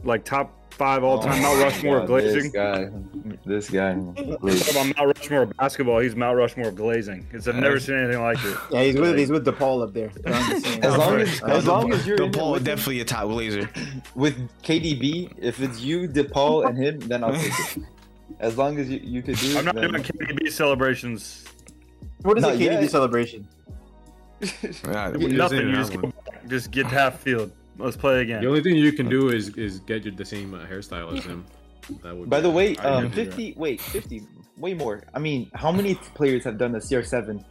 Like 0.04 0.24
top 0.24 0.58
five 0.72 1.04
all 1.04 1.18
time 1.22 1.38
Oh 1.38 1.42
Mount 1.42 1.58
my 1.58 1.64
Rushmore 1.64 1.96
of 1.98 2.08
God, 2.08 2.22
glazing. 2.22 2.42
This 2.42 2.52
guy, 2.52 2.90
this 3.44 3.70
guy. 3.70 3.94
Talk 3.94 4.70
about 4.70 4.96
Mount 4.96 5.18
Rushmore 5.18 5.42
of 5.42 5.56
basketball. 5.56 5.98
He's 6.00 6.16
Mount 6.16 6.36
Rushmore 6.36 6.68
of 6.68 6.74
glazing. 6.76 7.26
It's, 7.32 7.46
I've 7.46 7.56
never 7.56 7.78
seen 7.78 7.96
anything 7.96 8.22
like 8.22 8.38
it. 8.44 8.56
Yeah, 8.70 8.82
he's 8.82 8.96
with 8.96 9.18
he's 9.18 9.30
with 9.30 9.44
DePaul 9.46 9.82
up 9.82 9.92
there. 9.92 10.08
The 10.08 10.80
As 10.82 10.96
long 10.96 11.20
as, 11.20 11.42
as 11.42 11.66
long 11.66 11.92
as 11.92 12.06
you're 12.06 12.16
the 12.16 12.24
in 12.24 12.50
with, 12.50 12.64
definitely 12.64 13.00
a 13.00 13.04
top 13.04 13.28
laser. 13.28 13.68
with 14.14 14.36
KDB, 14.62 15.32
if 15.38 15.60
it's 15.60 15.80
you, 15.80 16.08
DePaul, 16.08 16.66
and 16.66 16.76
him, 16.78 17.00
then 17.00 17.22
I'll 17.24 17.34
take 17.34 17.52
it. 17.76 17.82
As 18.40 18.56
long 18.56 18.78
as 18.78 18.88
you, 18.88 18.98
you 19.02 19.22
could 19.22 19.36
do 19.36 19.50
it. 19.50 19.56
I'm 19.58 19.64
not 19.66 19.74
then- 19.74 19.90
doing 19.90 20.02
KDB 20.02 20.50
celebrations. 20.50 21.44
What 22.22 22.38
is 22.38 22.44
a 22.44 22.52
KDB 22.52 22.60
yet. 22.82 22.90
celebration? 22.90 23.46
Yeah, 24.40 25.10
Nothing. 25.16 25.68
You 25.68 25.74
just, 25.74 25.92
go 25.92 26.00
back, 26.02 26.48
just 26.48 26.70
get 26.70 26.86
half 26.86 27.20
field. 27.20 27.52
Let's 27.78 27.96
play 27.96 28.20
again. 28.20 28.40
The 28.42 28.48
only 28.48 28.62
thing 28.62 28.76
you 28.76 28.92
can 28.92 29.08
do 29.08 29.30
is 29.30 29.56
is 29.56 29.80
get 29.80 30.04
you 30.04 30.10
the 30.10 30.24
same 30.24 30.54
uh, 30.54 30.66
hairstyle 30.66 31.16
as 31.16 31.24
him. 31.24 31.44
That 32.04 32.16
would 32.16 32.30
By 32.30 32.38
be- 32.38 32.42
the 32.44 32.50
way, 32.50 32.76
I 32.76 32.84
um, 32.84 33.10
can 33.10 33.26
50, 33.26 33.54
wait, 33.56 33.80
50, 33.80 34.22
way 34.56 34.72
more. 34.72 35.02
I 35.14 35.18
mean, 35.18 35.50
how 35.54 35.72
many 35.72 35.96
players 36.14 36.44
have 36.44 36.56
done 36.56 36.70
the 36.70 36.78
CR7? 36.78 37.44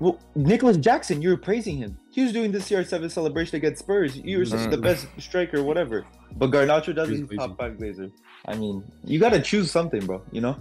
Well, 0.00 0.18
Nicolas 0.34 0.76
Jackson, 0.76 1.22
you 1.22 1.28
were 1.28 1.36
praising 1.36 1.76
him. 1.76 1.96
He 2.10 2.22
was 2.22 2.32
doing 2.32 2.50
the 2.50 2.58
CR7 2.58 3.08
celebration 3.12 3.54
against 3.56 3.78
Spurs. 3.84 4.16
You 4.16 4.38
were 4.38 4.44
Mm-hmm. 4.44 4.70
the 4.72 4.76
best 4.78 5.06
striker, 5.18 5.62
whatever. 5.62 6.04
But 6.36 6.50
Garnacho 6.50 6.92
does 6.96 7.10
it, 7.10 7.18
He's 7.18 7.28
he's 7.30 7.38
top 7.38 7.56
five 7.56 7.74
glazer. 7.74 8.10
I 8.46 8.56
mean, 8.56 8.82
you 9.04 9.20
got 9.20 9.30
to 9.34 9.40
choose 9.40 9.70
something, 9.70 10.04
bro, 10.04 10.20
you 10.32 10.40
know? 10.40 10.56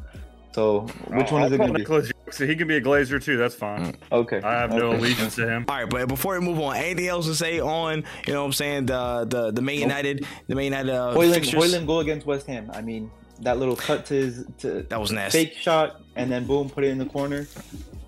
So, 0.51 0.81
which 1.07 1.27
Oh, 1.29 1.33
one 1.33 1.41
I'll 1.43 1.47
is 1.47 1.53
it 1.53 1.57
going 1.57 1.69
to 1.69 1.73
be? 1.75 1.79
Nicolas 1.81 2.11
Jackson. 2.25 2.47
He 2.49 2.55
can 2.55 2.67
be 2.67 2.75
a 2.77 2.81
glazer 2.81 3.21
too. 3.23 3.37
That's 3.37 3.53
fine. 3.55 3.95
Okay. 4.11 4.41
I 4.41 4.53
have 4.61 4.71
no 4.71 4.87
okay. 4.89 4.97
allegiance 4.97 5.35
to 5.35 5.47
him. 5.47 5.65
All 5.69 5.75
right, 5.77 5.89
but 5.89 6.07
before 6.07 6.39
we 6.39 6.45
move 6.45 6.59
on, 6.59 6.75
anything 6.75 7.07
else 7.07 7.25
to 7.27 7.35
say 7.35 7.59
on 7.59 8.03
you 8.25 8.33
know 8.33 8.41
what 8.41 8.47
I'm 8.47 8.53
saying 8.53 8.85
the 8.87 9.25
the 9.29 9.51
the 9.51 9.61
Man 9.61 9.75
United 9.79 10.25
the 10.47 10.55
Man 10.55 10.65
United 10.65 10.91
uh, 10.91 11.13
Hojlund. 11.15 11.53
Hojlund 11.53 11.85
goal 11.85 11.99
against 11.99 12.25
West 12.25 12.47
Ham. 12.47 12.69
I 12.73 12.81
mean, 12.81 13.11
that 13.41 13.57
little 13.59 13.75
cut 13.75 14.05
to 14.07 14.13
his 14.15 14.45
to 14.59 14.83
That 14.89 14.99
was 14.99 15.11
nasty. 15.11 15.45
fake 15.45 15.53
shot, 15.55 16.01
and 16.15 16.31
then 16.31 16.45
boom, 16.47 16.69
put 16.69 16.83
it 16.83 16.87
in 16.89 16.97
the 16.97 17.05
corner. 17.05 17.47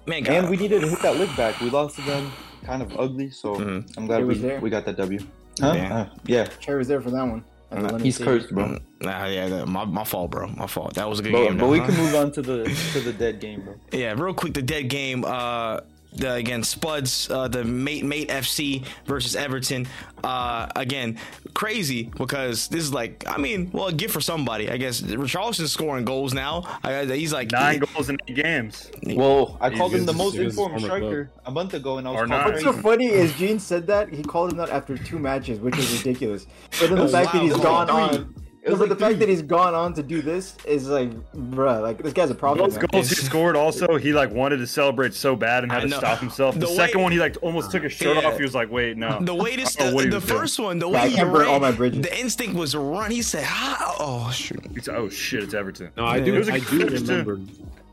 Man, 0.08 0.26
And 0.28 0.50
we 0.50 0.58
needed 0.58 0.82
to 0.82 0.88
hit 0.88 1.00
that 1.04 1.18
lick 1.18 1.36
back. 1.38 1.60
We 1.62 1.70
lost 1.70 1.96
to 1.98 2.02
them 2.02 2.32
kind 2.66 2.82
of 2.82 3.00
ugly, 3.00 3.30
so 3.30 3.56
Mhm. 3.56 3.92
I'm 3.98 4.08
glad 4.08 4.22
we, 4.22 4.26
was 4.26 4.42
there. 4.42 4.60
we 4.60 4.70
got 4.72 4.84
that 4.86 4.98
W. 4.98 5.20
Huh? 5.60 5.74
Yeah. 5.76 5.96
Uh, 5.96 6.10
yeah. 6.26 6.46
Cherry 6.60 6.80
was 6.80 6.88
there 6.88 7.02
for 7.02 7.12
that 7.12 7.24
one. 7.24 7.44
At 7.72 7.98
the 7.98 8.04
He's 8.04 8.18
cursed, 8.18 8.54
bro. 8.54 8.78
Nah, 9.02 9.26
yeah, 9.26 9.48
that- 9.50 9.68
my, 9.68 9.86
my 9.86 10.04
fault, 10.04 10.32
bro. 10.32 10.48
My 10.48 10.68
fault. 10.68 10.94
That 10.96 11.10
was 11.10 11.20
a 11.20 11.24
good 11.24 11.32
But, 11.32 11.44
game. 11.46 11.58
but 11.58 11.66
though, 11.66 11.72
we 11.72 11.80
huh? 11.80 11.86
can 11.88 11.96
move 11.98 12.16
on 12.16 12.32
to 12.34 12.42
the 12.42 12.64
to 12.94 13.00
the 13.00 13.14
dead 13.14 13.40
game, 13.40 13.62
bro. 13.62 13.76
Yeah, 13.92 14.14
real 14.18 14.34
quick, 14.34 14.54
the 14.54 14.62
dead 14.62 14.90
game. 14.90 15.24
Uh, 15.26 15.80
the, 16.14 16.34
again, 16.34 16.64
Spuds, 16.64 17.30
uh, 17.30 17.48
the 17.48 17.64
mate 17.64 18.06
mate 18.06 18.30
FC 18.30 18.86
versus 19.06 19.36
Everton. 19.36 19.88
Uh, 20.24 20.68
again, 20.76 21.18
crazy 21.54 22.12
because 22.18 22.68
this 22.68 22.84
is 22.84 22.94
like, 22.94 23.24
I 23.28 23.38
mean, 23.38 23.72
well, 23.74 23.88
a 23.88 23.94
gift 23.94 24.14
for 24.14 24.22
somebody, 24.22 24.70
I 24.70 24.78
guess. 24.78 25.02
Richarlison's 25.02 25.72
scoring 25.72 26.06
goals 26.06 26.34
now. 26.34 26.80
I, 26.84 27.06
he's 27.06 27.34
like 27.34 27.52
Nine 27.52 27.80
goals 27.80 28.10
in 28.10 28.18
eight 28.28 28.36
games. 28.36 28.92
Well, 29.04 29.58
I 29.60 29.70
called 29.70 29.96
him 29.96 30.06
the 30.06 30.14
most 30.14 30.36
he 30.36 30.44
informed 30.44 30.74
former 30.74 30.80
striker 30.80 31.32
a 31.46 31.52
month 31.52 31.74
ago, 31.74 31.98
and 31.98 32.08
I 32.08 32.12
was 32.12 32.22
Or 32.22 32.28
called 32.28 32.30
not. 32.30 32.52
What's 32.52 32.64
so 32.64 32.74
funny 32.74 33.08
is 33.08 33.34
Gene 33.36 33.60
said 33.60 33.88
that 33.88 34.10
he 34.10 34.22
called 34.24 34.52
him 34.52 34.58
that 34.58 34.70
after 34.70 34.98
two 34.98 35.18
matches, 35.18 35.60
which 35.60 35.78
is 35.78 35.98
ridiculous. 35.98 36.46
But 36.80 36.90
then 36.90 37.00
the 37.00 37.08
fact 37.08 37.34
that 37.34 37.40
wow. 37.40 37.44
he's 37.44 37.52
It 37.52 37.56
was 37.56 37.64
gone 37.64 37.88
three. 37.88 38.20
on, 38.20 38.36
It 38.64 38.70
was 38.70 38.78
but 38.78 38.90
like 38.90 38.98
the 39.00 39.06
fact 39.06 39.18
that 39.20 39.28
he's 39.28 39.42
gone 39.42 39.74
on 39.74 39.94
to 39.96 40.04
do 40.04 40.22
this 40.22 40.56
is 40.66 40.88
like, 40.88 41.10
bruh, 41.34 41.82
like 41.82 41.98
this 42.04 42.14
guy's 42.14 42.30
a 42.30 42.36
problem. 42.36 42.70
Those 42.70 42.78
man. 42.78 42.86
goals 42.92 43.10
he 43.10 43.16
scored 43.16 43.56
also, 43.56 43.98
he 43.98 44.14
like 44.14 44.30
wanted 44.32 44.58
to 44.58 44.68
celebrate 44.68 45.16
so 45.16 45.36
bad 45.36 45.64
and 45.64 45.72
had 45.72 45.80
I 45.80 45.86
to 45.86 45.90
know. 45.90 45.98
stop 45.98 46.20
himself. 46.20 46.54
The, 46.60 46.62
The 46.62 46.68
way- 46.68 46.76
second 46.76 47.02
one, 47.02 47.12
he 47.12 47.18
like 47.18 47.38
almost 47.42 47.72
took 47.72 47.82
his 47.82 47.92
shirt 47.92 48.18
Yeah. 48.18 48.28
off. 48.30 48.38
He 48.38 48.44
was 48.44 48.54
like, 48.54 48.70
"Wait, 48.70 48.98
no." 48.98 49.20
The 49.20 49.34
way 49.34 49.56
this, 49.56 49.76
I 49.80 49.86
don't 49.86 49.90
know 49.90 49.96
what 49.96 50.04
the, 50.04 50.10
the 50.12 50.16
was 50.18 50.26
doing. 50.26 50.40
first 50.40 50.60
one, 50.60 50.78
the 50.80 50.90
way 50.90 51.00
I 51.00 51.08
he 51.08 51.16
can't 51.16 51.36
all 51.48 51.60
my 51.60 51.72
bridges. 51.72 52.02
the 52.04 52.20
instinct 52.20 52.56
was 52.56 52.76
run. 52.76 53.10
He 53.10 53.24
said, 53.24 53.44
"How? 53.46 53.96
Oh 54.00 54.30
shoot!" 54.32 54.64
He 54.76 54.80
said, 54.80 54.96
"Oh 54.96 55.10
shit, 55.10 55.42
it's 55.44 55.56
Everton." 55.56 55.90
No, 55.98 56.06
I 56.06 56.18
Yeah. 56.18 56.26
do. 56.26 56.36
It 56.36 56.38
was 56.38 56.50
a 56.50 56.54
I 56.54 56.60
do 56.60 56.64
finish, 56.66 57.02
too. 57.02 57.08
remember. 57.08 57.40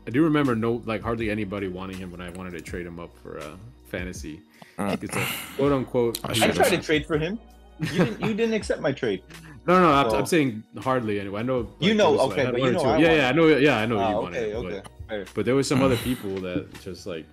I 0.05 0.11
do 0.11 0.23
remember 0.23 0.55
no, 0.55 0.83
like 0.85 1.01
hardly 1.01 1.31
anybody 1.31 1.67
wanting 1.67 1.97
him 1.97 2.11
when 2.11 2.21
I 2.21 2.29
wanted 2.29 2.51
to 2.51 2.61
trade 2.61 2.85
him 2.85 2.99
up 2.99 3.09
for 3.23 3.39
uh, 3.39 3.55
fantasy. 3.87 4.41
It's 4.77 5.15
a 5.15 5.25
quote 5.57 5.71
unquote. 5.71 6.19
I 6.23 6.29
I 6.29 6.33
should've- 6.33 6.55
tried 6.55 6.69
to 6.69 6.77
trade 6.77 7.05
for 7.07 7.17
him. 7.17 7.39
You 7.79 7.87
didn't. 8.05 8.21
You 8.21 8.33
didn't 8.33 8.53
accept 8.53 8.81
my 8.81 8.91
trade. 8.91 9.23
No, 9.67 9.79
no, 9.79 9.91
I'm, 9.91 10.09
So- 10.09 10.17
I'm 10.17 10.25
saying 10.25 10.63
hardly 10.79 11.19
anyway. 11.19 11.41
I 11.41 11.43
know. 11.43 11.69
You 11.79 11.93
know, 11.93 12.19
okay, 12.21 12.41
I 12.41 12.45
had 12.45 12.51
but 12.53 12.61
you 12.61 12.71
know 12.71 12.79
two- 12.81 12.85
I 12.89 12.97
Yeah, 12.97 13.13
yeah, 13.13 13.29
I 13.29 13.31
know. 13.33 13.47
Yeah, 13.47 13.77
I 13.77 13.85
know 13.85 13.99
Ah, 13.99 14.09
you 14.09 14.15
wanted. 14.17 14.37
okay, 14.37 14.51
it, 14.51 14.55
okay. 14.55 14.81
But, 15.07 15.27
but 15.35 15.45
there 15.45 15.55
was 15.55 15.67
some 15.67 15.81
other 15.81 15.97
people 16.09 16.39
that 16.41 16.81
just 16.81 17.05
like 17.05 17.25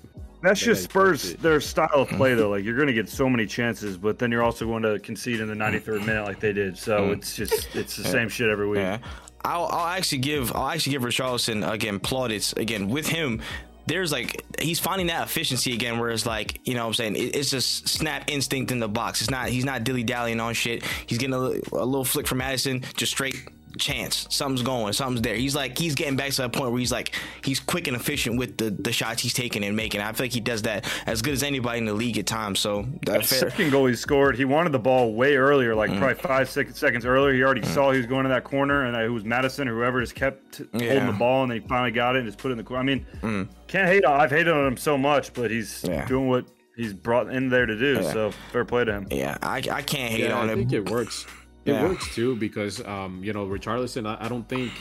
That's 0.43 0.61
They, 0.61 0.67
just 0.67 0.85
Spurs 0.85 1.35
their 1.37 1.61
style 1.61 1.89
of 1.95 2.09
play 2.09 2.35
though. 2.35 2.51
Like 2.57 2.65
you're 2.65 2.77
going 2.77 2.89
to 2.89 2.93
get 2.95 3.09
so 3.09 3.29
many 3.31 3.47
chances, 3.47 3.97
but 3.97 4.19
then 4.19 4.31
you're 4.31 4.43
also 4.43 4.67
going 4.67 4.83
to 4.83 4.99
concede 4.99 5.41
in 5.41 5.49
the 5.49 5.55
93rd 5.55 6.05
minute 6.05 6.25
like 6.25 6.41
they 6.41 6.53
did. 6.53 6.77
So 6.77 7.11
it's 7.13 7.35
just 7.37 7.75
it's 7.75 7.97
the 7.97 8.05
same 8.05 8.29
shit 8.29 8.49
every 8.51 8.69
week. 8.69 8.79
Yeah, 8.81 8.99
I'll, 9.45 9.67
I'll 9.67 9.87
actually 9.97 10.19
give 10.19 10.55
I'll 10.55 10.69
actually 10.69 10.93
give 10.93 11.03
Richarlison 11.03 11.69
again 11.71 11.99
plaudits 12.01 12.53
again 12.55 12.89
with 12.89 13.07
him. 13.09 13.41
There's 13.87 14.13
like 14.13 14.45
he's 14.61 14.81
finding 14.81 15.09
that 15.09 15.27
efficiency 15.27 15.73
again, 15.73 15.99
where 15.99 16.11
it's 16.11 16.27
like 16.27 16.61
you 16.65 16.75
know 16.75 16.83
what 16.83 16.89
I'm 16.89 16.95
saying 16.95 17.17
it, 17.17 17.37
it's 17.37 17.51
just 17.51 17.89
snap 17.89 18.31
instinct 18.31 18.73
in 18.73 18.79
the 18.79 18.89
box. 18.89 19.21
It's 19.21 19.31
not 19.31 19.49
he's 19.49 19.65
not 19.65 19.85
dilly 19.85 20.03
dallying 20.03 20.41
on 20.41 20.55
shit. 20.55 20.85
He's 21.07 21.19
getting 21.19 21.35
a, 21.35 21.39
a 21.39 21.85
little 21.85 22.05
flick 22.05 22.27
from 22.27 22.39
Maddison, 22.39 22.83
just 22.95 23.13
straight 23.13 23.37
chance. 23.79 24.27
Something's 24.31 24.63
going, 24.63 24.93
something's 24.93 25.23
there. 25.23 25.35
He's 25.37 25.55
like 25.55 25.77
he's 25.79 25.95
getting 25.95 26.17
back 26.17 26.31
to 26.33 26.43
that 26.43 26.53
point 26.53 26.71
where 26.73 26.79
he's 26.81 26.93
like 26.93 27.13
he's 27.45 27.61
quick 27.61 27.87
and 27.87 27.97
efficient 27.97 28.39
with 28.39 28.57
the 28.57 28.71
the 28.71 28.93
shots 28.93 29.23
he's 29.23 29.33
taking 29.35 29.65
and 29.65 29.77
making. 29.77 30.01
I 30.01 30.13
feel 30.13 30.25
like 30.25 30.33
he 30.33 30.41
does 30.41 30.63
that 30.63 30.85
as 31.07 31.23
good 31.23 31.35
as 31.35 31.43
anybody 31.43 31.79
in 31.79 31.85
the 31.85 31.95
league 31.95 32.19
at 32.19 32.27
times. 32.27 32.61
So 32.61 32.87
The 33.05 33.15
fair. 33.23 33.23
second 33.51 33.71
goal 33.71 33.87
he 33.87 33.95
scored, 33.95 34.37
he 34.37 34.45
wanted 34.45 34.73
the 34.73 34.79
ball 34.79 35.13
way 35.15 35.37
earlier, 35.37 35.75
like 35.75 35.91
Mm. 35.91 35.99
probably 35.99 36.15
five 36.23 36.49
sec- 36.51 36.77
seconds 36.77 37.05
earlier. 37.07 37.33
He 37.35 37.43
already 37.43 37.65
saw 37.65 37.91
he 37.93 37.99
was 37.99 38.07
going 38.07 38.25
to 38.25 38.29
that 38.31 38.45
corner, 38.45 38.85
and 38.87 38.97
uh, 38.97 39.01
it 39.01 39.09
was 39.09 39.25
Maddison 39.25 39.69
or 39.69 39.75
whoever 39.75 40.01
just 40.01 40.15
kept 40.15 40.63
holding 40.73 41.07
the 41.07 41.13
ball, 41.13 41.43
and 41.43 41.51
then 41.53 41.61
he 41.63 41.69
finally 41.69 41.91
got 41.93 42.17
it 42.17 42.21
and 42.21 42.29
just 42.29 42.39
put 42.39 42.49
it 42.49 42.53
in 42.53 42.59
the 42.59 42.65
corner. 42.65 42.81
I 42.83 42.85
mean, 42.85 43.49
can't 43.69 43.89
hate 43.89 44.05
on. 44.05 44.21
I've 44.21 44.31
hated 44.31 44.53
on 44.53 44.67
him 44.67 44.77
so 44.77 44.97
much, 44.99 45.33
but 45.35 45.51
he's 45.51 45.83
Mm. 45.83 45.89
Yeah. 45.89 46.07
doing 46.07 46.29
what 46.29 46.47
he's 46.77 46.93
brought 46.93 47.31
in 47.33 47.49
there 47.49 47.67
to 47.67 47.77
do. 47.79 47.95
Yeah. 48.03 48.13
So 48.13 48.31
fair 48.53 48.65
play 48.65 48.85
to 48.85 48.93
him. 48.93 49.07
Yeah, 49.11 49.39
I, 49.43 49.57
I 49.71 49.83
can't 49.83 50.13
hate 50.13 50.25
yeah, 50.25 50.35
on 50.39 50.49
I 50.49 50.53
him. 50.53 50.59
think 50.61 50.73
it 50.73 50.91
works. 50.91 51.27
It 51.67 51.73
Yeah. 51.73 51.89
works 51.89 52.15
too 52.15 52.37
because 52.37 52.85
um, 52.87 53.23
you 53.23 53.33
know 53.33 53.45
Richarlison. 53.47 54.07
I, 54.07 54.25
I 54.25 54.29
don't 54.29 54.49
think 54.49 54.73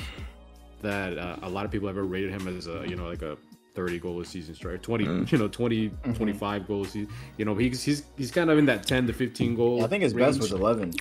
that 0.82 1.18
uh, 1.18 1.38
a 1.42 1.50
lot 1.50 1.66
of 1.66 1.72
people 1.72 1.90
ever 1.90 2.04
rated 2.04 2.32
him 2.32 2.48
as 2.48 2.68
a 2.68 2.86
you 2.88 2.96
know 2.96 3.08
like 3.08 3.22
a 3.22 3.38
30 3.74 4.00
goal 4.00 4.22
a 4.22 4.26
season 4.26 4.56
striker 4.56 4.78
20 4.78 5.06
Mm. 5.06 5.32
you 5.32 5.38
know 5.38 5.48
20 5.50 5.90
Mm-hmm. 5.90 6.14
25 6.14 6.68
goals 6.68 6.94
he, 6.94 7.08
you 7.38 7.44
know 7.46 7.56
he's 7.56 7.84
he's 7.84 8.04
he's 8.18 8.32
kind 8.32 8.50
of 8.50 8.58
in 8.58 8.66
that 8.68 8.86
10 8.88 9.08
to 9.08 9.14
15 9.14 9.56
goal 9.56 9.84
I 9.84 9.88
think 9.88 10.04
his 10.04 10.14
best 10.14 10.40
was 10.40 10.52
11. 10.52 10.94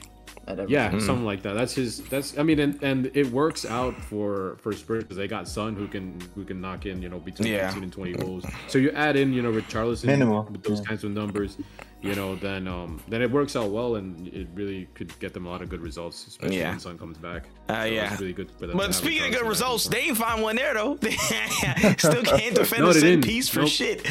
At 0.46 0.58
Everton. 0.58 0.68
Yeah, 0.68 0.90
something 0.98 1.24
like 1.24 1.40
that. 1.44 1.54
That's 1.54 1.72
his. 1.72 2.02
That's. 2.02 2.36
I 2.36 2.42
mean, 2.42 2.58
and, 2.58 2.82
and 2.82 3.10
it 3.14 3.30
works 3.32 3.64
out 3.64 3.94
for 3.98 4.58
for 4.60 4.74
Spurs 4.74 5.02
because 5.02 5.16
they 5.16 5.26
got 5.26 5.48
Son 5.48 5.74
who 5.74 5.88
can 5.88 6.20
who 6.34 6.44
can 6.44 6.60
knock 6.60 6.84
in 6.84 7.00
you 7.00 7.08
know 7.08 7.18
between 7.18 7.50
Yeah. 7.50 7.64
15 7.68 7.84
and 7.84 7.92
20 7.92 8.12
goals. 8.12 8.44
So 8.68 8.76
you 8.76 8.90
add 8.90 9.16
in 9.16 9.32
you 9.32 9.40
know 9.40 9.50
Richarlison 9.50 10.04
Minimal, 10.04 10.42
with 10.52 10.62
those 10.62 10.80
yeah. 10.80 10.84
kinds 10.84 11.02
of 11.02 11.12
numbers, 11.12 11.56
you 12.04 12.14
know, 12.14 12.34
then 12.36 12.68
um 12.68 13.00
then 13.08 13.22
it 13.22 13.30
works 13.30 13.56
out 13.56 13.70
well 13.70 13.96
and 13.96 14.28
it 14.28 14.46
really 14.54 14.86
could 14.94 15.18
get 15.18 15.32
them 15.32 15.46
a 15.46 15.50
lot 15.50 15.62
of 15.62 15.68
good 15.68 15.80
results, 15.80 16.26
especially 16.26 16.58
Yeah. 16.58 16.70
when 16.70 16.78
Son 16.80 16.98
comes 16.98 17.18
back. 17.18 17.44
Uh, 17.68 17.80
So 17.80 17.84
yeah. 17.86 18.12
it's 18.12 18.20
really 18.20 18.32
good 18.34 18.50
for 18.58 18.66
them. 18.66 18.76
But 18.76 18.94
speaking 18.94 19.24
of 19.26 19.32
good 19.40 19.48
results, 19.48 19.86
in 19.86 19.92
they 19.92 20.00
ain't 20.08 20.16
find 20.18 20.42
one 20.42 20.56
there 20.56 20.74
though. 20.74 20.96
Still 21.98 22.22
can't 22.24 22.54
defend 22.54 22.82
No, 22.82 22.90
a 22.90 22.92
they 22.94 23.00
set 23.14 23.22
piece 23.24 23.48
for 23.48 23.60
Nope. 23.60 23.68
shit. 23.70 24.02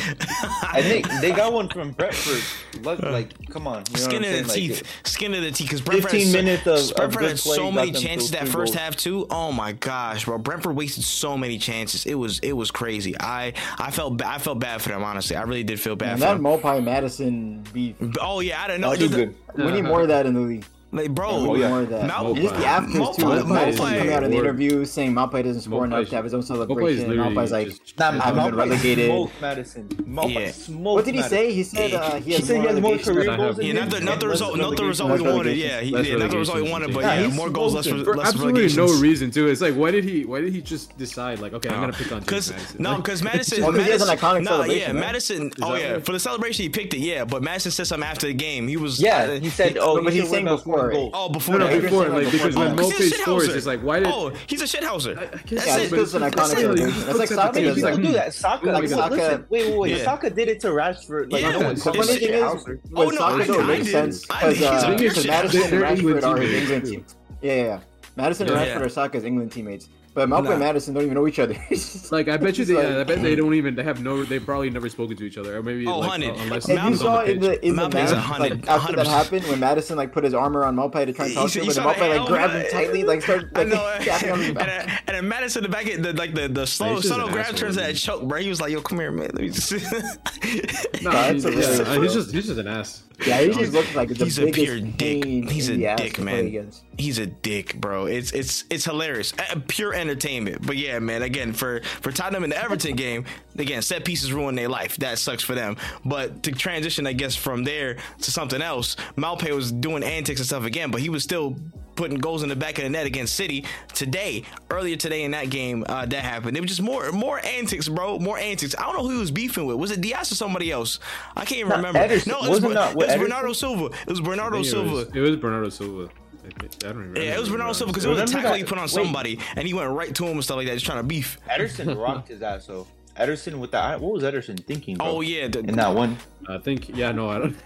I 0.63 0.81
think 0.81 1.07
they 1.21 1.31
got 1.31 1.53
one 1.53 1.69
from 1.69 1.91
Brentford. 1.91 2.41
Look, 2.83 2.99
like, 3.03 3.29
come 3.49 3.67
on. 3.67 3.83
You 3.91 3.97
know 3.97 3.99
Skin 3.99 4.21
what 4.23 4.31
of 4.31 4.37
I'm 4.39 4.47
the 4.47 4.53
teeth, 4.53 4.81
Like, 4.83 5.07
skin 5.07 5.33
of 5.35 5.41
the 5.43 5.51
teeth. 5.51 5.67
Because 5.67 5.81
Brentford 5.81 6.11
15 6.11 6.25
had 6.27 6.31
so, 6.33 6.37
minutes 6.41 6.67
of- 6.67 6.73
of 6.91 6.95
Brentford 6.97 7.19
good 7.21 7.29
had 7.29 7.39
so 7.39 7.63
got 7.65 7.73
many 7.73 7.91
chances 7.91 8.31
that 8.31 8.47
first 8.47 8.73
goals. 8.73 8.75
half 8.75 8.95
too. 8.95 9.27
Oh 9.29 9.51
my 9.51 9.71
gosh, 9.73 10.25
bro! 10.25 10.37
Brentford 10.39 10.75
wasted 10.75 11.03
so 11.03 11.37
many 11.37 11.57
chances. 11.59 12.05
It 12.05 12.15
was 12.15 12.39
it 12.39 12.53
was 12.53 12.71
crazy. 12.71 13.15
I 13.19 13.53
I 13.77 13.91
felt 13.91 14.17
ba- 14.17 14.27
I 14.27 14.37
felt 14.39 14.59
bad 14.59 14.81
for 14.81 14.89
them. 14.89 15.03
Honestly, 15.03 15.35
I 15.35 15.43
really 15.43 15.63
did 15.63 15.79
feel 15.79 15.95
bad 15.95 16.13
And 16.13 16.19
for 16.19 16.25
that 16.25 16.33
them. 16.33 16.43
Maupay 16.43 16.83
Maddison 16.83 17.63
beef. 17.91 18.17
Oh 18.21 18.39
yeah, 18.39 18.61
I 18.61 18.67
don't 18.67 18.81
know. 18.81 18.91
Uh, 18.91 18.93
no, 18.93 18.99
he's 18.99 19.15
good. 19.15 19.35
We 19.55 19.63
need 19.65 19.79
uh-huh. 19.79 19.89
more 19.89 20.01
of 20.01 20.07
that 20.09 20.25
in 20.25 20.33
the 20.33 20.39
league. 20.39 20.65
Like, 20.93 21.09
bro, 21.11 21.35
We 21.35 21.41
need 21.41 21.49
Oh, 21.49 21.55
yeah. 21.55 21.69
more 21.69 21.81
of 21.81 21.89
that. 21.89 22.07
Mal- 22.07 22.33
Just 22.35 22.55
the 22.55 22.65
afters 22.65 22.93
too. 22.93 22.99
Maupay- 23.01 23.23
Like 23.37 23.47
Maddison 23.47 23.85
Maupay- 23.85 23.97
coming 23.97 24.13
out 24.13 24.23
in 24.23 24.31
the 24.31 24.37
interview 24.37 24.85
saying 24.85 25.13
Maupay 25.13 25.43
doesn't 25.43 25.61
score 25.63 25.85
enough 25.85 25.99
Maupay's- 26.01 26.09
to 26.09 26.15
have 26.15 26.23
his 26.23 26.33
own 26.33 26.43
celebration. 26.43 27.09
literally 27.09 27.35
Maupay's 27.35 27.51
like, 27.51 27.67
just- 27.69 27.97
Nah, 27.99 28.11
haven't 28.11 28.35
been 28.35 28.53
Maupay 28.53 28.57
relegated. 28.57 29.05
smoked 29.07 29.41
Maddison. 29.41 29.87
Maupay 30.07 30.33
Yeah. 30.33 30.51
smoked 30.51 30.95
what 30.95 31.05
did 31.05 31.15
he 31.15 31.21
say? 31.23 31.51
He 31.53 31.63
said 31.63 31.93
uh, 31.93 32.15
he 32.15 32.21
He 32.23 32.31
has 32.33 32.43
said 32.45 32.61
he 32.61 32.67
has 32.67 32.79
more 32.79 32.97
career 32.97 33.35
goals 33.35 33.57
than 33.57 33.65
Yeah, 33.65 33.73
not 33.73 33.89
the 33.89 33.99
not 34.01 34.19
the 34.19 34.27
result, 34.27 34.57
not 34.57 34.77
the 34.77 34.85
result 34.85 35.11
we 35.11 35.17
Less 35.19 35.35
wanted. 35.35 35.57
Yeah, 35.57 35.81
he, 35.81 35.91
Less 35.91 36.07
yeah, 36.07 36.15
not 36.17 36.29
the 36.31 36.37
result 36.37 36.57
we 36.57 36.69
relegations, 36.69 36.71
wanted, 36.71 36.93
but 36.93 37.03
yeah. 37.03 37.21
yeah, 37.21 37.27
Yeah, 37.27 37.33
more 37.35 37.49
goals, 37.49 37.73
less, 37.73 37.85
smoking. 37.85 38.03
For 38.05 38.21
absolutely 38.21 38.67
no 38.75 38.85
reason 38.99 39.31
to. 39.31 39.47
It's 39.47 39.61
like 39.61 39.73
why 39.73 39.91
did 39.91 40.03
he 40.03 40.25
why 40.25 40.41
did 40.41 40.53
he 40.53 40.61
just 40.61 40.95
decide 40.97 41.39
like 41.39 41.53
okay 41.53 41.69
I'm 41.69 41.79
gonna 41.79 41.93
pick 41.93 42.11
on 42.11 42.19
James 42.19 42.25
Because 42.25 42.51
Maddison? 42.51 42.81
no, 42.83 42.95
because 42.97 43.23
Maddison. 43.29 43.61
Well, 43.63 43.71
'cause 43.73 43.85
he 43.85 43.91
has 43.91 44.07
an 44.07 44.15
iconic 44.15 44.43
nah, 44.43 44.51
celebration, 44.51 44.95
Yeah. 44.95 45.01
Maddison. 45.01 45.51
Oh 45.61 45.75
yeah, 45.75 45.99
for 45.99 46.11
the 46.11 46.19
celebration 46.19 46.63
he 46.63 46.69
picked 46.69 46.93
it. 46.93 46.99
Yeah, 46.99 47.25
but 47.25 47.41
Maddison 47.41 47.71
said 47.71 47.87
something 47.87 48.07
after 48.07 48.27
the 48.27 48.33
game. 48.33 48.67
He 48.67 48.77
was 48.77 49.01
Yeah, 49.01 49.35
he 49.39 49.49
said, 49.49 49.77
"Oh, 49.79 49.95
but 49.95 50.05
you 50.05 50.21
he's 50.21 50.21
should 50.23 50.31
saying 50.31 50.45
worry 50.45 50.53
about 50.53 50.61
scoring 50.61 50.82
before. 50.89 51.01
goals." 51.01 51.11
Oh, 51.13 51.29
before 51.29 51.59
no, 51.59 51.67
that. 51.67 51.81
before 51.81 52.01
saying 52.03 52.13
like 52.13 52.23
like 52.23 52.31
because 52.31 52.47
before- 52.55 52.63
when 52.63 52.71
Oh, 52.73 52.75
'cause 52.89 52.97
he's 52.97 53.13
a 53.13 53.17
Mope 53.17 53.21
scores, 53.23 53.47
shithouser. 53.49 53.55
it's 53.57 53.65
like 53.65 53.81
why 53.81 53.99
did 53.99 54.07
Oh, 54.09 54.31
he's 54.47 54.61
a 54.61 54.65
shithouser. 54.65 55.17
I- 55.17 55.21
I 55.21 55.25
That's 55.25 55.51
Yeah, 55.67 55.77
it. 55.77 55.93
it's 55.93 56.13
an 56.13 56.21
That's 56.21 56.35
iconic 56.35 56.53
it. 56.53 56.57
celebration. 56.59 56.91
He 56.91 57.01
That's 57.03 57.17
like 57.19 57.31
at 57.31 57.35
soccer. 57.37 57.53
the 57.53 57.59
team, 57.59 57.63
Many 57.63 57.67
he's 57.67 57.75
people 57.75 57.91
like, 57.91 58.01
do 58.05 58.13
that. 58.13 58.33
Saka, 58.33 58.65
Like 58.65 58.81
like, 58.81 58.89
Saka- 58.89 59.45
wait, 59.49 59.67
wait, 59.69 59.77
wait. 59.77 59.97
Yeah. 59.97 60.03
Saka 60.03 60.29
did 60.29 60.47
it 60.49 60.59
to 60.61 60.67
Rashford. 60.69 61.31
Like, 61.31 61.41
Yeah. 61.41 61.51
no 61.51 61.59
one 61.61 61.75
The 61.75 61.81
said 61.81 61.95
funny 61.95 62.07
shit 62.07 62.19
thing 62.19 62.29
to 62.31 62.35
is- 62.37 62.43
Hauser. 62.43 62.79
Oh, 62.95 63.05
With 63.07 63.15
no, 63.19 63.21
I- 63.25 63.41
it 63.41 63.67
makes 63.67 63.85
did. 63.85 63.91
sense 63.91 64.25
because 64.25 64.53
he's 64.57 64.63
a 64.65 64.71
uh, 64.71 64.85
pure 64.97 64.97
because 65.09 65.15
shit. 65.23 65.27
Maddison 65.31 65.61
and 65.63 65.71
Rashford 65.83 66.23
are 66.23 66.37
his 66.37 66.53
England 66.61 66.85
team. 66.85 67.05
Yeah, 67.41 67.53
yeah, 67.55 67.63
yeah. 67.63 67.79
Maddison 68.15 68.47
and 68.49 68.57
Rashford 68.57 68.85
are 68.85 68.89
Saka's 68.89 69.23
England 69.23 69.51
teammates, 69.51 69.89
but 70.13 70.29
Malcolm 70.29 70.45
Nah. 70.45 70.51
and 70.51 70.59
Maddison 70.59 70.93
don't 70.93 71.03
even 71.03 71.15
know 71.15 71.27
each 71.27 71.39
other. 71.39 71.55
It's 71.69 72.11
Like 72.11 72.27
I 72.27 72.37
bet 72.37 72.57
you 72.57 72.65
they, 72.65 72.73
like- 72.75 72.83
yeah, 72.87 72.99
I 72.99 73.03
bet 73.03 73.21
they 73.21 73.35
don't 73.35 73.53
even 73.53 73.75
they 73.75 73.83
have 73.83 74.01
no 74.03 74.23
they 74.23 74.39
probably 74.39 74.69
never 74.69 74.87
spoken 74.89 75.17
to 75.17 75.23
each 75.25 75.37
other 75.37 75.57
or 75.57 75.63
maybe 75.63 75.87
Oh, 75.87 75.99
like, 75.99 76.09
hundred. 76.11 76.31
uh, 76.31 76.41
unless 76.43 76.69
And 76.69 76.89
you 76.89 76.95
saw 76.95 77.19
on 77.19 77.25
the 77.25 77.31
in 77.33 77.39
the 77.39 77.65
in 77.67 77.75
the 77.75 77.89
Malcolm's 77.89 78.11
match, 78.11 78.39
like 78.39 78.67
after 78.67 78.95
that 78.95 79.05
100%. 79.07 79.09
happened, 79.09 79.45
when 79.47 79.59
Maddison 79.59 79.97
like 79.97 80.11
put 80.11 80.23
his 80.23 80.33
arm 80.33 80.55
around 80.55 80.75
Maupay 80.75 81.05
to 81.05 81.13
try 81.13 81.25
and 81.25 81.33
talk 81.33 81.49
to 81.51 81.59
him, 81.61 81.67
and 81.69 81.77
Maupay 81.77 82.17
like 82.17 82.27
grabbed 82.27 82.53
him 82.53 82.65
tightly, 82.71 83.03
like 83.03 83.21
started 83.21 83.49
I 83.55 83.63
like 83.63 83.67
know. 83.69 83.97
tapping 84.05 84.31
on 84.31 84.39
his 84.39 84.47
and, 84.49 84.55
back. 84.57 85.03
and 85.07 85.15
then 85.17 85.27
Maddison 85.27 85.63
in 85.65 85.71
the 85.71 85.75
back, 85.75 85.85
the, 85.85 86.13
like 86.13 86.33
the 86.35 86.47
the 86.47 86.67
slow 86.67 86.95
he's 86.95 87.07
subtle 87.07 87.29
grab 87.29 87.55
turns 87.55 87.75
to 87.75 87.81
that 87.81 87.95
choke, 87.95 88.23
bro. 88.27 88.39
He 88.39 88.49
was 88.49 88.61
like, 88.61 88.71
"Yo, 88.71 88.81
come 88.81 88.99
here, 88.99 89.11
man." 89.11 89.29
Let 89.33 89.41
me 89.41 89.49
just. 89.49 89.71
No, 89.71 89.79
Nah, 91.09 91.11
I 91.11 91.29
it's 91.29 91.45
mean, 91.45 91.53
a 91.53 91.61
yeah, 91.61 91.67
risk, 91.67 91.81
uh, 91.81 91.93
bro. 91.93 92.01
he's 92.03 92.13
just 92.13 92.31
he's 92.31 92.47
just 92.47 92.59
an 92.59 92.67
ass. 92.67 93.03
Yeah, 93.25 93.41
he 93.41 93.49
just 93.49 93.73
looks 93.73 93.95
like 93.95 94.09
He's 94.09 94.39
a 94.39 94.51
pure 94.51 94.79
dick. 94.79 95.23
He's 95.49 95.69
a 95.69 95.95
dick, 95.95 96.19
man. 96.19 96.71
He's 96.97 97.17
a 97.17 97.25
dick, 97.25 97.79
bro. 97.79 98.05
It's 98.05 98.31
it's 98.31 98.65
it's 98.69 98.85
hilarious, 98.85 99.33
Uh, 99.37 99.59
pure 99.67 99.93
entertainment. 99.93 100.65
But 100.65 100.77
yeah, 100.77 100.99
man. 100.99 101.21
Again, 101.21 101.53
for 101.53 101.81
for 102.01 102.11
Tottenham 102.11 102.43
in 102.43 102.49
the 102.49 102.61
Everton 102.61 102.95
game, 102.95 103.25
again, 103.57 103.81
set 103.81 104.05
pieces 104.05 104.31
ruin 104.33 104.55
their 104.55 104.69
life. 104.69 104.97
That 104.97 105.19
sucks 105.19 105.43
for 105.43 105.55
them. 105.55 105.77
But 106.05 106.43
to 106.43 106.51
transition, 106.51 107.07
I 107.07 107.13
guess, 107.13 107.35
from 107.35 107.63
there 107.63 107.97
to 108.21 108.31
something 108.31 108.61
else, 108.61 108.95
Maupay 109.17 109.55
was 109.55 109.71
doing 109.71 110.03
antics 110.03 110.39
and 110.39 110.47
stuff 110.47 110.65
again, 110.65 110.91
but 110.91 111.01
he 111.01 111.09
was 111.09 111.23
still 111.23 111.55
putting 111.95 112.17
goals 112.17 112.43
in 112.43 112.49
the 112.49 112.55
back 112.55 112.77
of 112.77 112.83
the 112.83 112.89
net 112.89 113.05
against 113.05 113.35
City 113.35 113.65
today. 113.93 114.43
Earlier 114.69 114.95
today 114.95 115.23
in 115.23 115.31
that 115.31 115.49
game, 115.49 115.85
uh, 115.87 116.05
that 116.05 116.23
happened. 116.23 116.57
It 116.57 116.61
was 116.61 116.69
just 116.69 116.81
more 116.81 117.11
more 117.11 117.39
antics, 117.45 117.87
bro. 117.87 118.19
More 118.19 118.37
antics. 118.37 118.75
I 118.77 118.83
don't 118.83 118.97
know 118.97 119.03
who 119.03 119.13
he 119.15 119.19
was 119.19 119.31
beefing 119.31 119.65
with. 119.65 119.77
Was 119.77 119.91
it 119.91 120.01
Diaz 120.01 120.31
or 120.31 120.35
somebody 120.35 120.71
else? 120.71 120.99
I 121.35 121.45
can't 121.45 121.59
even 121.59 121.69
Not 121.69 121.77
remember. 121.77 121.99
Ederson. 121.99 122.27
No, 122.27 122.37
it 122.39 122.49
was, 122.49 122.61
Wasn't 122.61 122.73
it 122.73 122.95
was 122.95 123.15
Bernardo 123.15 123.53
Silva. 123.53 123.85
It 123.85 124.09
was 124.09 124.21
Bernardo 124.21 124.59
it 124.59 124.65
Silva. 124.65 124.89
was, 124.91 125.07
it 125.15 125.19
was 125.19 125.35
Bernardo 125.37 125.69
Silva. 125.69 126.09
I 126.45 126.67
don't 126.79 126.97
remember. 126.97 127.21
Yeah, 127.21 127.35
it 127.35 127.39
was 127.39 127.49
Bernardo 127.49 127.73
Silva 127.73 127.93
because 127.93 128.05
it 128.05 128.09
was 128.09 128.19
a 128.19 128.25
tackle 128.25 128.51
that- 128.51 128.57
he 128.57 128.63
put 128.65 128.77
on 128.77 128.83
wait. 128.83 128.89
somebody, 128.91 129.39
and 129.55 129.65
he 129.67 129.73
went 129.73 129.89
right 129.91 130.13
to 130.13 130.25
him 130.25 130.31
and 130.33 130.43
stuff 130.43 130.57
like 130.57 130.67
that, 130.67 130.73
just 130.73 130.85
trying 130.85 130.99
to 130.99 131.03
beef. 131.03 131.39
Ederson 131.49 131.97
rocked 132.01 132.27
his 132.27 132.41
ass 132.41 132.65
though. 132.65 132.85
Ederson 133.17 133.59
with 133.59 133.71
that. 133.71 134.01
What 134.01 134.11
was 134.13 134.23
Ederson 134.23 134.61
thinking? 134.65 134.97
Bro? 134.97 135.07
Oh 135.07 135.21
yeah, 135.21 135.47
the, 135.47 135.59
in 135.59 135.75
that 135.75 135.93
one. 135.93 136.17
I 136.49 136.57
think 136.57 136.89
yeah, 136.89 137.11
no, 137.11 137.29
I 137.29 137.39
don't. 137.39 137.55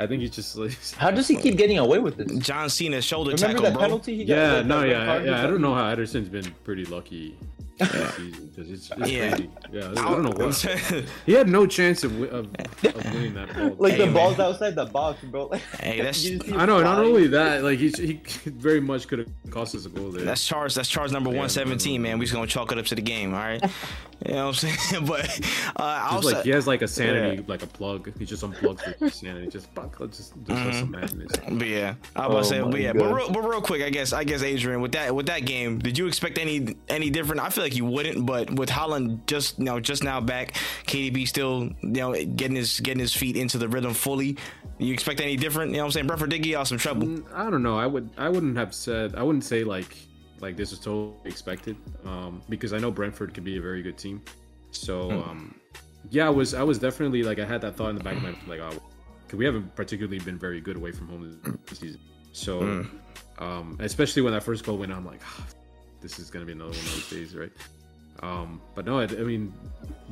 I 0.00 0.06
think 0.06 0.22
he's 0.22 0.30
just 0.30 0.56
like. 0.56 0.76
How 0.96 1.10
does 1.10 1.28
he 1.28 1.36
keep 1.36 1.56
getting 1.56 1.78
away 1.78 1.98
with 1.98 2.16
this? 2.16 2.32
John 2.38 2.68
Cena 2.70 3.00
shoulder 3.02 3.32
Remember 3.32 3.46
tackle, 3.46 3.62
that 3.64 3.72
bro. 3.74 3.82
penalty 3.82 4.16
he 4.16 4.24
got? 4.24 4.34
Yeah, 4.34 4.46
that- 4.54 4.66
no, 4.66 4.82
yeah, 4.84 5.22
yeah. 5.22 5.44
I 5.44 5.46
don't 5.46 5.60
know 5.60 5.74
how 5.74 5.94
Ederson's 5.94 6.28
been 6.28 6.52
pretty 6.64 6.84
lucky 6.86 7.36
because 7.78 8.18
it's, 8.70 8.90
it's 8.90 9.10
Yeah. 9.10 9.30
crazy. 9.30 9.50
Yeah, 9.72 9.90
I 9.90 9.94
don't 9.94 10.22
know 10.22 10.30
what. 10.32 10.54
He 11.26 11.32
had 11.32 11.48
no 11.48 11.66
chance 11.66 12.04
of, 12.04 12.12
of, 12.24 12.46
of 12.84 13.04
winning 13.14 13.32
that 13.34 13.54
ball. 13.54 13.76
Like 13.78 13.92
Hey, 13.92 13.98
the 14.00 14.04
man. 14.06 14.14
ball's 14.14 14.38
outside 14.38 14.74
the 14.74 14.84
box, 14.86 15.22
bro. 15.24 15.46
Like, 15.46 15.62
Hey, 15.80 15.96
that's- 15.98 16.22
you 16.24 16.36
just 16.38 16.50
see 16.50 16.54
I 16.56 16.66
know. 16.66 16.82
Not 16.82 16.98
only 16.98 17.26
that, 17.28 17.62
like 17.62 17.78
he 17.78 17.88
he 17.90 18.20
very 18.46 18.80
much 18.80 19.08
could 19.08 19.20
have 19.20 19.28
cost 19.50 19.74
us 19.74 19.86
a 19.86 19.88
goal 19.88 20.10
there. 20.10 20.24
That's 20.24 20.46
charge. 20.46 20.74
That's 20.74 20.88
charge 20.88 21.10
number 21.12 21.30
Yeah, 21.32 21.38
one 21.38 21.48
seventeen, 21.48 22.02
man. 22.02 22.18
We 22.18 22.24
just 22.26 22.34
gonna 22.34 22.46
chalk 22.46 22.70
it 22.72 22.78
up 22.78 22.84
to 22.86 22.94
the 22.94 23.02
game, 23.02 23.32
all 23.34 23.40
right? 23.40 23.62
You 24.26 24.34
know 24.34 24.48
what 24.48 24.62
I'm 24.64 24.76
saying? 24.76 25.04
but 25.06 25.24
uh, 25.76 25.82
I 25.82 26.10
Just 26.12 26.24
was 26.24 26.32
like 26.34 26.44
he 26.44 26.50
has 26.50 26.66
like 26.66 26.82
a 26.82 26.88
sanity, 26.88 27.36
Yeah. 27.36 27.42
like 27.46 27.62
a 27.62 27.66
plug. 27.66 28.12
He 28.18 28.26
just 28.26 28.42
unplugs 28.44 28.98
for 28.98 29.08
sanity. 29.10 29.46
Just 29.48 29.70
fuck, 29.74 29.98
let's 29.98 30.18
just, 30.18 30.34
just 30.44 30.60
Mm-hmm. 30.60 30.78
some 30.78 30.90
madness. 30.90 31.32
But 31.50 31.66
yeah, 31.66 31.94
I 32.14 32.26
was 32.26 32.50
about 32.50 32.56
to 32.56 32.60
Oh 32.60 32.64
say, 32.66 32.70
but 32.70 32.80
yeah, 32.80 32.92
but 32.92 33.14
real, 33.14 33.30
but 33.30 33.40
real 33.48 33.62
quick, 33.62 33.82
I 33.82 33.88
guess, 33.88 34.12
I 34.12 34.24
guess, 34.24 34.42
Adrian, 34.42 34.82
with 34.82 34.92
that, 34.92 35.14
with 35.14 35.26
that 35.26 35.46
game, 35.46 35.78
did 35.78 35.96
you 35.96 36.06
expect 36.06 36.36
any, 36.38 36.76
any 36.88 37.08
different? 37.08 37.40
I 37.40 37.48
feel 37.48 37.64
like 37.64 37.76
you 37.76 37.86
wouldn't, 37.86 38.26
but 38.26 38.50
with 38.50 38.68
Haaland 38.68 39.24
just, 39.26 39.58
you 39.58 39.64
know, 39.64 39.80
just 39.80 40.04
now 40.04 40.20
back, 40.20 40.52
KDB 40.86 41.26
still, 41.26 41.70
you 41.80 41.88
know, 41.88 42.12
getting 42.12 42.56
his, 42.56 42.78
getting 42.80 43.00
his 43.00 43.14
feet 43.14 43.36
into 43.36 43.56
the 43.56 43.68
rhythm 43.68 43.94
fully. 43.94 44.36
You 44.78 44.92
expect 44.92 45.20
any 45.20 45.36
different? 45.36 45.70
You 45.70 45.78
know 45.78 45.84
what 45.84 45.86
I'm 45.86 45.92
saying? 45.92 46.06
Brentford 46.06 46.30
did 46.30 46.42
get 46.42 46.50
y'all 46.52 46.64
some 46.64 46.78
trouble. 46.78 47.06
Mm, 47.06 47.24
I 47.34 47.50
don't 47.50 47.62
know. 47.62 47.78
I 47.78 47.86
would. 47.86 48.08
I 48.16 48.30
wouldn't 48.30 48.56
have 48.56 48.74
said. 48.74 49.14
I 49.14 49.22
wouldn't 49.22 49.44
say 49.44 49.62
like 49.62 49.94
like 50.40 50.56
this 50.56 50.70
was 50.70 50.80
totally 50.80 51.14
expected. 51.24 51.76
Um, 52.04 52.42
because 52.48 52.72
I 52.72 52.78
know 52.78 52.90
Brentford 52.90 53.34
could 53.34 53.44
be 53.44 53.56
a 53.56 53.60
very 53.60 53.82
good 53.82 53.98
team. 53.98 54.22
So 54.70 55.10
um, 55.10 55.54
yeah, 56.10 56.26
I 56.26 56.30
was. 56.30 56.54
I 56.54 56.62
was 56.62 56.78
definitely 56.78 57.22
like 57.22 57.38
I 57.38 57.44
had 57.44 57.60
that 57.62 57.76
thought 57.76 57.90
in 57.90 57.96
the 57.96 58.04
back 58.04 58.16
of 58.16 58.22
my 58.22 58.34
like, 58.46 58.60
oh, 58.60 58.70
'cause 59.28 59.38
we 59.38 59.44
haven't 59.44 59.74
particularly 59.76 60.18
been 60.20 60.38
very 60.38 60.60
good 60.60 60.76
away 60.76 60.92
from 60.92 61.08
home 61.08 61.38
this 61.66 61.78
season. 61.78 62.00
So, 62.32 62.86
um, 63.38 63.76
especially 63.80 64.22
when 64.22 64.32
that 64.32 64.42
first 64.42 64.64
goal 64.64 64.78
went, 64.78 64.92
I'm 64.92 65.04
like, 65.04 65.20
"Ah, 65.24 65.46
this 66.00 66.18
is 66.18 66.30
gonna 66.30 66.44
be 66.44 66.52
another 66.52 66.70
one 66.70 66.78
of 66.78 66.94
those 66.94 67.10
days, 67.10 67.34
right? 67.36 67.52
Um, 68.22 68.60
but 68.74 68.84
no, 68.84 68.98
I, 69.00 69.04
I 69.04 69.22
mean, 69.24 69.52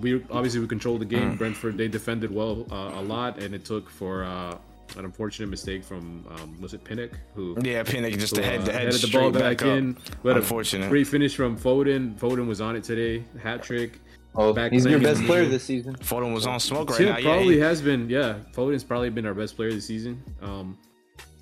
we 0.01 0.25
obviously 0.31 0.61
we 0.61 0.67
controlled 0.67 1.01
the 1.01 1.05
game. 1.05 1.37
Brentford 1.37 1.77
they 1.79 1.89
defended 1.89 2.31
well 2.35 2.67
uh, 2.71 2.93
a 2.99 3.03
lot, 3.03 3.43
and 3.43 3.55
it 3.55 3.65
took 3.65 3.89
for 3.89 4.25
uh, 4.25 4.57
an 4.97 5.05
unfortunate 5.05 5.49
mistake 5.49 5.85
from 5.85 6.25
um, 6.31 6.61
was 6.61 6.75
it 6.75 6.83
Pinnock 6.85 7.11
who 7.35 7.57
Yeah, 7.63 7.83
Pinnock 7.83 8.13
just 8.13 8.35
who, 8.37 8.43
the 8.43 8.47
head, 8.49 8.61
uh, 8.61 8.65
the 8.65 8.73
head 8.73 8.83
headed 8.87 9.01
the 9.01 9.09
ball 9.19 9.31
back, 9.31 9.59
back, 9.59 9.63
in. 9.63 9.97
We 10.23 10.29
had 10.29 10.37
Unfortunate. 10.39 10.87
a 10.87 10.89
great 10.89 11.07
finish 11.07 11.37
from 11.37 11.59
Foden. 11.59 12.15
Foden 12.19 12.47
was 12.47 12.61
on 12.61 12.77
it 12.77 12.85
today, 12.85 13.25
hat 13.43 13.63
trick. 13.63 14.01
Oh, 14.35 14.53
Back 14.53 14.73
he's 14.73 14.85
your 14.85 15.01
best 15.01 15.25
player 15.25 15.47
this 15.47 15.65
season. 15.65 15.97
Foden 15.97 16.33
was 16.33 16.47
on 16.47 16.61
smoke 16.61 16.91
right 16.91 16.99
Tim 16.99 17.09
now. 17.09 17.17
Yeah, 17.19 17.25
probably 17.25 17.55
he- 17.55 17.61
has 17.61 17.83
been. 17.83 18.09
Yeah, 18.09 18.37
Foden's 18.55 18.85
probably 18.85 19.11
been 19.11 19.27
our 19.27 19.35
best 19.35 19.57
player 19.57 19.73
this 19.73 19.87
season. 19.87 20.23
Um, 20.43 20.79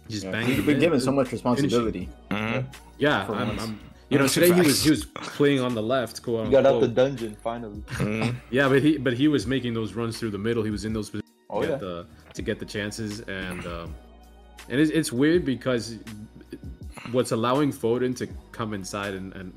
just 0.08 0.24
banging. 0.30 0.46
He's 0.48 0.56
them 0.58 0.66
been 0.66 0.78
given 0.78 1.00
so 1.00 1.12
much 1.12 1.30
responsibility. 1.32 2.08
Mhm. 2.30 2.64
Yeah, 2.98 3.26
I'm. 3.28 3.58
I'm- 3.58 3.80
you 4.08 4.18
know, 4.20 4.28
today 4.28 4.52
he 4.52 4.60
was 4.60 4.84
he 4.84 4.90
was 4.90 5.04
playing 5.04 5.60
on 5.60 5.74
the 5.74 5.82
left. 5.82 6.22
Quote 6.22 6.46
He 6.46 6.52
got 6.52 6.64
out 6.64 6.80
the 6.80 6.86
dungeon 6.86 7.36
finally. 7.42 7.80
Mhm. 7.88 8.36
Yeah, 8.50 8.68
but 8.68 8.80
he 8.80 8.98
but 8.98 9.14
he 9.14 9.26
was 9.26 9.48
making 9.48 9.74
those 9.74 9.94
runs 9.94 10.16
through 10.18 10.30
the 10.30 10.38
middle. 10.38 10.62
He 10.62 10.70
was 10.70 10.84
in 10.84 10.92
those 10.92 11.10
positions 11.10 11.32
Oh 11.50 11.62
yeah. 11.64 11.74
the 11.74 12.06
to 12.36 12.42
get 12.42 12.58
the 12.58 12.64
chances, 12.64 13.20
and 13.20 13.66
um, 13.66 13.94
and 14.68 14.80
it's, 14.80 14.90
it's 14.90 15.12
weird 15.12 15.44
because 15.44 15.96
what's 17.12 17.32
allowing 17.32 17.72
Foden 17.72 18.16
to 18.16 18.26
come 18.52 18.72
inside 18.74 19.14
and 19.14 19.32
and 19.34 19.52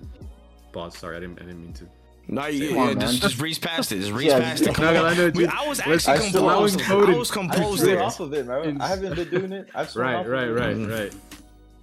pause. 0.73 0.97
Sorry, 0.97 1.17
I 1.17 1.19
didn't 1.19 1.39
I 1.41 1.45
didn't 1.45 1.61
mean 1.61 1.73
to. 1.73 1.85
No, 2.31 2.45
you, 2.45 2.75
yeah, 2.75 2.81
on, 2.81 2.99
just, 2.99 3.21
just 3.23 3.37
breeze 3.39 3.57
past 3.57 3.91
it. 3.91 3.99
Just 3.99 4.11
breeze 4.11 4.27
Yeah, 4.27 4.39
past 4.39 4.61
it. 4.61 4.75
Come 4.75 4.85
No, 4.85 4.93
no, 4.93 5.05
on. 5.05 5.13
I 5.13 5.15
know, 5.17 5.29
dude. 5.31 5.49
I 5.49 5.67
was 5.67 5.79
actually 5.79 6.13
I 6.13 6.17
composed. 6.17 6.35
allowing 6.35 7.13
I 7.15 7.17
was 7.17 7.31
composed 7.31 7.79
threw 7.81 7.89
there. 7.93 8.03
off 8.03 8.19
of 8.19 8.33
it, 8.35 8.45
man. 8.45 8.79
I 8.79 8.87
haven't 8.87 9.15
been 9.15 9.29
doing 9.31 9.51
it. 9.51 9.67
I've 9.73 9.89
thrown 9.89 10.05
Right, 10.05 10.15
off 10.19 10.25
of 10.27 10.31
right, 10.31 10.47
it. 10.47 10.51
right, 10.51 10.75
Mm-hmm. 10.75 10.91
right. 10.91 11.13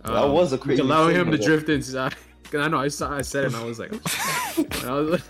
That 0.05 0.28
was 0.28 0.53
a 0.53 0.59
crazy 0.59 0.82
allowing 0.82 1.16
him 1.16 1.32
to 1.32 1.32
thing, 1.32 1.40
though. 1.40 1.47
drift 1.47 1.68
inside. 1.68 2.14
'Cause 2.44 2.61
I 2.61 2.68
know 2.68 2.78
I 2.78 2.86
saw 2.86 3.12
I 3.12 3.22
said 3.22 3.42
it 3.42 3.47
and 3.49 3.57
I 3.57 3.64
was 3.64 3.80
like, 3.80 3.90
I 4.84 4.92
was 4.92 5.11
like 5.11 5.22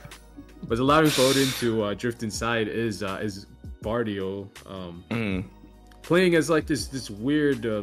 but 0.68 0.78
allowing 0.78 1.06
Foden 1.06 1.58
to 1.60 1.84
uh, 1.84 1.94
drift 1.94 2.22
inside 2.22 2.68
is 2.68 3.02
uh, 3.02 3.18
is 3.22 3.46
Gvardiol 3.82 4.48
um, 4.70 5.02
Mm. 5.10 5.44
Playing 6.06 6.34
as 6.34 6.48
like 6.48 6.66
this 6.66 6.86
this 6.86 7.10
weird. 7.10 7.66
Uh, 7.66 7.82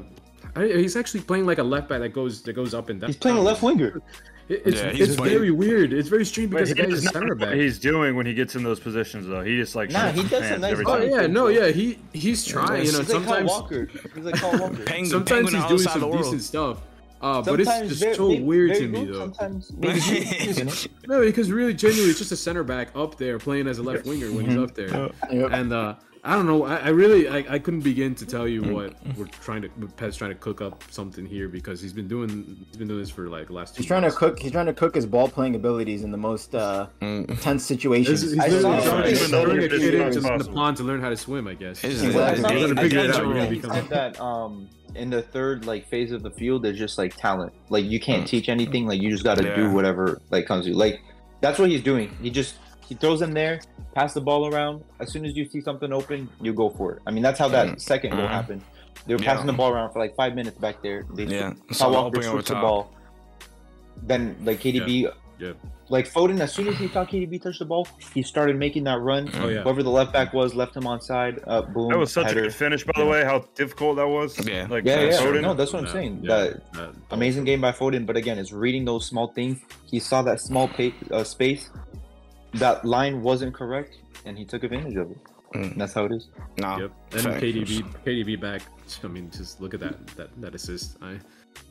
I, 0.55 0.67
he's 0.67 0.95
actually 0.95 1.21
playing 1.21 1.45
like 1.45 1.57
a 1.59 1.63
left 1.63 1.87
back 1.89 1.99
that 1.99 2.09
goes 2.09 2.41
that 2.43 2.53
goes 2.53 2.73
up 2.73 2.89
and 2.89 2.99
down. 2.99 3.09
He's 3.09 3.17
playing 3.17 3.37
a 3.37 3.41
left 3.41 3.61
winger. 3.63 4.01
It's 4.49 4.81
Yeah, 4.81 4.87
it's 4.93 5.15
playing- 5.15 5.37
very 5.37 5.51
weird. 5.51 5.93
It's 5.93 6.09
very 6.09 6.25
strange 6.25 6.51
because 6.51 6.67
He 6.67 6.73
the 6.75 6.83
guy 6.83 6.89
a 6.93 6.97
center 6.97 7.33
back. 7.33 7.49
what 7.49 7.57
he's 7.57 7.79
doing 7.79 8.15
when 8.17 8.25
he 8.25 8.33
gets 8.33 8.55
in 8.55 8.63
those 8.63 8.77
positions, 8.79 9.25
though. 9.25 9.41
He 9.41 9.55
just 9.55 9.73
like 9.73 9.89
Nah, 9.89 10.11
he 10.11 10.21
does 10.23 10.31
some 10.31 10.61
hands 10.61 10.61
nice 10.61 10.77
Oh 10.85 10.97
yeah, 11.01 11.27
no, 11.27 11.47
yeah, 11.47 11.67
he 11.69 11.97
he's 12.11 12.43
trying. 12.43 12.85
You 12.85 12.91
know, 12.91 12.99
He's 12.99 13.09
like 13.13 13.23
Kyle 13.23 13.23
sometimes 13.23 13.49
Walker. 13.49 13.87
He's 14.15 14.23
like 14.25 14.35
Kyle 14.35 14.59
Walker. 14.59 14.83
Penguin, 14.83 15.05
sometimes 15.09 15.27
penguin 15.51 15.53
he's 15.53 15.53
doing 15.53 15.65
other 15.65 15.77
side 15.83 15.95
of 15.95 16.01
some 16.01 16.11
decent 16.11 16.41
stuff. 16.41 16.81
Uh, 17.21 17.41
but 17.41 17.61
it's 17.61 17.69
just 17.87 18.01
very- 18.01 18.15
so 18.15 18.27
very- 18.27 18.41
weird 18.41 18.71
very 18.71 18.81
to 18.81 18.87
me 18.89 19.05
though. 19.05 19.19
Sometimes 19.19 19.71
maybe? 19.77 20.69
No, 21.07 21.21
because 21.21 21.49
really, 21.49 21.73
genuinely, 21.73 22.09
it's 22.09 22.19
just 22.19 22.33
a 22.33 22.37
center 22.37 22.63
back 22.65 22.89
up 22.95 23.17
there 23.17 23.39
playing 23.39 23.67
as 23.67 23.77
a 23.79 23.83
left 23.83 24.05
winger 24.05 24.29
when 24.33 24.45
he's 24.45 24.57
up 24.57 24.75
there. 24.75 24.89
Yep. 25.31 25.51
And 25.53 25.71
uh, 25.71 25.95
I 26.25 26.35
don't 26.35 26.45
know. 26.45 26.63
I, 26.63 26.75
I 26.77 26.89
really, 26.89 27.27
I, 27.27 27.55
I 27.55 27.59
couldn't 27.59 27.81
begin 27.81 28.15
to 28.15 28.25
tell 28.25 28.47
you 28.47 28.61
Mm. 28.61 28.73
what 28.73 29.17
we're 29.17 29.25
trying 29.25 29.61
to. 29.63 29.69
Pep's 29.97 30.15
trying 30.15 30.31
to 30.31 30.37
cook 30.37 30.61
up 30.61 30.81
something 30.89 31.25
here 31.25 31.49
because 31.49 31.81
he's 31.81 31.91
been 31.91 32.07
doing, 32.07 32.65
he's 32.67 32.77
been 32.77 32.87
doing 32.87 33.01
this 33.01 33.09
for 33.09 33.27
like 33.27 33.47
the 33.47 33.53
last. 33.53 33.75
Two 33.75 33.79
He's 33.81 33.87
trying 33.87 34.03
to 34.03 34.11
cook. 34.11 34.39
He's 34.39 34.53
trying 34.53 34.67
to 34.67 34.73
cook 34.73 34.95
his 34.95 35.05
ball 35.05 35.27
playing 35.27 35.55
abilities 35.55 36.03
in 36.03 36.11
the 36.11 36.17
most 36.17 36.55
uh, 36.55 36.87
tense 37.41 37.65
situations. 37.65 38.21
He's, 38.21 38.31
he's 38.31 38.39
I 38.39 38.47
literally 38.47 38.81
saw 38.83 38.89
trying 38.89 39.03
to 39.09 39.15
something 39.17 39.31
turn 39.49 39.57
a 39.57 39.61
that 39.63 39.69
kid 39.71 39.81
said- 39.81 40.17
into 40.23 40.43
the 40.45 40.51
pond 40.53 40.77
to 40.77 40.83
learn 40.83 41.01
how 41.01 41.09
to 41.09 41.17
swim. 41.17 41.45
I 41.47 41.55
guess. 41.55 41.83
It's- 41.83 42.01
You're 42.01 42.11
it's- 42.11 42.41
gonna 42.41 42.81
figure 42.81 42.99
it 42.99 43.11
out. 43.11 43.23
You're 43.25 43.33
gonna 43.33 43.49
become. 43.49 43.87
that 43.89 44.19
um 44.21 44.69
in 44.95 45.09
the 45.09 45.21
third 45.23 45.65
like 45.65 45.89
phase 45.89 46.13
of 46.13 46.23
the 46.23 46.31
field, 46.31 46.63
there's 46.63 46.77
just 46.77 46.97
like 46.97 47.17
talent. 47.17 47.51
Like 47.69 47.83
you 47.83 47.99
can't 47.99 48.25
teach 48.25 48.47
anything. 48.47 48.87
Like 48.87 49.01
you 49.01 49.09
just 49.09 49.25
got 49.25 49.39
to 49.39 49.43
Yeah. 49.43 49.55
do 49.57 49.71
whatever 49.71 50.21
like 50.31 50.45
comes 50.45 50.65
to 50.65 50.71
you. 50.71 50.77
Like 50.77 51.01
that's 51.41 51.59
what 51.59 51.69
he's 51.69 51.83
doing. 51.83 52.15
He 52.21 52.29
just 52.29 52.55
he 52.87 52.95
throws 52.95 53.19
them 53.19 53.33
there, 53.33 53.59
pass 53.95 54.13
the 54.13 54.21
ball 54.21 54.47
around. 54.53 54.83
As 54.99 55.11
soon 55.11 55.25
as 55.25 55.35
you 55.35 55.45
see 55.49 55.61
something 55.61 55.91
open, 55.93 56.29
you 56.41 56.53
go 56.53 56.69
for 56.69 56.93
it. 56.93 57.01
I 57.07 57.11
mean 57.11 57.23
that's 57.23 57.39
how 57.39 57.47
that 57.49 57.81
second 57.81 58.11
goal 58.11 58.21
Mhm. 58.27 58.29
happened. 58.29 58.61
They 59.05 59.13
were 59.15 59.21
Yeah. 59.21 59.33
passing 59.33 59.47
the 59.47 59.53
ball 59.53 59.71
around 59.71 59.91
for 59.91 59.99
like 59.99 60.15
five 60.15 60.35
minutes 60.35 60.57
back 60.57 60.81
there. 60.81 61.03
They 61.13 61.23
Yeah. 61.25 61.51
Kyle 61.51 61.73
So 61.73 61.89
Walker 61.91 62.07
opening 62.07 62.29
switched 62.31 62.47
the 62.49 62.53
top. 62.55 62.63
ball. 62.63 62.91
Then 64.01 64.35
like 64.43 64.59
KDB, 64.59 65.07
Yeah. 65.39 65.53
like 65.89 66.09
Foden, 66.11 66.39
as 66.39 66.51
soon 66.53 66.67
as 66.67 66.75
he 66.77 66.87
saw 66.87 67.05
KDB 67.05 67.39
touch 67.41 67.59
the 67.59 67.65
ball, 67.65 67.87
he 68.13 68.21
started 68.23 68.57
making 68.57 68.83
that 68.85 68.99
run. 69.01 69.29
Oh 69.41 69.47
yeah. 69.47 69.61
Whoever 69.63 69.83
the 69.83 69.89
left 69.89 70.11
back 70.13 70.33
was, 70.33 70.53
left 70.55 70.75
him 70.75 70.87
on 70.87 70.99
side. 71.01 71.39
Uh, 71.45 71.61
boom. 71.61 71.89
That 71.89 71.97
was 71.97 72.11
such 72.11 72.27
header. 72.27 72.39
a 72.39 72.43
good 72.43 72.53
finish, 72.55 72.83
by 72.85 72.93
the 72.95 73.05
way. 73.05 73.23
How 73.23 73.45
difficult 73.55 73.97
that 73.97 74.07
was. 74.07 74.45
Yeah. 74.47 74.67
Like 74.69 74.85
Yeah, 74.85 75.01
yeah. 75.01 75.11
Foden. 75.19 75.41
No, 75.41 75.53
that's 75.53 75.71
what 75.73 75.79
I'm 75.79 75.85
Yeah, 75.87 75.91
saying. 75.93 76.19
yeah, 76.23 76.29
That 76.35 76.73
that- 76.73 76.89
amazing 77.11 77.43
game 77.45 77.61
by 77.61 77.71
Foden, 77.71 78.05
but 78.05 78.15
again, 78.17 78.37
it's 78.39 78.51
reading 78.51 78.85
those 78.85 79.05
small 79.05 79.27
things. 79.27 79.59
He 79.89 79.99
saw 79.99 80.21
that 80.23 80.39
small 80.41 80.67
pa- 80.67 80.91
uh, 81.11 81.23
space, 81.23 81.69
that 82.55 82.85
line 82.85 83.21
wasn't 83.21 83.53
correct, 83.53 83.97
and 84.25 84.37
he 84.37 84.45
took 84.45 84.63
advantage 84.63 84.95
of 84.95 85.11
it. 85.11 85.17
And 85.53 85.79
that's 85.79 85.93
how 85.93 86.05
it 86.05 86.11
is. 86.11 86.29
Nah. 86.57 86.77
Yep. 86.77 86.91
And 87.11 87.21
fact. 87.21 87.43
KDB, 87.43 87.83
KDB 88.05 88.39
back. 88.39 88.63
I 89.03 89.07
mean, 89.07 89.29
just 89.29 89.61
look 89.61 89.73
at 89.73 89.79
that 89.81 90.07
that 90.15 90.29
that 90.41 90.55
assist. 90.55 90.97
I 91.01 91.19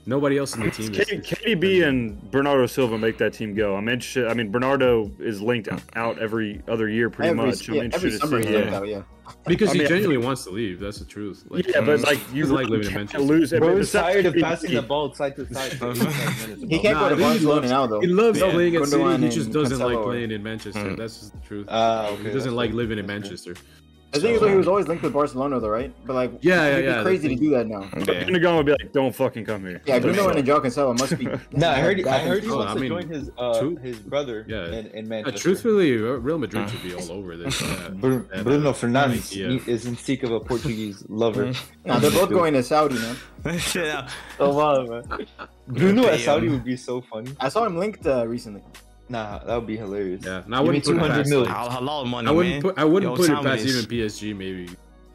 nobody 0.07 0.39
else 0.39 0.55
in 0.57 0.63
the 0.65 0.71
team. 0.71 0.91
K- 0.93 1.03
Is, 1.03 1.09
KDB 1.27 1.87
and 1.87 2.31
Bernardo 2.31 2.67
Silva 2.67 2.99
make 2.99 3.19
that 3.19 3.33
team 3.33 3.55
go. 3.55 3.77
I'm 3.77 3.89
interested. 3.89 4.29
I 4.29 4.35
mean, 4.35 4.51
Bernardo 4.51 5.11
is 5.19 5.41
linked 5.41 5.69
out 5.97 6.19
every 6.19 6.63
other 6.69 6.89
year, 6.89 7.11
pretty 7.11 7.31
every, 7.31 7.47
much. 7.47 7.69
I'm 7.69 7.75
yeah, 7.75 7.81
every 7.93 8.11
interested 8.11 8.21
summer 8.21 8.43
to 8.43 8.49
see. 8.49 8.57
like 8.57 8.71
that, 8.71 8.87
yeah. 8.89 9.03
because 9.47 9.71
I 9.71 9.73
he 9.75 9.79
mean, 9.79 9.87
I 9.87 9.91
genuinely 9.91 10.25
wants 10.25 10.45
to 10.45 10.51
leave. 10.51 10.81
That's 10.81 10.99
the 10.99 11.05
truth. 11.05 11.45
Like, 11.49 11.67
Yeah, 11.69 11.81
but 11.83 12.01
like 12.01 12.19
you 12.33 12.47
like 12.47 12.67
living 12.69 12.89
in 12.89 12.95
Manchester. 12.95 13.21
lose. 13.21 13.53
I 13.53 13.59
mean, 13.59 13.71
Bro 13.71 13.79
is 13.79 13.93
tired 13.93 14.27
of 14.27 14.35
KDB, 14.35 14.43
passing 14.51 14.75
the 14.75 14.83
ball 14.83 15.15
side 15.15 15.37
to 15.37 15.53
side. 15.53 15.73
for 15.75 15.91
85 15.93 16.49
minutes, 16.49 16.63
He 16.69 16.79
can't 16.81 16.95
Nah, 16.95 17.09
go 17.09 17.09
to 17.11 17.17
he 17.17 17.23
Barcelona 17.23 17.55
loves- 17.61 17.71
now 17.71 17.87
though. 17.87 18.01
He 18.01 18.07
loves 18.09 18.41
Yeah. 18.41 18.51
playing 18.53 18.77
at 18.77 18.87
City. 18.89 19.23
He 19.23 19.29
just 19.29 19.53
doesn't 19.53 19.79
like 19.79 20.03
playing 20.03 20.31
in 20.33 20.43
Manchester. 20.43 20.81
Mm. 20.81 20.97
That's 20.97 21.19
just 21.19 21.33
the 21.33 21.41
truth. 21.47 21.67
Ah, 21.71 22.09
okay, 22.09 22.25
he 22.25 22.31
doesn't 22.31 22.55
like 22.55 22.73
living 22.73 22.99
in 22.99 23.07
Manchester. 23.07 23.55
The 24.13 24.21
thing 24.21 24.35
is, 24.35 24.41
though, 24.41 24.49
he 24.49 24.55
was 24.57 24.69
always 24.69 24.87
linked 24.89 25.03
with 25.03 25.15
Barcelona, 25.15 25.59
though, 25.59 25.71
right? 25.71 25.91
But 26.07 26.13
like, 26.15 26.33
Yeah, 26.43 26.67
it'd 26.67 26.85
yeah, 26.85 26.91
be 26.91 26.97
yeah, 26.99 27.03
crazy 27.03 27.29
the 27.29 27.35
to 27.37 27.41
do 27.41 27.51
that 27.51 27.67
now. 27.67 27.81
Yeah. 27.81 28.25
Gundogan 28.25 28.57
would 28.59 28.67
be 28.67 28.73
like, 28.73 28.93
"Don't 28.93 29.15
fucking 29.15 29.47
come 29.47 29.63
here." 29.65 29.81
Yeah, 29.87 29.99
Don't 30.01 30.13
Bruno 30.15 30.29
and 30.29 30.45
Joao 30.47 30.61
Cancelo 30.61 30.99
must 30.99 31.19
be. 31.19 31.25
Nah, 31.53 31.71
I 31.71 31.81
heard. 31.81 32.07
I 32.07 32.19
heard 32.19 32.43
he 32.45 32.51
Oh, 32.51 32.59
wants 32.59 32.73
I 32.75 32.79
to 32.79 32.89
join 32.89 33.09
his 33.09 33.31
uh, 33.39 33.59
true- 33.59 33.77
his 33.77 33.99
brother 34.01 34.45
Yeah. 34.47 34.67
in, 34.67 34.87
in 34.89 35.07
Uh, 35.07 35.09
Manchester. 35.09 35.39
truthfully, 35.41 35.97
Real 35.97 36.37
Madrid 36.37 36.69
should 36.69 36.83
be 36.83 36.95
all 36.95 37.11
over 37.11 37.37
this. 37.39 37.59
Yeah. 37.63 37.89
Bruno, 37.89 38.25
Yeah, 38.35 38.43
Bruno 38.43 38.73
Fernandes 38.73 39.33
idea. 39.33 39.61
is 39.67 39.87
in 39.87 39.97
seek 39.97 40.23
of 40.25 40.31
a 40.33 40.41
Portuguese 40.41 41.05
lover. 41.09 41.53
Nah, 41.87 41.99
they're 41.99 42.11
both 42.11 42.29
going 42.31 42.53
to 42.53 42.63
Saudi, 42.63 42.95
man. 42.97 43.17
yeah. 43.75 44.09
So 44.39 44.53
wild, 44.53 44.89
man. 44.91 45.27
Bruno 45.69 46.03
Pay 46.03 46.11
at 46.15 46.21
Saudi 46.21 46.49
would 46.49 46.65
be 46.65 46.77
so 46.77 47.01
funny. 47.01 47.33
I 47.41 47.49
saw 47.49 47.65
him 47.65 47.77
linked 47.79 48.07
uh, 48.07 48.27
recently. 48.29 48.63
Nah, 49.13 49.39
that 49.45 49.55
would 49.57 49.67
be 49.67 49.77
hilarious. 49.77 50.23
Yeah, 50.25 50.43
and 50.45 50.55
I 50.55 50.59
Give 50.59 50.73
me 50.73 50.79
wouldn't 50.79 50.85
put 50.85 50.91
it 50.93 50.99
200 50.99 51.15
past. 51.17 51.31
million. 51.31 51.51
Hal- 51.53 51.69
Halal 51.71 52.07
money, 52.09 52.29
I 52.29 52.31
wouldn't 52.31 52.55
man. 52.55 52.63
put. 52.63 52.79
I 52.79 52.85
wouldn't 52.85 53.11
Yo, 53.13 53.17
put 53.17 53.31
it 53.31 53.43
past 53.45 53.63
is. 53.65 53.77
even 53.77 53.91
PSG 53.91 54.35
maybe 54.37 54.71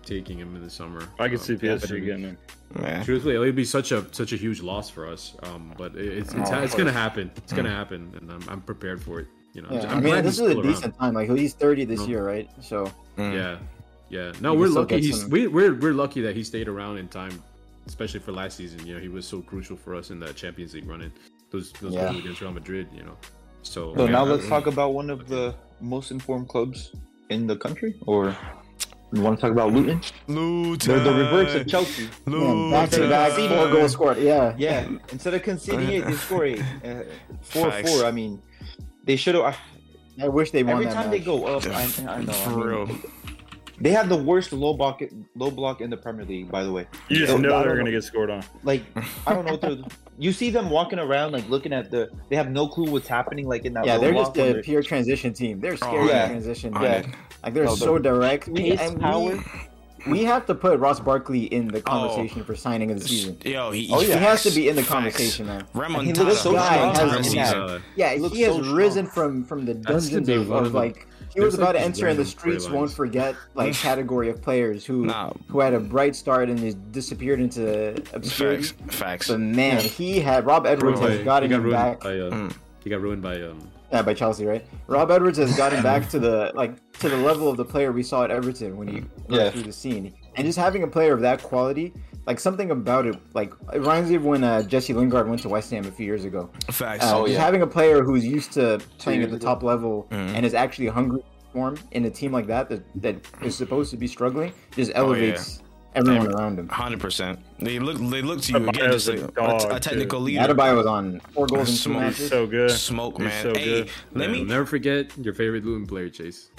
taking 0.06 0.38
him 0.38 0.56
in 0.56 0.64
the 0.64 0.70
summer. 0.70 1.02
I 1.20 1.28
could 1.30 1.40
Um, 1.40 1.46
see 1.46 1.56
PSG 1.56 1.92
mean, 1.96 2.06
getting 2.06 2.24
him. 2.24 2.38
Man. 2.80 3.04
Truthfully, 3.04 3.36
it 3.36 3.40
would 3.40 3.56
be 3.56 3.66
such 3.66 3.92
a 3.92 4.06
such 4.14 4.34
a 4.34 4.36
huge 4.36 4.62
loss 4.62 4.90
for 4.90 5.08
us. 5.08 5.36
Um, 5.44 5.74
but 5.78 5.96
it, 5.96 6.18
it's 6.20 6.34
it's, 6.34 6.52
Oh, 6.52 6.60
it's 6.62 6.76
gonna 6.76 6.92
happen. 6.92 7.32
It's 7.38 7.54
gonna 7.54 7.72
happen, 7.72 8.12
and 8.22 8.32
I'm, 8.32 8.44
I'm 8.50 8.62
prepared 8.62 9.02
for 9.02 9.20
it. 9.22 9.28
You 9.54 9.64
know, 9.64 9.70
Yeah, 9.72 9.82
I'm 9.84 9.90
I 9.90 9.94
mean, 9.96 10.04
glad 10.04 10.26
this 10.26 10.36
is 10.36 10.42
a 10.42 10.50
still 10.52 10.62
around. 10.62 10.74
decent 10.74 10.98
time. 11.00 11.14
Like, 11.16 11.30
he's 11.32 11.54
30 11.54 11.86
this 11.86 12.02
No. 12.02 12.06
year, 12.08 12.24
right? 12.24 12.48
So, 12.62 12.92
Yeah, 13.18 13.58
yeah. 14.10 14.32
No, 14.42 14.54
we're 14.54 14.68
lucky. 14.68 14.96
get 14.98 15.04
He's 15.04 15.22
some- 15.22 15.32
we, 15.32 15.48
we're 15.48 15.74
we're 15.74 15.94
lucky 15.94 16.22
that 16.22 16.36
he 16.36 16.44
stayed 16.44 16.68
around 16.68 16.98
in 17.00 17.08
time, 17.08 17.42
especially 17.88 18.20
for 18.20 18.32
last 18.34 18.58
season. 18.58 18.86
You 18.86 18.96
know, 18.96 19.00
he 19.02 19.08
was 19.08 19.26
so 19.26 19.42
crucial 19.42 19.76
for 19.76 19.96
us 19.96 20.12
in 20.12 20.20
that 20.20 20.36
Champions 20.36 20.76
League 20.76 20.88
running. 20.88 21.12
Those 21.50 21.72
those 21.82 21.94
Yeah. 21.94 22.12
goals 22.12 22.20
against 22.24 22.42
Real 22.42 22.52
Madrid. 22.52 22.88
You 22.94 23.04
know, 23.04 23.18
so 23.74 23.94
So 23.96 24.08
now 24.08 24.24
let's 24.24 24.48
talk 24.48 24.68
about 24.68 24.94
one 24.94 25.10
of 25.10 25.28
the 25.28 25.56
most 25.82 26.12
informed 26.12 26.48
clubs 26.50 26.92
in 27.30 27.48
the 27.48 27.56
country, 27.56 27.96
or 28.06 28.36
you 29.14 29.22
want 29.22 29.38
to 29.38 29.42
talk 29.42 29.52
about 29.52 29.72
Luton? 29.74 30.02
Luton. 30.28 30.78
They're 30.96 31.04
the 31.04 31.14
reverse 31.14 31.56
of 31.56 31.68
Chelsea. 31.68 32.10
man, 32.26 32.72
back 32.72 32.90
to 32.92 33.08
back, 33.10 33.32
four 33.34 33.70
goals 33.72 33.92
scored. 33.94 34.18
Yeah. 34.18 34.54
Yeah, 34.58 34.88
instead 35.12 35.34
of 35.34 35.44
conceding 35.44 35.90
eight, 35.90 36.06
they 36.06 36.14
score 36.14 36.46
eight. 36.46 36.62
Uh, 36.84 37.04
four 37.42 37.72
Facts. 37.72 37.90
four. 37.90 38.06
I 38.06 38.12
mean, 38.12 38.42
they 39.04 39.16
should 39.16 39.36
have. 39.36 39.58
I 40.20 40.28
wish 40.28 40.50
they 40.52 40.64
won 40.64 40.74
Every 40.74 40.86
that 40.86 40.94
time 40.96 41.12
they 41.12 41.20
go 41.20 41.46
up, 41.46 41.64
I, 41.68 41.84
I 42.08 42.22
know. 42.24 42.32
I 42.32 42.34
For 42.34 42.50
mean, 42.50 42.60
real. 42.60 42.88
They 43.80 43.92
have 43.92 44.10
the 44.10 44.18
worst 44.18 44.52
low 44.54 44.74
block, 44.74 45.02
low 45.36 45.52
block 45.52 45.82
in 45.82 45.90
the 45.92 45.98
Premier 45.98 46.26
League. 46.26 46.50
By 46.52 46.64
the 46.64 46.72
way, 46.72 46.88
You 47.10 47.18
just 47.18 47.32
So, 47.32 47.38
know 47.38 47.60
they're 47.62 47.74
know. 47.74 47.78
gonna 47.78 47.92
get 47.92 48.04
scored 48.04 48.30
on. 48.32 48.44
like 48.64 48.84
I 49.28 49.34
don't 49.34 49.46
know. 49.46 49.52
What 49.52 49.62
they're, 49.62 49.78
you 50.18 50.32
see 50.34 50.50
them 50.50 50.70
walking 50.72 50.98
around, 50.98 51.32
like 51.32 51.48
looking 51.48 51.74
at 51.74 51.92
the. 51.92 52.10
They 52.30 52.36
have 52.36 52.50
no 52.50 52.68
clue 52.68 52.90
what's 52.92 53.08
happening. 53.08 53.48
Like 53.48 53.66
in 53.66 53.74
that. 53.74 53.86
Yeah, 53.86 53.96
low 53.96 54.02
they're 54.02 54.14
block 54.14 54.26
just 54.28 54.38
when 54.38 54.50
a 54.50 54.54
they're- 54.54 54.64
pure 54.64 54.82
transition 54.82 55.32
team. 55.34 55.60
They're 55.60 55.78
scary 55.78 56.08
yeah. 56.08 56.24
in 56.26 56.30
transition. 56.32 56.76
I 56.76 56.84
Yeah. 56.84 57.02
did. 57.04 57.16
Like 57.44 57.54
they're 57.54 57.70
Oh, 57.70 57.76
so 57.76 57.94
the 57.98 58.00
direct. 58.04 58.48
We, 58.48 58.72
pace, 58.72 58.80
and 58.82 59.00
power. 59.00 59.36
we, 60.08 60.12
we 60.12 60.24
have 60.24 60.46
to 60.48 60.56
put 60.56 60.80
Ross 60.80 61.00
Barkley 61.00 61.44
in 61.46 61.68
the 61.68 61.82
conversation 61.82 62.44
for 62.44 62.56
signing 62.56 62.90
of 62.92 63.00
the 63.00 63.08
season. 63.08 63.38
Yo, 63.46 63.72
he, 63.72 63.90
Oh, 63.92 64.00
He 64.00 64.10
has 64.12 64.42
to 64.44 64.52
be 64.52 64.70
in 64.70 64.76
the 64.76 64.84
conversation, 64.84 65.48
man. 65.48 65.66
Remontada. 65.76 66.04
he 66.04 66.14
looks 66.14 66.40
so 66.40 66.52
strong 66.58 66.96
Remontada 66.96 67.18
in 67.18 67.24
season. 67.24 67.38
that. 67.38 67.56
uh, 67.58 67.80
Yeah, 67.96 68.14
He 68.14 68.20
looks 68.20 68.36
he 68.36 68.42
has 68.44 68.56
so 68.56 68.74
risen 68.74 69.06
from 69.06 69.44
from 69.44 69.66
the 69.66 69.74
That's 69.74 69.86
dungeons 70.10 70.28
the 70.28 70.36
of, 70.40 70.52
of 70.52 70.66
of 70.68 70.74
like 70.74 71.07
he 71.34 71.40
was 71.42 71.54
about 71.56 71.76
like 71.76 71.76
to 71.76 71.82
enter, 71.82 72.08
and 72.08 72.18
the 72.18 72.26
streets 72.26 72.70
won't 72.70 72.92
forget 72.92 73.36
like 73.56 73.74
category 73.90 74.30
of 74.30 74.42
players 74.42 74.86
who 74.86 75.06
Nah. 75.06 75.32
who 75.50 75.60
had 75.60 75.74
a 75.74 75.80
bright 75.80 76.16
start 76.16 76.50
and 76.50 76.60
just 76.60 76.92
disappeared 76.92 77.40
into 77.40 77.96
obscurity. 78.14 78.64
Facts. 78.64 78.96
Facts. 78.96 79.28
But 79.30 79.40
man, 79.40 79.80
he 79.82 80.20
had 80.20 80.46
Rob 80.46 80.66
Edwards 80.66 81.00
ruined 81.00 81.12
has 81.14 81.20
by- 81.20 81.24
gotten 81.26 81.50
he 81.52 81.58
got 81.58 81.64
him 81.66 81.72
back. 81.72 82.00
by 82.02 82.20
uh, 82.20 82.32
Mm. 82.32 82.54
he 82.84 82.90
got 82.90 83.02
ruined 83.02 83.22
by 83.22 83.42
um 83.42 83.70
Yeah, 83.92 84.02
by 84.02 84.14
Chelsea, 84.14 84.46
right? 84.46 84.66
Rob 84.88 85.12
Edwards 85.12 85.38
has 85.38 85.56
gotten 85.56 85.82
back 85.92 86.10
to 86.10 86.20
the 86.20 86.52
like 86.56 86.76
to 87.00 87.10
the 87.10 87.18
level 87.18 87.50
of 87.50 87.58
the 87.58 87.66
player 87.66 87.92
we 87.92 88.04
saw 88.04 88.24
at 88.24 88.32
Everton 88.32 88.78
when 88.78 88.88
he 88.88 89.00
broke 89.02 89.12
Yeah. 89.40 89.50
through 89.52 89.64
the 89.64 89.74
scene, 89.74 90.14
and 90.38 90.46
just 90.46 90.58
having 90.58 90.84
a 90.84 90.88
player 90.88 91.14
of 91.14 91.22
that 91.22 91.42
quality, 91.44 91.94
like 92.26 92.40
something 92.40 92.72
about 92.72 93.06
it, 93.06 93.16
like 93.34 93.52
it 93.74 93.80
reminds 93.80 94.10
me 94.10 94.16
of 94.16 94.24
when 94.26 94.44
uh, 94.44 94.62
Jesse 94.64 94.94
Lingard 94.94 95.28
went 95.28 95.42
to 95.42 95.50
West 95.50 95.72
Ham 95.72 95.86
a 95.86 95.92
few 95.92 96.06
years 96.06 96.24
ago. 96.26 96.50
Facts. 96.72 97.04
Uh, 97.06 97.18
Oh, 97.20 97.26
just 97.26 97.34
yeah. 97.38 97.44
having 97.44 97.62
a 97.62 97.68
player 97.68 98.04
who's 98.04 98.26
used 98.26 98.54
to 98.54 98.80
playing 99.00 99.24
at 99.24 99.32
the 99.32 99.40
top 99.40 99.64
level 99.64 100.08
Mhm. 100.12 100.36
and 100.36 100.46
is 100.46 100.54
actually 100.54 100.88
hungry 100.88 101.20
to 101.22 101.46
perform 101.48 101.78
in 101.92 102.06
a 102.06 102.10
team 102.10 102.32
like 102.32 102.48
that 102.48 102.70
that, 102.70 102.82
that 103.02 103.16
is 103.42 103.56
supposed 103.56 103.92
to 103.92 103.98
be 103.98 104.08
struggling 104.08 104.52
just 104.76 104.92
Oh, 104.96 105.06
elevates 105.06 105.62
everyone 105.96 106.28
around 106.36 106.60
him. 106.60 106.68
Hundred 106.68 107.00
percent. 107.00 107.40
They 107.60 107.80
look. 107.80 107.98
They 107.98 108.22
look 108.22 108.42
to 108.42 108.52
you 108.52 108.58
again, 108.70 108.74
Adebayo's 108.92 109.06
just 109.06 109.08
a 109.08 109.26
like 109.26 109.34
dog, 109.34 109.72
a, 109.72 109.76
a 109.76 109.80
technical 109.80 110.20
leader. 110.20 110.42
Adebayo 110.42 110.76
was 110.78 110.86
on 110.86 111.20
four 111.34 111.48
goals 111.48 111.70
in 111.70 111.74
two 111.76 111.82
Smoke. 111.82 112.00
matches. 112.02 112.18
He's 112.20 112.30
so 112.30 112.46
good. 112.46 112.70
Smoke, 112.72 113.18
man. 113.20 113.42
so 113.44 113.50
hey, 113.56 113.66
good. 113.66 113.90
let 114.14 114.28
yeah, 114.30 114.36
me. 114.36 114.44
never 114.44 114.66
forget 114.68 115.18
your 115.18 115.34
favorite 115.34 115.66
Luton 115.66 115.88
player, 115.88 116.10
Chase. 116.10 116.52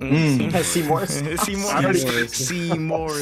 Mm. 0.00 0.62
Seymour. 0.64 1.06
Seymour. 1.06 1.94
Seymour. 2.28 3.12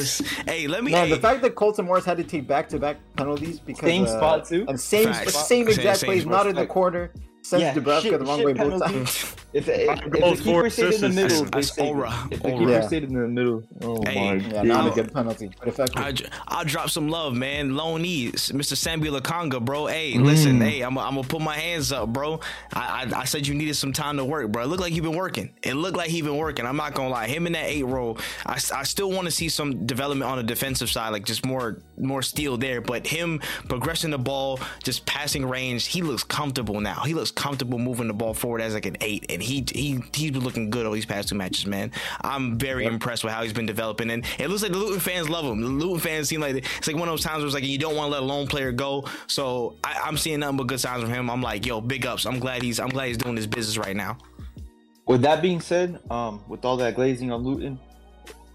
Hey, 0.47 0.67
let 0.67 0.83
me. 0.83 0.91
Man, 0.91 1.07
hey, 1.07 1.13
the 1.13 1.19
fact 1.19 1.41
that 1.43 1.55
Carlton 1.55 1.85
Morris 1.85 2.03
had 2.05 2.17
to 2.17 2.23
take 2.23 2.47
back-to-back 2.47 2.97
penalties 3.15 3.59
because 3.59 3.85
Same 3.87 4.03
uh, 4.05 4.07
spot, 4.07 4.45
too? 4.45 4.65
and 4.67 4.79
same 4.79 5.05
Facts. 5.13 5.33
same 5.33 5.65
Same- 5.65 5.67
exact 5.67 5.99
same 5.99 6.07
place, 6.07 6.25
not 6.25 6.47
in 6.47 6.55
the 6.55 6.61
spot. 6.63 6.69
corner, 6.73 7.11
sends 7.43 7.63
Yeah, 7.63 7.73
Dubravka 7.73 8.01
shit- 8.01 8.19
the 8.19 8.25
wrong 8.25 8.37
shit 8.39 8.45
way 8.47 8.53
both 8.53 8.81
times. 8.83 9.35
If, 9.53 9.69
if, 9.69 9.87
if 9.87 10.09
goals, 10.09 10.39
the 10.39 10.43
keeper 10.45 10.69
stayed 10.71 10.93
in 10.95 11.01
the 11.01 11.09
middle, 11.09 11.43
they 11.43 11.49
That's 11.51 11.75
saved 11.75 11.87
it. 11.89 11.91
aura. 11.91 12.27
If 12.31 12.41
the 12.41 12.47
Aura. 12.49 12.57
keeper 12.57 12.71
Yeah. 12.71 12.87
stayed 12.87 13.03
in 13.03 13.13
the 13.13 13.27
middle, 13.27 13.63
oh 13.83 14.01
Hey. 14.03 14.15
my 14.15 14.33
Yeah, 14.47 14.51
god. 14.51 14.65
not 14.65 14.87
a 14.87 14.95
good 14.95 15.13
penalty, 15.13 15.51
but 15.59 15.67
effective. 15.67 16.01
I, 16.01 16.13
I'll 16.57 16.65
drop 16.65 16.89
some 16.89 17.07
love, 17.07 17.35
man. 17.35 17.75
Lone 17.75 18.03
E, 18.03 18.31
Mr. 18.31 18.73
Sambi 18.75 19.15
Lokonga, 19.15 19.63
bro. 19.63 19.85
Hey, 19.85 20.13
mm. 20.15 20.25
listen, 20.25 20.59
hey, 20.59 20.81
I'm, 20.81 20.97
I'm 20.97 21.13
gonna 21.13 21.27
put 21.27 21.39
my 21.41 21.55
hands 21.55 21.91
up, 21.91 22.11
bro. 22.11 22.39
I, 22.73 23.05
I 23.13 23.19
I 23.19 23.23
said 23.25 23.45
you 23.45 23.53
needed 23.53 23.75
some 23.75 23.93
time 23.93 24.17
to 24.17 24.25
work, 24.25 24.51
bro. 24.51 24.63
It 24.63 24.69
looked 24.69 24.81
like 24.81 24.93
you've 24.93 25.05
been 25.05 25.15
working. 25.15 25.53
It 25.61 25.75
looked 25.75 25.97
like 25.97 26.09
he 26.09 26.23
been 26.23 26.37
working. 26.37 26.65
I'm 26.65 26.75
not 26.77 26.95
gonna 26.95 27.09
lie. 27.09 27.27
Him 27.27 27.45
in 27.45 27.53
that 27.53 27.65
eight 27.65 27.83
role, 27.85 28.17
I, 28.47 28.53
I 28.53 28.81
still 28.85 29.11
want 29.11 29.25
to 29.25 29.31
see 29.31 29.49
some 29.49 29.85
development 29.85 30.31
on 30.31 30.37
the 30.37 30.43
defensive 30.43 30.89
side, 30.89 31.09
like 31.09 31.25
just 31.25 31.45
more 31.45 31.77
more 31.95 32.23
steel 32.23 32.57
there. 32.57 32.81
But 32.81 33.05
him 33.05 33.39
progressing 33.69 34.09
the 34.09 34.17
ball, 34.17 34.59
just 34.83 35.05
passing 35.05 35.45
range, 35.45 35.85
he 35.85 36.01
looks 36.01 36.23
comfortable 36.23 36.79
now. 36.81 37.01
He 37.05 37.13
looks 37.13 37.29
comfortable 37.35 37.79
moving 37.79 38.07
the 38.07 38.13
ball 38.13 38.33
forward 38.33 38.61
as 38.61 38.73
like 38.73 38.85
an 38.85 38.97
eight, 39.01 39.25
and 39.29 39.41
he 39.41 39.65
he 39.73 40.03
he's 40.13 40.31
been 40.31 40.43
looking 40.43 40.69
good 40.69 40.85
all 40.85 40.91
these 40.91 41.05
past 41.05 41.29
two 41.29 41.35
matches, 41.35 41.65
man. 41.65 41.91
I'm 42.21 42.57
very 42.57 42.85
impressed 42.85 43.23
with 43.23 43.33
how 43.33 43.43
he's 43.43 43.53
been 43.53 43.65
developing, 43.65 44.09
and 44.09 44.25
it 44.39 44.49
looks 44.49 44.63
like 44.63 44.71
the 44.71 44.77
Luton 44.77 44.99
fans 44.99 45.29
love 45.29 45.45
him. 45.45 45.61
The 45.61 45.67
Luton 45.67 45.99
fans 45.99 46.29
seem 46.29 46.41
like 46.41 46.55
it's 46.55 46.87
like 46.87 46.95
one 46.95 47.07
of 47.07 47.13
those 47.13 47.23
times 47.23 47.39
where 47.39 47.45
it's 47.45 47.53
like 47.53 47.63
you 47.63 47.77
don't 47.77 47.95
want 47.95 48.07
to 48.07 48.11
let 48.11 48.23
a 48.23 48.25
lone 48.25 48.47
player 48.47 48.71
go. 48.71 49.05
So 49.27 49.75
I, 49.83 50.01
I'm 50.03 50.17
seeing 50.17 50.39
nothing 50.39 50.57
but 50.57 50.67
good 50.67 50.79
signs 50.79 51.03
from 51.03 51.11
him. 51.11 51.29
I'm 51.29 51.41
like, 51.41 51.65
yo, 51.65 51.81
big 51.81 52.05
ups. 52.05 52.25
I'm 52.25 52.39
glad 52.39 52.61
he's 52.61 52.79
I'm 52.79 52.89
glad 52.89 53.07
he's 53.07 53.17
doing 53.17 53.35
his 53.35 53.47
business 53.47 53.77
right 53.77 53.95
now. 53.95 54.17
With 55.05 55.21
that 55.23 55.41
being 55.41 55.59
said, 55.59 55.99
um, 56.09 56.43
with 56.47 56.63
all 56.63 56.77
that 56.77 56.95
glazing 56.95 57.31
on 57.31 57.43
Luton, 57.43 57.77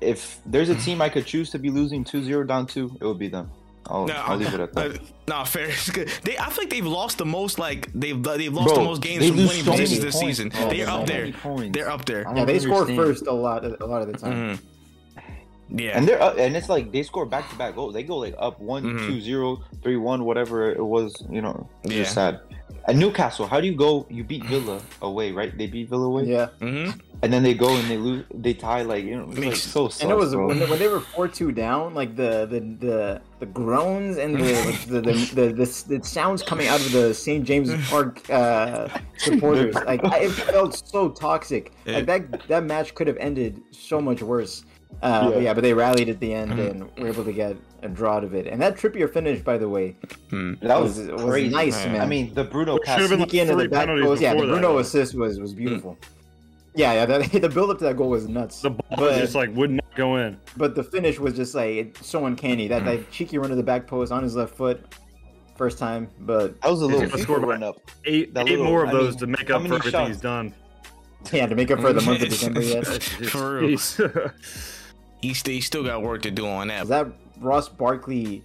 if 0.00 0.40
there's 0.46 0.68
a 0.68 0.74
team 0.74 1.02
I 1.02 1.08
could 1.08 1.26
choose 1.26 1.50
to 1.50 1.58
be 1.58 1.70
losing 1.70 2.04
2-0 2.04 2.46
down 2.46 2.66
to, 2.68 2.96
it 3.00 3.04
would 3.04 3.18
be 3.18 3.28
them. 3.28 3.50
I'll, 3.88 4.06
No, 4.06 4.14
I'll 4.14 4.36
leave 4.36 4.52
it 4.52 4.60
at 4.60 4.72
that. 4.74 4.94
uh, 4.96 4.98
nah, 5.26 5.44
fair. 5.44 5.68
It's 5.68 5.90
good. 5.90 6.08
They, 6.24 6.36
I 6.38 6.50
feel 6.50 6.64
like 6.64 6.70
they've 6.70 6.84
lost 6.86 7.18
the 7.18 7.24
most. 7.24 7.58
Like 7.58 7.90
they've 7.94 8.22
they've 8.22 8.52
lost 8.52 8.68
Bro, 8.68 8.76
the 8.76 8.84
most 8.84 9.02
games 9.02 9.26
from 9.28 9.36
winning 9.38 9.64
so 9.64 9.70
positions 9.72 10.00
this 10.00 10.14
points. 10.20 10.38
season. 10.38 10.52
Oh, 10.56 10.68
They're 10.70 10.86
so 10.86 10.92
up 10.92 11.06
there. 11.06 11.20
many 11.20 11.32
points. 11.32 11.74
They're 11.76 11.90
up 11.90 12.04
there. 12.04 12.24
Yeah, 12.34 12.44
they 12.44 12.58
score 12.58 12.86
first 12.86 13.26
a 13.26 13.32
lot, 13.32 13.64
a 13.64 13.86
lot 13.86 14.02
of 14.02 14.08
the 14.12 14.18
time. 14.18 14.58
Mhm. 14.58 14.60
Yeah. 15.70 15.90
And 15.98 16.08
they're 16.08 16.20
up, 16.22 16.38
and 16.38 16.56
it's 16.56 16.68
like 16.70 16.92
they 16.92 17.02
score 17.02 17.26
back 17.26 17.48
to 17.50 17.56
back 17.56 17.74
goals. 17.74 17.92
They 17.94 18.02
go 18.02 18.16
like 18.16 18.34
up 18.38 18.58
one, 18.60 18.82
Mhm. 18.84 19.06
two, 19.06 19.20
zero, 19.20 19.60
three, 19.82 19.96
one, 19.96 20.24
whatever 20.24 20.70
it 20.70 20.82
was. 20.84 21.14
You 21.30 21.42
know, 21.42 21.68
it's 21.84 21.92
Yeah. 21.92 22.02
just 22.02 22.14
sad. 22.14 22.40
And 22.88 22.98
Newcastle, 22.98 23.46
how 23.46 23.60
do 23.60 23.66
you 23.66 23.74
go? 23.76 24.06
You 24.08 24.24
beat 24.24 24.44
Villa 24.44 24.80
away, 25.02 25.30
right? 25.32 25.56
They 25.56 25.66
beat 25.66 25.88
Villa 25.90 26.06
away, 26.06 26.24
Yeah, 26.24 26.46
hmm 26.60 26.90
and 27.22 27.32
then 27.32 27.42
they 27.42 27.52
go 27.52 27.68
and 27.76 27.90
they 27.90 27.96
lose. 27.98 28.24
They 28.32 28.54
tie 28.54 28.82
like 28.82 29.04
you 29.04 29.16
know, 29.18 29.28
it's 29.30 29.38
like 29.40 29.56
so. 29.56 29.88
Sus, 29.88 30.00
and 30.02 30.10
it 30.10 30.16
was 30.16 30.32
bro. 30.34 30.46
when 30.46 30.58
they, 30.60 30.66
when 30.66 30.78
they 30.78 30.88
were 30.88 31.00
four 31.00 31.28
two 31.28 31.52
down, 31.52 31.92
like 31.94 32.16
the 32.16 32.46
the 32.46 32.60
the, 32.86 33.22
the 33.40 33.46
groans 33.46 34.16
and 34.16 34.36
the 34.36 34.52
like, 34.68 34.80
the, 34.86 35.00
the, 35.02 35.12
the 35.34 35.52
the 35.52 35.98
the 35.98 36.04
sounds 36.04 36.42
coming 36.42 36.68
out 36.68 36.80
of 36.80 36.90
the 36.92 37.12
St 37.12 37.44
James's 37.44 37.76
Park 37.90 38.22
uh, 38.30 38.88
supporters, 39.18 39.74
like 39.84 40.02
I- 40.04 40.20
it 40.20 40.30
felt 40.30 40.80
so 40.88 41.10
toxic. 41.10 41.72
Like 41.86 42.06
that 42.06 42.48
that 42.48 42.64
match 42.64 42.94
could 42.94 43.06
have 43.06 43.18
ended 43.18 43.60
so 43.72 44.00
much 44.00 44.22
worse. 44.22 44.64
Uh, 45.02 45.28
But 45.30 45.36
Yeah. 45.36 45.42
yeah, 45.46 45.54
but 45.54 45.62
they 45.62 45.74
rallied 45.74 46.08
at 46.08 46.20
the 46.20 46.32
end 46.32 46.52
Mhm. 46.52 46.70
and 46.70 46.76
were 46.98 47.08
able 47.08 47.24
to 47.24 47.32
get 47.32 47.56
a 47.82 47.88
draw 47.88 48.16
out 48.16 48.24
of 48.24 48.34
it. 48.34 48.46
And 48.46 48.60
that 48.60 48.76
Trippier 48.76 49.12
finish, 49.12 49.40
by 49.40 49.58
the 49.58 49.68
way, 49.68 49.96
hmm. 50.30 50.54
that 50.62 50.80
was, 50.80 50.98
was, 50.98 51.08
was 51.10 51.22
crazy. 51.22 51.48
nice, 51.50 51.76
man. 51.84 51.92
man. 51.92 52.00
I 52.00 52.06
mean, 52.06 52.34
the 52.34 52.44
Bruno 52.44 52.74
Well, 52.74 52.82
pass. 52.84 53.00
should've 53.00 53.20
into 53.20 53.56
the 53.56 53.68
back 53.68 53.86
penalties 53.86 54.06
post. 54.06 54.22
Yeah, 54.22 54.30
the 54.30 54.36
before 54.36 54.46
that, 54.46 54.60
Bruno 54.60 54.78
assist 54.78 55.14
was 55.14 55.38
was 55.38 55.52
hmm. 55.52 55.58
beautiful. 55.58 55.98
Yeah, 56.74 56.92
yeah. 56.92 57.06
That, 57.06 57.32
the 57.42 57.48
build 57.48 57.70
up 57.70 57.78
to 57.78 57.84
that 57.84 57.96
goal 57.96 58.10
was 58.10 58.28
nuts. 58.28 58.60
The 58.60 58.70
ball 58.70 58.96
but, 58.96 59.18
just 59.18 59.34
like 59.34 59.54
would 59.54 59.70
not 59.70 59.94
go 59.96 60.16
in. 60.16 60.38
but 60.56 60.74
the 60.74 60.82
finish 60.82 61.18
was 61.18 61.34
just 61.34 61.54
like 61.54 61.96
so 62.00 62.26
uncanny. 62.26 62.68
That 62.68 62.84
that 62.84 63.00
hmm. 63.00 63.10
cheeky 63.10 63.38
run 63.38 63.50
to 63.50 63.56
the 63.56 63.62
back 63.62 63.86
post 63.86 64.12
on 64.12 64.22
his 64.22 64.36
left 64.36 64.54
foot, 64.54 64.94
first 65.56 65.78
time. 65.78 66.08
But 66.20 66.60
That 66.60 66.70
was 66.70 66.82
a 66.82 66.86
little 66.86 67.08
gonna 67.08 67.22
score 67.22 67.38
FIFA 67.38 67.42
by- 67.42 67.48
run 67.48 67.62
up. 67.62 67.90
Eight, 68.04 68.32
eight 68.36 68.44
little- 68.44 68.64
more 68.64 68.84
of 68.84 68.90
I 68.90 68.92
those 68.92 69.14
mean, 69.14 69.18
to 69.18 69.26
make 69.26 69.50
up 69.50 69.62
for 69.62 69.74
everything 69.74 69.90
shots? 69.90 70.08
he's 70.08 70.20
done. 70.20 70.54
yeah, 71.32 71.46
to 71.46 71.54
make 71.54 71.70
up 71.70 71.80
for 71.80 71.92
the 71.92 72.00
month 72.00 72.22
of 72.22 72.28
December 72.30 72.62
yet. 72.62 72.86
For 72.86 73.60
real. 73.60 73.70
Jeez. 73.70 74.32
He, 75.20 75.60
still 75.60 75.82
got 75.82 76.02
work 76.02 76.22
to 76.22 76.30
do 76.30 76.46
on 76.46 76.68
that. 76.68 76.86
that 76.88 77.08
Ross 77.40 77.68
Barkley 77.68 78.42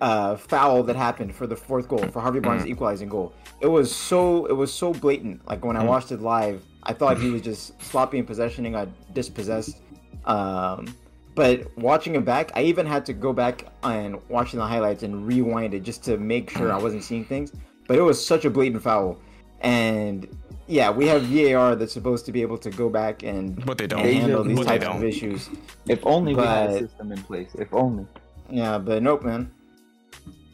uh, 0.00 0.36
foul 0.36 0.82
that 0.82 0.96
happened 0.96 1.34
for 1.34 1.46
the 1.46 1.56
fourth 1.56 1.88
goal 1.88 1.98
for 2.08 2.20
Harvey 2.20 2.40
Mm. 2.40 2.44
Barnes' 2.44 2.66
equalizing 2.66 3.08
goal. 3.08 3.32
It 3.60 3.68
was 3.68 3.94
so 3.94 4.46
it 4.46 4.52
was 4.52 4.72
so 4.72 4.92
blatant. 4.92 5.46
Like 5.48 5.64
when 5.64 5.76
I 5.76 5.82
Mm. 5.84 5.88
watched 5.88 6.10
it 6.12 6.20
live, 6.20 6.62
I 6.82 6.92
thought 6.92 7.16
he 7.18 7.30
was 7.30 7.42
just 7.50 7.80
sloppy 7.82 8.18
in 8.18 8.26
possession 8.26 8.66
and 8.66 8.74
got 8.74 8.88
dispossessed. 9.14 9.80
Um, 10.24 10.94
but 11.34 11.66
watching 11.78 12.14
it 12.16 12.24
back, 12.24 12.50
I 12.54 12.62
even 12.62 12.86
had 12.86 13.06
to 13.06 13.12
go 13.12 13.32
back 13.32 13.66
and 13.82 14.16
watching 14.28 14.58
the 14.58 14.66
highlights 14.66 15.02
and 15.02 15.26
rewind 15.26 15.74
it 15.74 15.80
just 15.82 16.04
to 16.04 16.16
make 16.16 16.50
sure 16.50 16.72
I 16.72 16.78
wasn't 16.78 17.02
seeing 17.04 17.24
things. 17.24 17.52
But 17.88 17.96
it 17.98 18.02
was 18.02 18.24
such 18.24 18.44
a 18.44 18.50
blatant 18.50 18.82
foul, 18.82 19.18
and 19.60 20.26
yeah, 20.66 20.90
we 20.90 21.06
have 21.08 21.22
VAR 21.24 21.76
that's 21.76 21.92
supposed 21.92 22.26
to 22.26 22.32
be 22.32 22.42
able 22.42 22.58
to 22.58 22.70
go 22.70 22.88
back 22.88 23.22
and, 23.22 23.64
But 23.64 23.78
they 23.78 23.86
don't. 23.86 24.00
and 24.00 24.14
handle 24.18 24.44
these 24.44 24.56
But 24.58 24.64
types 24.66 24.86
of 24.86 25.04
issues. 25.04 25.50
If 25.88 26.04
only 26.06 26.34
we 26.34 26.42
had 26.42 26.70
a 26.70 26.78
system 26.80 27.12
in 27.12 27.22
place. 27.22 27.54
If 27.54 27.72
only. 27.74 28.06
Yeah, 28.50 28.78
but 28.78 29.02
nope, 29.02 29.22
man. 29.24 29.50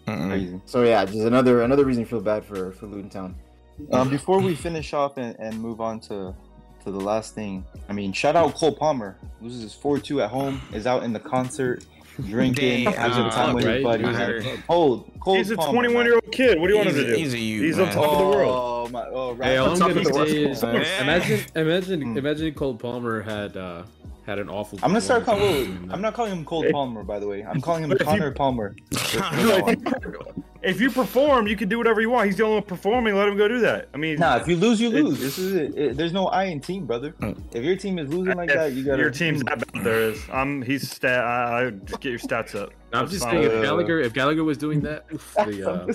Mm-mm. 0.07 0.29
Crazy. 0.29 0.61
So 0.67 0.83
yeah, 0.83 1.05
just 1.05 1.19
another 1.19 1.63
another 1.63 1.85
reason 1.85 2.05
to 2.05 2.11
feel 2.11 2.21
bad 2.21 2.45
for 2.45 2.73
for 2.73 2.87
Luton 2.87 3.11
Town. 3.11 3.35
Um, 3.93 4.11
before 4.11 4.41
we 4.41 4.55
finish 4.55 4.93
off 4.93 5.17
and, 5.17 5.37
and 5.39 5.59
move 5.61 5.81
on 5.81 6.01
to 6.01 6.35
to 6.85 6.91
the 6.91 7.01
last 7.01 7.35
thing, 7.35 7.65
I 7.89 7.93
mean, 7.93 8.13
shout 8.13 8.37
out 8.37 8.55
Cole 8.55 8.73
Palmer. 8.75 9.17
Loses 9.41 9.63
his 9.63 9.75
four 9.75 9.99
two 9.99 10.21
at 10.23 10.31
home. 10.31 10.61
Is 10.73 10.87
out 10.87 11.03
in 11.03 11.13
the 11.13 11.21
concert, 11.21 11.85
drinking, 12.17 12.85
Dang, 12.85 12.93
having 12.95 13.25
uh, 13.25 13.31
time 13.31 13.55
with 13.55 13.65
his 13.65 13.73
right? 13.73 13.83
buddies. 13.83 14.07
I 14.07 14.13
heard. 14.13 14.45
Hold, 14.69 15.11
He's 15.27 15.51
a 15.51 15.57
21 15.57 16.05
year 16.07 16.15
old 16.15 16.33
kid. 16.33 16.59
What 16.61 16.67
do 16.69 16.73
you 16.73 16.79
want 16.79 16.89
him 16.91 16.97
to 16.97 17.07
do? 17.09 17.15
he's 17.15 17.35
a 17.35 17.39
youth, 17.39 17.63
He's 17.65 17.79
on 17.79 17.87
man. 17.87 17.95
top 17.95 18.13
of 18.13 18.19
the 18.19 18.25
world. 18.25 18.55
Oh 18.55 18.89
my! 18.91 19.05
Oh, 19.07 19.35
Hey, 19.37 19.57
all 19.59 19.71
I'm 19.73 19.79
top 19.79 19.89
gonna 19.89 20.01
of 20.01 20.07
the 20.07 20.13
world. 20.15 20.29
say 20.29 20.45
is, 20.45 20.63
imagine, 20.63 21.41
imagine, 21.55 22.01
Mm. 22.15 22.17
imagine 22.19 22.55
Cole 22.55 22.75
Palmer 22.75 23.21
had 23.23 23.57
uh, 23.57 23.83
had 24.27 24.39
an 24.39 24.49
awful. 24.49 24.79
I'm 24.83 24.91
gonna 24.91 25.01
start 25.01 25.25
calling. 25.25 25.43
performance 25.67 25.93
I'm 25.93 26.01
not 26.01 26.15
calling 26.15 26.33
him 26.33 26.45
Cole 26.45 26.65
If- 26.65 26.73
Palmer, 26.73 27.03
by 27.05 27.19
the 27.19 27.27
way. 27.29 27.43
I'm 27.45 27.61
calling 27.61 27.85
him 27.85 27.89
But 27.91 28.01
if 28.01 28.07
you- 28.07 28.13
Connor 28.13 28.31
Palmer. 28.33 28.75
If 30.63 30.81
you 30.81 30.91
perform, 30.91 31.47
you 31.47 31.57
can 31.57 31.69
do 31.69 31.79
whatever 31.79 32.01
you 32.03 32.11
want. 32.11 32.27
He's 32.27 32.37
the 32.37 32.45
only 32.45 32.57
one 32.57 32.65
performing. 32.65 33.15
Let 33.17 33.29
him 33.29 33.37
go 33.37 33.49
do 33.49 33.61
that. 33.61 33.89
I 33.95 33.97
mean, 33.97 34.19
Nah, 34.19 34.37
if 34.37 34.47
you 34.47 34.57
lose, 34.57 34.81
you 34.81 34.91
lose. 34.91 35.19
This 35.19 35.39
is 35.39 35.55
it. 35.55 35.75
It- 35.77 35.97
There's 35.97 36.13
no 36.13 36.27
I 36.29 36.45
in 36.45 36.61
team, 36.61 36.85
brother. 36.87 37.15
If 37.55 37.65
your 37.65 37.77
team 37.77 37.99
is 37.99 38.13
losing 38.13 38.37
like 38.37 38.51
if 38.51 38.57
that, 38.57 38.73
you 38.73 38.85
gotta. 38.85 39.01
your 39.01 39.11
team's 39.11 39.43
that 39.45 39.73
bad. 39.73 39.85
There 39.85 40.01
is. 40.11 40.23
I'm. 40.33 40.61
He's 40.63 40.91
stat. 40.91 41.25
I, 41.25 41.67
I 41.67 41.71
just 41.71 42.01
get 42.01 42.11
your 42.11 42.19
stats 42.19 42.55
up. 42.55 42.71
I'm 42.93 43.03
That's 43.03 43.13
just 43.13 43.23
fine. 43.25 43.35
saying, 43.35 43.45
if 43.47 43.53
Uh, 43.53 43.63
Gallagher, 43.63 44.01
if 44.01 44.13
Gallagher 44.13 44.43
was 44.45 44.59
doing 44.59 44.81
that, 44.81 45.05
oof, 45.15 45.33
the, 45.47 45.71
uh, 45.71 45.93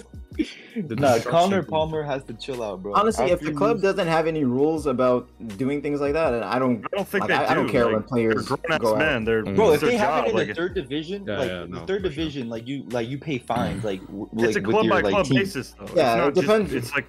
the 0.78 0.96
Nah, 0.96 1.20
Connor 1.20 1.62
Palmer 1.62 2.04
has 2.04 2.24
to 2.24 2.34
chill 2.36 2.64
out, 2.64 2.82
bro. 2.82 2.94
Honestly, 2.94 3.32
if 3.32 3.42
the 3.42 3.52
club 3.52 3.78
lose- 3.78 3.82
doesn't 3.84 4.08
have 4.08 4.28
any 4.28 4.46
rules 4.46 4.86
about 4.86 5.28
doing 5.58 5.82
things 5.82 6.00
like 6.00 6.14
that, 6.14 6.34
and 6.34 6.46
I 6.46 6.58
don't, 6.58 6.86
I 6.94 6.96
don't 6.96 7.06
think 7.08 7.28
like, 7.28 7.30
they 7.30 7.36
I, 7.36 7.46
do. 7.48 7.52
I 7.52 7.54
don't 7.54 7.68
care 7.70 7.84
like, 7.86 7.94
when 7.96 8.04
players 8.04 8.48
They're 8.48 8.58
grown 8.58 8.80
go 8.80 8.88
ass 8.88 8.94
out. 8.94 8.98
men. 9.00 9.26
They're 9.26 9.44
Bro, 9.44 9.68
if 9.70 9.74
it's 9.74 9.82
their 9.82 9.92
they 9.92 9.98
have 9.98 10.08
job. 10.10 10.26
it 10.26 10.30
in 10.30 10.36
like, 10.38 10.48
the 10.48 10.54
third 10.54 10.74
division, 10.74 11.26
Yeah, 11.28 11.38
like 11.38 11.50
yeah, 11.50 11.66
the 11.70 11.80
third 11.86 11.88
for 11.88 11.92
sure. 11.92 12.00
division, 12.12 12.48
like 12.50 12.66
you 12.66 12.84
like 12.90 13.10
you 13.10 13.18
pay 13.18 13.40
fines, 13.40 13.84
like 13.84 14.00
w- 14.08 14.30
it's 14.56 14.68
a 14.68 14.72
club 14.72 14.86
your 14.86 14.94
by 14.94 15.02
like 15.02 15.12
club 15.14 15.26
team. 15.26 15.40
basis, 15.40 15.72
though. 15.72 15.86
Yeah, 15.96 16.14
it's 16.14 16.18
not 16.18 16.28
it 16.28 16.36
depends. 16.42 16.72
Just, 16.72 16.86
it's 16.88 16.96
like 16.96 17.08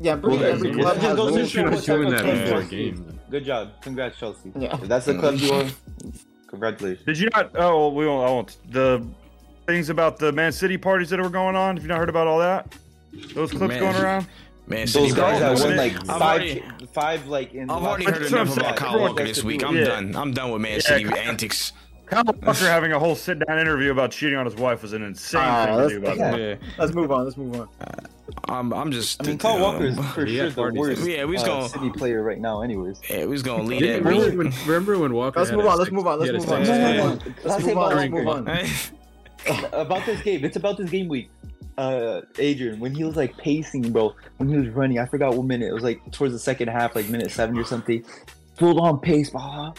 Yeah, 0.00 0.16
pretty 0.16 0.38
Well, 0.38 0.46
every 0.52 0.70
it's- 0.70 0.84
club 0.84 0.96
has 0.98 1.16
goes 1.16 1.34
to 1.34 1.46
show 1.48 1.62
what 1.64 1.84
doing 1.84 1.84
type 1.84 1.88
of 2.06 2.10
that 2.10 2.20
club 2.22 2.34
before 2.34 2.46
you 2.46 2.48
the 2.48 2.54
are. 2.56 2.62
game. 2.64 3.20
Good 3.30 3.44
job, 3.44 3.68
congrats, 3.82 4.18
Chelsea. 4.18 4.52
Yeah. 4.58 4.74
If 4.74 4.88
that's 4.88 5.06
the 5.06 5.18
club 5.18 5.34
you 5.36 5.52
are, 5.52 5.66
congratulations. 6.46 7.04
Did 7.06 7.18
you 7.18 7.28
not? 7.34 7.50
Oh, 7.56 7.88
we 7.90 8.06
won't. 8.06 8.26
I 8.28 8.30
won't. 8.30 8.56
The 8.70 9.06
things 9.66 9.90
about 9.90 10.18
the 10.18 10.32
Man 10.32 10.52
City 10.52 10.78
parties 10.78 11.10
that 11.10 11.20
were 11.20 11.28
going 11.28 11.56
on. 11.56 11.76
Have 11.76 11.84
you 11.84 11.88
not 11.88 11.98
heard 11.98 12.08
about 12.08 12.26
all 12.26 12.38
that? 12.38 12.74
Those 13.34 13.50
clips 13.50 13.68
Man. 13.68 13.80
going 13.80 13.96
around. 13.96 14.26
Man, 14.66 14.80
Those 14.80 14.92
City 14.92 15.12
guys 15.14 15.40
that 15.40 15.58
won 15.66 15.76
like 15.76 15.92
five, 16.06 16.20
already- 16.22 16.62
five 16.92 17.26
like 17.26 17.54
in. 17.54 17.70
I've 17.70 17.82
already 17.82 18.04
heard 18.04 18.22
enough 18.22 18.52
about 18.56 18.64
saying. 18.64 18.76
Kyle 18.76 19.00
Walker 19.00 19.24
this 19.24 19.42
week. 19.42 19.64
I'm 19.64 19.76
Yeah. 19.76 19.84
done. 19.84 20.14
I'm 20.16 20.32
done 20.32 20.50
with 20.52 20.62
Man 20.62 20.74
Yeah, 20.74 20.78
City 20.80 21.04
antics. 21.18 21.72
Kyle 22.10 22.24
Walker 22.42 22.64
having 22.66 22.92
a 22.92 22.98
whole 22.98 23.14
sit 23.14 23.38
down 23.46 23.58
interview 23.58 23.90
about 23.92 24.10
cheating 24.10 24.38
on 24.38 24.44
his 24.46 24.54
wife 24.56 24.82
was 24.82 24.92
an 24.92 25.02
insane 25.02 25.40
Ah, 25.42 25.66
thing 25.66 25.88
to 25.88 25.88
do 25.88 25.98
about 26.06 26.16
yeah. 26.18 26.36
Yeah, 26.36 26.54
Let's 26.78 26.94
move 26.94 27.10
on. 27.12 27.24
Let's 27.24 27.36
move 27.36 27.60
on. 27.60 27.68
I'm, 28.48 28.72
I'm 28.72 28.92
just. 28.92 29.22
I 29.22 29.26
mean, 29.26 29.38
Kyle 29.38 29.60
Walker 29.60 29.84
is 29.84 29.96
for 29.96 30.26
sure 30.26 30.44
had 30.44 30.54
the 30.54 30.72
worst 30.74 31.06
Yeah, 31.06 31.24
we 31.24 31.32
was 31.32 31.42
uh, 31.42 31.46
gonna- 31.46 31.68
City 31.68 31.90
player 31.90 32.22
right 32.22 32.38
now, 32.40 32.62
anyways. 32.62 33.00
Yeah, 33.08 33.20
we 33.20 33.26
was 33.28 33.42
gonna 33.42 33.62
lead 33.62 33.82
it. 33.82 34.04
remember, 34.04 34.36
when, 34.44 34.52
remember 34.66 34.98
when 34.98 35.12
Walker? 35.14 35.40
Let's 35.40 35.52
move 35.52 35.66
on. 35.66 35.78
Let's 35.78 35.90
move 35.90 36.06
on. 36.06 36.18
Let's 36.20 36.32
move 36.32 36.52
on. 36.52 36.64
sex 36.64 36.68
No, 36.68 36.78
no, 36.78 36.86
tape. 36.86 37.26
no. 37.26 37.32
Let's 37.34 37.44
Let's 37.44 37.64
move 37.66 37.78
on. 37.78 37.96
Let's 37.96 38.10
move 38.10 38.24
move 38.24 38.28
on. 38.28 38.48
on. 38.48 39.64
about 39.80 40.04
this 40.06 40.20
game. 40.22 40.44
It's 40.44 40.56
about 40.56 40.76
this 40.76 40.90
game 40.90 41.08
week. 41.08 41.30
Uh, 41.76 42.22
Adrian, 42.38 42.80
when 42.80 42.92
he 42.94 43.04
was 43.04 43.14
like 43.16 43.36
pacing, 43.36 43.92
bro, 43.92 44.14
when 44.38 44.48
he 44.48 44.56
was 44.56 44.68
running, 44.70 44.98
I 44.98 45.06
forgot 45.06 45.34
what 45.34 45.46
minute. 45.46 45.68
It 45.68 45.72
was 45.74 45.84
like 45.84 46.00
towards 46.10 46.32
the 46.34 46.38
second 46.38 46.68
half, 46.68 46.96
like 46.96 47.08
minute 47.08 47.30
seven 47.30 47.56
or 47.56 47.64
something. 47.64 48.04
Full 48.56 48.80
on 48.80 48.98
pace, 48.98 49.30
blah. 49.30 49.72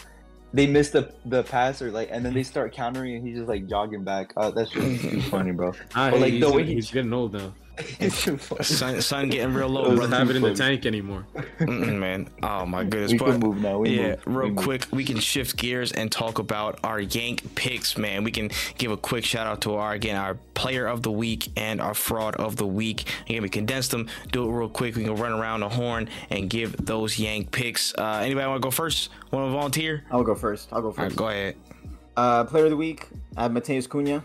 They 0.52 0.66
missed 0.66 0.92
the 0.92 1.12
the 1.26 1.42
pass 1.44 1.80
or 1.80 1.90
like, 1.92 2.08
and 2.10 2.24
then 2.24 2.34
they 2.34 2.42
start 2.42 2.72
countering, 2.72 3.14
and 3.16 3.26
he's 3.26 3.36
just 3.36 3.48
like 3.48 3.66
jogging 3.68 4.02
back. 4.04 4.32
Uh, 4.36 4.50
that's 4.50 4.70
just 4.70 5.02
too 5.02 5.20
funny, 5.30 5.52
bro. 5.52 5.72
Ah, 5.94 6.10
But, 6.10 6.20
like, 6.20 6.32
he's, 6.32 6.40
the 6.44 6.50
way 6.52 6.64
he- 6.64 6.74
he's 6.74 6.90
getting 6.90 7.12
old 7.12 7.32
now. 7.34 7.52
It's 7.98 8.22
too 8.24 8.36
funny. 8.38 8.64
Sun, 8.64 9.00
sun 9.02 9.28
getting 9.28 9.54
real 9.54 9.68
low, 9.68 9.84
It 9.86 9.90
was 9.90 10.00
Doesn't 10.00 10.10
brother. 10.10 10.16
have 10.24 10.30
it 10.30 10.36
in 10.36 10.42
the 10.42 10.54
tank 10.54 10.86
anymore. 10.86 11.26
Mm-mm, 11.60 11.98
man. 11.98 12.28
Oh 12.42 12.64
my 12.66 12.84
goodness. 12.84 13.12
We 13.12 13.18
But- 13.18 13.32
can 13.32 13.40
move 13.40 13.58
now. 13.60 13.78
We 13.78 13.90
yeah, 13.98 14.08
move. 14.10 14.20
real 14.26 14.44
We 14.48 14.50
move. 14.54 14.64
quick, 14.64 14.86
we 14.90 15.04
can 15.04 15.18
shift 15.18 15.56
gears 15.56 15.92
and 15.92 16.10
talk 16.10 16.38
about 16.38 16.78
our 16.84 17.00
Yank 17.00 17.54
picks, 17.54 17.96
man. 17.98 18.24
We 18.24 18.30
can 18.30 18.50
give 18.78 18.90
a 18.90 18.96
quick 18.96 19.24
shout 19.24 19.46
out 19.46 19.60
to 19.62 19.74
our 19.74 19.92
again 19.92 20.16
our 20.16 20.34
player 20.54 20.86
of 20.86 21.02
the 21.02 21.10
week 21.10 21.48
and 21.56 21.80
our 21.80 21.94
fraud 21.94 22.36
of 22.36 22.56
the 22.56 22.66
week. 22.66 23.04
Again, 23.28 23.42
we 23.42 23.48
condense 23.48 23.88
them. 23.88 24.08
Do 24.32 24.48
it 24.48 24.52
real 24.52 24.68
quick. 24.68 24.94
We 24.96 25.04
can 25.04 25.16
run 25.16 25.32
around 25.32 25.60
the 25.60 25.68
horn 25.70 26.08
and 26.30 26.50
give 26.50 26.76
those 26.84 27.18
Yank 27.18 27.50
picks. 27.50 27.94
Uh, 27.96 28.20
anybody 28.22 28.46
want 28.46 28.60
to 28.62 28.66
go 28.66 28.70
first? 28.70 29.08
Want 29.30 29.46
to 29.48 29.52
volunteer? 29.52 30.04
I'll 30.10 30.22
go 30.22 30.34
first. 30.34 30.68
I'll 30.72 30.82
go 30.82 30.88
All 30.88 30.94
right, 30.94 31.04
first. 31.04 31.16
go 31.16 31.28
ahead. 31.28 31.56
Uh, 32.16 32.44
player 32.44 32.64
of 32.64 32.70
the 32.70 32.76
week, 32.76 33.08
I 33.36 33.42
have 33.44 33.52
Matheus 33.52 33.88
Cunha. 33.88 34.22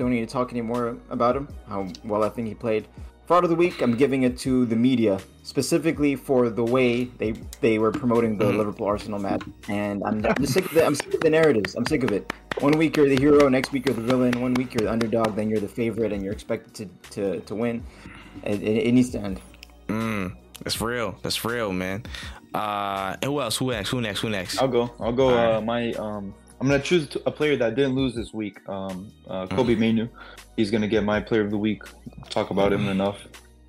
Don't 0.00 0.08
need 0.08 0.26
to 0.26 0.32
talk 0.32 0.50
anymore 0.50 0.96
about 1.10 1.36
him, 1.36 1.46
how 1.68 1.86
well 2.04 2.24
I 2.24 2.30
think 2.30 2.48
he 2.48 2.54
played. 2.54 2.88
Fraud 3.26 3.44
of 3.44 3.50
the 3.50 3.54
week, 3.64 3.82
I'm 3.82 3.94
giving 3.98 4.22
it 4.22 4.38
to 4.38 4.64
the 4.64 4.74
media, 4.74 5.20
specifically 5.42 6.16
for 6.16 6.48
the 6.48 6.64
way 6.64 7.04
they 7.20 7.32
they 7.60 7.78
were 7.78 7.92
promoting 7.92 8.38
the 8.38 8.46
Liverpool 8.46 8.86
Arsenal 8.86 9.18
match. 9.18 9.42
And 9.68 10.02
I'm, 10.02 10.24
I'm 10.24 10.46
sick 10.46 10.64
of 10.64 10.72
the, 10.72 10.86
I'm 10.86 10.94
sick 10.94 11.12
of 11.12 11.20
the 11.20 11.28
narratives. 11.28 11.74
I'm 11.74 11.84
sick 11.84 12.02
of 12.02 12.12
it. 12.12 12.32
One 12.60 12.78
week 12.78 12.96
you're 12.96 13.10
the 13.10 13.20
hero, 13.20 13.50
next 13.50 13.72
week 13.72 13.84
you're 13.84 13.94
the 13.94 14.08
villain. 14.12 14.40
One 14.40 14.54
week 14.54 14.72
you're 14.72 14.86
the 14.86 14.90
underdog, 14.90 15.36
then 15.36 15.50
you're 15.50 15.60
the 15.60 15.68
favorite, 15.68 16.14
and 16.14 16.24
you're 16.24 16.32
expected 16.32 16.72
to 16.76 16.86
to, 17.10 17.40
to 17.40 17.54
win. 17.54 17.84
It, 18.42 18.62
it, 18.62 18.86
it 18.88 18.92
needs 18.92 19.10
to 19.10 19.18
end. 19.20 19.38
Mm, 19.88 20.34
that's 20.64 20.80
real. 20.80 21.14
That's 21.20 21.44
real, 21.44 21.74
man. 21.74 22.04
Uh, 22.54 23.16
and 23.20 23.30
who 23.30 23.42
else? 23.42 23.58
Who 23.58 23.70
next? 23.70 23.90
Who 23.90 24.00
next? 24.00 24.20
Who 24.20 24.30
next? 24.30 24.62
I'll 24.62 24.74
go. 24.78 24.94
I'll 24.98 25.12
go. 25.12 25.28
Alright. 25.28 25.56
Uh, 25.56 25.60
my 25.60 25.92
um, 25.92 26.34
I'm 26.60 26.68
gonna 26.68 26.82
choose 26.82 27.08
a 27.24 27.30
player 27.30 27.56
that 27.56 27.74
didn't 27.74 27.94
lose 27.94 28.14
this 28.14 28.34
week. 28.34 28.58
Um, 28.68 29.10
uh, 29.28 29.46
Kobbie 29.46 29.76
Mainoo. 29.76 30.08
He's 30.56 30.70
gonna 30.70 30.88
get 30.88 31.04
my 31.04 31.20
player 31.20 31.40
of 31.40 31.50
the 31.50 31.56
week. 31.58 31.82
Talk 32.28 32.50
about 32.50 32.72
him 32.72 32.86
enough. 32.88 33.18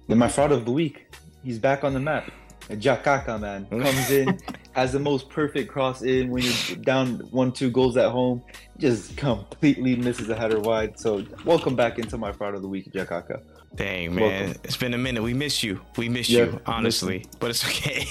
Then 0.07 0.17
my 0.17 0.27
fraud 0.27 0.51
of 0.51 0.65
the 0.65 0.71
week. 0.71 1.07
He's 1.43 1.57
back 1.57 1.83
on 1.85 1.93
the 1.93 1.99
map. 2.01 2.29
Jakaka 2.69 3.39
man 3.39 3.65
comes 3.69 4.11
in, 4.11 4.39
has 4.73 4.91
the 4.93 4.99
most 4.99 5.29
perfect 5.29 5.69
cross 5.71 6.01
in 6.03 6.29
when 6.29 6.43
you're 6.43 6.75
down 6.77 7.15
one 7.31 7.51
two 7.53 7.69
goals 7.71 7.95
at 7.97 8.11
home. 8.11 8.43
Just 8.77 9.15
completely 9.15 9.95
misses 9.95 10.29
a 10.29 10.35
header 10.35 10.59
wide. 10.59 10.99
So 10.99 11.25
welcome 11.45 11.75
back 11.77 11.97
into 11.97 12.17
my 12.17 12.31
fraud 12.33 12.55
of 12.55 12.61
the 12.61 12.67
week, 12.67 12.91
Jakaka. 12.91 13.41
Dang 13.73 14.13
man, 14.15 14.47
Welcome. 14.47 14.61
it's 14.65 14.75
been 14.75 14.93
a 14.93 14.97
minute. 14.97 15.23
We 15.23 15.33
miss 15.33 15.63
you. 15.63 15.79
We 15.97 16.09
miss 16.09 16.29
Yeah, 16.29 16.43
you, 16.43 16.59
honestly. 16.65 17.25
But 17.39 17.51
it's 17.51 17.63
okay. 17.65 18.05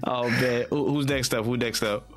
oh 0.04 0.28
man, 0.28 0.66
Who- 0.68 0.88
who's 0.92 1.06
next 1.06 1.32
up? 1.32 1.46
Who 1.46 1.56
next 1.56 1.82
up? 1.82 2.10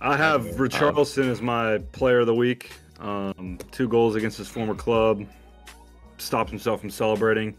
I 0.00 0.16
have 0.16 0.44
Richarlison 0.56 1.28
as 1.28 1.42
my 1.42 1.78
player 1.92 2.20
of 2.20 2.26
the 2.26 2.34
week. 2.34 2.72
Um, 3.00 3.58
two 3.70 3.88
goals 3.88 4.14
against 4.16 4.38
his 4.38 4.48
former 4.48 4.74
club. 4.74 5.24
Stops 6.18 6.50
himself 6.50 6.80
from 6.80 6.90
celebrating. 6.90 7.56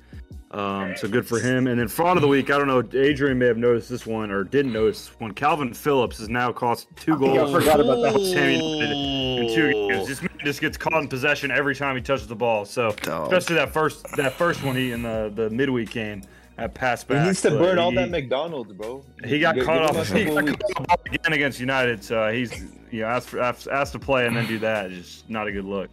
Um, 0.52 0.96
so 0.98 1.08
good 1.08 1.28
for 1.28 1.40
him. 1.40 1.68
And 1.68 1.80
then 1.80 1.88
fraud 1.88 2.18
of 2.18 2.22
the 2.22 2.28
week. 2.28 2.50
I 2.50 2.58
don't 2.58 2.68
know. 2.68 2.84
Adrian 3.00 3.38
may 3.38 3.46
have 3.46 3.58
noticed 3.58 3.90
this 3.90 4.06
one 4.06 4.32
or 4.32 4.44
didn't 4.44 4.74
notice 4.74 5.08
this 5.08 5.20
one. 5.20 5.34
Kalvin 5.34 5.76
Phillips 5.76 6.18
has 6.18 6.28
now 6.28 6.52
cost 6.52 6.88
two 6.96 7.18
think 7.18 7.34
I 7.34 7.38
goals. 7.38 7.52
forgot 7.52 7.80
about 7.80 8.02
that. 8.02 8.20
Sam 8.20 8.50
in 8.50 9.54
two 9.54 9.72
games. 9.72 10.08
This 10.08 10.22
man 10.22 10.32
just 10.44 10.60
gets 10.60 10.78
caught 10.78 11.02
in 11.02 11.08
possession 11.08 11.52
every 11.52 11.76
time 11.76 11.96
he 11.96 12.02
touches 12.02 12.28
the 12.28 12.36
ball. 12.36 12.66
So 12.66 12.92
Dog. 13.04 13.32
especially 13.32 13.56
that 13.56 13.72
first 13.72 14.06
that 14.16 14.34
first 14.34 14.64
one 14.64 14.76
he 14.76 14.92
in 14.92 15.04
the 15.04 15.32
the 15.36 15.50
midweek 15.52 15.92
game 15.92 16.24
that 16.60 16.74
pass 16.74 17.04
back. 17.04 17.22
He 17.22 17.28
needs 17.28 17.42
to 17.42 17.52
but 17.52 17.60
burn 17.60 17.80
all 17.80 17.92
that 17.94 18.10
McDonald's, 18.10 18.74
bro. 18.74 19.04
he 19.26 19.40
got 19.40 19.56
Give- 19.56 19.66
caught 19.66 19.88
give 19.92 19.98
off. 19.98 20.12
a 20.12 20.18
He 20.18 20.26
got 20.26 20.44
weeks. 20.44 20.64
caught 20.76 20.90
off 20.92 21.06
again 21.06 21.34
against 21.34 21.60
United, 21.60 22.04
so 22.04 22.32
he's 22.32 22.52
you 22.92 23.02
know 23.02 23.08
asked 23.08 23.30
for 23.30 23.40
asked, 23.40 23.68
asked 23.68 23.94
to 23.94 24.00
play 24.00 24.28
and 24.28 24.36
then 24.36 24.46
do 24.48 24.60
that. 24.60 24.90
Just 24.92 25.30
not 25.30 25.48
a 25.48 25.52
good 25.52 25.66
look. 25.66 25.90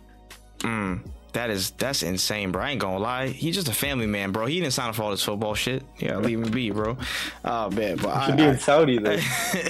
Mm, 0.60 1.01
That 1.37 1.51
is 1.51 1.73
that's 1.73 2.03
insane, 2.03 2.51
bro. 2.51 2.63
I 2.63 2.71
ain't 2.71 2.81
gonna 2.81 2.99
lie. 2.99 3.27
He's 3.27 3.57
just 3.57 3.69
a 3.69 3.75
family 3.75 4.07
man, 4.07 4.33
bro. 4.33 4.47
He 4.47 4.59
didn't 4.59 4.73
sign 4.73 4.89
up 4.89 4.95
for 4.95 5.03
all 5.03 5.11
this 5.11 5.23
football 5.23 5.55
shit. 5.55 5.83
Yeah, 5.99 6.17
leave 6.17 6.41
him 6.41 6.51
be, 6.51 6.71
bro. 6.71 6.97
Oh 7.45 7.71
man, 7.73 7.99
but 7.99 8.09
I, 8.09 8.27
Should 8.27 8.37
be 8.39 8.45
in 8.45 8.59
Saudi 8.59 8.99
though. 8.99 9.19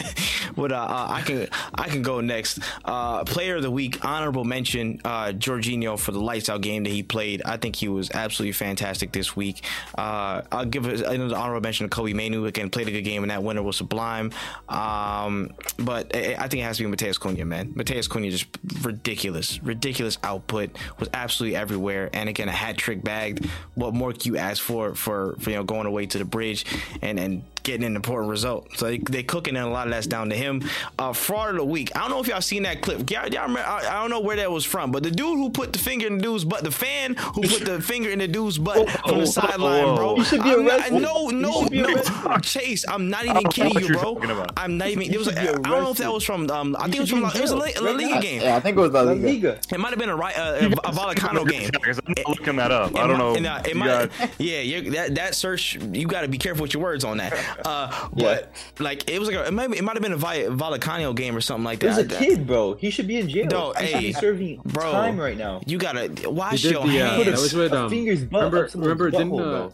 but 0.56 0.70
uh, 0.70 0.76
uh, 0.76 1.06
I 1.10 1.22
can 1.22 1.48
I 1.74 1.88
can 1.88 2.02
go 2.02 2.20
next. 2.20 2.60
Uh, 2.84 3.24
player 3.24 3.56
of 3.56 3.62
the 3.62 3.70
week, 3.72 4.04
honorable 4.04 4.44
mention, 4.44 5.00
uh, 5.04 5.32
Jorginho 5.32 5.98
for 5.98 6.12
the 6.12 6.20
lights 6.20 6.48
out 6.48 6.60
game 6.60 6.84
that 6.84 6.90
he 6.90 7.02
played. 7.02 7.42
I 7.44 7.56
think 7.56 7.74
he 7.74 7.88
was 7.88 8.12
absolutely 8.12 8.52
fantastic 8.52 9.10
this 9.10 9.34
week. 9.34 9.64
Uh, 9.98 10.42
I'll 10.52 10.66
give 10.66 10.86
another 10.86 11.34
honorable 11.34 11.62
mention 11.62 11.90
to 11.90 11.90
Kobbie 11.92 12.14
Mainoo. 12.14 12.44
Again, 12.44 12.70
played 12.70 12.86
a 12.86 12.92
good 12.92 13.02
game, 13.02 13.24
and 13.24 13.32
that 13.32 13.42
winner 13.42 13.64
was 13.64 13.76
sublime. 13.76 14.30
Um, 14.68 15.50
but 15.80 16.14
I 16.14 16.36
I 16.38 16.46
think 16.46 16.62
it 16.62 16.66
has 16.66 16.76
to 16.76 16.88
be 16.88 16.96
Matheus 16.96 17.18
Cunha, 17.18 17.44
man. 17.44 17.72
Matheus 17.72 18.08
Cunha 18.08 18.30
just 18.30 18.46
ridiculous, 18.82 19.60
ridiculous 19.64 20.16
output 20.22 20.70
was 21.00 21.08
absolutely 21.12 21.55
everywhere, 21.56 22.10
and 22.12 22.28
again 22.28 22.48
a 22.48 22.52
hat 22.52 22.76
trick 22.76 23.02
bagged. 23.02 23.46
What 23.74 23.94
more 23.94 24.12
can 24.12 24.32
you 24.32 24.38
ask 24.38 24.62
for 24.62 24.94
for 24.94 25.36
for 25.40 25.50
you 25.50 25.56
know 25.56 25.64
going 25.64 25.86
away 25.86 26.06
to 26.06 26.18
the 26.18 26.24
bridge 26.24 26.64
and 27.02 27.18
and 27.18 27.42
getting 27.66 27.84
an 27.84 27.96
important 27.96 28.30
result? 28.30 28.68
So 28.76 28.86
they, 28.86 28.98
they 28.98 29.22
cooking, 29.22 29.56
and 29.56 29.66
a 29.66 29.68
lot 29.70 29.86
of 29.86 29.92
that's 29.92 30.06
down 30.06 30.30
to 30.30 30.36
him. 30.36 30.62
Uh, 30.98 31.12
fraud 31.12 31.50
of 31.50 31.56
the 31.56 31.64
week. 31.64 31.94
I 31.94 32.00
don't 32.00 32.10
know 32.10 32.20
if 32.20 32.28
y'all 32.28 32.40
seen 32.40 32.62
that 32.62 32.80
clip. 32.80 33.10
Y'all, 33.10 33.28
y'all 33.28 33.42
remember, 33.42 33.68
I, 33.68 33.78
I 33.88 34.00
don't 34.00 34.10
know 34.10 34.20
where 34.20 34.36
that 34.36 34.50
was 34.50 34.64
from, 34.64 34.90
but 34.92 35.02
the 35.02 35.10
dude 35.10 35.36
who 35.38 35.50
put 35.50 35.72
the 35.72 35.78
finger 35.78 36.06
in 36.06 36.16
the 36.16 36.22
dude's 36.22 36.44
butt, 36.44 36.62
the 36.64 36.70
fan 36.70 37.14
who 37.16 37.42
put 37.42 37.64
the 37.64 37.80
finger 37.92 38.08
in 38.10 38.18
the 38.20 38.28
dude's 38.28 38.56
butt 38.58 38.88
from 39.06 39.18
the 39.18 39.26
sideline, 39.26 39.96
bro. 39.96 40.16
You 40.16 40.24
should 40.24 40.42
be 40.42 40.50
I'm 40.50 40.64
not- 40.64 40.78
arrested. 40.80 41.02
no, 41.02 41.28
no, 41.28 41.62
no. 41.70 42.38
Chase. 42.38 42.84
I'm 42.88 43.10
not 43.10 43.24
even 43.26 43.42
kidding 43.44 43.78
you, 43.84 43.88
bro. 43.98 44.18
I'm 44.56 44.78
not 44.78 44.88
even. 44.88 45.02
It 45.12 45.18
was. 45.18 45.26
should 45.26 45.36
I 45.38 45.56
be 45.56 45.62
don't 45.62 45.82
know 45.82 45.90
if 45.90 45.98
that 45.98 46.12
was 46.12 46.24
from. 46.24 46.48
Um, 46.50 46.76
I 46.78 46.84
think 46.84 46.96
it 46.96 47.00
was 47.00 47.10
from. 47.10 47.20
be 47.22 47.26
It 47.38 47.40
was 47.42 47.52
a 47.52 47.54
in 47.54 47.84
La, 47.84 47.90
La 47.90 47.96
Liga 47.96 48.14
now. 48.14 48.20
game. 48.20 48.40
Yeah, 48.42 48.56
I 48.56 48.60
think 48.60 48.76
it 48.76 48.80
was 48.80 48.92
La 48.92 49.00
La 49.02 49.12
Liga. 49.12 49.26
Liga. 49.26 49.60
It 49.72 49.80
might 49.80 49.90
have 49.90 49.98
been 49.98 50.08
a 50.08 50.16
right 50.16 50.38
uh, 50.38 50.58
a, 50.60 50.66
a 50.88 50.92
Vallecano 50.92 51.48
game. 51.48 51.70
Because 51.72 51.98
I'm 52.06 52.14
not 52.16 52.28
looking 52.28 52.56
that 52.56 52.70
up. 52.70 52.94
I 52.96 53.06
don't 53.06 53.18
know. 53.18 53.34
And, 53.34 53.46
uh, 53.46 53.62
it 53.66 53.76
might, 53.76 54.10
yeah, 54.38 54.80
that 54.90 55.14
that 55.16 55.34
search 55.34 55.74
you 55.92 56.06
got 56.06 56.20
to 56.22 56.28
be 56.28 56.38
careful 56.38 56.62
with 56.62 56.74
your 56.74 56.82
words 56.82 57.04
on 57.04 57.16
that. 57.18 57.32
Uh, 57.64 58.08
but 58.12 58.52
like 58.78 59.08
it 59.10 59.18
was 59.18 59.28
like 59.28 59.36
a, 59.38 59.46
it 59.46 59.52
might 59.52 59.70
it 59.72 59.82
might 59.82 59.94
have 59.96 60.02
been 60.02 60.12
a 60.12 60.16
Vi- 60.16 60.44
Vallecano 60.44 61.14
game 61.14 61.34
or 61.36 61.40
something 61.40 61.64
like 61.64 61.80
There's 61.80 61.96
that. 61.96 62.12
a 62.12 62.18
kid, 62.18 62.46
bro. 62.46 62.74
He 62.74 62.90
should 62.90 63.06
be 63.06 63.16
in 63.18 63.28
jail. 63.28 63.46
No, 63.50 63.72
he 63.72 63.86
should 63.86 63.94
hey, 63.96 64.00
be 64.00 64.12
serving 64.12 64.60
bro, 64.64 64.92
time 64.92 65.18
right 65.18 65.36
now. 65.36 65.60
You 65.66 65.78
gotta 65.78 66.10
wash 66.30 66.62
did 66.62 66.72
your 66.72 66.86
the, 66.86 67.00
uh, 67.02 67.10
hands. 67.10 67.24
that 67.26 67.32
was 67.32 67.54
with 67.54 67.72
a 67.72 67.78
um. 67.82 67.90
finger's 67.90 68.24
butt 68.24 68.44
remember, 68.44 68.64
up 68.64 68.70
someone's 68.70 68.88
remember, 68.88 69.10
didn't 69.10 69.30
butthole, 69.30 69.66
uh, 69.66 69.70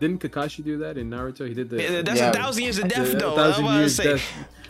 didn't 0.00 0.20
Kakashi 0.20 0.64
do 0.64 0.78
that 0.78 0.96
in 0.98 1.08
Naruto? 1.10 1.46
He 1.48 1.54
did 1.54 1.70
the. 1.70 1.82
Yeah, 1.82 2.02
That's 2.02 2.20
Yeah. 2.20 2.30
a 2.30 2.32
thousand 2.32 2.62
years 2.64 2.78
of 2.78 2.88
death, 2.88 3.12
The 3.12 3.18
though. 3.18 3.36
thousand 3.36 3.64
I 3.64 3.68
was 3.68 3.78
years 3.78 3.94
say, 3.96 4.04
death. 4.04 4.22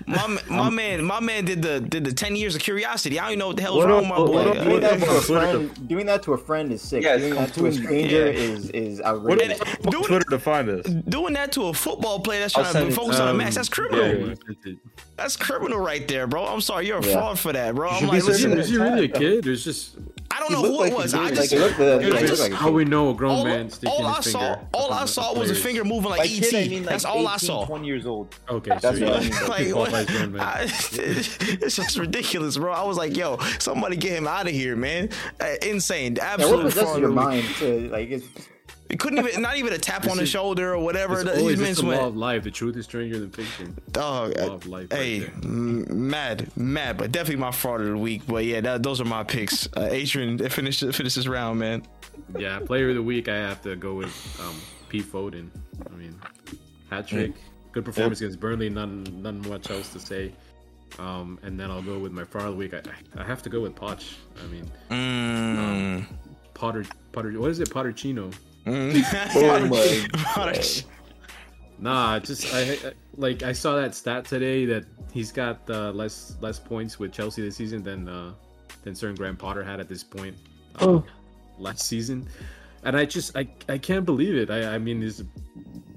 My 0.07 0.39
my 0.49 0.71
man, 0.71 1.05
my 1.05 1.21
man 1.21 1.45
did 1.45 1.63
the 1.63 1.81
did 1.81 2.05
the 2.05 2.13
ten 2.13 2.37
years 2.37 2.55
of 2.55 2.61
curiosity. 2.61 3.19
I 3.19 3.23
don't 3.25 3.31
even 3.33 3.39
know 3.41 3.47
what 3.49 3.57
the 3.57 3.63
hell 3.63 3.77
What 3.77 3.89
wrong, 3.89 4.05
up- 4.11 4.19
with 4.21 4.35
my 4.35 4.41
what 4.45 4.55
boy. 4.57 4.65
Doing 4.65 4.81
that 4.81 4.99
to 5.01 5.11
a 5.11 5.21
friend, 5.21 5.89
doing 5.89 6.07
that 6.07 6.23
to 6.25 6.33
a 6.35 6.39
friend 6.39 6.73
is 6.73 6.83
sick. 6.83 7.03
Yeah, 7.03 7.17
doing 7.17 7.35
that 7.35 7.53
to 7.55 7.67
a 7.67 7.71
completely- 7.71 7.83
stranger 8.09 8.27
yeah. 8.27 8.39
is 8.39 8.71
is 8.71 8.99
What 8.99 9.07
outrageous. 9.07 9.61
is 9.61 9.77
Doing- 9.91 10.05
Twitter 10.05 10.31
to 10.31 10.39
find 10.39 10.69
this? 10.69 10.87
Doing 10.87 11.35
that 11.35 11.53
to 11.53 11.67
a 11.69 11.73
football 11.75 12.21
player 12.21 12.41
that's 12.41 12.57
I'll 12.57 12.65
trying 12.65 12.85
to 12.87 12.89
it- 12.91 12.95
focus 12.95 13.19
on 13.21 13.29
a 13.29 13.31
um, 13.33 13.37
match, 13.39 13.55
that's 13.55 13.69
criminal. 13.69 14.05
he 14.05 14.37
sent. 14.65 14.79
That's 15.17 15.37
criminal 15.37 15.79
right 15.79 16.07
there, 16.07 16.27
bro. 16.27 16.45
I'm 16.47 16.61
sorry, 16.61 16.87
you're 16.87 16.99
a 16.99 17.07
Yeah. 17.07 17.13
fraud 17.15 17.39
for 17.39 17.53
that, 17.53 17.75
bro. 17.75 17.89
I'm 17.89 18.03
like, 18.07 18.11
be 18.13 18.17
Is 18.19 18.25
he, 18.27 18.31
listen, 18.33 18.59
is 18.59 18.69
he 18.69 18.77
really 18.77 19.07
a 19.07 19.09
kid? 19.09 19.45
There's 19.45 19.65
just 19.65 19.97
I 20.31 20.41
don't 20.41 20.49
He 20.49 20.55
know 20.63 20.69
who 20.71 20.79
like 20.79 20.93
it 20.93 20.97
was. 20.99 21.13
did, 21.13 21.21
I 21.21 21.31
just 21.31 21.53
he 21.53 21.59
looked, 21.59 21.81
uh, 21.81 21.99
Dude, 21.99 22.13
yeah, 22.13 22.19
I 22.21 22.27
just- 22.27 22.43
like 22.43 22.53
how 22.53 22.71
we 22.71 22.85
know 22.85 23.11
a 23.11 23.15
grown 23.15 23.31
all, 23.39 23.45
man 23.45 23.71
sticking 23.71 23.89
all 23.89 24.05
I 24.07 24.17
his 24.17 24.33
saw, 24.33 24.41
finger. 24.41 24.61
all 24.75 24.93
I 24.93 25.05
saw 25.07 25.31
on 25.31 25.39
was 25.39 25.51
a 25.51 25.55
finger 25.55 25.83
moving 25.85 26.11
like 26.11 26.19
By 26.21 26.25
ET. 26.27 26.41
kid, 26.51 26.55
I 26.55 26.69
mean 26.69 26.83
like 26.83 26.91
That's 26.91 27.05
all 27.07 27.15
18, 27.21 27.27
I 27.29 27.37
saw. 27.39 27.65
20 27.65 27.87
years 27.87 28.07
old. 28.07 28.35
Okay, 28.51 28.71
That's 28.83 28.83
so 28.83 28.91
what 28.91 29.01
yeah, 29.01 29.15
I 29.15 29.21
mean. 29.21 29.49
like, 29.49 29.67
he 29.86 29.86
what? 29.91 30.07
qualifies 30.07 30.17
grown 30.17 30.33
man. 30.33 30.41
I- 30.43 30.63
it's 31.63 31.77
just 31.77 31.99
ridiculous, 31.99 32.57
bro. 32.57 32.73
I 32.73 32.85
was 32.85 32.97
like, 32.97 33.17
yo, 33.17 33.39
somebody 33.59 33.97
get 33.97 34.13
him 34.13 34.27
out 34.27 34.47
of 34.47 34.53
here, 34.53 34.77
man. 34.77 35.11
Uh, 35.41 35.55
insane, 35.63 36.17
Yeah, 36.17 36.37
what 36.37 36.63
possesses 36.63 36.83
fraud. 36.83 37.01
your 37.01 37.11
mind 37.11 37.45
to 37.59 37.89
like? 37.91 38.11
It's, 38.11 38.27
It 38.89 39.01
couldn't 39.01 39.19
even, 39.19 39.43
not 39.43 39.57
even 39.57 39.73
a 39.73 39.79
tap 39.79 40.07
on 40.09 40.17
the 40.17 40.23
is- 40.23 40.29
shoulder 40.29 40.73
or 40.75 40.79
whatever. 40.79 41.15
It's 41.15 41.25
that 41.25 41.39
always 41.39 41.59
These 41.59 41.71
it's 41.71 41.83
men 41.83 41.91
the 41.97 41.97
law 42.03 42.07
of 42.07 42.17
life. 42.17 42.45
The 42.45 42.53
truth 42.53 42.77
is 42.77 42.85
stranger 42.85 43.19
than 43.19 43.31
fiction. 43.31 43.77
dog. 43.91 44.37
Law 44.39 44.55
of 44.55 44.67
life. 44.69 44.87
right 44.93 44.99
Hey, 45.01 45.19
there. 45.21 45.31
m- 45.43 46.09
mad, 46.09 46.49
mad, 46.57 46.97
but 46.97 47.11
definitely 47.11 47.41
my 47.41 47.51
fraud 47.51 47.81
of 47.81 47.89
the 47.89 47.99
week. 47.99 48.23
But 48.29 48.45
yeah, 48.45 48.61
that, 48.61 48.83
those 48.85 49.01
are 49.01 49.05
my 49.05 49.25
picks. 49.25 49.67
Uh, 49.77 49.89
Adrian, 49.91 50.39
finish 50.51 50.81
finish 50.81 51.15
this 51.17 51.27
round, 51.27 51.59
man. 51.59 51.83
Yeah, 52.39 52.61
player 52.61 52.91
of 52.91 52.95
the 52.95 53.03
week, 53.03 53.29
I 53.29 53.37
have 53.37 53.61
to 53.63 53.75
go 53.77 53.95
with 53.95 54.41
um, 54.41 54.55
Pete 54.89 55.05
Foden. 55.05 55.49
I 55.93 55.97
mean, 55.97 56.19
hat 56.91 57.09
trick, 57.09 57.33
good 57.77 57.85
performance 57.85 58.21
against 58.23 58.41
Burnley. 58.41 58.71
None, 58.71 59.05
none 59.23 59.47
much 59.49 59.71
else 59.71 59.93
to 59.93 60.01
say. 60.01 60.33
Um, 60.99 61.39
and 61.43 61.61
then 61.61 61.71
I'll 61.71 61.83
go 61.83 61.99
with 61.99 62.11
my 62.11 62.25
fraud 62.25 62.47
of 62.47 62.53
the 62.53 62.57
week. 62.57 62.73
I, 62.73 62.81
I 63.21 63.23
have 63.25 63.43
to 63.43 63.51
go 63.51 63.61
with 63.61 63.75
Poch. 63.75 64.15
I 64.43 64.47
mean, 64.47 64.71
Mm. 64.91 66.07
Potter, 66.55 66.87
Potter. 67.13 67.39
What 67.39 67.51
is 67.51 67.61
it, 67.61 67.69
Potterchino? 67.71 68.33
Oh 68.67 69.67
my 69.69 70.07
Potter- 70.13 70.87
Nah, 71.79 72.19
just 72.21 72.55
I, 72.55 72.61
I 72.73 72.93
like 73.19 73.43
I 73.43 73.53
saw 73.53 73.77
that 73.77 73.95
stat 73.95 74.25
today 74.25 74.65
that 74.65 74.87
he's 75.13 75.31
got 75.31 75.59
uh, 75.69 75.91
less 75.91 76.37
less 76.41 76.59
points 76.59 76.99
with 76.99 77.13
Chelsea 77.13 77.43
this 77.43 77.57
season 77.57 77.83
than 77.83 78.09
uh, 78.09 78.33
than 78.83 78.95
certain 78.95 79.15
Graham 79.15 79.37
Potter 79.37 79.63
had 79.63 79.79
at 79.79 79.87
this 79.87 80.03
point 80.03 80.35
uh, 80.81 81.03
last 81.59 81.83
season, 81.87 82.27
and 82.85 82.97
I 82.97 83.05
just 83.05 83.37
I, 83.37 83.47
I 83.69 83.77
can't 83.77 84.07
believe 84.07 84.35
it. 84.37 84.49
I 84.51 84.77
I 84.77 84.79
mean, 84.79 85.03
is 85.03 85.23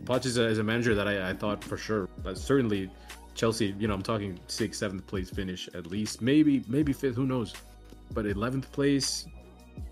Poch 0.10 0.26
is 0.26 0.38
a, 0.40 0.45
is 0.48 0.57
a 0.57 0.64
manager 0.64 0.95
that 0.95 1.07
I, 1.07 1.30
I 1.30 1.34
thought 1.34 1.64
for 1.64 1.77
sure, 1.77 2.10
but 2.23 2.36
certainly 2.36 2.90
Chelsea. 3.36 3.76
You 3.77 3.88
know, 3.88 3.94
I'm 3.94 4.02
talking 4.02 4.40
sixth, 4.48 4.80
seventh 4.80 5.06
place 5.06 5.30
finish 5.30 5.69
at 5.76 5.86
least, 5.86 6.19
maybe 6.19 6.64
maybe 6.68 6.94
fifth. 6.94 7.15
Who 7.15 7.27
knows? 7.27 7.53
But 8.11 8.26
11th 8.26 8.72
place, 8.72 9.27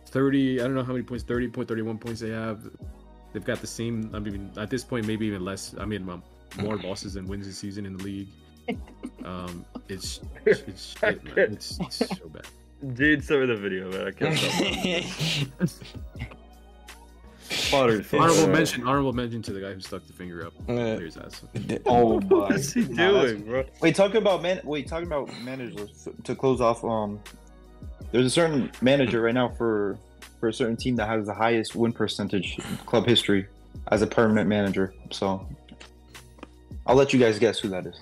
30. 0.08 0.60
I 0.60 0.64
don't 0.64 0.74
know 0.74 0.84
how 0.84 0.94
many 0.94 1.04
points. 1.04 1.24
30 1.24 1.50
point, 1.50 1.68
31 1.68 2.00
points 2.00 2.20
they 2.20 2.32
have. 2.32 2.68
They've 3.32 3.46
got 3.46 3.62
the 3.62 3.68
same. 3.68 4.10
I 4.16 4.18
mean, 4.18 4.50
at 4.58 4.72
this 4.72 4.84
point, 4.84 5.06
maybe 5.06 5.28
even 5.28 5.46
less. 5.46 5.76
I 5.80 5.86
mean, 5.86 6.10
um, 6.10 6.24
more 6.60 6.78
losses 6.78 7.14
than 7.14 7.28
wins 7.28 7.46
this 7.46 7.60
season 7.60 7.86
in 7.86 7.96
the 7.98 8.04
league. 8.04 8.30
Um, 9.24 9.66
it's 9.88 10.22
it's 10.46 10.98
shit, 11.00 11.24
man. 11.24 11.54
It's, 11.54 11.80
it's 11.80 11.98
so 11.98 12.28
bad. 12.30 12.48
Dude, 12.96 13.24
send 13.24 13.42
me 13.42 13.48
the 13.48 13.56
video, 13.56 13.92
man. 13.92 14.08
I 14.08 14.12
can't 14.12 15.68
stop. 15.68 16.28
Potter's 17.70 18.14
Honorable 18.14 18.48
mention. 18.48 18.88
Honorable 18.88 19.14
mention 19.14 19.42
to 19.44 19.54
the 19.54 19.60
guy 19.62 19.74
who 19.74 19.80
stuck 19.80 20.06
the 20.08 20.14
finger 20.14 20.46
up 20.48 20.54
Uh, 20.62 20.64
player's 20.96 21.18
ass. 21.18 21.42
Oh 21.86 22.20
my. 22.22 22.26
What 22.28 22.56
is 22.56 22.74
he 22.74 22.84
doing, 22.84 23.42
bro? 23.44 23.64
Wait, 23.82 23.96
talking 23.96 24.18
about 24.18 24.42
man. 24.42 24.62
Wait, 24.64 24.88
talking 24.88 25.08
about 25.08 25.30
managers 25.42 26.08
to 26.24 26.36
close 26.36 26.62
off. 26.62 26.84
Um, 26.84 27.20
there's 28.12 28.26
a 28.26 28.30
certain 28.30 28.72
manager 28.82 29.22
right 29.22 29.34
now 29.34 29.50
for 29.50 29.98
for 30.40 30.50
a 30.50 30.54
certain 30.54 30.76
team 30.78 30.96
that 30.98 31.08
has 31.08 31.26
the 31.26 31.34
highest 31.34 31.76
win 31.76 31.92
percentage 31.92 32.58
in 32.58 32.78
club 32.86 33.06
history 33.08 33.48
as 33.92 34.02
a 34.02 34.08
permanent 34.08 34.48
manager. 34.48 34.94
So 35.12 35.48
I'll 36.86 36.96
let 36.96 37.12
you 37.14 37.20
guys 37.20 37.38
guess 37.40 37.60
who 37.60 37.70
that 37.70 37.86
is. 37.86 38.00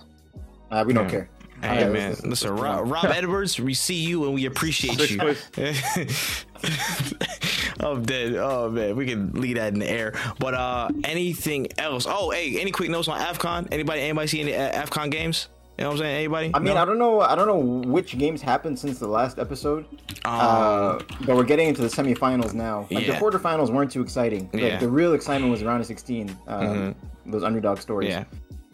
uh, 0.72 0.84
we 0.86 0.94
don't 0.94 1.06
Yeah. 1.06 1.10
care. 1.12 1.30
Hey 1.62 1.80
Yeah, 1.80 1.88
man, 1.90 1.94
let's- 1.94 2.18
let's- 2.24 2.26
listen, 2.44 2.50
let's 2.58 2.62
Rob, 2.62 2.92
Rob 2.92 3.06
Edwards, 3.06 3.60
we 3.60 3.74
see 3.74 3.96
you 3.96 4.26
and 4.26 4.34
we 4.34 4.46
appreciate 4.46 5.10
you. 5.10 5.36
I'm 7.80 8.04
dead. 8.04 8.36
Oh 8.36 8.70
man, 8.70 8.96
we 8.96 9.06
can 9.06 9.32
leave 9.34 9.56
that 9.58 9.74
in 9.74 9.80
the 9.80 9.90
air. 9.90 10.14
But 10.40 10.54
uh, 10.54 10.90
anything 11.04 11.68
else? 11.78 12.06
Oh, 12.10 12.32
hey, 12.32 12.60
any 12.60 12.72
quick 12.72 12.90
notes 12.90 13.08
on 13.08 13.20
Afcon? 13.20 13.68
Anybody? 13.72 14.02
Anybody 14.02 14.28
see 14.28 14.42
any 14.42 14.56
uh, 14.56 14.86
Afcon 14.86 15.12
games? 15.12 15.50
You 15.78 15.84
know 15.84 15.90
what 15.90 15.96
I'm 15.96 16.00
saying? 16.04 16.16
Anybody? 16.16 16.52
I 16.54 16.60
mean, 16.60 16.74
No? 16.74 16.82
I 16.82 16.86
don't 16.86 16.98
know. 16.98 17.20
I 17.20 17.36
don't 17.36 17.48
know 17.48 17.90
which 17.92 18.18
games 18.18 18.42
happened 18.42 18.80
since 18.80 18.98
the 18.98 19.08
last 19.10 19.40
episode. 19.40 19.86
Um, 20.24 20.32
Uh, 20.40 21.00
but 21.26 21.36
we're 21.36 21.44
getting 21.44 21.68
into 21.68 21.82
the 21.82 21.90
semifinals 21.90 22.54
now. 22.54 22.88
Like 22.90 23.06
Yeah. 23.06 23.20
the 23.20 23.26
quarterfinals 23.26 23.70
weren't 23.74 23.92
too 23.92 24.02
exciting. 24.02 24.50
Like, 24.54 24.62
Yeah. 24.64 24.70
Mm-hmm. 24.70 24.86
the 24.86 24.90
real 24.90 25.14
excitement 25.14 25.52
was 25.52 25.64
round 25.66 25.82
of 25.82 25.88
16. 25.88 26.38
Um, 26.48 26.96
Those 27.26 27.44
underdog 27.44 27.80
stories. 27.80 28.10
yeah. 28.10 28.24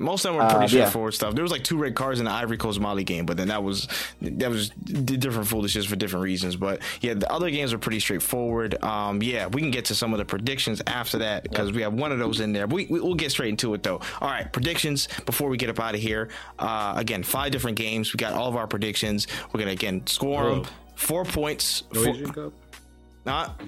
Most 0.01 0.25
of 0.25 0.29
them 0.33 0.35
were 0.37 0.43
Uh, 0.43 0.49
pretty 0.57 0.75
yeah. 0.75 0.83
straightforward 0.85 1.13
stuff. 1.13 1.33
There 1.35 1.43
was 1.43 1.51
like 1.51 1.63
two 1.63 1.77
red 1.77 1.95
cards 1.95 2.19
in 2.19 2.25
the 2.25 2.31
Ivory 2.31 2.57
Coast 2.57 2.79
Mali 2.79 3.03
game, 3.03 3.25
but 3.25 3.37
then 3.37 3.47
that 3.49 3.63
was 3.63 3.87
that 4.21 4.49
was 4.49 4.69
d- 4.83 5.17
different 5.17 5.47
foolishness 5.47 5.85
for 5.85 5.95
different 5.95 6.23
reasons. 6.23 6.55
But 6.55 6.81
yeah, 7.01 7.13
the 7.13 7.31
other 7.31 7.49
games 7.49 7.71
were 7.73 7.79
pretty 7.79 7.99
straightforward. 7.99 8.83
Um, 8.83 9.21
yeah, 9.21 9.47
we 9.47 9.61
can 9.61 9.71
get 9.71 9.85
to 9.85 9.95
some 9.95 10.13
of 10.13 10.17
the 10.19 10.25
predictions 10.25 10.81
after 10.87 11.19
that 11.19 11.43
because 11.43 11.71
we 11.71 11.81
have 11.83 11.93
one 11.93 12.11
of 12.11 12.19
those 12.19 12.39
in 12.39 12.51
there. 12.53 12.67
We, 12.67 12.87
we 12.87 12.99
we'll 12.99 13.15
get 13.15 13.31
straight 13.31 13.49
into 13.49 13.73
it 13.73 13.83
though. 13.83 14.01
All 14.21 14.27
right, 14.29 14.51
predictions 14.51 15.07
before 15.25 15.49
we 15.49 15.57
get 15.57 15.69
up 15.69 15.79
out 15.79 15.95
of 15.95 16.01
here. 16.01 16.29
Uh, 16.59 16.93
again, 16.97 17.23
five 17.23 17.51
different 17.51 17.77
games. 17.77 18.13
We 18.13 18.17
got 18.17 18.33
all 18.33 18.49
of 18.49 18.55
our 18.55 18.67
predictions. 18.67 19.27
We're 19.53 19.59
gonna 19.59 19.71
again 19.71 20.05
score 20.07 20.49
them. 20.49 20.65
Four 20.95 21.25
points. 21.25 21.83
No 21.93 22.03
Four- 22.03 22.33
Cup. 22.33 22.53
not. 23.25 23.61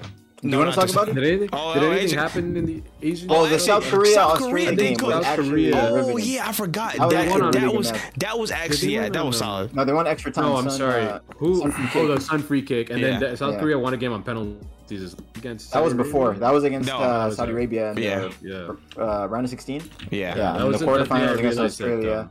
Do 0.44 0.50
you 0.50 0.58
want 0.58 0.74
to 0.74 0.80
talk 0.80 0.90
about 0.90 1.08
it? 1.08 1.16
Did 1.16 1.24
anything? 1.24 1.50
Oh, 1.54 1.74
did 1.74 1.84
anything 1.84 2.18
happen 2.20 2.58
in 2.58 2.66
the 2.66 2.84
Asian? 3.02 3.28
Oh, 3.32 3.48
the 3.48 3.58
South 3.58 3.84
Korea 3.86 4.14
South 4.14 4.40
Korea, 4.40 4.76
they 4.76 4.94
game 4.94 5.00
South 5.00 5.36
Korea. 5.38 5.72
Oh 5.76 6.18
yeah, 6.18 6.50
I 6.50 6.52
forgot. 6.52 6.96
That 6.98 7.08
was 7.08 7.52
That, 7.52 7.54
that 7.54 7.74
was 7.74 7.92
that 8.18 8.38
was 8.40 8.52
actually 8.52 8.94
yeah, 8.96 9.08
that 9.10 9.26
was 9.26 9.38
solid. 9.38 9.74
No, 9.74 9.86
they 9.86 9.94
won 9.94 10.06
extra 10.06 10.32
time. 10.34 10.44
No, 10.46 10.58
I'm 10.58 10.70
son, 10.70 10.78
sorry. 10.80 11.04
uh, 11.04 11.20
Who? 11.38 11.62
Son 11.62 11.72
free 11.72 12.02
Oh, 12.02 12.08
the 12.08 12.20
Son 12.20 12.42
free 12.44 12.62
kick, 12.62 12.90
and 12.90 13.00
Yeah. 13.00 13.20
then 13.20 13.32
the, 13.32 13.38
South 13.38 13.54
Yeah. 13.54 13.60
Korea 13.62 13.80
won 13.80 13.94
a 13.94 13.98
game 13.98 14.12
on 14.12 14.22
penalties 14.22 15.16
against. 15.36 15.72
That 15.72 15.82
was 15.84 15.94
before. 15.94 16.34
That 16.34 16.52
was 16.54 16.66
against 16.66 16.90
No, 16.90 16.98
uh, 16.98 17.26
was 17.28 17.38
Saudi 17.38 17.54
Arabia. 17.54 17.94
Yeah. 17.96 18.20
the, 18.42 18.78
Yeah. 18.98 19.02
Uh, 19.02 19.28
round 19.28 19.46
of 19.46 19.50
16. 19.50 19.82
Yeah. 20.12 20.36
Yeah, 20.36 20.58
that 20.58 20.68
was 20.68 20.80
the 20.80 20.86
in- 20.86 20.90
yeah, 20.90 20.96
I 20.96 21.06
quarterfinals 21.06 21.40
against 21.40 21.60
Australia. 21.60 22.30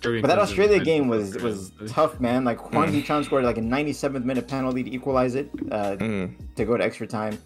But 0.00 0.28
that 0.28 0.38
Australia 0.38 0.78
game 0.78 1.08
was 1.08 1.34
was 1.42 1.72
tough, 1.88 2.20
man. 2.20 2.44
Like 2.44 2.58
Hwang 2.60 2.86
Mm. 2.88 2.92
Hee-chan 2.92 3.24
scored 3.24 3.42
like 3.42 3.58
a 3.58 3.60
97th 3.60 4.24
minute 4.24 4.46
penalty 4.46 4.84
to 4.84 4.94
equalize 4.94 5.34
it 5.34 5.50
uh, 5.72 5.96
Mm. 5.96 6.30
to 6.54 6.64
go 6.64 6.76
to 6.76 6.84
extra 6.84 7.04
time. 7.06 7.36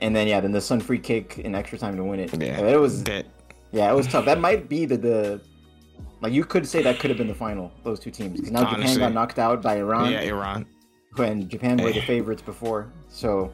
And 0.00 0.14
then 0.14 0.28
yeah, 0.28 0.40
then 0.40 0.52
the 0.52 0.60
Son 0.60 0.80
free 0.80 0.98
kick 0.98 1.38
in 1.38 1.54
extra 1.54 1.78
time 1.78 1.96
to 1.96 2.04
win 2.04 2.20
it. 2.20 2.32
Yeah, 2.40 2.60
it 2.60 2.80
was 2.80 3.02
that. 3.04 3.26
yeah, 3.72 3.90
it 3.90 3.94
was 3.94 4.06
tough. 4.06 4.24
That 4.24 4.40
might 4.40 4.68
be 4.68 4.84
the 4.84 4.96
the 4.96 5.40
like 6.20 6.32
you 6.32 6.44
could 6.44 6.66
say 6.66 6.82
that 6.82 6.98
could 6.98 7.10
have 7.10 7.18
been 7.18 7.28
the 7.28 7.34
final. 7.34 7.72
Those 7.84 8.00
two 8.00 8.10
teams 8.10 8.36
because 8.36 8.50
now 8.52 8.68
Japan 8.70 8.98
got 8.98 9.12
knocked 9.12 9.38
out 9.38 9.62
by 9.62 9.78
Iran, 9.78 10.12
Yeah, 10.12 10.20
Iran. 10.20 10.66
when 11.16 11.48
Japan 11.48 11.76
were 11.78 11.92
the 11.92 12.02
favorites 12.02 12.42
before. 12.42 12.92
So 13.08 13.52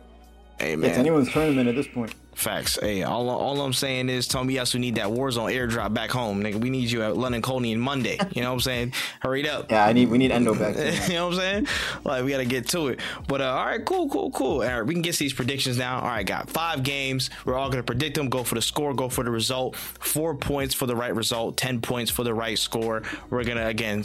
Hey 0.58 0.74
it's 0.74 0.98
anyone's 0.98 1.30
tournament 1.32 1.68
at 1.68 1.74
this 1.74 1.88
point. 1.88 2.14
Facts. 2.34 2.78
Hey, 2.80 3.02
all, 3.02 3.28
all 3.28 3.60
I'm 3.60 3.72
saying 3.72 4.08
is 4.08 4.28
Tomiyasu 4.28 4.78
need 4.78 4.96
that 4.96 5.06
Warzone 5.06 5.54
airdrop 5.54 5.94
back 5.94 6.10
home, 6.10 6.42
nigga. 6.42 6.56
We 6.56 6.70
need 6.70 6.90
you 6.90 7.02
at 7.02 7.16
London 7.16 7.42
Colney 7.42 7.74
Monday. 7.74 8.18
You 8.32 8.42
know 8.42 8.48
what 8.48 8.54
I'm 8.54 8.60
saying? 8.60 8.92
Hurry 9.20 9.48
up. 9.48 9.70
Yeah, 9.70 9.84
I 9.84 9.92
need 9.92 10.08
we 10.08 10.18
need 10.18 10.30
Endo 10.30 10.54
back. 10.54 10.76
you 11.08 11.14
know 11.14 11.26
what 11.28 11.34
I'm 11.34 11.40
saying? 11.40 11.66
Like 12.04 12.24
we 12.24 12.30
gotta 12.30 12.44
get 12.44 12.68
to 12.68 12.88
it. 12.88 13.00
But 13.28 13.40
uh, 13.40 13.44
all 13.44 13.66
right, 13.66 13.84
cool, 13.84 14.08
cool, 14.08 14.30
cool. 14.30 14.62
All 14.62 14.68
right, 14.68 14.82
we 14.82 14.94
can 14.94 15.02
get 15.02 15.16
these 15.16 15.32
predictions 15.32 15.78
now. 15.78 16.00
All 16.00 16.08
right, 16.08 16.26
got 16.26 16.50
five 16.50 16.82
games. 16.82 17.30
We're 17.44 17.54
all 17.54 17.70
gonna 17.70 17.82
predict 17.82 18.16
them. 18.16 18.28
Go 18.28 18.44
for 18.44 18.54
the 18.54 18.62
score. 18.62 18.94
Go 18.94 19.08
for 19.08 19.24
the 19.24 19.30
result. 19.30 19.76
Four 19.76 20.34
points 20.34 20.74
for 20.74 20.86
the 20.86 20.96
right 20.96 21.14
result. 21.14 21.56
Ten 21.56 21.80
points 21.80 22.10
for 22.10 22.24
the 22.24 22.34
right 22.34 22.58
score. 22.58 23.02
We're 23.30 23.44
gonna 23.44 23.66
again 23.66 24.04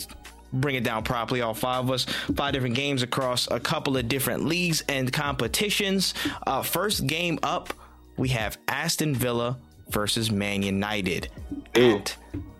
bring 0.54 0.76
it 0.76 0.84
down 0.84 1.04
properly. 1.04 1.42
All 1.42 1.54
five 1.54 1.86
of 1.86 1.92
us. 1.92 2.06
Five 2.36 2.54
different 2.54 2.76
games 2.76 3.04
across 3.04 3.50
a 3.50 3.60
couple 3.60 3.98
of 3.98 4.08
different 4.08 4.46
leagues 4.46 4.84
and 4.88 5.12
competitions. 5.12 6.14
Uh, 6.46 6.62
first 6.64 7.08
game 7.08 7.40
up, 7.44 7.74
we 8.20 8.28
have 8.30 8.58
Aston 8.68 9.16
Villa 9.16 9.58
versus 9.90 10.30
Man 10.30 10.62
United 10.62 11.30
at 11.74 12.16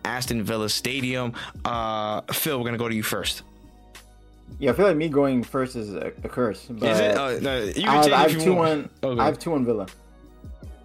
Aston 0.06 0.42
Villa 0.42 0.70
Stadium. 0.70 1.34
Uh, 1.66 2.22
Phil, 2.32 2.58
we're 2.58 2.66
gonna 2.66 2.78
go 2.78 2.88
to 2.88 2.96
you 2.96 3.04
first. 3.04 3.44
Yeah, 4.58 4.72
I 4.72 4.74
feel 4.74 4.88
like 4.88 4.96
me 4.96 5.10
going 5.10 5.44
first 5.44 5.76
is 5.76 5.94
a, 5.94 6.12
a 6.24 6.30
curse. 6.30 6.66
But 6.70 6.90
Is 6.90 7.00
it? 7.00 7.18
Uh, 7.18 7.40
no, 7.42 7.64
you 7.64 7.74
can 7.74 7.88
I 7.88 7.94
have, 7.94 8.12
I 8.14 8.30
have 8.30 8.42
two 8.42 8.56
want. 8.56 8.90
one. 9.02 9.12
Okay. 9.12 9.22
I 9.22 9.26
have 9.26 9.38
two 9.38 9.52
one 9.52 9.66
Villa. 9.66 9.88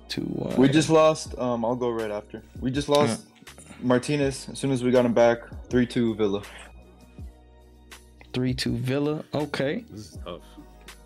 Two 0.09 0.23
one. 0.23 0.57
We 0.57 0.69
just 0.69 0.91
lost. 0.91 1.39
Um, 1.39 1.65
I'll 1.65 1.77
go 1.77 1.91
right 1.91 2.11
after. 2.11 2.43
We 2.61 2.71
just 2.71 2.89
lost 2.89 3.27
Martinez. 3.81 4.49
As 4.51 4.59
soon 4.59 4.73
as 4.73 4.83
we 4.83 4.91
got 4.91 5.07
him 5.07 5.15
back, 5.15 5.39
three 5.71 5.87
two 5.87 6.15
Villa. 6.17 6.43
three 8.33 8.53
two 8.53 8.77
Villa. 8.77 9.25
Okay. 9.33 9.85
This 9.91 10.01
is 10.01 10.19
tough. 10.25 10.43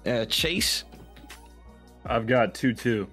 Uh, 0.07 0.25
Chase 0.25 0.85
I've 2.07 2.27
got 2.27 2.55
two 2.55 2.73
two. 2.73 3.07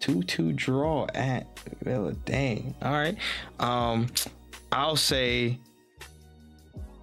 Two 0.00 0.22
two 0.24 0.52
draw 0.52 1.06
at 1.14 1.46
Villa. 1.82 2.12
Dang. 2.24 2.74
All 2.82 2.92
right. 2.92 3.16
Um, 3.58 4.08
I'll 4.72 4.96
say. 4.96 5.58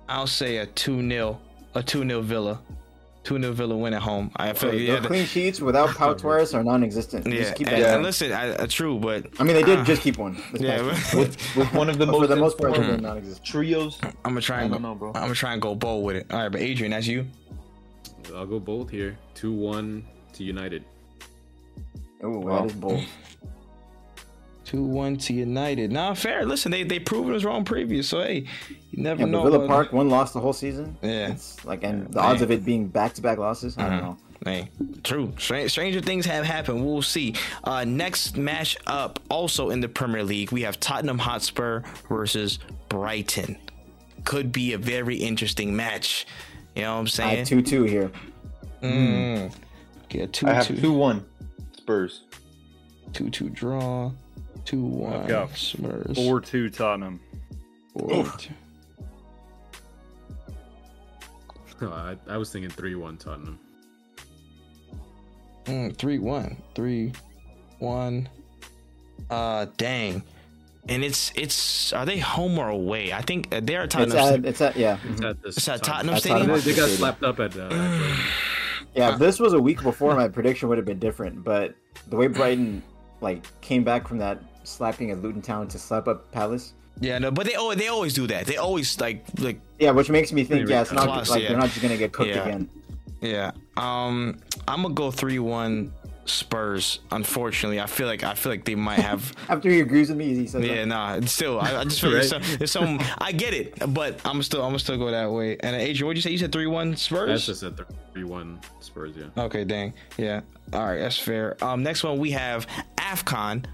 I'll 0.09 0.27
say 0.27 0.57
a 0.57 0.65
two 0.65 1.07
0 1.07 1.39
a 1.75 1.83
two 1.83 2.07
0 2.07 2.21
Villa. 2.21 2.59
Two 3.25 3.37
0 3.41 3.51
Villa 3.51 3.75
win 3.75 3.93
at 3.93 4.01
home. 4.01 4.31
I 4.37 4.53
feel 4.53 4.71
The 4.71 4.77
yeah. 4.77 4.99
clean 5.01 5.25
sheets 5.25 5.59
without 5.59 5.89
Pau 5.89 6.13
Torres 6.21 6.53
are 6.53 6.63
non-existent. 6.63 7.27
Yeah, 7.27 7.39
Just 7.41 7.55
keep 7.55 7.67
and, 7.67 7.83
that. 7.83 7.95
And 7.95 8.03
listen, 8.03 8.31
I, 8.31 8.51
uh, 8.51 8.67
true, 8.67 8.97
but 8.97 9.27
I 9.37 9.43
mean, 9.43 9.53
they 9.57 9.63
did 9.63 9.79
Ah. 9.79 9.83
just 9.83 10.01
keep 10.01 10.17
one. 10.17 10.41
yeah, 10.53 10.77
past 10.77 11.11
but- 11.11 11.17
week. 11.19 11.27
With 11.27 11.55
with 11.57 11.73
one 11.73 11.89
of 11.89 11.97
the 11.97 12.05
most 12.05 12.19
for 12.21 12.27
the 12.27 12.35
most 12.37 12.57
part, 12.57 12.75
they've 12.75 13.01
non-existent. 13.01 13.45
trios. 13.45 13.99
I'm 14.01 14.13
gonna 14.23 14.39
try 14.39 14.61
and 14.61 14.69
go. 14.69 14.75
don't 14.75 14.83
know, 14.83 14.95
bro. 14.95 15.09
I'm 15.09 15.23
gonna 15.23 15.35
try 15.35 15.51
and 15.51 15.61
go 15.61 15.75
bold 15.75 16.05
with 16.05 16.15
it. 16.15 16.27
All 16.31 16.39
right, 16.39 16.47
but 16.49 16.61
Adrian, 16.61 16.91
that's 16.91 17.05
you. 17.05 17.27
I'll 18.33 18.45
go 18.45 18.61
bold 18.61 18.89
here. 18.89 19.17
Two 19.35 19.51
one 19.51 20.05
to 20.31 20.45
United. 20.45 20.85
Ooh, 22.23 22.39
Wow. 22.39 22.59
that 22.61 22.65
is 22.67 22.73
bold. 22.73 23.03
Two 24.65 24.83
one 24.83 25.15
to 25.17 25.33
United. 25.33 25.93
Nah, 25.93 26.13
fair. 26.13 26.45
Listen, 26.45 26.71
they 26.73 26.83
they 26.83 26.99
proven 26.99 27.33
us 27.33 27.45
wrong 27.45 27.63
previous. 27.63 28.09
So 28.09 28.19
hey, 28.21 28.45
you 28.91 29.01
never 29.01 29.21
Yeah, 29.21 29.27
know. 29.27 29.43
but 29.43 29.51
Villa 29.51 29.59
what- 29.59 29.67
Park, 29.69 29.93
one 29.93 30.09
loss 30.09 30.33
the 30.33 30.41
whole 30.41 30.51
season. 30.51 30.97
Yeah. 31.01 31.31
It's 31.31 31.63
like, 31.63 31.83
and 31.83 32.07
the 32.11 32.17
Man. 32.19 32.25
odds 32.25 32.41
of 32.41 32.51
it 32.51 32.65
being 32.65 32.87
back-to-back 32.87 33.37
losses, 33.37 33.77
I 33.77 33.83
Mm-hmm. 33.83 33.91
don't 33.91 34.01
know. 34.03 34.17
Hey, 34.45 34.69
true. 35.03 35.31
Str- 35.39 35.67
stranger 35.67 36.01
things 36.01 36.25
have 36.25 36.43
happened. 36.45 36.85
We'll 36.85 37.01
see. 37.01 37.33
Uh, 37.63 37.85
next 37.85 38.37
match 38.37 38.77
up, 38.87 39.19
also 39.29 39.69
in 39.71 39.79
the 39.79 39.87
Premier 39.89 40.23
League, 40.23 40.51
we 40.51 40.61
have 40.63 40.79
Tottenham 40.81 41.17
Hotspur 41.17 41.81
versus 42.09 42.59
Brighton. 42.89 43.57
Could 44.25 44.51
be 44.51 44.73
a 44.73 44.77
very 44.77 45.15
interesting 45.15 45.75
match. 45.75 46.27
You 46.75 46.83
know 46.83 46.93
what 46.93 46.99
I'm 46.99 47.07
saying? 47.07 47.29
I 47.29 47.31
saying? 47.43 47.57
have 47.61 47.65
two-two 47.65 47.83
here. 47.83 48.11
Mm. 48.83 49.51
Get 50.09 50.33
two 50.33 50.47
I 50.47 50.53
have 50.53 50.67
two, 50.67 50.75
two 50.75 50.93
one 50.93 51.25
Spurs. 51.87 52.23
two 53.13 53.29
two 53.29 53.49
draw. 53.49 54.11
Two 54.65 54.83
one. 54.83 55.25
got 55.25 55.55
Spurs. 55.55 56.17
Four 56.17 56.41
two 56.41 56.69
Tottenham. 56.69 57.21
Four, 57.93 58.25
two. 58.37 58.53
I, 61.89 62.17
I 62.27 62.35
was 62.35 62.51
thinking 62.51 62.69
three 62.71 62.95
one 62.95 63.15
Tottenham. 63.15 63.57
Mm, 65.63 65.95
three 65.95 66.19
one. 66.19 66.57
Three 66.75 67.13
one. 67.79 68.27
Uh, 69.29 69.67
dang. 69.77 70.23
And 70.89 71.05
it's 71.05 71.31
it's 71.35 71.93
are 71.93 72.05
they 72.05 72.19
home 72.19 72.59
or 72.59 72.67
away? 72.67 73.13
I 73.13 73.21
think 73.21 73.47
uh, 73.55 73.61
they're 73.63 73.85
It's 73.85 73.93
Tottenham. 73.95 74.17
at, 74.17 74.45
it's 74.45 74.59
at, 74.59 74.75
yeah. 74.75 74.97
It's 75.05 75.21
at 75.21 75.41
this. 75.41 75.55
It's 75.55 75.69
at 75.69 75.83
Tottenham 75.83 76.15
At 76.15 76.21
Stadium. 76.21 76.59
They, 76.59 76.75
got 76.75 76.89
slapped 76.89 77.23
up 77.23 77.39
at. 77.39 77.55
Uh, 77.55 77.69
at 77.71 78.17
Yeah, 78.97 79.13
if 79.13 79.19
this 79.19 79.39
was 79.39 79.53
a 79.53 79.59
week 79.59 79.81
before, 79.83 80.15
my 80.15 80.27
prediction 80.27 80.69
would 80.69 80.77
have 80.77 80.85
been 80.85 80.99
different. 80.99 81.43
But 81.43 81.75
the 82.09 82.15
way 82.15 82.27
Brighton 82.27 82.81
like 83.21 83.45
came 83.61 83.83
back 83.83 84.07
from 84.07 84.17
that 84.19 84.39
slapping 84.63 85.11
at 85.11 85.21
Luton 85.21 85.41
Town 85.41 85.67
to 85.69 85.79
slap 85.79 86.07
up 86.07 86.29
Palace, 86.31 86.73
Yeah, 86.99 87.17
no, 87.19 87.31
but 87.31 87.45
they 87.45 87.55
always 87.55 87.77
they 87.77 87.87
always 87.87 88.13
do 88.13 88.27
that. 88.27 88.45
They 88.47 88.57
always 88.57 88.99
like 88.99 89.23
like 89.39 89.59
yeah, 89.79 89.91
which 89.91 90.09
makes 90.09 90.31
me 90.33 90.43
think, 90.43 90.67
yeah, 90.67 90.81
it's 90.81 90.91
not 90.91 91.07
close, 91.07 91.29
like 91.29 91.43
yeah. 91.43 91.49
they're 91.49 91.57
not 91.57 91.69
just 91.69 91.81
gonna 91.81 91.97
get 91.97 92.11
cooked 92.11 92.29
Yeah. 92.29 92.43
again. 92.43 92.69
yeah. 93.21 93.51
Um, 93.77 94.39
I'm 94.67 94.81
gonna 94.81 94.93
go 94.93 95.11
three 95.11 95.39
one 95.39 95.93
Spurs. 96.29 96.99
Unfortunately, 97.11 97.79
I 97.79 97.85
feel 97.85 98.07
like 98.07 98.23
I 98.23 98.33
feel 98.33 98.51
like 98.51 98.65
they 98.65 98.75
might 98.75 98.99
have. 98.99 99.33
After 99.49 99.69
he 99.69 99.79
agrees 99.79 100.09
with 100.09 100.17
me, 100.17 100.33
he 100.35 100.47
says, 100.47 100.63
yeah, 100.65 100.75
that. 100.75 100.85
nah. 100.87 101.15
it's 101.15 101.31
Still, 101.31 101.59
I, 101.59 101.77
I 101.77 101.83
just 101.83 102.01
feel 102.01 102.11
like 102.11 102.27
there's 102.27 102.29
some, 102.29 102.57
there's 102.57 102.71
some. 102.71 102.99
I 103.19 103.31
get 103.31 103.53
it, 103.53 103.93
but 103.93 104.19
I'm 104.25 104.41
still 104.43 104.61
I'm 104.61 104.69
gonna 104.69 104.79
still 104.79 104.97
go 104.97 105.11
that 105.11 105.31
way. 105.31 105.57
And 105.59 105.75
uh, 105.75 105.79
Adrian, 105.79 106.07
what'd 106.07 106.17
you 106.17 106.21
say? 106.21 106.31
You 106.31 106.37
said 106.37 106.51
three 106.51 106.67
one 106.67 106.91
that's 106.91 107.03
Spurs. 107.03 107.45
just 107.45 107.63
at 107.63 107.73
three 108.13 108.23
one 108.23 108.59
Spurs. 108.79 109.15
Yeah. 109.15 109.43
Okay, 109.43 109.63
dang. 109.63 109.93
Yeah. 110.17 110.41
All 110.73 110.85
right, 110.85 110.99
that's 110.99 111.17
fair. 111.17 111.55
Um, 111.63 111.83
next 111.83 112.03
one 112.03 112.17
we 112.19 112.31
have 112.31 112.67
AFCON, 112.97 113.65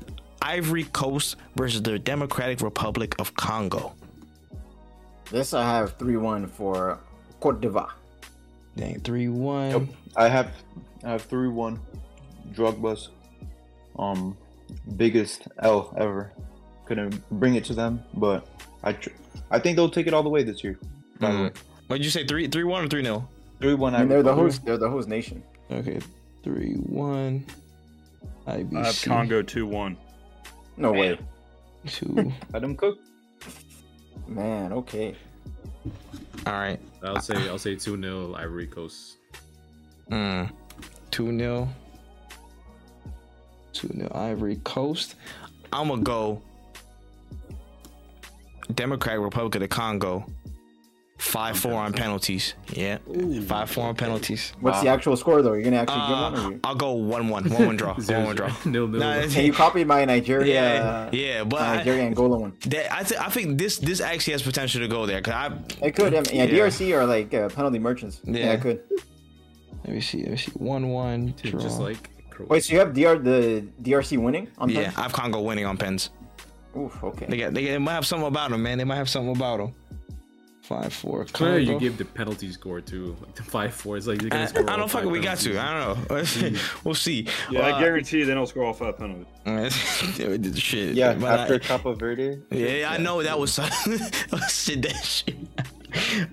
Ivory 0.41 0.83
Coast 0.85 1.37
versus 1.55 1.81
the 1.81 1.97
Democratic 1.97 2.61
Republic 2.61 3.15
of 3.19 3.33
Congo. 3.35 3.93
This 5.31 5.53
I 5.53 5.63
have 5.63 5.97
three 5.97 6.17
one 6.17 6.47
for 6.47 6.99
Cote 7.39 7.61
d'Ivoire. 7.61 7.91
Dang, 8.75 8.99
three 9.01 9.27
one. 9.27 9.71
Yep. 9.71 9.81
I 10.15 10.27
have 10.27 10.51
I 11.03 11.09
have 11.11 11.21
three 11.23 11.47
one. 11.47 11.79
Drug 12.51 12.81
bus. 12.81 13.09
Um, 13.97 14.37
biggest 14.97 15.47
L 15.59 15.93
ever. 15.97 16.31
Couldn't 16.85 17.27
bring 17.39 17.55
it 17.55 17.63
to 17.65 17.73
them, 17.73 18.03
but 18.15 18.47
I 18.83 18.93
tr- 18.93 19.09
I 19.51 19.59
think 19.59 19.77
they'll 19.77 19.89
take 19.89 20.07
it 20.07 20.13
all 20.13 20.23
the 20.23 20.29
way 20.29 20.43
this 20.43 20.63
year. 20.63 20.77
By 21.19 21.31
the 21.31 21.43
way, 21.43 21.51
What'd 21.87 22.03
you 22.03 22.11
say? 22.11 22.25
Three 22.25 22.47
three 22.47 22.63
one 22.65 22.83
or 22.83 22.87
three 22.87 23.01
nil? 23.01 23.27
three 23.61 23.73
one. 23.75 23.95
I 23.95 23.99
mean, 23.99 24.09
they're 24.09 24.23
the 24.23 24.33
host. 24.33 24.65
They're 24.65 24.77
the 24.77 24.89
host 24.89 25.07
nation. 25.07 25.41
Okay, 25.71 25.99
three 26.43 26.73
one. 26.73 27.45
IBC 28.47 28.77
I 28.77 28.85
have 28.85 29.01
Congo 29.01 29.41
two 29.41 29.65
one. 29.65 29.95
No 30.75 30.91
way, 30.91 31.17
two. 31.87 32.33
Let 32.53 32.61
them 32.61 32.75
cook. 32.75 32.97
man. 34.27 34.73
Okay. 34.73 35.15
All 36.45 36.53
right. 36.53 36.79
I'll 37.03 37.21
say 37.21 37.35
I'll 37.47 37.57
say 37.57 37.75
two 37.75 37.99
0 38.01 38.33
Ivory 38.35 38.67
Coast. 38.67 39.17
Mm. 40.09 40.51
Two 41.11 41.31
nil. 41.31 41.69
Two 43.83 43.89
nil 43.93 44.11
Ivory 44.15 44.57
Coast. 44.63 45.15
I'm 45.71 45.87
gonna 45.89 46.01
go. 46.01 46.41
Democratic 48.73 49.21
Republic 49.21 49.55
of 49.55 49.61
the 49.61 49.67
Congo. 49.67 50.25
Five 51.17 51.57
four 51.57 51.73
on 51.73 51.93
penalties. 51.93 52.53
Yeah. 52.73 52.97
Five 53.47 53.69
four 53.69 53.85
on 53.87 53.95
penalties. 53.95 54.51
What's 54.59 54.81
the 54.81 54.87
actual 54.89 55.15
score 55.15 55.41
though? 55.41 55.53
You're 55.53 55.63
gonna 55.63 55.77
actually 55.77 56.01
give 56.01 56.09
one, 56.09 56.35
Uh, 56.35 56.47
or 56.47 56.51
you? 56.53 56.59
I'll 56.63 56.75
go 56.75 56.91
one 56.93 57.29
one. 57.29 57.49
One 57.49 57.65
one 57.67 57.75
draw. 57.77 57.97
Zero, 57.99 58.19
One 58.19 58.27
one 58.27 58.35
draw. 58.35 58.47
zero. 58.49 58.59
Nil 58.65 58.87
nil. 58.89 58.99
Nah, 58.99 59.21
Hey, 59.27 59.45
you 59.45 59.53
copied 59.53 59.87
my 59.87 60.03
Nigeria. 60.05 60.53
yeah, 60.53 61.09
yeah, 61.13 61.43
but 61.43 61.59
my 61.61 61.67
I, 61.67 61.75
Nigeria 61.77 62.03
Angola 62.03 62.37
one. 62.39 62.53
that, 62.67 62.93
I, 62.93 63.03
th- 63.03 63.19
I 63.21 63.29
think 63.29 63.57
this 63.57 63.77
this 63.77 64.01
actually 64.01 64.33
has 64.33 64.41
potential 64.43 64.81
to 64.81 64.87
go 64.87 65.05
there. 65.05 65.21
Cause 65.21 65.33
I 65.33 65.85
It 65.85 65.95
could. 65.95 66.13
I 66.13 66.21
mean, 66.21 66.25
yeah, 66.33 66.43
Yeah. 66.45 66.65
DRC 66.67 66.93
are 66.97 67.05
like 67.05 67.33
uh, 67.33 67.47
penalty 67.49 67.79
merchants. 67.79 68.19
Yeah. 68.25 68.37
Yeah. 68.39 68.53
it 68.53 68.61
could. 68.61 68.81
let 69.85 69.93
me 69.93 70.01
see. 70.01 70.23
Let 70.23 70.31
me 70.31 70.37
see. 70.37 70.51
One 70.53 70.89
one 70.89 71.35
draw. 71.41 71.59
just 71.59 71.79
like 71.79 72.09
Croatia. 72.33 72.51
Wait, 72.51 72.63
so 72.63 72.73
you 72.73 72.79
have 72.79 72.93
DR 72.93 73.17
the 73.17 73.65
DRC 73.81 74.17
winning 74.17 74.47
on 74.57 74.69
yeah. 74.69 74.91
I 74.97 75.03
have 75.03 75.13
Congo 75.13 75.41
winning 75.41 75.65
on 75.65 75.77
pens. 75.77 76.09
Oof. 76.77 77.03
Okay. 77.03 77.25
They 77.27 77.37
got 77.37 77.53
they, 77.53 77.61
get 77.63 77.71
they 77.73 77.77
might 77.77 77.93
have 77.93 78.05
something 78.05 78.27
about 78.27 78.49
them, 78.51 78.63
man. 78.63 78.77
They 78.77 78.83
might 78.83 78.95
have 78.97 79.09
something 79.09 79.35
about 79.35 79.57
them. 79.59 79.75
Five 80.63 80.93
four. 80.93 81.25
Where 81.39 81.59
you 81.59 81.77
give 81.77 81.97
the 81.97 82.05
penalty 82.05 82.49
score 82.53 82.79
to 82.79 83.17
like 83.21 83.35
the 83.35 83.43
five 83.43 83.73
four. 83.73 83.97
It's 83.97 84.07
like 84.07 84.21
you're 84.21 84.33
I, 84.33 84.37
gonna 84.37 84.47
score. 84.47 84.69
I 84.69 84.71
all 84.71 84.77
don't 84.79 84.89
fucking. 84.89 85.09
five 85.09 85.11
We 85.11 85.19
got 85.19 85.37
to. 85.39 85.59
I 85.59 85.85
don't 85.85 86.09
know. 86.09 86.59
we'll 86.85 86.95
see. 86.95 87.27
Yeah, 87.51 87.67
I 87.67 87.71
Uh, 87.73 87.79
guarantee 87.81 88.23
they 88.23 88.33
don't 88.33 88.47
score 88.47 88.63
off 88.63 88.79
that 88.79 88.97
penalty. 88.97 89.25
shit. 90.59 90.95
Yeah, 90.95 91.15
but 91.15 91.39
after 91.41 91.55
I, 91.55 91.59
Cabo 91.59 91.93
Verde. 91.95 92.41
yeah, 92.49 92.89
I 92.89 92.97
know 92.97 93.21
that 93.21 93.37
was 93.37 93.59
oh, 93.61 93.67
shit. 94.49 94.81
That 94.83 95.03
shit. 95.03 95.35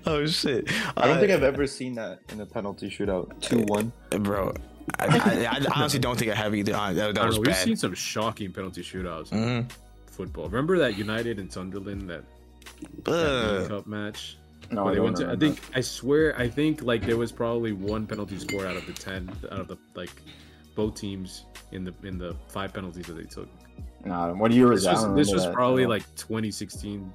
Oh 0.05 0.25
shit. 0.25 0.71
I 0.97 1.07
don't 1.07 1.17
Uh, 1.17 1.19
think 1.19 1.31
I've 1.33 1.43
ever 1.43 1.67
seen 1.67 1.95
that 1.95 2.19
in 2.31 2.39
a 2.39 2.45
penalty 2.45 2.89
shootout. 2.89 3.39
Two 3.41 3.59
one. 3.67 3.91
bro. 4.11 4.53
I, 4.99 5.05
I, 5.07 5.55
I 5.55 5.65
honestly 5.79 5.99
don't 5.99 6.17
think 6.17 6.31
I 6.31 6.35
have 6.35 6.53
either. 6.55 6.73
Uh, 6.75 6.93
that, 6.93 7.15
that 7.15 7.23
I 7.23 7.25
was 7.25 7.35
know, 7.35 7.41
we've 7.41 7.47
bad. 7.49 7.55
seen 7.63 7.75
some 7.75 7.93
shocking 7.93 8.51
penalty 8.51 8.81
shootouts 8.83 9.31
in 9.31 9.37
Mhm. 9.37 9.71
football. 10.07 10.45
Remember 10.49 10.77
that 10.79 10.97
United 10.97 11.39
and 11.39 11.51
Sunderland 11.51 12.09
that, 12.09 12.23
that 13.05 13.65
Cup 13.69 13.87
match? 13.87 14.37
No, 14.71 14.83
where 14.85 14.93
I 14.93 14.95
don't 14.95 15.03
went 15.05 15.17
to, 15.17 15.29
I 15.31 15.35
think 15.35 15.59
I 15.75 15.81
swear 15.81 16.37
I 16.39 16.47
think 16.47 16.81
like 16.81 17.05
there 17.05 17.17
was 17.17 17.31
probably 17.31 17.73
one 17.73 18.07
penalty 18.07 18.37
score 18.39 18.65
out 18.65 18.77
of 18.77 18.85
the 18.85 18.93
ten 18.93 19.29
out 19.51 19.59
of 19.59 19.67
the 19.67 19.77
like 19.95 20.11
both 20.75 20.95
teams 20.95 21.43
in 21.73 21.83
the 21.83 21.93
in 22.03 22.17
the 22.17 22.35
five 22.47 22.73
penalties 22.73 23.05
that 23.07 23.13
they 23.17 23.23
took. 23.23 23.49
Nah, 24.05 24.31
what 24.33 24.51
year 24.51 24.67
was 24.69 24.83
This 24.83 25.01
that? 25.01 25.09
Was, 25.09 25.27
this 25.27 25.33
was 25.33 25.43
that 25.43 25.49
at 25.49 25.55
probably 25.55 25.83
all. 25.83 25.89
like 25.89 26.03
2016, 26.15 27.11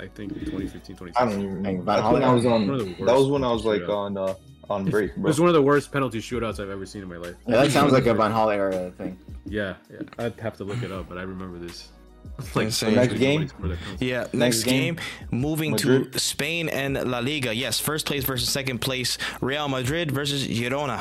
I 0.00 0.06
think 0.08 0.32
2015, 0.34 0.96
2016. 0.96 1.14
I 1.16 1.24
don't 1.30 1.32
even. 1.40 1.64
Hey, 1.64 1.70
remember. 1.76 1.82
Van 1.84 1.98
I 2.04 2.10
think 2.12 2.24
I 2.24 2.32
was 2.34 2.46
on. 2.46 2.66
One 2.68 2.80
of 2.80 2.86
the 2.98 3.04
That 3.04 3.14
was 3.16 3.28
when 3.28 3.44
I 3.44 3.52
was 3.52 3.64
like 3.64 3.88
on 3.88 4.16
uh, 4.16 4.34
on 4.68 4.84
break, 4.84 5.10
It 5.10 5.16
bro. 5.16 5.28
was 5.28 5.40
one 5.40 5.48
of 5.48 5.54
the 5.54 5.62
worst 5.62 5.92
penalty 5.92 6.18
shootouts 6.18 6.60
I've 6.60 6.70
ever 6.70 6.86
seen 6.86 7.02
in 7.02 7.08
my 7.08 7.16
life. 7.16 7.34
Yeah, 7.46 7.62
that 7.62 7.70
sounds 7.72 7.92
like 7.92 8.06
a 8.06 8.14
Van 8.14 8.32
Gaal 8.32 8.52
era 8.54 8.90
thing. 8.98 9.18
Yeah, 9.44 9.74
yeah. 9.90 9.98
I'd 10.18 10.38
have 10.40 10.56
to 10.58 10.64
look 10.64 10.82
it 10.82 10.90
up, 10.90 11.08
but 11.08 11.18
I 11.18 11.22
remember 11.22 11.58
this. 11.58 11.88
Insane. 12.56 12.96
Next 12.96 13.14
game? 13.14 13.46
For 13.48 13.68
the 13.68 13.76
penalty. 13.76 14.06
Yeah, 14.06 14.18
next, 14.20 14.34
Next 14.34 14.62
game, 14.64 14.94
game, 14.96 15.04
moving 15.30 15.70
Madrid. 15.72 16.12
to 16.12 16.18
Spain 16.18 16.68
and 16.68 16.94
La 17.10 17.20
Liga. 17.20 17.54
Yes, 17.54 17.78
first 17.78 18.04
place 18.06 18.24
versus 18.24 18.48
second 18.48 18.80
place. 18.80 19.16
Real 19.40 19.68
Madrid 19.68 20.10
versus 20.10 20.46
Girona. 20.48 20.98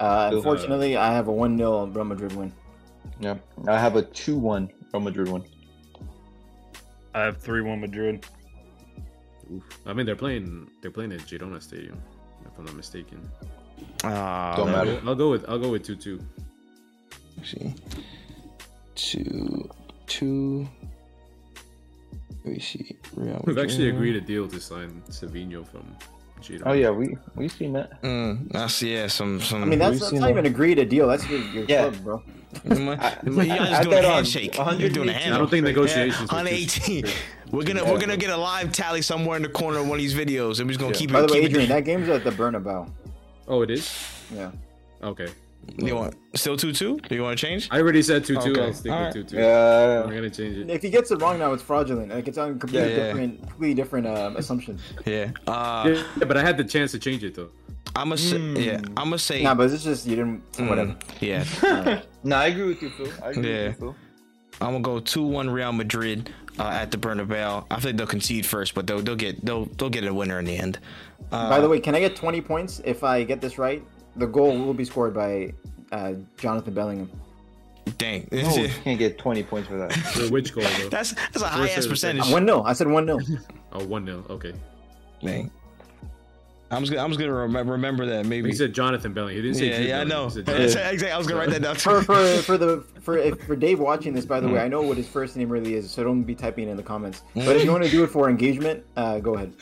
Uh, 0.00 0.28
Still, 0.28 0.36
uh, 0.36 0.36
unfortunately, 0.38 0.96
I 0.96 1.12
have 1.12 1.28
a 1.28 1.32
1 1.32 1.56
0 1.56 1.86
Real 1.86 2.04
Madrid 2.04 2.32
win. 2.32 2.52
Yeah, 3.20 3.36
I 3.68 3.78
have 3.78 3.94
a 3.94 4.02
two-one 4.02 4.68
Real 4.92 5.02
Madrid 5.02 5.28
win. 5.28 5.44
I 7.14 7.20
have 7.20 7.36
three 7.40 7.60
one 7.60 7.80
Madrid. 7.80 8.26
Oof. 9.52 9.62
I 9.86 9.92
mean, 9.92 10.06
they're 10.06 10.16
playing. 10.16 10.70
They're 10.80 10.90
playing 10.90 11.12
at 11.12 11.20
Girona 11.20 11.62
Stadium, 11.62 12.00
if 12.44 12.58
I'm 12.58 12.64
not 12.64 12.74
mistaken. 12.74 13.20
Uh, 14.02 14.56
Don't 14.56 14.72
let 14.72 14.86
me 14.86 14.92
matter. 14.92 15.08
I'll 15.08 15.14
go 15.14 15.30
with. 15.30 15.44
I'll 15.48 15.58
go 15.58 15.70
with 15.70 15.84
two 15.84 15.96
two. 15.96 16.20
See, 17.42 17.74
two, 18.94 19.70
two. 20.06 20.68
Let 22.44 22.54
me 22.54 22.58
see. 22.58 22.96
Real 23.16 23.42
We've 23.44 23.58
actually 23.58 23.88
agreed 23.88 24.16
a 24.16 24.20
deal 24.20 24.48
to 24.48 24.60
sign 24.60 25.02
Savinho 25.08 25.66
from 25.66 25.96
Girona. 26.44 26.62
Oh 26.66 26.72
yeah, 26.72 26.90
we 26.90 27.16
we 27.34 27.48
seen 27.48 27.72
that. 27.74 28.00
Mm, 28.02 28.50
that's 28.52 28.82
yeah, 28.82 29.06
some 29.08 29.40
some. 29.40 29.62
I 29.62 29.66
mean, 29.66 29.78
that's, 29.78 30.00
that's 30.00 30.12
not 30.12 30.30
even 30.30 30.46
agreed 30.46 30.78
a 30.78 30.84
deal. 30.84 31.08
That's 31.08 31.28
your, 31.28 31.40
your 31.40 31.64
Yeah. 31.68 31.88
club, 31.90 32.04
bro. 32.04 32.22
you 32.64 32.90
I- 32.90 32.96
guys 32.96 33.72
I 33.72 33.82
doing 33.82 33.98
a 33.98 34.02
bet 34.02 34.04
handshake. 34.04 34.56
You're 34.56 34.88
doing 34.90 35.08
a 35.08 35.12
118. 35.12 35.32
I 35.32 35.38
don't 35.38 35.50
think 35.50 35.64
negotiations. 35.64 36.20
were 36.20 36.26
too- 36.28 36.34
118. 36.36 37.04
We're 37.50 37.62
gonna 37.64 37.84
we're 37.84 37.98
gonna 38.00 38.16
get 38.16 38.30
a 38.30 38.36
live 38.36 38.72
tally 38.72 39.02
somewhere 39.02 39.36
in 39.36 39.42
the 39.42 39.48
corner 39.48 39.78
of 39.78 39.86
one 39.88 39.96
of 39.98 40.02
these 40.02 40.14
videos, 40.14 40.58
and 40.60 40.66
we're 40.68 40.72
just 40.72 40.80
gonna 40.80 40.92
Yeah. 40.92 40.98
keep 40.98 41.12
By 41.12 41.20
it. 41.22 41.28
the 41.28 41.32
way, 41.34 41.40
Adrian, 41.40 41.68
that 41.68 41.84
game's 41.84 42.08
at 42.08 42.24
the 42.24 42.30
Bernabeu. 42.30 42.88
Oh, 43.48 43.62
it 43.62 43.70
is. 43.70 43.92
Yeah. 44.34 44.50
Okay. 45.02 45.28
You 45.78 45.94
want 45.96 46.14
still 46.34 46.56
two 46.56 46.72
two? 46.72 46.98
Do 47.08 47.14
you 47.14 47.22
want 47.22 47.38
to 47.38 47.46
change? 47.46 47.68
I 47.70 47.80
already 47.80 48.02
said 48.02 48.24
two 48.24 48.34
two. 48.40 48.52
Okay. 48.52 48.64
I'll 48.66 48.72
stick 48.72 48.92
Alright. 48.92 49.14
with 49.14 49.28
two 49.28 49.36
two. 49.36 49.42
Yeah. 49.42 50.02
I'm 50.04 50.10
gonna 50.14 50.30
change 50.30 50.56
it. 50.58 50.70
If 50.70 50.82
he 50.82 50.90
gets 50.90 51.10
it 51.10 51.20
wrong 51.20 51.38
now, 51.38 51.52
it's 51.52 51.62
fraudulent. 51.62 52.10
Like 52.12 52.28
it's 52.28 52.38
on 52.38 52.58
completely 52.58 52.90
Yeah, 52.90 52.96
yeah. 52.96 53.06
different, 53.08 53.40
completely 53.48 53.74
different 53.74 54.06
um, 54.06 54.36
assumptions. 54.36 54.80
Yeah. 55.06 55.30
Uh, 55.46 55.84
Yeah, 56.18 56.24
but 56.26 56.36
I 56.36 56.42
had 56.42 56.56
the 56.56 56.64
chance 56.64 56.92
to 56.92 56.98
change 56.98 57.22
it 57.24 57.34
though. 57.34 57.50
I'm 57.96 58.08
gonna 58.08 58.18
say. 58.18 58.38
Yeah. 58.38 58.78
I'm 58.96 59.04
gonna 59.10 59.18
say. 59.18 59.42
Nah, 59.42 59.54
but 59.54 59.70
it's 59.70 59.84
just 59.84 60.06
you 60.06 60.16
didn't. 60.16 60.52
mm, 60.52 60.68
Whatever. 60.68 60.96
Yeah. 61.20 61.44
No, 62.24 62.36
I 62.36 62.46
agree 62.46 62.64
with 62.68 62.80
you, 62.82 62.88
Phil. 62.90 63.08
I 63.22 63.30
agree 63.30 63.48
Yeah. 63.50 63.66
with 63.68 63.74
you, 63.74 63.80
Phil. 63.80 63.96
I'm 64.60 64.70
gonna 64.72 64.80
go 64.80 64.98
two 65.00 65.22
one 65.22 65.50
Real 65.50 65.72
Madrid 65.72 66.32
uh, 66.58 66.68
at 66.68 66.90
the 66.90 66.96
Bernabeu. 66.96 67.66
I 67.70 67.80
think 67.80 67.98
they'll 67.98 68.06
concede 68.06 68.46
first, 68.46 68.74
but 68.74 68.86
they'll 68.86 69.00
they'll 69.02 69.16
get 69.16 69.44
they'll 69.44 69.66
they'll 69.66 69.90
get 69.90 70.04
a 70.04 70.14
winner 70.14 70.38
in 70.38 70.44
the 70.46 70.56
end. 70.56 70.78
Uh, 71.32 71.48
By 71.50 71.60
the 71.60 71.68
way, 71.68 71.80
can 71.80 71.94
I 71.94 72.00
get 72.00 72.14
20 72.16 72.40
points 72.42 72.80
if 72.84 73.02
I 73.02 73.24
get 73.24 73.40
this 73.40 73.58
right? 73.58 73.82
The 74.16 74.26
goal 74.26 74.56
will 74.58 74.74
be 74.74 74.84
scored 74.84 75.14
by 75.14 75.52
uh, 75.92 76.14
Jonathan 76.38 76.74
Bellingham. 76.74 77.10
dang. 77.98 78.28
No, 78.32 78.38
you 78.56 78.68
can't 78.68 78.98
get 78.98 79.18
20 79.18 79.42
points 79.44 79.68
for 79.68 79.76
that. 79.78 79.92
For 80.14 80.30
which 80.30 80.54
goal 80.54 80.64
though? 80.80 80.88
that's 80.88 81.12
that's 81.14 81.42
a 81.42 81.46
high 81.48 81.68
ass 81.68 81.74
First 81.74 81.92
or 81.92 81.96
second? 81.96 82.18
percentage. 82.18 82.32
One 82.32 82.44
nil. 82.46 82.62
I 82.64 82.72
said 82.72 82.88
one 82.88 83.06
nil. 83.06 83.20
oh, 83.72 83.84
one 83.86 84.04
nil. 84.04 84.24
Okay. 84.30 84.52
Dang. 85.22 85.50
I'm 86.70 86.80
just 86.82 86.90
gonna 86.92 87.04
I'm 87.04 87.10
just 87.10 87.20
gonna 87.20 87.32
remember 87.32 87.72
remember 87.72 88.06
that 88.06 88.26
maybe. 88.26 88.48
He 88.48 88.54
said 88.56 88.72
Jonathan 88.72 89.12
Bellingham. 89.12 89.36
He 89.36 89.42
didn't 89.42 89.58
say. 89.58 89.68
yeah, 89.68 89.76
Jude 89.78 89.88
yeah, 89.88 90.00
I 90.00 90.04
know. 90.04 90.24
He 90.24 90.30
said 90.30 90.46
That's 90.46 90.72
Jonathan. 90.74 90.94
exactly. 90.94 91.10
I 91.12 91.18
was 91.18 91.26
gonna 91.26 91.40
write 91.40 91.50
that 91.50 91.62
down 91.62 91.74
For 91.76 92.02
for 92.02 92.26
for 92.38 92.58
the 92.58 92.84
for 93.00 93.16
if, 93.18 93.40
for 93.42 93.54
Dave 93.54 93.78
watching 93.78 94.12
this, 94.12 94.24
by 94.24 94.40
the 94.40 94.48
way, 94.48 94.58
I 94.60 94.66
know 94.66 94.82
what 94.82 94.96
his 94.96 95.06
first 95.06 95.36
name 95.36 95.50
really 95.50 95.74
is, 95.74 95.88
so 95.90 96.02
don't 96.02 96.22
be 96.22 96.34
typing 96.34 96.68
in 96.68 96.76
the 96.76 96.82
comments. 96.82 97.22
But 97.34 97.56
if 97.56 97.64
you 97.64 97.70
want 97.70 97.84
to 97.84 97.90
do 97.90 98.02
it 98.02 98.08
for 98.08 98.28
engagement, 98.30 98.82
uh, 98.96 99.20
go 99.20 99.34
ahead. 99.34 99.54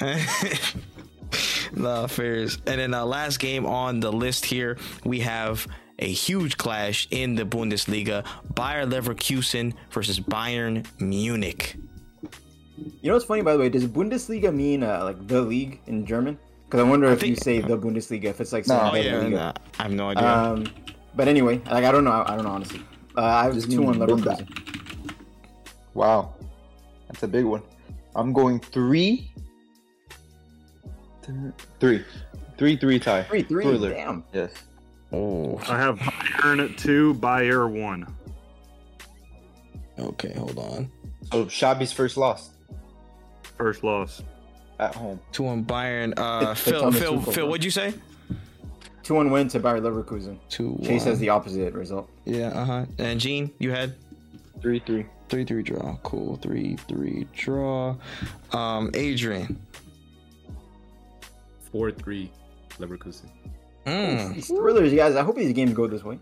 No 1.74 2.06
fairs. 2.06 2.56
And 2.66 2.80
then 2.80 2.94
uh, 2.94 3.04
last 3.04 3.38
game 3.38 3.66
on 3.66 4.00
the 4.00 4.12
list 4.12 4.44
here, 4.44 4.78
we 5.04 5.20
have 5.20 5.66
a 5.98 6.06
huge 6.10 6.56
clash 6.56 7.06
in 7.10 7.34
the 7.34 7.44
Bundesliga: 7.44 8.24
Bayer 8.54 8.86
Leverkusen 8.86 9.74
versus 9.90 10.18
Bayern 10.20 10.86
Munich. 11.00 11.76
You 13.00 13.08
know 13.08 13.14
what's 13.14 13.24
funny, 13.26 13.42
by 13.42 13.52
the 13.52 13.58
way? 13.58 13.68
Does 13.68 13.86
Bundesliga 13.86 14.52
mean 14.54 14.82
uh, 14.82 15.04
like 15.04 15.26
the 15.28 15.40
league 15.42 15.80
in 15.86 16.04
German? 16.06 16.38
Because 16.64 16.80
I 16.80 16.88
wonder 16.88 17.06
if 17.08 17.22
you 17.22 17.36
say 17.36 17.60
the 17.60 17.76
Bundesliga, 17.76 18.24
if 18.24 18.40
it's 18.40 18.52
like 18.52 18.66
No, 18.66 18.90
Oh 18.92 18.94
yeah, 18.96 19.18
Liga. 19.18 19.30
nah, 19.30 19.52
I 19.78 19.82
have 19.82 19.92
no 19.92 20.08
idea. 20.08 20.26
Um, 20.26 20.66
but 21.14 21.28
anyway, 21.28 21.58
like 21.70 21.84
I 21.84 21.92
don't 21.92 22.04
know, 22.04 22.24
I 22.26 22.34
don't 22.34 22.44
know 22.44 22.50
honestly. 22.50 22.80
Uh, 23.16 23.20
I 23.20 23.48
was 23.48 23.56
Just 23.64 23.70
two 23.70 23.84
on 23.86 23.98
mean 23.98 24.06
Bunda. 24.06 24.30
Leverkusen. 24.30 25.12
Wow, 25.94 26.34
that's 27.08 27.22
a 27.22 27.28
big 27.28 27.44
one. 27.44 27.62
I'm 28.16 28.32
going 28.32 28.58
three, 28.58 29.30
three, 31.80 32.04
three, 32.58 32.76
three 32.76 32.98
tie. 32.98 33.22
Three 33.24 33.42
three. 33.42 33.64
Thriller. 33.64 33.90
Damn. 33.90 34.24
Yes. 34.32 34.52
oh, 35.12 35.58
I 35.68 35.78
have 35.78 35.98
Bayern 35.98 36.70
at 36.70 36.78
two, 36.78 37.14
Bayer 37.14 37.68
one. 37.68 38.06
okay, 39.98 40.32
hold 40.36 40.58
on. 40.58 40.90
So 41.30 41.44
Xabi's 41.46 41.92
first 41.92 42.16
loss 42.16 42.50
First 43.56 43.84
loss. 43.84 44.22
at 44.80 44.94
home. 44.94 45.20
Two 45.32 45.46
on 45.46 45.64
Bayern. 45.64 46.12
Uh, 46.16 46.50
It's- 46.52 46.58
it's 46.66 46.68
Phil, 46.68 46.92
Phil, 46.92 47.20
Phil, 47.20 47.48
what'd 47.48 47.64
you 47.64 47.70
say? 47.70 47.94
Two 49.02 49.14
one 49.14 49.30
win 49.30 49.48
to 49.48 49.58
Bayer 49.58 49.80
Leverkusen. 49.80 50.38
Two. 50.48 50.78
Chase 50.82 51.00
one. 51.02 51.08
has 51.10 51.18
the 51.18 51.28
opposite 51.28 51.74
result. 51.74 52.08
Yeah, 52.24 52.48
uh 52.48 52.64
huh. 52.64 52.84
And 52.98 53.18
Gene, 53.20 53.50
you 53.58 53.70
had 53.72 53.94
Three, 54.60 54.78
three. 54.78 55.06
three 55.28 55.44
three 55.44 55.62
draw. 55.64 55.96
Cool. 56.04 56.36
Three 56.36 56.76
three 56.88 57.26
draw. 57.34 57.96
Um, 58.52 58.90
Adrian. 58.94 59.58
Four 61.72 61.90
three, 61.90 62.30
Leverkusen. 62.78 63.28
Mm. 63.86 64.34
These 64.34 64.48
thrillers, 64.48 64.92
guys. 64.94 65.16
I 65.16 65.22
hope 65.22 65.36
these 65.36 65.52
games 65.52 65.72
go 65.72 65.86
this 65.88 66.04
way. 66.04 66.18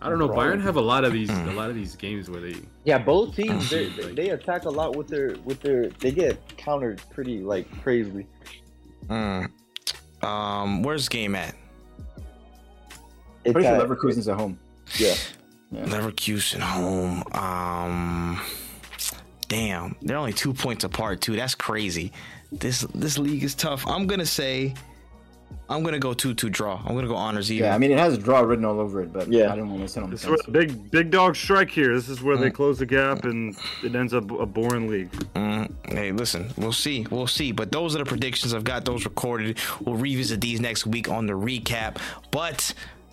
I 0.00 0.08
don't 0.08 0.18
know. 0.18 0.28
Bro. 0.28 0.36
Bayern 0.36 0.62
have 0.62 0.76
a 0.76 0.80
lot 0.80 1.04
of 1.04 1.12
these. 1.12 1.30
Mm. 1.30 1.48
A 1.52 1.54
lot 1.54 1.68
of 1.70 1.74
these 1.76 1.96
games 1.96 2.30
where 2.30 2.40
they. 2.40 2.56
Yeah, 2.84 2.98
both 2.98 3.34
teams 3.34 3.68
they, 3.70 3.86
Mhm. 3.88 3.96
they, 3.96 4.12
they 4.14 4.28
attack 4.30 4.64
a 4.64 4.70
lot 4.70 4.96
with 4.96 5.08
their 5.08 5.34
with 5.44 5.60
their 5.60 5.88
they 5.88 6.10
get 6.12 6.38
countered 6.56 7.02
pretty 7.10 7.40
like 7.40 7.66
crazily. 7.82 8.26
Mm. 9.08 9.50
Um, 10.22 10.82
where's 10.82 11.08
game 11.08 11.34
at? 11.34 11.54
It's 13.44 13.52
Pretty 13.52 13.68
sure 13.68 13.78
Leverkusen's 13.86 14.28
at 14.28 14.36
home. 14.38 14.58
Yeah. 14.96 15.14
Leverkusen 15.72 16.60
home. 16.60 17.22
Um, 17.32 18.40
damn, 19.48 19.96
they're 20.02 20.16
only 20.16 20.32
two 20.32 20.54
points 20.54 20.84
apart 20.84 21.20
too. 21.20 21.36
That's 21.36 21.54
crazy. 21.54 22.12
This 22.60 22.80
this 22.94 23.18
league 23.18 23.42
is 23.44 23.54
tough. 23.54 23.86
I'm 23.86 24.06
gonna 24.06 24.24
say, 24.26 24.74
I'm 25.68 25.82
gonna 25.82 25.98
go 25.98 26.14
two 26.14 26.34
two 26.34 26.48
draw. 26.50 26.80
I'm 26.84 26.94
gonna 26.94 27.08
go 27.08 27.16
honors 27.16 27.50
even. 27.50 27.66
Yeah, 27.66 27.74
I 27.74 27.78
mean 27.78 27.90
it 27.90 27.98
has 27.98 28.14
a 28.14 28.18
draw 28.18 28.40
written 28.40 28.64
all 28.64 28.80
over 28.80 29.02
it, 29.02 29.12
but 29.12 29.30
Yeah. 29.30 29.52
I 29.52 29.56
didn't 29.56 29.70
want 29.70 29.82
to 29.82 29.88
sit 29.88 30.02
on 30.02 30.10
the 30.10 30.16
This 30.16 30.24
is 30.24 30.42
the 30.46 30.50
big 30.52 30.90
big 30.90 31.10
dog 31.10 31.36
strike 31.36 31.70
here. 31.70 31.94
This 31.94 32.08
is 32.08 32.22
where 32.22 32.36
they 32.36 32.50
Mm. 32.50 32.54
close 32.54 32.78
the 32.78 32.86
gap 32.86 33.24
and 33.24 33.56
it 33.82 33.94
ends 33.94 34.14
up 34.14 34.30
a 34.30 34.46
boring 34.46 34.88
league. 34.88 35.10
Mm, 35.34 35.70
hey, 35.86 36.12
listen, 36.12 36.50
we'll 36.56 36.72
see, 36.72 37.06
we'll 37.10 37.26
see. 37.26 37.52
But 37.52 37.72
those 37.72 37.94
are 37.94 37.98
the 37.98 38.04
predictions. 38.04 38.54
I've 38.54 38.64
got 38.64 38.84
those 38.84 39.04
recorded. 39.04 39.58
We'll 39.80 39.96
revisit 39.96 40.40
these 40.40 40.60
next 40.60 40.86
week 40.86 41.08
on 41.08 41.26
the 41.26 41.32
recap. 41.34 41.96
But 42.30 42.72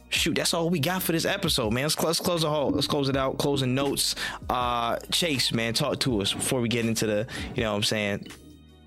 shoot, 0.09 0.35
that's 0.35 0.53
all 0.53 0.69
we 0.69 0.79
got 0.79 1.01
for 1.01 1.13
this 1.13 1.25
episode, 1.25 1.71
man. 1.73 1.83
Let's, 1.85 2.01
let's 2.03 2.19
close 2.19 2.41
the 2.41 2.49
whole. 2.49 2.69
Let's 2.71 2.87
close 2.87 3.07
it 3.09 3.15
out. 3.15 3.37
Closing 3.37 3.73
notes. 3.73 4.15
Uh, 4.49 4.97
Chase, 5.11 5.51
man, 5.53 5.73
talk 5.73 5.99
to 6.01 6.21
us 6.21 6.33
before 6.33 6.59
we 6.61 6.67
get 6.69 6.85
into 6.85 7.05
the, 7.07 7.27
you 7.55 7.63
know, 7.63 7.71
what 7.71 7.77
I'm 7.77 7.83
saying, 7.83 8.27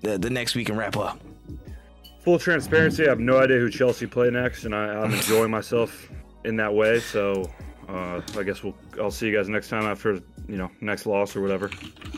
the, 0.05 0.17
the 0.17 0.29
next 0.29 0.55
week 0.55 0.69
and 0.69 0.77
wrap 0.77 0.95
up. 0.97 1.19
Full 2.23 2.39
transparency, 2.39 3.05
I 3.05 3.09
have 3.09 3.19
no 3.19 3.37
idea 3.39 3.57
who 3.59 3.69
Chelsea 3.69 4.07
play 4.07 4.29
next, 4.31 4.65
and 4.65 4.73
I, 4.73 4.85
I'm 5.01 5.13
enjoying 5.13 5.51
myself 5.51 6.09
in 6.43 6.55
that 6.57 6.73
way. 6.73 6.99
So 6.99 7.51
uh, 7.87 8.19
I 8.35 8.41
guess 8.43 8.63
we'll 8.63 8.75
I'll 8.99 9.11
see 9.11 9.27
you 9.27 9.35
guys 9.35 9.47
next 9.47 9.69
time 9.69 9.83
after 9.83 10.13
you 10.47 10.57
know 10.57 10.71
next 10.81 11.05
loss 11.05 11.35
or 11.35 11.41
whatever. 11.41 11.69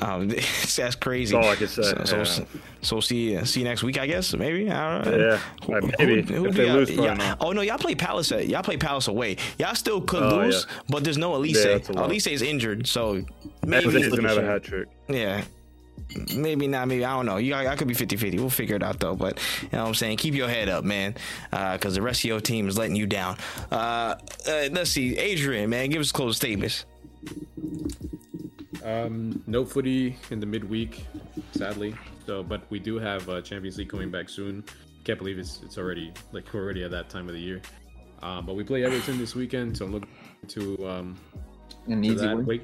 Um, 0.01 0.30
that's 0.77 0.95
crazy. 0.95 1.35
That's 1.35 1.45
all 1.45 1.51
I 1.51 1.55
can 1.57 1.68
say, 1.68 1.81
So, 2.05 2.23
so, 2.23 2.41
yeah. 2.43 2.45
so 2.81 2.99
see, 3.01 3.43
see 3.45 3.59
you 3.59 3.65
next 3.65 3.84
week, 3.84 3.99
I 3.99 4.07
guess. 4.07 4.34
Maybe. 4.34 4.72
I 4.72 5.01
don't 5.03 5.11
know. 5.11 5.27
Yeah, 5.27 5.39
Who- 5.65 5.73
uh, 5.76 5.81
who- 5.81 5.91
maybe. 5.99 6.22
who 6.22 6.45
If 6.45 6.55
they 6.55 6.72
lose, 6.72 6.89
Oh 7.41 7.51
no, 7.51 7.59
y'all 7.61 7.77
play 7.77 7.95
Palace. 7.95 8.31
At, 8.31 8.47
y'all 8.47 8.64
play 8.64 8.77
Palace 8.77 9.09
away. 9.09 9.35
Y'all 9.59 9.76
still 9.76 9.99
could 9.99 10.23
Oh, 10.23 10.38
lose, 10.38 10.65
yeah. 10.69 10.80
but 10.88 11.03
there's 11.03 11.18
no 11.18 11.31
Olise. 11.34 11.55
Yeah, 11.55 11.73
that's 11.73 11.89
a 11.89 11.93
lot. 11.93 12.09
Olise 12.09 12.31
is 12.31 12.41
injured, 12.41 12.88
so 12.88 13.26
maybe. 13.65 13.88
Maybe 13.88 14.03
he's 14.03 14.15
gonna 14.15 14.30
have 14.30 14.38
a 14.38 14.45
hat 14.45 14.64
trick. 14.64 14.88
Yeah. 15.09 15.43
Maybe 16.35 16.67
not. 16.67 16.88
Maybe 16.88 17.03
I 17.05 17.15
don't 17.15 17.25
know. 17.25 17.38
You, 17.38 17.53
I, 17.53 17.67
I 17.71 17.75
could 17.75 17.88
be 17.88 17.93
50-50. 17.95 18.39
We'll 18.39 18.49
figure 18.49 18.75
it 18.75 18.84
out 18.84 18.99
though. 18.99 19.15
But 19.15 19.39
you 19.61 19.69
know 19.73 19.84
what 19.84 19.88
I'm 19.89 19.95
saying. 19.95 20.17
Keep 20.17 20.35
your 20.35 20.47
head 20.49 20.69
up, 20.69 20.84
man, 20.84 21.15
because 21.51 21.95
the 21.95 22.01
rest 22.01 22.21
of 22.21 22.25
your 22.25 22.39
team 22.39 22.67
is 22.67 22.77
letting 22.77 22.95
you 22.95 23.05
down. 23.07 23.38
Uh, 23.71 24.15
uh, 24.47 24.69
let's 24.71 24.91
see, 24.91 25.17
Adrian, 25.17 25.69
man, 25.69 25.89
give 25.89 26.01
us 26.01 26.11
close 26.11 26.35
statements. 26.38 26.85
Um, 28.84 29.43
no 29.47 29.65
footy 29.65 30.15
in 30.31 30.39
the 30.39 30.45
midweek, 30.45 31.05
sadly. 31.51 31.95
So, 32.25 32.43
but 32.43 32.61
we 32.69 32.79
do 32.79 32.99
have 32.99 33.27
uh, 33.29 33.41
Champions 33.41 33.77
League 33.77 33.89
coming 33.89 34.11
back 34.11 34.29
soon. 34.29 34.63
Can't 35.03 35.17
believe 35.19 35.39
it's 35.39 35.61
it's 35.63 35.77
already 35.77 36.13
like 36.31 36.45
we're 36.53 36.63
already 36.63 36.84
at 36.84 36.91
that 36.91 37.09
time 37.09 37.27
of 37.27 37.34
the 37.34 37.39
year. 37.41 37.61
Um, 38.21 38.45
but 38.45 38.55
we 38.55 38.63
play 38.63 38.84
Everton 38.84 39.17
this 39.17 39.35
weekend, 39.35 39.77
so 39.77 39.85
I'm 39.85 39.91
looking 39.93 40.09
to 40.49 40.88
um 40.89 41.17
An 41.88 42.01
to 42.01 42.07
easy 42.07 42.15
that. 42.27 42.35
win. 42.35 42.45
Wait, 42.45 42.63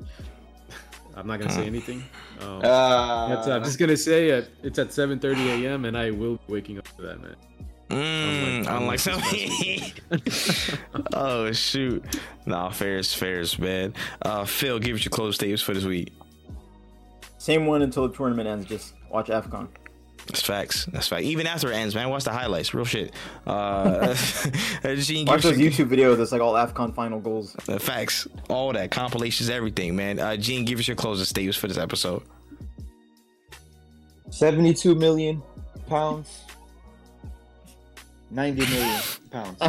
I'm 1.15 1.27
not 1.27 1.40
gonna 1.40 1.52
say 1.52 1.65
anything. 1.68 2.03
Um, 2.41 2.57
Uh, 2.64 3.27
that's- 3.30 3.48
I'm 3.48 3.64
just 3.64 3.77
gonna 3.80 3.95
say 3.98 4.30
it. 4.30 4.49
It's 4.64 4.80
at 4.80 4.90
7:30 4.91 5.64
a.m. 5.65 5.85
and 5.85 5.98
I 5.98 6.11
will 6.11 6.35
be 6.48 6.53
waking 6.53 6.77
up 6.80 6.88
for 6.88 7.03
that, 7.03 7.22
man. 7.22 7.35
Mm, 7.90 8.65
Unlike- 8.68 8.69
unlike 8.69 9.06
unlike 10.10 10.31
some. 10.31 11.06
oh 11.14 11.52
shoot! 11.52 12.03
Nah, 12.45 12.69
fairs, 12.72 13.14
fairs, 13.14 13.60
man. 13.60 13.94
Uh, 14.22 14.45
Phil, 14.45 14.80
give 14.80 14.95
us 14.95 15.06
your 15.06 15.11
close 15.11 15.35
statements 15.35 15.61
for 15.61 15.73
this 15.73 15.84
week. 15.85 16.11
Same 17.38 17.65
one 17.68 17.81
until 17.81 18.07
the 18.07 18.15
tournament 18.15 18.48
ends. 18.48 18.65
Just 18.65 18.94
watch 19.11 19.27
AFCON. 19.27 19.68
That's 20.28 20.41
facts. 20.41 20.86
That's 20.86 21.08
fact. 21.08 21.24
Even 21.24 21.48
after 21.48 21.72
it 21.72 21.76
ends, 21.76 21.95
man, 21.95 22.10
watch 22.10 22.24
the 22.24 22.32
highlights. 22.32 22.74
Real 22.74 22.86
shit. 22.86 23.14
Uh, 23.45 24.14
Gene, 24.95 25.26
Watch 25.26 25.44
those 25.44 25.54
us 25.54 25.58
YouTube 25.58 25.90
videos. 25.90 26.18
That's 26.18 26.32
like 26.32 26.41
all 26.41 26.54
AFCON 26.54 26.94
final 26.95 27.20
goals. 27.20 27.56
uh, 27.68 27.78
facts. 27.78 28.28
All 28.50 28.72
that 28.74 28.90
compilations, 28.91 29.50
everything, 29.50 29.95
man. 29.95 30.20
Uh, 30.20 30.38
Gene, 30.38 30.66
give 30.66 30.80
us 30.80 30.88
your 30.88 30.95
closing 30.95 31.26
statements 31.26 31.58
for 31.58 31.68
this 31.68 31.78
episode. 31.78 32.24
72 34.30 34.95
million 34.95 35.41
pounds. 35.88 36.41
90 38.32 38.62
million 38.62 39.02
pounds. 39.30 39.60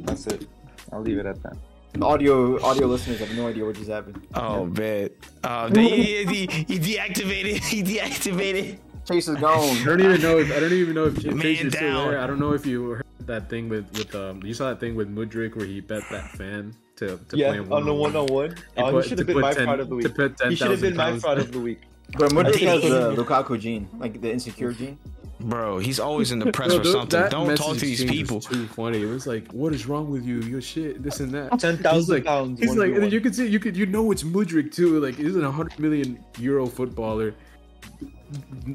That's 0.00 0.26
it. 0.26 0.48
I'll 0.92 1.02
leave 1.02 1.18
it 1.18 1.26
at 1.26 1.40
that. 1.42 1.56
Audio 2.02 2.62
audio 2.62 2.86
listeners 2.86 3.18
have 3.20 3.34
no 3.34 3.48
idea 3.48 3.64
what 3.64 3.74
just 3.74 3.88
happened. 3.90 4.26
Oh 4.34 4.66
man. 4.66 5.10
Uh, 5.42 5.68
he, 5.74 6.24
he, 6.24 6.46
he 6.46 6.78
deactivated. 6.78 7.64
He 7.64 7.82
deactivated. 7.82 8.78
Chase 9.08 9.28
is 9.28 9.36
gone. 9.36 9.76
I 9.78 9.84
don't 9.84 10.00
even 10.00 10.20
know 10.20 10.38
if 10.38 10.54
I 10.56 10.60
don't 10.60 10.72
even 10.72 10.94
know 10.94 11.06
if 11.06 11.22
Chase 11.42 11.60
is 11.62 11.72
still 11.72 11.80
down. 11.90 12.10
there. 12.10 12.20
I 12.20 12.26
don't 12.26 12.38
know 12.38 12.52
if 12.52 12.66
you 12.66 12.90
heard 12.90 13.04
that 13.20 13.48
thing 13.48 13.68
with 13.68 13.90
with 13.96 14.14
um. 14.14 14.42
You 14.42 14.54
saw 14.54 14.68
that 14.70 14.80
thing 14.80 14.94
with 14.94 15.14
Mudryk 15.14 15.56
where 15.56 15.66
he 15.66 15.80
bet 15.80 16.02
that 16.10 16.30
fan 16.32 16.74
to 16.96 17.18
to 17.28 17.36
Yeah, 17.36 17.48
play 17.50 17.58
on 17.76 17.84
the 17.86 17.94
one 17.94 18.14
on 18.16 18.26
one. 18.26 18.54
Oh, 18.76 18.90
put- 18.92 19.04
he 19.04 19.08
should 19.10 19.18
have 19.18 19.26
been 19.26 19.40
my 19.40 19.52
10 19.52 19.64
fraud 19.64 19.80
of 19.80 19.88
the 19.88 19.96
to 20.00 20.08
week. 20.08 20.14
put 20.14 20.42
He 20.48 20.56
should 20.56 20.70
have 20.70 20.80
been 20.80 20.96
my 20.96 21.10
10,000 21.10 21.20
fraud 21.20 21.38
of 21.38 21.52
the 21.52 21.60
week. 21.60 21.80
But 22.18 22.32
Mudryk 22.32 22.60
has 22.60 22.82
the 22.82 23.14
Lukaku 23.16 23.58
gene, 23.60 23.88
like 23.98 24.20
the 24.20 24.32
insecure 24.32 24.72
gene. 24.72 24.98
Bro, 25.40 25.78
he's 25.78 26.00
always 26.00 26.32
in 26.32 26.40
the 26.40 26.50
press 26.58 26.68
Bro, 26.68 26.78
for 26.78 26.82
th- 26.82 26.92
something. 26.94 27.28
Don't 27.28 27.54
talk 27.56 27.74
to 27.76 27.80
these 27.80 28.04
people. 28.04 28.36
was 28.38 28.46
Too 28.46 28.66
funny. 28.68 29.02
It 29.02 29.06
was 29.06 29.24
like, 29.26 29.46
"What 29.52 29.72
is 29.72 29.86
wrong 29.86 30.10
with 30.10 30.24
you? 30.24 30.40
Your 30.40 30.60
shit, 30.60 31.00
this 31.02 31.20
and 31.20 31.30
that." 31.32 31.60
Ten 31.60 31.76
thousand 31.76 32.00
He's 32.00 32.08
like, 32.10 32.24
pounds. 32.24 32.58
he's 32.58 32.74
like, 32.76 32.90
1v1. 32.90 33.12
you 33.12 33.20
could 33.20 33.34
see, 33.36 33.46
you 33.46 33.60
could, 33.60 33.76
you 33.76 33.86
know, 33.86 34.10
it's 34.10 34.24
Mudryk 34.24 34.74
too. 34.74 34.98
Like, 34.98 35.14
he's 35.14 35.36
a 35.36 35.48
hundred 35.50 35.78
million 35.78 36.18
euro 36.40 36.66
footballer 36.66 37.34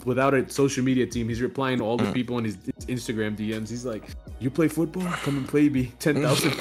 without 0.05 0.33
a 0.33 0.49
social 0.49 0.83
media 0.83 1.05
team. 1.05 1.29
He's 1.29 1.41
replying 1.41 1.77
to 1.79 1.83
all 1.83 1.97
Mm. 1.97 2.05
the 2.07 2.11
people 2.11 2.35
on 2.37 2.43
his 2.43 2.57
Instagram 2.87 3.35
DMs. 3.37 3.69
He's 3.69 3.85
like, 3.85 4.03
"You 4.39 4.49
play 4.49 4.67
football? 4.67 5.03
Come 5.23 5.37
and 5.37 5.47
play 5.47 5.69
me. 5.69 5.91
Ten 5.99 6.21
thousand. 6.21 6.53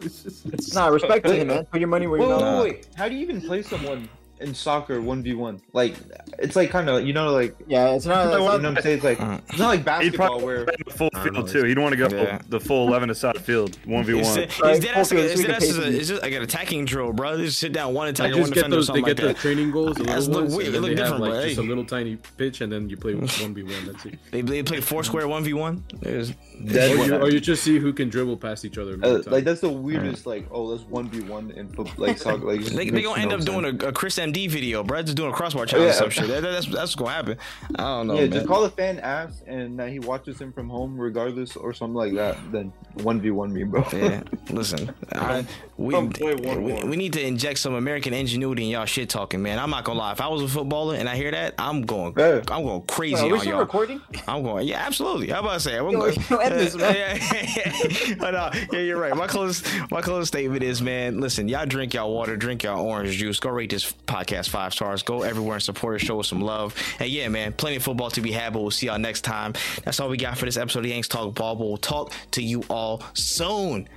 it's 0.00 0.22
just, 0.22 0.46
it's 0.46 0.74
Nah, 0.74 0.88
respect 0.88 1.26
to 1.26 1.34
him, 1.34 1.48
man. 1.48 1.64
Put 1.66 1.80
your 1.80 1.88
money 1.88 2.06
where 2.06 2.20
Wait, 2.20 2.26
your 2.28 2.36
wait, 2.36 2.42
mouth. 2.44 2.62
wait, 2.64 2.72
wait. 2.74 2.88
How 2.96 3.08
do 3.08 3.14
you 3.14 3.20
even 3.22 3.40
play 3.40 3.62
someone 3.62 4.08
in 4.40 4.54
soccer 4.54 5.00
one 5.00 5.22
v 5.22 5.34
one? 5.34 5.60
Like, 5.72 5.94
it's 6.38 6.56
like 6.56 6.70
kind 6.70 6.88
of 6.88 7.06
you 7.06 7.12
know 7.12 7.32
like 7.32 7.56
Yeah, 7.66 7.90
it's 7.90 8.06
not. 8.06 8.24
you 8.24 8.28
It's 8.30 8.38
know 8.38 8.44
not 8.46 8.62
what 8.62 8.64
I'm 8.76 8.82
saying? 8.82 8.96
It's 8.96 9.04
like 9.04 9.18
Mm. 9.18 9.40
it's 9.48 9.58
not 9.58 9.68
like 9.68 9.78
He'd 9.80 9.84
basketball 9.84 10.26
probably 10.28 10.44
where 10.44 10.64
the 10.64 10.90
full 10.92 11.10
I 11.14 11.24
know, 11.26 11.32
field 11.32 11.48
too. 11.48 11.64
He'd 11.64 11.78
want 11.78 11.92
to 11.92 12.08
go 12.08 12.16
Yeah. 12.16 12.40
the 12.48 12.60
full 12.60 12.88
eleven 12.88 13.10
aside 13.10 13.38
field, 13.40 13.76
one 13.84 14.04
v 14.04 14.14
one. 14.14 14.38
it's, 14.38 14.60
Right, 14.60 14.80
dead 14.80 14.94
ass, 14.94 15.10
focus, 15.10 15.32
it's, 15.32 15.36
we 15.40 15.46
dead 15.46 15.46
can 15.46 15.54
ass 15.56 15.60
pay 15.62 15.68
is 15.68 15.78
a, 15.78 15.82
for 15.82 15.88
it's 15.88 16.08
just 16.08 16.22
like 16.22 16.32
an 16.32 16.42
attacking 16.42 16.84
drill, 16.84 17.12
bro. 17.12 17.36
They 17.36 17.44
just 17.46 17.58
sit 17.58 17.72
down 17.72 17.94
one 17.94 18.06
I 18.06 18.10
attacker, 18.10 18.34
one 18.36 18.44
get 18.50 18.54
defender, 18.54 18.76
or 18.76 18.78
those. 18.78 18.86
They 18.86 18.92
something 18.94 19.04
like 19.04 19.16
get 19.16 19.22
the 19.22 19.28
that. 19.28 19.36
training 19.38 19.70
goals, 19.70 19.96
the 19.96 20.04
That's 20.04 20.26
little 20.26 20.42
look 20.42 20.50
ones, 20.50 20.56
weird. 20.56 20.68
It 20.68 20.72
then 20.72 20.82
look 20.82 20.96
different, 20.96 21.20
like 21.20 21.42
just 21.44 21.58
a 21.58 21.62
little 21.62 21.84
tiny 21.84 22.16
pitch, 22.36 22.60
and 22.60 22.72
then 22.72 22.88
you 22.88 22.96
play 22.96 23.14
one 23.14 23.26
v 23.54 23.62
one. 23.62 23.86
That's 23.86 24.06
it. 24.06 24.18
They, 24.30 24.40
they 24.42 24.62
play 24.62 24.80
four 24.80 25.02
square 25.04 25.26
one 25.28 25.44
v 25.44 25.52
one. 25.54 25.84
Or 26.04 27.30
you, 27.30 27.40
just 27.40 27.62
see 27.62 27.78
who 27.78 27.92
can 27.92 28.08
dribble 28.08 28.36
past 28.36 28.64
each 28.64 28.78
other. 28.78 28.96
more 28.96 29.10
Uh, 29.18 29.22
time. 29.22 29.32
like 29.32 29.44
that's 29.44 29.60
the 29.60 29.68
weirdest. 29.68 30.26
Like, 30.26 30.46
oh, 30.50 30.70
that's 30.74 30.88
one 30.88 31.08
v 31.08 31.20
one 31.20 31.50
in 31.52 31.72
like 31.96 32.18
soccer. 32.18 32.44
Like, 32.44 32.60
They, 32.60 32.84
they 32.86 32.90
makes 32.90 33.06
gonna 33.06 33.22
end 33.22 33.32
up 33.32 33.40
doing 33.42 33.64
a, 33.64 33.88
a 33.88 33.92
Chris 33.92 34.18
MD 34.32 34.48
video, 34.50 34.82
bro. 34.82 35.02
Just 35.02 35.16
doing 35.16 35.30
a 35.30 35.34
crossbar 35.34 35.66
challenge 35.66 35.86
or 35.86 35.92
Yeah. 35.92 35.98
some 35.98 36.10
shit. 36.10 36.28
That, 36.28 36.40
that's 36.42 36.66
that's 36.66 36.74
what's 36.76 36.94
gonna 36.94 37.10
happen. 37.10 37.38
I 37.76 37.82
don't 37.82 38.06
know. 38.08 38.14
yeah, 38.14 38.20
man. 38.22 38.32
just 38.32 38.46
call 38.46 38.62
the 38.62 38.70
fan 38.70 38.98
ass 39.00 39.42
and 39.46 39.78
that 39.78 39.90
he 39.90 39.98
watches 39.98 40.40
him 40.40 40.52
from 40.52 40.68
home 40.68 40.98
regardless 40.98 41.56
or 41.56 41.72
something 41.72 41.94
like 41.94 42.14
that. 42.14 42.36
Then 42.52 42.72
one 43.02 43.20
v 43.20 43.30
one 43.30 43.52
me, 43.52 43.64
bro. 43.64 43.84
Yeah, 43.92 44.22
listen, 44.50 44.92
I, 45.12 45.46
we, 45.76 45.94
Come 45.94 46.10
play 46.10 46.34
one 46.34 46.62
we, 46.64 46.72
we 46.84 46.96
need 46.96 47.12
to 47.14 47.24
inject 47.24 47.58
some 47.58 47.74
American 47.74 48.12
ingenuity 48.14 48.64
in 48.64 48.70
y'all 48.70 48.84
shit 48.86 49.08
talking, 49.08 49.42
man. 49.42 49.58
I'm 49.58 49.70
not 49.70 49.84
gonna 49.84 49.98
lie. 49.98 50.12
If 50.12 50.20
I 50.20 50.28
was 50.28 50.42
a 50.42 50.48
footballer 50.48 50.96
and 50.96 51.08
I 51.08 51.16
hear 51.16 51.30
that, 51.30 51.54
I'm 51.58 51.82
going, 51.82 52.14
Yeah. 52.16 52.40
I'm 52.50 52.64
going 52.64 52.82
crazy 52.82 53.14
Are 53.16 53.36
on 53.36 53.46
y'all. 53.46 53.58
recording? 53.60 54.00
I'm 54.26 54.42
going, 54.42 54.66
yeah, 54.66 54.84
absolutely. 54.86 55.28
How 55.28 55.40
about 55.40 55.52
I 55.52 55.58
say, 55.58 55.78
I'm 55.78 55.90
Yo, 55.90 55.98
going, 56.00 56.14
yo, 56.30 56.36
end 56.36 56.54
this, 56.54 56.74
man. 56.76 56.94
Yeah, 56.94 57.14
yeah, 57.32 57.72
yeah. 58.06 58.14
But, 58.18 58.34
uh, 58.34 58.50
yeah, 58.72 58.80
you're 58.80 58.98
right. 58.98 59.14
My 59.16 59.26
close, 59.26 59.62
my 59.90 60.00
close 60.00 60.28
statement 60.28 60.62
is, 60.62 60.82
man, 60.82 61.20
listen, 61.20 61.48
y'all 61.48 61.66
drink 61.66 61.94
y'all 61.94 62.12
water, 62.12 62.36
drink 62.36 62.62
y'all 62.64 62.84
orange 62.84 63.16
juice. 63.16 63.38
Go 63.40 63.50
rate 63.50 63.70
this 63.70 63.92
podcast 64.06 64.17
five 64.26 64.72
stars. 64.72 65.02
Go 65.02 65.22
everywhere 65.22 65.54
and 65.54 65.62
support 65.62 65.96
us. 65.96 66.02
Show 66.06 66.20
us 66.20 66.28
some 66.28 66.40
love. 66.40 66.74
And 66.98 67.08
yeah, 67.08 67.28
man, 67.28 67.52
plenty 67.52 67.76
of 67.76 67.82
football 67.82 68.10
to 68.10 68.20
be 68.20 68.32
had. 68.32 68.52
But 68.52 68.62
we'll 68.62 68.70
see 68.70 68.86
y'all 68.86 68.98
next 68.98 69.22
time. 69.22 69.54
That's 69.84 70.00
all 70.00 70.08
we 70.08 70.16
got 70.16 70.38
for 70.38 70.44
this 70.44 70.56
episode 70.56 70.80
of 70.80 70.86
Yanks 70.90 71.08
Talk 71.08 71.34
Ball. 71.34 71.54
But 71.56 71.64
we'll 71.66 71.76
talk 71.76 72.12
to 72.32 72.42
you 72.42 72.62
all 72.70 73.02
soon. 73.14 73.88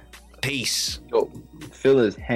Peace. 0.41 0.99
Yo, 1.11 1.30
Phil 1.72 1.99
is 1.99 2.15
hang- 2.15 2.27